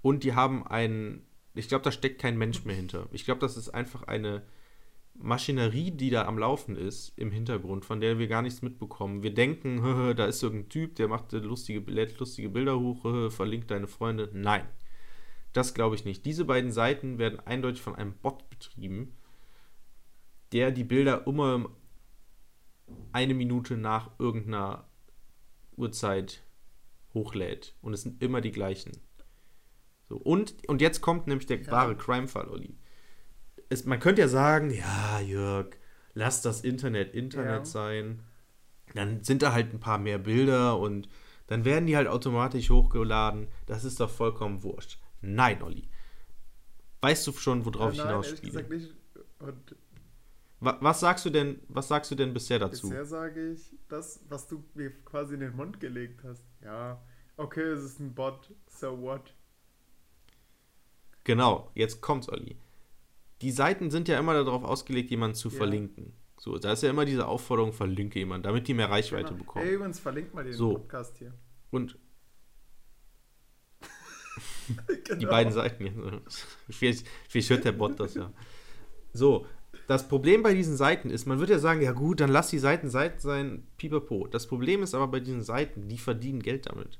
und 0.03 0.25
die 0.25 0.35
haben 0.35 0.67
einen, 0.67 1.25
ich 1.55 1.69
glaube, 1.69 1.85
da 1.85 1.93
steckt 1.93 2.21
kein 2.21 2.37
Mensch 2.37 2.65
mehr 2.65 2.75
hinter. 2.75 3.07
Ich 3.13 3.25
glaube, 3.25 3.39
das 3.39 3.57
ist 3.57 3.69
einfach 3.69 4.03
eine 4.09 4.43
Maschinerie, 5.15 5.93
die 5.93 6.11
da 6.11 6.27
am 6.27 6.37
Laufen 6.37 6.75
ist 6.75 7.17
im 7.17 7.31
Hintergrund, 7.31 7.85
von 7.85 8.01
der 8.01 8.19
wir 8.19 8.27
gar 8.27 8.43
nichts 8.43 8.61
mitbekommen. 8.61 9.23
Wir 9.23 9.33
denken, 9.33 10.15
da 10.17 10.27
ist 10.27 10.43
irgendein 10.43 10.69
Typ, 10.69 10.97
der 10.97 11.07
macht 11.07 11.31
lustige, 11.31 11.89
lädt 11.89 12.19
lustige 12.19 12.49
Bilder 12.49 12.81
hoch, 12.81 13.31
verlinkt 13.31 13.71
deine 13.71 13.87
Freunde. 13.87 14.29
Nein, 14.33 14.67
das 15.53 15.75
glaube 15.75 15.95
ich 15.95 16.05
nicht. 16.05 16.27
Diese 16.27 16.45
beiden 16.45 16.73
Seiten 16.73 17.19
werden 17.19 17.39
eindeutig 17.39 17.83
von 17.83 17.95
einem 17.95 18.15
Bot 18.15 18.51
betrieben, 18.51 19.15
der 20.51 20.73
die 20.73 20.83
Bilder 20.83 21.25
immer 21.29 21.71
eine 23.13 23.35
Minute 23.35 23.77
nach 23.77 24.11
irgendeiner 24.19 24.89
Uhrzeit 25.79 26.43
hochlädt. 27.15 27.75
Und 27.81 27.95
es 27.95 28.03
sind 28.03 28.23
immer 28.23 28.41
die 28.41 28.53
gleichen. 28.53 28.93
So, 30.09 30.17
und, 30.17 30.55
und 30.69 30.81
jetzt 30.81 31.01
kommt 31.01 31.27
nämlich 31.27 31.47
der 31.47 31.61
Ja. 31.63 31.71
wahre 31.71 31.97
Crime-Fall, 31.97 32.49
Olli. 32.49 32.77
Es, 33.69 33.85
man 33.85 34.01
könnte 34.01 34.23
ja 34.23 34.29
sagen, 34.29 34.71
ja, 34.71 35.21
Jörg, 35.21 35.77
lass 36.15 36.41
das 36.43 36.63
Internet 36.63 37.15
Internet 37.15 37.61
Ja. 37.61 37.65
sein. 37.65 38.23
Dann 38.95 39.23
sind 39.23 39.43
da 39.43 39.53
halt 39.53 39.75
ein 39.75 39.81
paar 39.81 39.99
mehr 39.99 40.19
Bilder 40.19 40.79
und 40.79 41.09
dann 41.47 41.65
werden 41.67 41.87
die 41.87 41.97
halt 41.97 42.09
automatisch 42.09 42.71
hochgeladen. 42.71 43.49
Das 43.67 43.85
ist 43.85 44.01
doch 44.01 44.09
vollkommen 44.11 44.63
wurscht. 44.63 44.99
Nein, 45.21 45.63
Olli. 45.63 45.89
Weißt 47.01 47.27
du 47.27 47.33
schon, 47.33 47.65
worauf 47.67 47.93
ich 47.93 47.99
Nein, 47.99 48.09
hinaus 48.09 48.27
ehrlich 48.27 48.39
spiele? 48.39 48.53
gesagt 48.65 48.71
nicht. 48.71 48.95
Und 49.41 49.77
Was 50.61 50.99
sagst 51.01 51.25
du 51.25 51.31
denn, 51.31 51.61
was 51.69 51.87
sagst 51.89 52.11
du 52.11 52.15
denn 52.17 52.35
bisher 52.35 52.59
dazu? 52.59 52.89
bisher 52.89 53.05
sage 53.07 53.53
ich 53.53 53.71
das, 53.89 54.25
was 54.29 54.49
du 54.49 54.65
mir 54.75 54.91
quasi 55.05 55.35
in 55.35 55.41
den 55.41 55.55
Mund 55.55 55.79
gelegt 55.79 56.25
hast. 56.25 56.45
Ja, 56.65 57.01
okay, 57.37 57.63
es 57.63 57.85
ist 57.85 58.01
ein 58.01 58.13
Bot, 58.15 58.53
so 58.67 59.01
what? 59.01 59.35
Genau, 61.25 61.71
jetzt 61.75 62.01
kommt's, 62.01 62.29
Olli. 62.29 62.57
Die 63.41 63.53
Seiten 63.53 63.91
sind 63.93 64.09
ja 64.09 64.19
immer 64.19 64.35
darauf 64.35 64.65
ausgelegt, 64.65 65.11
jemanden 65.11 65.37
zu 65.37 65.49
Ja. 65.49 65.57
verlinken. 65.59 66.13
So, 66.41 66.59
da 66.59 66.73
ist 66.73 66.83
ja 66.83 66.91
immer 66.91 67.05
diese 67.05 67.27
Aufforderung, 67.29 67.73
verlinke 67.73 68.19
jemanden, 68.19 68.45
damit 68.45 68.67
die 68.67 68.75
mehr 68.75 68.91
Reichweite 68.91 69.29
Genau. 69.29 69.39
bekommen. 69.39 69.65
Ey, 69.65 69.75
übrigens, 69.75 70.01
verlinkt 70.01 70.35
mal 70.35 70.43
den 70.45 70.53
So. 70.55 70.75
Podcast 70.75 71.19
hier. 71.19 71.33
Und 71.71 71.99
genau. 75.05 75.19
die 75.21 75.27
beiden 75.27 75.53
Seiten. 75.53 76.23
Vielleicht, 76.71 77.07
vielleicht 77.29 77.51
hört 77.51 77.65
der 77.65 77.73
Bot 77.73 77.99
das 77.99 78.15
ja. 78.15 78.33
So, 79.13 79.47
das 79.89 80.07
Problem 80.07 80.43
bei 80.43 80.53
diesen 80.53 80.77
Seiten 80.77 81.09
ist, 81.09 81.25
man 81.25 81.39
würde 81.39 81.55
ja 81.55 81.59
sagen, 81.59 81.81
ja 81.81 81.93
gut, 81.93 82.21
dann 82.21 82.29
lass 82.29 82.51
die 82.51 82.59
Seiten 82.59 82.91
Seiten 82.91 83.21
sein, 83.21 83.67
pipapo. 83.79 84.27
Das 84.27 84.47
Problem 84.47 84.83
ist 84.83 84.95
aber 84.95 85.09
bei 85.09 85.19
diesen 85.19 85.43
Seiten, 85.43 85.89
die 85.89 85.97
verdienen 85.97 86.43
Geld 86.43 86.67
damit. 86.67 86.99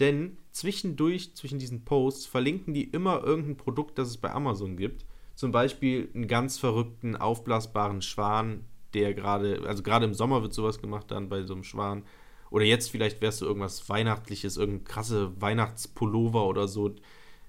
Denn 0.00 0.38
zwischendurch, 0.50 1.36
zwischen 1.36 1.58
diesen 1.58 1.84
Posts, 1.84 2.24
verlinken 2.24 2.72
die 2.72 2.84
immer 2.84 3.22
irgendein 3.22 3.58
Produkt, 3.58 3.98
das 3.98 4.08
es 4.08 4.16
bei 4.16 4.32
Amazon 4.32 4.78
gibt. 4.78 5.04
Zum 5.34 5.52
Beispiel 5.52 6.08
einen 6.14 6.26
ganz 6.26 6.58
verrückten, 6.58 7.14
aufblasbaren 7.14 8.00
Schwan, 8.00 8.64
der 8.94 9.12
gerade, 9.12 9.62
also 9.66 9.82
gerade 9.82 10.06
im 10.06 10.14
Sommer 10.14 10.40
wird 10.40 10.54
sowas 10.54 10.80
gemacht 10.80 11.10
dann 11.10 11.28
bei 11.28 11.42
so 11.42 11.52
einem 11.52 11.62
Schwan. 11.62 12.04
Oder 12.48 12.64
jetzt 12.64 12.90
vielleicht 12.90 13.20
wärst 13.20 13.42
du 13.42 13.44
irgendwas 13.44 13.86
Weihnachtliches, 13.90 14.56
irgendein 14.56 14.84
krasse 14.84 15.38
Weihnachtspullover 15.42 16.46
oder 16.46 16.68
so. 16.68 16.94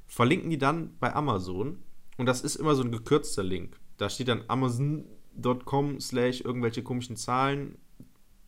Verlinken 0.06 0.50
die 0.50 0.58
dann 0.58 0.98
bei 1.00 1.16
Amazon. 1.16 1.78
Und 2.18 2.26
das 2.26 2.42
ist 2.42 2.58
immer 2.58 2.76
so 2.76 2.84
ein 2.84 2.92
gekürzter 2.92 3.44
Link. 3.44 3.80
Da 3.98 4.10
steht 4.10 4.28
dann 4.28 4.44
amazon.com 4.48 6.00
slash 6.00 6.42
irgendwelche 6.42 6.84
komischen 6.84 7.16
Zahlen 7.16 7.78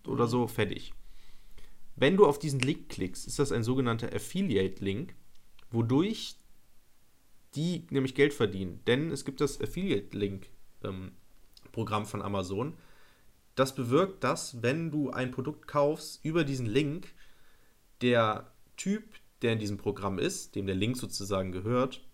oder 0.05 0.27
so, 0.27 0.47
fertig. 0.47 0.93
Wenn 1.95 2.17
du 2.17 2.25
auf 2.25 2.39
diesen 2.39 2.59
Link 2.59 2.89
klickst, 2.89 3.27
ist 3.27 3.39
das 3.39 3.51
ein 3.51 3.63
sogenannter 3.63 4.13
Affiliate-Link, 4.13 5.15
wodurch 5.71 6.35
die 7.55 7.87
nämlich 7.89 8.13
Geld 8.13 8.33
verdienen. 8.33 8.81
Denn 8.85 9.09
es 9.11 9.25
gibt 9.25 9.41
das 9.41 9.59
Affiliate-Link-Programm 9.59 12.05
von 12.05 12.21
Amazon. 12.21 12.77
Das 13.55 13.73
bewirkt, 13.73 14.23
dass, 14.23 14.61
wenn 14.61 14.91
du 14.91 15.09
ein 15.09 15.31
Produkt 15.31 15.67
kaufst, 15.67 16.23
über 16.23 16.43
diesen 16.43 16.67
Link 16.67 17.15
der 18.01 18.51
Typ, 18.75 19.15
der 19.41 19.53
in 19.53 19.59
diesem 19.59 19.77
Programm 19.77 20.19
ist, 20.19 20.55
dem 20.55 20.67
der 20.67 20.75
Link 20.75 20.97
sozusagen 20.97 21.51
gehört, 21.51 22.05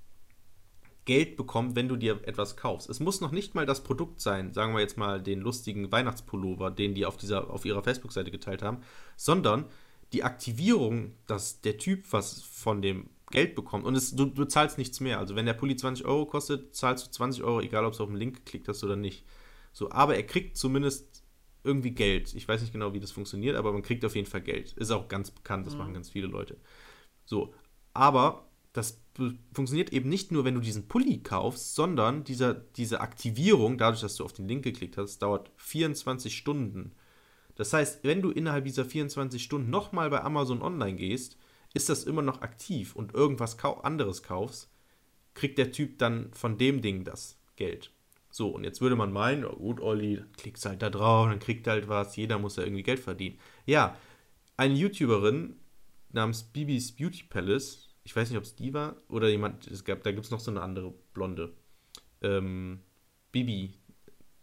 Geld 1.05 1.35
bekommt, 1.35 1.75
wenn 1.75 1.87
du 1.87 1.95
dir 1.95 2.21
etwas 2.25 2.55
kaufst. 2.55 2.89
Es 2.89 2.99
muss 2.99 3.21
noch 3.21 3.31
nicht 3.31 3.55
mal 3.55 3.65
das 3.65 3.83
Produkt 3.83 4.21
sein, 4.21 4.53
sagen 4.53 4.73
wir 4.73 4.81
jetzt 4.81 4.97
mal 4.97 5.21
den 5.21 5.41
lustigen 5.41 5.91
Weihnachtspullover, 5.91 6.71
den 6.71 6.95
die 6.95 7.05
auf, 7.05 7.17
dieser, 7.17 7.49
auf 7.49 7.65
ihrer 7.65 7.83
Facebook-Seite 7.83 8.31
geteilt 8.31 8.61
haben, 8.61 8.79
sondern 9.17 9.65
die 10.13 10.23
Aktivierung, 10.23 11.13
dass 11.27 11.61
der 11.61 11.77
Typ 11.77 12.05
was 12.11 12.43
von 12.43 12.81
dem 12.81 13.09
Geld 13.31 13.55
bekommt 13.55 13.85
und 13.85 13.95
es, 13.95 14.15
du, 14.15 14.25
du 14.25 14.45
zahlst 14.45 14.77
nichts 14.77 14.99
mehr. 14.99 15.17
Also 15.17 15.35
wenn 15.35 15.45
der 15.45 15.53
Pulli 15.53 15.75
20 15.75 16.05
Euro 16.05 16.25
kostet, 16.25 16.75
zahlst 16.75 17.07
du 17.07 17.11
20 17.11 17.43
Euro, 17.43 17.61
egal 17.61 17.83
ob 17.85 17.97
du 17.97 18.03
auf 18.03 18.09
den 18.09 18.17
Link 18.17 18.37
geklickt 18.37 18.67
hast 18.67 18.83
oder 18.83 18.95
nicht. 18.95 19.25
So, 19.73 19.89
aber 19.91 20.15
er 20.15 20.23
kriegt 20.23 20.55
zumindest 20.55 21.23
irgendwie 21.63 21.91
Geld. 21.91 22.33
Ich 22.35 22.47
weiß 22.47 22.61
nicht 22.61 22.73
genau, 22.73 22.93
wie 22.93 22.99
das 22.99 23.11
funktioniert, 23.11 23.55
aber 23.55 23.73
man 23.73 23.81
kriegt 23.81 24.05
auf 24.05 24.15
jeden 24.15 24.27
Fall 24.27 24.41
Geld. 24.41 24.73
Ist 24.73 24.91
auch 24.91 25.07
ganz 25.07 25.31
bekannt, 25.31 25.65
das 25.65 25.75
machen 25.75 25.93
ganz 25.93 26.09
viele 26.09 26.27
Leute. 26.27 26.57
So, 27.25 27.53
aber 27.93 28.45
das 28.73 28.99
funktioniert 29.53 29.93
eben 29.93 30.09
nicht 30.09 30.31
nur, 30.31 30.45
wenn 30.45 30.55
du 30.55 30.59
diesen 30.59 30.87
Pulli 30.87 31.19
kaufst, 31.21 31.75
sondern 31.75 32.23
dieser, 32.23 32.55
diese 32.55 33.01
Aktivierung, 33.01 33.77
dadurch, 33.77 34.01
dass 34.01 34.15
du 34.15 34.25
auf 34.25 34.33
den 34.33 34.47
Link 34.47 34.63
geklickt 34.63 34.97
hast, 34.97 35.19
dauert 35.19 35.51
24 35.57 36.35
Stunden. 36.35 36.91
Das 37.55 37.71
heißt, 37.71 38.03
wenn 38.03 38.23
du 38.23 38.31
innerhalb 38.31 38.65
dieser 38.65 38.83
24 38.83 39.41
Stunden 39.41 39.69
nochmal 39.69 40.09
bei 40.09 40.23
Amazon 40.23 40.63
online 40.63 40.95
gehst, 40.95 41.37
ist 41.75 41.89
das 41.89 42.03
immer 42.03 42.23
noch 42.23 42.41
aktiv 42.41 42.95
und 42.95 43.13
irgendwas 43.13 43.57
anderes 43.63 44.23
kaufst, 44.23 44.69
kriegt 45.35 45.59
der 45.59 45.71
Typ 45.71 45.99
dann 45.99 46.33
von 46.33 46.57
dem 46.57 46.81
Ding 46.81 47.03
das 47.03 47.37
Geld. 47.55 47.91
So, 48.31 48.49
und 48.49 48.63
jetzt 48.63 48.81
würde 48.81 48.95
man 48.95 49.11
meinen, 49.11 49.43
ja 49.43 49.49
gut, 49.49 49.79
Olli, 49.79 50.17
dann 50.17 50.31
klickst 50.33 50.65
halt 50.65 50.81
da 50.81 50.89
drauf, 50.89 51.29
dann 51.29 51.39
kriegt 51.39 51.67
halt 51.67 51.87
was, 51.87 52.15
jeder 52.15 52.39
muss 52.39 52.55
ja 52.55 52.63
irgendwie 52.63 52.81
Geld 52.81 52.99
verdienen. 52.99 53.37
Ja, 53.67 53.95
eine 54.57 54.73
YouTuberin 54.73 55.55
namens 56.11 56.41
Bibis 56.41 56.91
Beauty 56.91 57.23
Palace, 57.29 57.89
ich 58.03 58.15
weiß 58.15 58.29
nicht, 58.29 58.37
ob 58.37 58.43
es 58.43 58.55
die 58.55 58.73
war, 58.73 58.95
oder 59.07 59.29
jemand, 59.29 59.67
es 59.67 59.83
gab, 59.83 60.03
da 60.03 60.11
gibt 60.11 60.25
es 60.25 60.31
noch 60.31 60.39
so 60.39 60.51
eine 60.51 60.61
andere 60.61 60.93
Blonde. 61.13 61.53
Ähm, 62.21 62.81
Bibi, 63.31 63.73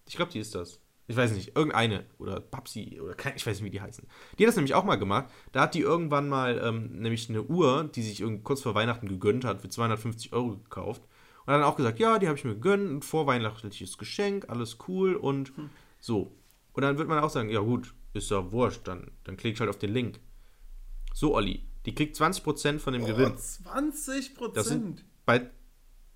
ich 0.06 0.16
glaube, 0.16 0.32
die 0.32 0.38
ist 0.38 0.54
das. 0.54 0.80
Ich 1.06 1.16
weiß 1.16 1.32
nicht, 1.32 1.56
irgendeine, 1.56 2.04
oder 2.18 2.38
Babsi, 2.38 3.00
oder 3.00 3.14
kein, 3.14 3.34
ich 3.34 3.44
weiß 3.44 3.56
nicht, 3.60 3.66
wie 3.66 3.70
die 3.70 3.80
heißen. 3.80 4.06
Die 4.38 4.44
hat 4.44 4.48
das 4.48 4.56
nämlich 4.56 4.74
auch 4.74 4.84
mal 4.84 4.96
gemacht. 4.96 5.28
Da 5.50 5.62
hat 5.62 5.74
die 5.74 5.80
irgendwann 5.80 6.28
mal 6.28 6.60
ähm, 6.62 7.00
nämlich 7.00 7.28
eine 7.28 7.42
Uhr, 7.42 7.90
die 7.92 8.02
sich 8.02 8.22
kurz 8.44 8.62
vor 8.62 8.74
Weihnachten 8.74 9.08
gegönnt 9.08 9.44
hat, 9.44 9.60
für 9.60 9.68
250 9.68 10.32
Euro 10.32 10.58
gekauft. 10.58 11.02
Und 11.44 11.52
hat 11.52 11.60
dann 11.60 11.64
auch 11.64 11.76
gesagt, 11.76 11.98
ja, 11.98 12.18
die 12.18 12.28
habe 12.28 12.38
ich 12.38 12.44
mir 12.44 12.54
gegönnt, 12.54 12.90
ein 12.90 13.02
vorweihnachtliches 13.02 13.98
Geschenk, 13.98 14.48
alles 14.48 14.78
cool 14.86 15.16
und 15.16 15.52
so. 15.98 16.36
Und 16.72 16.82
dann 16.82 16.96
wird 16.96 17.08
man 17.08 17.18
auch 17.18 17.30
sagen, 17.30 17.50
ja 17.50 17.60
gut, 17.60 17.92
ist 18.12 18.30
ja 18.30 18.52
wurscht, 18.52 18.86
dann, 18.86 19.10
dann 19.24 19.36
klicke 19.36 19.54
ich 19.54 19.60
halt 19.60 19.70
auf 19.70 19.78
den 19.78 19.92
Link. 19.92 20.20
So, 21.12 21.34
Olli, 21.34 21.64
die 21.86 21.94
kriegt 21.94 22.16
20% 22.16 22.78
von 22.78 22.92
dem 22.92 23.04
Gewinn. 23.04 23.32
Oh, 23.34 23.36
20 23.36 24.34
Prozent. 24.34 24.56
Das 24.56 24.68
sind 24.68 25.04
bei, 25.24 25.50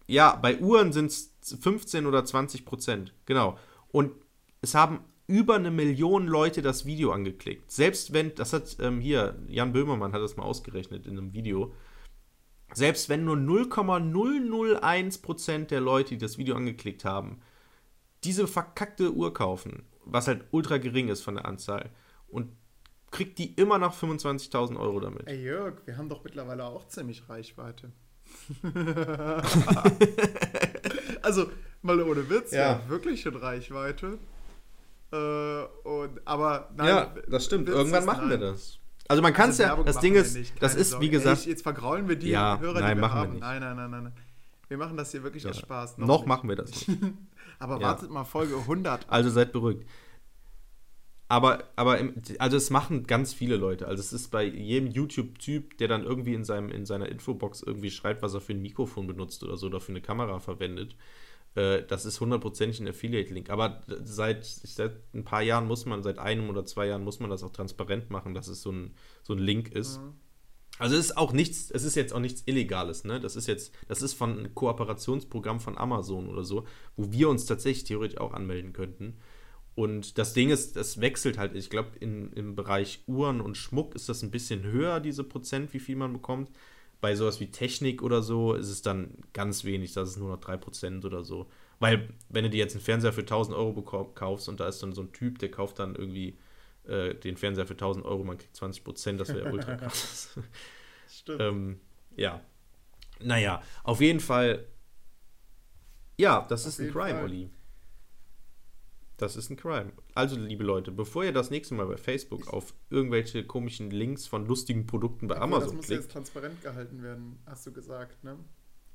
ja, 0.06 0.36
bei 0.36 0.58
Uhren 0.58 0.92
sind 0.92 1.10
es 1.10 1.34
15 1.60 2.06
oder 2.06 2.24
20 2.24 2.64
Prozent. 2.64 3.14
Genau. 3.26 3.58
Und 3.88 4.12
es 4.60 4.74
haben 4.74 5.00
über 5.26 5.54
eine 5.54 5.70
Million 5.70 6.26
Leute 6.26 6.60
das 6.60 6.84
Video 6.84 7.12
angeklickt. 7.12 7.70
Selbst 7.70 8.12
wenn, 8.12 8.34
das 8.34 8.52
hat 8.52 8.76
ähm, 8.80 9.00
hier, 9.00 9.38
Jan 9.48 9.72
Böhmermann 9.72 10.12
hat 10.12 10.20
das 10.20 10.36
mal 10.36 10.44
ausgerechnet 10.44 11.06
in 11.06 11.16
einem 11.18 11.32
Video. 11.32 11.72
Selbst 12.74 13.08
wenn 13.08 13.24
nur 13.24 13.36
0,001 13.36 15.18
Prozent 15.18 15.70
der 15.70 15.80
Leute, 15.80 16.10
die 16.10 16.18
das 16.18 16.38
Video 16.38 16.56
angeklickt 16.56 17.04
haben, 17.04 17.40
diese 18.24 18.46
verkackte 18.46 19.12
Uhr 19.12 19.32
kaufen, 19.32 19.84
was 20.04 20.26
halt 20.26 20.44
ultra 20.50 20.78
gering 20.78 21.08
ist 21.08 21.22
von 21.22 21.36
der 21.36 21.46
Anzahl, 21.46 21.90
und 22.28 22.50
kriegt 23.14 23.38
die 23.38 23.54
immer 23.54 23.78
noch 23.78 23.94
25.000 23.96 24.78
Euro 24.78 25.00
damit. 25.00 25.26
Ey 25.26 25.42
Jörg, 25.42 25.74
wir 25.86 25.96
haben 25.96 26.08
doch 26.08 26.22
mittlerweile 26.24 26.64
auch 26.64 26.86
ziemlich 26.88 27.28
Reichweite. 27.28 27.92
also, 31.22 31.46
mal 31.82 32.00
ohne 32.02 32.28
Witz, 32.28 32.52
Ja. 32.52 32.72
ja, 32.72 32.80
wir 32.84 32.90
wirklich 32.90 33.20
schon 33.22 33.36
Reichweite. 33.36 34.18
Äh, 35.12 35.16
und, 35.88 36.20
aber 36.24 36.70
nein, 36.76 36.88
ja, 36.88 37.14
das 37.28 37.44
stimmt. 37.44 37.68
Witz 37.68 37.76
Irgendwann 37.76 38.04
machen 38.04 38.28
wir 38.28 38.38
nein. 38.38 38.52
das. 38.52 38.78
Also 39.06 39.22
man 39.22 39.32
kann 39.34 39.50
es 39.50 39.60
Also 39.60 39.76
ja, 39.76 39.82
das 39.82 39.98
Ding 40.00 40.14
wir 40.14 40.22
ist, 40.22 40.34
nicht, 40.34 40.60
das 40.62 40.74
ist 40.74 40.90
Sorge. 40.90 41.04
wie 41.06 41.10
gesagt, 41.10 41.42
Ey, 41.44 41.50
jetzt 41.50 41.62
vergraulen 41.62 42.08
wir 42.08 42.16
die 42.16 42.30
Ja, 42.30 42.58
Hörer, 42.58 42.80
nein, 42.80 42.96
die 42.96 43.02
wir 43.02 43.08
machen 43.08 43.14
wir 43.14 43.20
haben. 43.20 43.32
nicht. 43.32 43.40
Nein, 43.42 43.60
nein, 43.60 43.76
nein, 43.90 43.90
nein. 44.04 44.12
Wir 44.68 44.78
machen 44.78 44.96
das 44.96 45.10
hier 45.12 45.22
wirklich 45.22 45.46
aus 45.46 45.58
Spaß. 45.58 45.98
noch 45.98 46.08
nicht. 46.18 46.26
machen 46.26 46.48
wir 46.48 46.56
das 46.56 46.70
nicht. 46.88 46.88
Aber 47.58 47.74
Ja. 47.76 47.82
wartet 47.88 48.10
mal 48.10 48.24
Folge 48.24 48.56
100. 48.56 49.02
ab. 49.04 49.06
Also 49.12 49.28
seid 49.30 49.52
beruhigt. 49.52 49.86
Aber, 51.28 51.64
aber 51.76 51.98
im, 51.98 52.14
also 52.38 52.56
es 52.56 52.70
machen 52.70 53.06
ganz 53.06 53.32
viele 53.32 53.56
Leute. 53.56 53.88
Also 53.88 54.00
es 54.00 54.12
ist 54.12 54.30
bei 54.30 54.44
jedem 54.44 54.90
YouTube-Typ, 54.90 55.78
der 55.78 55.88
dann 55.88 56.04
irgendwie 56.04 56.34
in, 56.34 56.44
seinem, 56.44 56.70
in 56.70 56.84
seiner 56.84 57.08
Infobox 57.08 57.62
irgendwie 57.62 57.90
schreibt, 57.90 58.22
was 58.22 58.34
er 58.34 58.40
für 58.40 58.52
ein 58.52 58.62
Mikrofon 58.62 59.06
benutzt 59.06 59.42
oder 59.42 59.56
so 59.56 59.66
oder 59.66 59.80
für 59.80 59.92
eine 59.92 60.02
Kamera 60.02 60.38
verwendet. 60.38 60.96
Äh, 61.54 61.82
das 61.84 62.04
ist 62.04 62.20
hundertprozentig 62.20 62.80
ein 62.80 62.88
Affiliate-Link. 62.88 63.48
Aber 63.48 63.82
seit, 63.86 64.44
seit 64.44 64.96
ein 65.14 65.24
paar 65.24 65.42
Jahren 65.42 65.66
muss 65.66 65.86
man, 65.86 66.02
seit 66.02 66.18
einem 66.18 66.50
oder 66.50 66.66
zwei 66.66 66.86
Jahren 66.86 67.04
muss 67.04 67.20
man 67.20 67.30
das 67.30 67.42
auch 67.42 67.52
transparent 67.52 68.10
machen, 68.10 68.34
dass 68.34 68.48
es 68.48 68.60
so 68.60 68.70
ein, 68.70 68.94
so 69.22 69.32
ein 69.32 69.38
Link 69.38 69.72
ist. 69.72 70.00
Mhm. 70.00 70.14
Also 70.78 70.96
es 70.96 71.06
ist 71.06 71.16
auch 71.16 71.32
nichts, 71.32 71.70
es 71.70 71.84
ist 71.84 71.94
jetzt 71.94 72.12
auch 72.12 72.20
nichts 72.20 72.42
Illegales, 72.46 73.04
ne? 73.04 73.20
Das 73.20 73.36
ist 73.36 73.46
jetzt, 73.46 73.72
das 73.86 74.02
ist 74.02 74.14
von 74.14 74.38
einem 74.38 74.54
Kooperationsprogramm 74.56 75.60
von 75.60 75.78
Amazon 75.78 76.28
oder 76.28 76.42
so, 76.42 76.66
wo 76.96 77.12
wir 77.12 77.28
uns 77.28 77.46
tatsächlich 77.46 77.84
theoretisch 77.84 78.18
auch 78.18 78.32
anmelden 78.32 78.72
könnten. 78.72 79.18
Und 79.74 80.18
das 80.18 80.34
Ding 80.34 80.50
ist, 80.50 80.76
das 80.76 81.00
wechselt 81.00 81.36
halt. 81.36 81.54
Ich 81.54 81.68
glaube, 81.68 81.98
im 81.98 82.54
Bereich 82.54 83.02
Uhren 83.06 83.40
und 83.40 83.56
Schmuck 83.56 83.94
ist 83.94 84.08
das 84.08 84.22
ein 84.22 84.30
bisschen 84.30 84.62
höher, 84.62 85.00
diese 85.00 85.24
Prozent, 85.24 85.72
wie 85.74 85.80
viel 85.80 85.96
man 85.96 86.12
bekommt. 86.12 86.50
Bei 87.00 87.16
sowas 87.16 87.40
wie 87.40 87.50
Technik 87.50 88.02
oder 88.02 88.22
so 88.22 88.54
ist 88.54 88.68
es 88.68 88.82
dann 88.82 89.18
ganz 89.32 89.64
wenig, 89.64 89.92
das 89.92 90.10
ist 90.10 90.16
nur 90.18 90.28
noch 90.30 90.40
3% 90.40 91.04
oder 91.04 91.22
so. 91.24 91.50
Weil, 91.80 92.08
wenn 92.28 92.44
du 92.44 92.50
dir 92.50 92.58
jetzt 92.58 92.74
einen 92.74 92.84
Fernseher 92.84 93.12
für 93.12 93.22
1000 93.22 93.56
Euro 93.56 93.82
kaufst 93.82 94.48
und 94.48 94.60
da 94.60 94.68
ist 94.68 94.82
dann 94.82 94.92
so 94.92 95.02
ein 95.02 95.12
Typ, 95.12 95.38
der 95.38 95.50
kauft 95.50 95.80
dann 95.80 95.96
irgendwie 95.96 96.38
äh, 96.84 97.14
den 97.14 97.36
Fernseher 97.36 97.66
für 97.66 97.74
1000 97.74 98.06
Euro, 98.06 98.24
man 98.24 98.38
kriegt 98.38 98.56
20%, 98.56 99.16
das 99.16 99.28
wäre 99.34 99.52
ultra 99.52 99.74
krass. 99.76 100.38
Stimmt. 101.08 101.40
ähm, 101.40 101.80
ja. 102.16 102.40
Naja, 103.20 103.62
auf 103.82 104.00
jeden 104.00 104.20
Fall. 104.20 104.66
Ja, 106.16 106.46
das 106.48 106.62
Auf 106.62 106.68
ist 106.68 106.80
ein 106.80 106.92
Crime. 106.92 107.22
Olli. 107.22 107.50
Das 109.16 109.36
ist 109.36 109.48
ein 109.48 109.56
Crime. 109.56 109.92
Also, 110.14 110.36
liebe 110.36 110.64
Leute, 110.64 110.90
bevor 110.90 111.24
ihr 111.24 111.32
das 111.32 111.50
nächste 111.50 111.74
Mal 111.74 111.86
bei 111.86 111.96
Facebook 111.96 112.48
auf 112.52 112.74
irgendwelche 112.90 113.44
komischen 113.46 113.90
Links 113.90 114.26
von 114.26 114.44
lustigen 114.46 114.86
Produkten 114.86 115.28
bei 115.28 115.36
Amazon 115.36 115.66
das 115.68 115.74
muss 115.76 115.86
klickt. 115.86 116.02
jetzt 116.02 116.12
transparent 116.12 116.60
gehalten 116.62 117.02
werden, 117.02 117.38
hast 117.46 117.64
du 117.66 117.72
gesagt, 117.72 118.24
ne? 118.24 118.36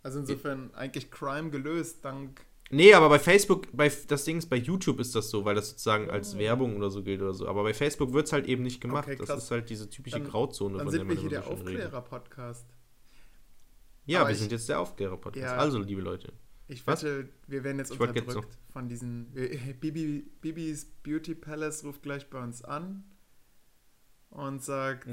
Also 0.03 0.19
insofern 0.19 0.73
eigentlich 0.73 1.09
Crime 1.09 1.49
gelöst, 1.51 2.03
dank. 2.03 2.45
Nee, 2.69 2.93
aber 2.93 3.09
bei 3.09 3.17
Facebook, 3.19 3.67
bei, 3.73 3.91
das 4.07 4.25
Ding 4.25 4.37
ist, 4.37 4.47
bei 4.49 4.57
YouTube 4.57 4.99
ist 4.99 5.15
das 5.15 5.29
so, 5.29 5.43
weil 5.45 5.55
das 5.55 5.69
sozusagen 5.69 6.09
als 6.09 6.35
Oh. 6.35 6.37
Werbung 6.39 6.75
oder 6.77 6.89
so 6.91 7.01
gilt 7.01 7.21
oder 7.21 7.33
so. 7.33 7.47
Aber 7.47 7.63
bei 7.63 7.73
Facebook 7.73 8.13
wird 8.13 8.27
es 8.27 8.33
halt 8.33 8.45
eben 8.45 8.61
nicht 8.63 8.79
gemacht. 8.81 9.07
Okay, 9.07 9.15
das 9.15 9.29
ist 9.43 9.49
halt 9.51 9.69
diese 9.69 9.89
typische 9.89 10.19
Dann- 10.19 10.29
Grauzone, 10.29 10.77
Dann 10.77 10.85
von 10.85 10.91
sind 10.91 11.07
der 11.07 11.15
wir 11.15 11.19
hier 11.21 11.29
der. 11.29 11.47
Aufklärer-Podcast. 11.47 12.67
Ja, 14.05 14.19
Aber 14.19 14.29
wir 14.29 14.33
ich- 14.33 14.39
sind 14.39 14.51
jetzt 14.51 14.67
der 14.69 14.79
Aufklärer-Podcast. 14.81 15.43
Ja. 15.45 15.57
Also, 15.57 15.79
liebe 15.79 16.01
Leute. 16.01 16.33
Ich 16.69 16.85
Was? 16.85 17.03
wette, 17.03 17.27
wir 17.47 17.63
werden 17.63 17.79
jetzt 17.79 17.91
Ich 17.91 17.99
wollte 17.99 18.13
jetzt 18.13 18.27
unterdrückt 18.27 18.55
von 18.71 18.87
diesen. 18.87 19.31
Bibi, 19.81 20.31
Bibis 20.39 20.85
Beauty 21.01 21.33
Palace 21.33 21.83
ruft 21.83 22.03
gleich 22.03 22.29
bei 22.29 22.41
uns 22.41 22.63
an 22.63 23.03
und 24.29 24.63
sagt: 24.63 25.07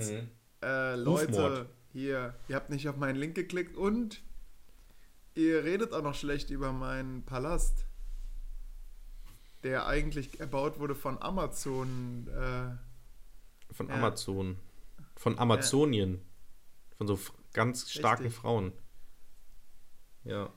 äh, 0.63 0.95
Leute, 0.97 1.33
Rufmord. 1.33 1.69
hier, 1.93 2.35
ihr 2.49 2.57
habt 2.57 2.69
nicht 2.69 2.87
auf 2.91 2.99
meinen 2.99 3.17
Link 3.17 3.35
geklickt 3.35 3.75
und 3.75 4.23
ihr 5.35 5.65
redet 5.65 5.95
auch 5.95 6.03
noch 6.03 6.15
schlecht 6.15 6.51
über 6.51 6.73
meinen 6.73 7.25
Palast, 7.25 7.87
der 9.63 9.87
eigentlich 9.87 10.39
erbaut 10.39 10.79
wurde 10.79 10.95
von 10.95 11.21
Amazon. 11.23 12.29
Äh, 12.29 13.73
Von. 13.73 13.91
Amazon. 13.91 14.59
Von 15.17 15.39
Amazonien. 15.39 16.21
Von 16.99 17.07
so 17.07 17.19
ganz 17.55 17.91
starken 17.91 18.25
Richtig. 18.25 18.41
Frauen. 18.41 18.73
Ja. 20.25 20.53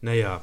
Naja, 0.00 0.42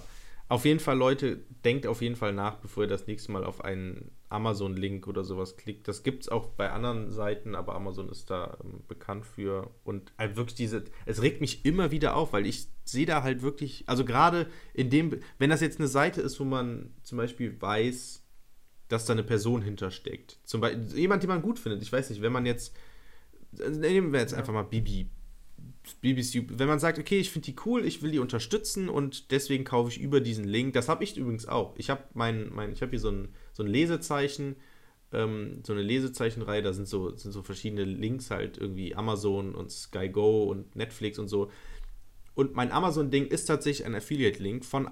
auf 0.50 0.66
jeden 0.66 0.80
Fall, 0.80 0.98
Leute, 0.98 1.40
denkt 1.66 1.88
auf 1.88 2.02
jeden 2.02 2.16
Fall 2.16 2.34
nach, 2.34 2.58
bevor 2.58 2.84
ihr 2.84 2.90
das 2.90 3.08
nächste 3.08 3.32
Mal 3.32 3.44
auf 3.44 3.64
einen 3.64 4.12
Amazon-Link 4.30 5.08
oder 5.08 5.24
sowas 5.24 5.58
klickt. 5.58 5.88
Das 5.88 6.04
gibt 6.04 6.24
es 6.24 6.30
auch 6.30 6.48
bei 6.48 6.70
anderen 6.70 7.12
Seiten, 7.12 7.56
aber 7.56 7.76
Amazon 7.76 8.10
ist 8.10 8.30
da 8.30 8.58
ähm, 8.64 8.82
bekannt 8.88 9.26
für. 9.26 9.72
Und 9.84 10.12
halt 10.18 10.36
wirklich 10.36 10.56
diese, 10.56 10.84
es 11.06 11.22
regt 11.22 11.42
mich 11.42 11.66
immer 11.66 11.92
wieder 11.92 12.16
auf, 12.16 12.34
weil 12.34 12.46
ich 12.46 12.68
sehe 12.84 13.06
da 13.06 13.24
halt 13.24 13.42
wirklich, 13.42 13.84
also 13.88 14.04
gerade 14.06 14.48
in 14.74 14.90
dem, 14.90 15.20
wenn 15.38 15.50
das 15.50 15.62
jetzt 15.62 15.80
eine 15.80 15.88
Seite 15.88 16.22
ist, 16.22 16.40
wo 16.40 16.44
man 16.44 16.94
zum 17.04 17.18
Beispiel 17.18 17.60
weiß, 17.60 18.24
dass 18.90 19.06
da 19.06 19.14
eine 19.14 19.24
Person 19.24 19.62
hintersteckt. 19.62 20.40
Zum 20.44 20.62
Beispiel 20.62 21.00
jemand, 21.00 21.24
den 21.24 21.30
man 21.30 21.42
gut 21.42 21.58
findet. 21.58 21.82
Ich 21.82 21.92
weiß 21.92 22.10
nicht, 22.10 22.22
wenn 22.22 22.32
man 22.32 22.46
jetzt, 22.46 22.76
also 23.60 23.80
nehmen 23.80 24.12
wir 24.12 24.20
jetzt 24.20 24.34
einfach 24.34 24.54
mal 24.54 24.64
Bibi. 24.64 25.10
Ju- 26.34 26.46
wenn 26.50 26.68
man 26.68 26.80
sagt, 26.80 27.00
okay, 27.00 27.20
ich 27.20 27.32
finde 27.32 27.46
die 27.52 27.56
cool, 27.66 27.86
ich 27.86 28.02
will 28.02 28.12
die 28.12 28.20
unterstützen 28.20 28.90
und 28.90 29.32
deswegen 29.32 29.64
kaufe 29.64 29.90
ich 29.90 30.00
über 30.00 30.22
diesen 30.22 30.46
Link. 30.46 30.74
Das 30.74 30.90
habe 30.90 31.04
ich 31.04 31.18
übrigens 31.18 31.48
auch. 31.48 31.76
Ich 31.78 31.90
habe 31.90 32.04
mein, 32.14 32.50
mein, 32.54 32.72
ich 32.72 32.82
hier 32.92 33.00
so 33.00 33.10
ein, 33.10 33.30
so 33.52 33.64
ein 33.64 33.70
Lesezeichen, 33.70 34.56
ähm, 35.12 35.62
so 35.64 35.74
eine 35.74 35.82
Lesezeichenreihe, 35.82 36.62
da 36.62 36.74
sind 36.74 36.88
so, 36.88 37.16
sind 37.16 37.32
so 37.32 37.44
verschiedene 37.44 37.84
Links 37.84 38.32
halt 38.32 38.58
irgendwie 38.58 38.96
Amazon 38.96 39.56
und 39.56 39.72
Sky 39.72 40.10
Go 40.10 40.44
und 40.44 40.76
Netflix 40.76 41.20
und 41.20 41.28
so. 41.28 41.52
Und 42.36 42.56
mein 42.56 42.72
Amazon-Ding 42.72 43.28
ist 43.28 43.46
tatsächlich 43.46 43.86
ein 43.86 43.94
Affiliate-Link 43.96 44.66
von 44.66 44.88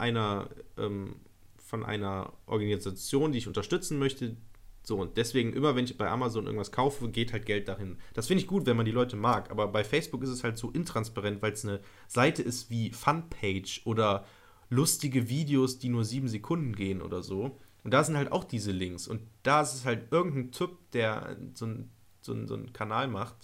ähm, 0.78 1.16
von 1.58 1.86
einer 1.86 2.34
Organisation, 2.48 3.32
die 3.32 3.38
ich 3.38 3.48
unterstützen 3.48 3.98
möchte. 3.98 4.36
So, 4.84 4.98
und 5.00 5.16
deswegen, 5.18 5.54
immer 5.54 5.76
wenn 5.76 5.86
ich 5.86 5.98
bei 5.98 6.10
Amazon 6.10 6.46
irgendwas 6.46 6.72
kaufe, 6.72 7.08
geht 7.10 7.34
halt 7.34 7.46
Geld 7.46 7.68
dahin. 7.68 7.98
Das 8.16 8.28
finde 8.28 8.42
ich 8.42 8.48
gut, 8.48 8.66
wenn 8.66 8.76
man 8.78 8.86
die 8.86 8.92
Leute 8.92 9.16
mag. 9.16 9.52
Aber 9.52 9.68
bei 9.68 9.84
Facebook 9.84 10.24
ist 10.24 10.30
es 10.30 10.44
halt 10.44 10.58
so 10.58 10.72
intransparent, 10.72 11.42
weil 11.42 11.54
es 11.54 11.64
eine 11.66 11.82
Seite 12.08 12.42
ist 12.42 12.70
wie 12.72 12.92
Funpage 12.92 13.82
oder 13.86 14.26
lustige 14.70 15.30
Videos, 15.30 15.78
die 15.80 15.90
nur 15.90 16.04
sieben 16.04 16.28
Sekunden 16.28 16.76
gehen 16.76 17.02
oder 17.02 17.22
so. 17.22 17.60
Und 17.84 17.94
da 17.94 18.04
sind 18.04 18.18
halt 18.18 18.32
auch 18.32 18.44
diese 18.44 18.72
Links. 18.72 19.08
Und 19.08 19.22
da 19.44 19.62
ist 19.62 19.74
es 19.76 19.86
halt 19.86 20.12
irgendein 20.12 20.52
Typ, 20.52 20.78
der 20.92 21.38
so 21.54 21.66
einen 21.66 21.92
so 22.22 22.34
ein, 22.34 22.48
so 22.48 22.54
einen 22.54 22.72
Kanal 22.72 23.08
macht, 23.08 23.36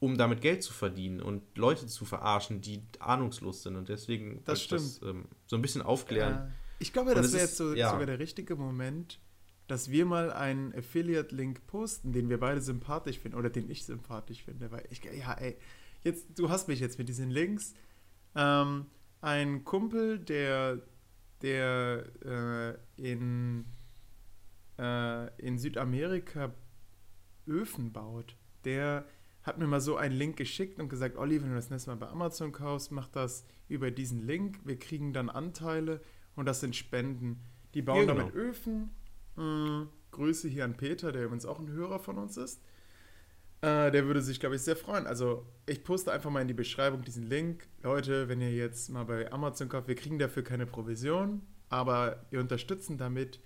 um 0.00 0.16
damit 0.16 0.40
Geld 0.40 0.62
zu 0.62 0.72
verdienen 0.72 1.20
und 1.20 1.42
Leute 1.56 1.86
zu 1.86 2.04
verarschen, 2.04 2.60
die 2.60 2.82
ahnungslos 2.98 3.62
sind. 3.62 3.76
Und 3.76 3.88
deswegen 3.88 4.42
Das 4.44 4.60
ich 4.60 4.72
ähm, 5.02 5.26
so 5.46 5.56
ein 5.56 5.62
bisschen 5.62 5.82
aufklären. 5.82 6.48
Äh, 6.48 6.52
ich 6.78 6.92
glaube, 6.92 7.14
das 7.14 7.32
wäre 7.32 7.44
ist- 7.44 7.50
jetzt 7.50 7.56
so, 7.58 7.74
ja. 7.74 7.90
sogar 7.90 8.06
der 8.06 8.18
richtige 8.18 8.56
Moment, 8.56 9.20
dass 9.66 9.90
wir 9.90 10.04
mal 10.04 10.32
einen 10.32 10.74
Affiliate-Link 10.74 11.66
posten, 11.66 12.12
den 12.12 12.28
wir 12.28 12.38
beide 12.38 12.60
sympathisch 12.60 13.18
finden 13.18 13.38
oder 13.38 13.50
den 13.50 13.70
ich 13.70 13.84
sympathisch 13.84 14.42
finde. 14.44 14.70
Weil 14.70 14.84
ich, 14.90 15.02
ja, 15.04 15.32
ey, 15.34 15.56
jetzt, 16.02 16.38
du 16.38 16.50
hast 16.50 16.68
mich 16.68 16.80
jetzt 16.80 16.98
mit 16.98 17.08
diesen 17.08 17.30
Links. 17.30 17.74
Ähm, 18.34 18.86
ein 19.20 19.64
Kumpel, 19.64 20.18
der, 20.18 20.82
der 21.40 22.04
äh, 22.98 23.10
in, 23.12 23.64
äh, 24.78 25.28
in 25.40 25.58
Südamerika 25.58 26.52
Öfen 27.46 27.92
baut, 27.92 28.36
der 28.64 29.06
hat 29.42 29.58
mir 29.58 29.66
mal 29.66 29.80
so 29.80 29.96
einen 29.96 30.14
Link 30.14 30.36
geschickt 30.36 30.80
und 30.80 30.88
gesagt, 30.88 31.16
Olli, 31.16 31.42
wenn 31.42 31.50
du 31.50 31.54
das 31.54 31.70
nächste 31.70 31.90
Mal 31.90 31.96
bei 31.96 32.08
Amazon 32.08 32.52
kaufst, 32.52 32.90
mach 32.90 33.08
das 33.08 33.46
über 33.68 33.90
diesen 33.90 34.26
Link. 34.26 34.58
Wir 34.64 34.78
kriegen 34.78 35.12
dann 35.12 35.28
Anteile 35.28 36.00
und 36.34 36.46
das 36.46 36.60
sind 36.60 36.74
Spenden. 36.74 37.40
Die 37.74 37.82
bauen 37.82 38.06
Ja, 38.06 38.14
genau. 38.14 38.18
damit 38.18 38.34
Öfen. 38.34 38.90
Mm, 39.36 39.84
Grüße 40.10 40.48
hier 40.48 40.64
an 40.64 40.76
Peter, 40.76 41.12
der 41.12 41.24
übrigens 41.24 41.46
auch 41.46 41.58
ein 41.58 41.68
Hörer 41.68 41.98
von 41.98 42.18
uns 42.18 42.36
ist. 42.36 42.60
Äh, 43.60 43.90
der 43.90 44.06
würde 44.06 44.20
sich, 44.20 44.40
glaube 44.40 44.56
ich, 44.56 44.62
sehr 44.62 44.76
freuen. 44.76 45.06
Also 45.06 45.46
ich 45.66 45.84
poste 45.84 46.12
einfach 46.12 46.30
mal 46.30 46.42
in 46.42 46.48
die 46.48 46.54
Beschreibung 46.54 47.02
diesen 47.02 47.24
Link. 47.24 47.66
Leute, 47.82 48.28
wenn 48.28 48.40
ihr 48.40 48.52
jetzt 48.52 48.90
mal 48.90 49.04
bei 49.04 49.32
Amazon 49.32 49.68
kauft, 49.68 49.88
wir 49.88 49.94
kriegen 49.94 50.18
dafür 50.18 50.44
keine 50.44 50.66
Provision, 50.66 51.40
aber 51.70 52.26
wir 52.30 52.40
unterstützen 52.40 52.98
damit 52.98 53.40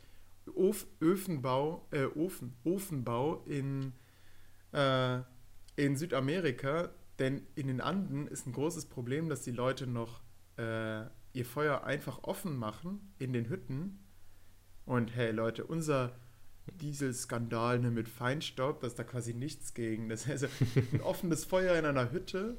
Of 0.55 0.87
Öfenbau, 1.01 1.87
äh, 1.93 2.07
Ofen, 2.07 2.57
Ofenbau 2.65 3.45
in, 3.47 3.93
äh, 4.73 5.21
in 5.77 5.97
Südamerika. 5.97 6.91
Denn 7.19 7.43
in 7.55 7.69
den 7.69 7.81
Anden 7.81 8.27
ist 8.27 8.47
ein 8.47 8.53
großes 8.53 8.87
Problem, 8.87 9.29
dass 9.29 9.43
die 9.43 9.53
Leute 9.53 9.87
noch 9.87 10.21
äh, 10.57 11.03
ihr 11.33 11.45
Feuer 11.45 11.85
einfach 11.85 12.25
offen 12.25 12.57
machen 12.57 13.13
in 13.19 13.33
den 13.33 13.49
Hütten. 13.49 14.01
Und 14.89 15.15
hey 15.15 15.33
Leute, 15.33 15.65
unser 15.65 16.13
Dieselskandal 16.81 17.79
ne, 17.79 17.91
mit 17.91 18.09
Feinstaub, 18.09 18.81
das 18.81 18.93
ist 18.93 18.99
da 18.99 19.05
quasi 19.05 19.35
nichts 19.35 19.75
gegen. 19.75 20.09
Das 20.09 20.23
ist 20.23 20.31
also 20.31 20.47
ein 20.95 21.01
offenes 21.03 21.45
Feuer 21.45 21.79
in 21.79 21.85
einer 21.85 22.11
Hütte, 22.11 22.57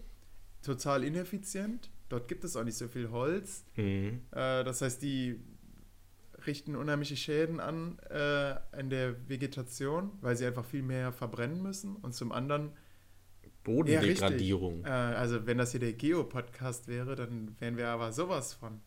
total 0.62 1.04
ineffizient. 1.04 1.90
Dort 2.08 2.28
gibt 2.28 2.44
es 2.44 2.56
auch 2.56 2.64
nicht 2.64 2.78
so 2.78 2.88
viel 2.88 3.10
Holz. 3.10 3.66
Mhm. 3.76 4.22
Äh, 4.30 4.64
das 4.64 4.84
heißt, 4.84 5.02
die 5.02 5.40
richten 6.46 6.76
unheimliche 6.76 7.18
Schäden 7.18 7.60
an 7.60 7.98
äh, 8.12 8.56
in 8.80 8.92
der 8.92 9.28
Vegetation, 9.28 10.12
weil 10.22 10.36
sie 10.36 10.46
einfach 10.46 10.66
viel 10.66 10.84
mehr 10.84 11.12
verbrennen 11.12 11.64
müssen. 11.64 11.96
Und 11.96 12.14
zum 12.14 12.32
anderen, 12.32 12.74
Bodendegradierung. 13.64 14.86
äh, 14.86 14.90
also 14.90 15.48
wenn 15.48 15.58
das 15.58 15.72
hier 15.72 15.80
der 15.80 15.94
Geo-Podcast 15.94 16.88
wäre, 16.88 17.16
dann 17.16 17.56
wären 17.60 17.76
wir 17.76 17.88
aber 17.88 18.12
sowas 18.12 18.54
von. 18.54 18.82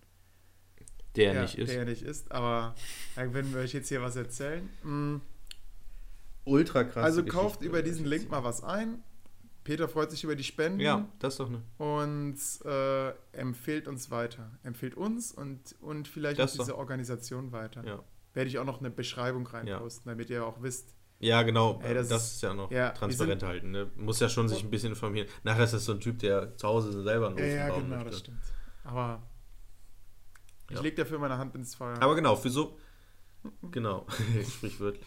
Der 1.17 1.35
Ja, 1.35 1.43
nicht 1.43 1.59
ist. 1.59 1.73
Der 1.73 1.85
nicht 1.85 2.03
ist, 2.03 2.31
aber 2.33 2.75
äh, 3.17 3.27
wenn 3.33 3.53
wir 3.53 3.61
euch 3.61 3.73
jetzt 3.73 3.89
hier 3.89 4.03
was 4.03 4.17
erzählen. 4.17 4.69
mh, 4.83 5.21
Ultra 6.45 6.85
krass. 6.85 7.05
also 7.05 7.25
kauft 7.25 7.63
über 7.63 7.83
diesen 7.83 8.05
Link 8.05 8.31
mal 8.31 8.43
was 8.43 8.63
ein. 8.65 9.03
Peter 9.65 9.89
freut 9.89 10.11
sich 10.11 10.25
über 10.25 10.35
die 10.35 10.43
Spenden 10.43 10.81
Ja, 10.81 11.07
das 11.21 11.35
ist 11.35 11.41
doch 11.41 11.49
eine. 11.49 11.63
und 11.79 12.37
äh, 12.65 13.11
empfiehlt 13.39 13.87
uns 13.87 14.11
weiter. 14.11 14.51
Empfiehlt 14.65 14.97
uns 14.97 15.31
und, 15.31 15.77
und 15.81 16.09
vielleicht 16.09 16.41
Das 16.41 16.55
auch 16.55 16.59
diese 16.65 16.73
doch. 16.73 16.79
Organisation 16.79 17.53
weiter. 17.53 17.85
Ja. 17.87 18.01
werde 18.35 18.49
ich 18.51 18.59
auch 18.59 18.65
noch 18.65 18.81
eine 18.81 18.91
Beschreibung 18.91 19.47
reinposten, 19.47 20.11
damit 20.11 20.31
ihr 20.31 20.45
auch 20.45 20.61
wisst. 20.63 20.97
Ja, 21.21 21.45
genau. 21.45 21.79
Ey, 21.85 21.95
das 21.95 22.09
das, 22.09 22.33
ist- 22.33 22.43
ja 22.43 22.53
noch 22.55 22.73
ja, 22.73 22.91
transparent 22.91 23.41
sind- 23.43 23.49
halten. 23.49 23.71
Ne? 23.71 23.89
Muss 23.95 24.19
ja 24.19 24.29
schon 24.29 24.49
sich 24.49 24.65
ein 24.65 24.71
bisschen 24.71 24.89
informieren. 24.91 25.29
Nachher 25.45 25.63
ist 25.63 25.75
das 25.75 25.85
so 25.85 25.93
ein 25.93 26.01
Typ, 26.01 26.19
der 26.19 26.57
zu 26.57 26.67
Hause 26.67 27.01
selber 27.05 27.29
einen 27.29 27.39
Ja, 27.39 27.45
Ofen 27.45 27.55
ja, 27.57 27.69
bauen 27.69 27.83
genau, 27.85 27.95
möchte. 27.99 28.11
das 28.11 28.19
stimmt. 28.19 28.41
Aber 28.83 29.23
ich 30.73 30.79
Ja. 30.79 30.83
lege 30.83 30.97
dafür 30.97 31.19
meine 31.19 31.39
Hand 31.39 31.55
ins 31.55 31.75
Feuer. 31.75 32.01
Aber 32.01 32.15
genau, 32.15 32.37
für 32.37 32.51
so. 32.51 32.79
Genau, 33.71 34.07
sprichwörtlich. 34.57 35.05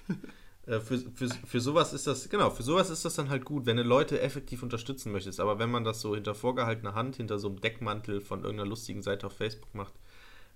Äh, 0.66 0.80
für, 0.80 0.98
für, 0.98 1.30
für 1.30 1.62
sowas 1.62 1.94
ist 1.94 2.08
das, 2.08 2.28
genau, 2.30 2.50
für 2.50 2.64
sowas 2.64 2.90
ist 2.90 3.06
das 3.06 3.16
dann 3.16 3.30
halt 3.30 3.46
gut, 3.46 3.66
wenn 3.66 3.78
du 3.78 3.84
Leute 3.84 4.20
effektiv 4.20 4.64
unterstützen 4.64 5.12
möchtest. 5.12 5.40
Aber 5.40 5.60
wenn 5.60 5.70
man 5.72 5.84
das 5.84 6.02
so 6.02 6.16
hinter 6.16 6.36
vorgehaltener 6.36 6.96
Hand, 6.96 7.16
hinter 7.18 7.40
so 7.40 7.48
einem 7.48 7.62
Deckmantel 7.62 8.20
von 8.22 8.42
irgendeiner 8.44 8.70
lustigen 8.70 9.02
Seite 9.02 9.28
auf 9.28 9.34
Facebook 9.34 9.74
macht, 9.76 9.94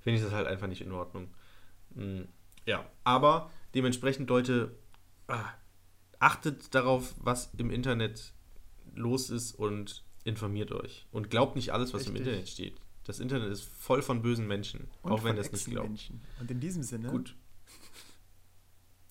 finde 0.01 0.17
ich 0.19 0.23
das 0.25 0.33
halt 0.33 0.47
einfach 0.47 0.67
nicht 0.67 0.81
in 0.81 0.91
Ordnung. 0.91 1.29
Mm, 1.95 2.23
Ja, 2.65 2.85
aber 3.03 3.49
dementsprechend, 3.75 4.29
Leute, 4.29 4.75
ah, 5.27 5.45
achtet 6.19 6.73
darauf, 6.75 7.13
was 7.19 7.53
im 7.57 7.69
Internet 7.71 8.33
los 8.95 9.29
ist 9.29 9.53
und 9.53 10.03
informiert 10.25 10.71
euch. 10.71 11.05
Und 11.11 11.29
glaubt 11.29 11.55
nicht 11.55 11.71
alles, 11.71 11.93
was 11.93 12.07
im 12.07 12.13
Richtig. 12.13 12.27
Internet 12.27 12.49
steht. 12.49 12.77
Das 13.09 13.19
Internet 13.19 13.51
ist 13.51 13.63
voll 13.63 14.03
von 14.03 14.21
bösen 14.21 14.45
Menschen, 14.45 14.87
Und 15.01 15.11
auch 15.11 15.23
wenn 15.23 15.35
es 15.35 15.51
nicht 15.51 15.65
glaubt. 15.65 16.11
Und 16.39 16.51
in 16.51 16.59
diesem 16.59 16.83
Sinne, 16.83 17.09
Gut. 17.09 17.35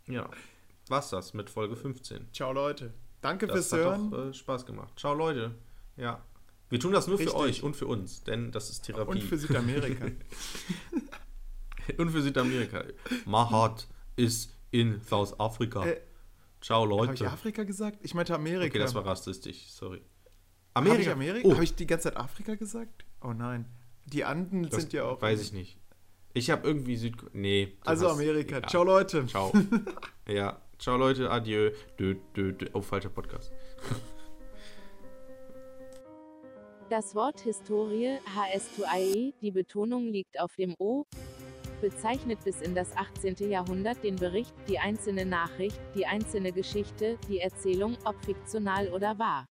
Ja, 0.07 0.31
war's 0.87 1.11
das 1.11 1.35
mit 1.35 1.51
Folge 1.51 1.75
15. 1.75 2.29
ciao 2.33 2.53
Leute. 2.53 2.95
Danke 3.23 3.49
Das 3.49 3.57
fürs 3.57 3.73
hat 3.73 3.81
Hören. 3.81 4.11
doch 4.13 4.29
äh, 4.29 4.35
Spaß 4.35 4.67
gemacht. 4.67 4.93
Ciao 4.97 5.15
Leute. 5.15 5.57
Ja. 5.97 6.25
Wir 6.69 6.79
tun 6.79 6.93
das 6.93 7.09
nur 7.09 7.19
Richtig. 7.19 7.35
für 7.35 7.41
euch 7.41 7.65
und 7.65 7.75
für 7.75 7.89
uns, 7.89 8.23
denn 8.23 8.53
das 8.53 8.71
ist 8.71 8.83
Therapie. 8.83 9.19
Und 9.19 9.23
für 9.25 9.37
Südamerika. 9.37 10.07
und 11.99 12.11
für 12.11 12.23
Südamerika. 12.23 12.85
Mahat 13.27 13.89
ist 14.15 14.55
in 14.71 15.03
South 15.03 15.41
Africa. 15.41 15.85
Äh, 15.85 16.01
Ciao 16.61 16.83
Habe 16.83 17.15
ich 17.15 17.19
Leute. 17.21 17.33
Afrika 17.33 17.65
gesagt? 17.65 17.99
Ich 18.03 18.15
meinte 18.15 18.33
Amerika. 18.33 18.67
Okay, 18.69 18.79
das 18.79 18.95
war 18.95 19.05
rassistisch, 19.05 19.73
sorry. 19.73 20.03
Habe 20.77 20.97
ich 21.01 21.11
Amerika? 21.11 21.49
Oh, 21.49 21.55
Habe 21.55 21.65
ich 21.65 21.75
die 21.75 21.89
ganze 21.89 22.05
Zeit 22.05 22.17
Afrika 22.17 22.55
gesagt? 22.55 23.05
Oh 23.23 23.33
nein. 23.33 23.67
Die 24.13 24.25
Anden 24.25 24.69
das 24.69 24.81
sind 24.81 24.93
ja 24.93 25.05
auch. 25.05 25.21
Weiß 25.21 25.41
ich 25.41 25.53
nicht. 25.53 25.79
Ich 26.35 26.51
habe 26.51 26.67
irgendwie 26.67 26.97
Süd... 26.97 27.17
Nee. 27.33 27.77
Also 27.85 28.07
hast- 28.07 28.15
Amerika. 28.15 28.59
egal. 28.59 28.71
Ciao 28.71 28.85
Leute. 28.85 29.27
Ciao. 29.27 29.53
ja, 30.29 30.61
ciao 30.79 30.97
Leute, 30.97 31.31
adieu. 31.31 31.71
Dö, 31.99 32.17
dö, 32.35 32.53
dö. 32.53 32.67
Oh, 32.73 32.81
falscher 32.81 33.11
Podcast. 33.11 33.53
Das 36.91 37.15
Wort 37.15 37.41
Historie, 37.41 38.19
HS2IE, 38.35 39.35
die 39.43 39.51
Betonung 39.51 40.07
liegt 40.07 40.41
auf 40.41 40.55
dem 40.57 40.75
O, 40.79 41.05
bezeichnet 41.83 42.43
bis 42.45 42.63
in 42.63 42.75
das 42.75 42.97
18. 42.97 43.51
Jahrhundert 43.51 44.03
den 44.03 44.17
Bericht, 44.17 44.55
die 44.69 44.79
einzelne 44.79 45.27
Nachricht, 45.27 45.79
die 45.95 46.07
einzelne 46.07 46.51
Geschichte, 46.51 47.19
die 47.29 47.41
Erzählung, 47.41 47.99
ob 48.05 48.17
fiktional 48.25 48.89
oder 48.89 49.19
wahr. 49.19 49.47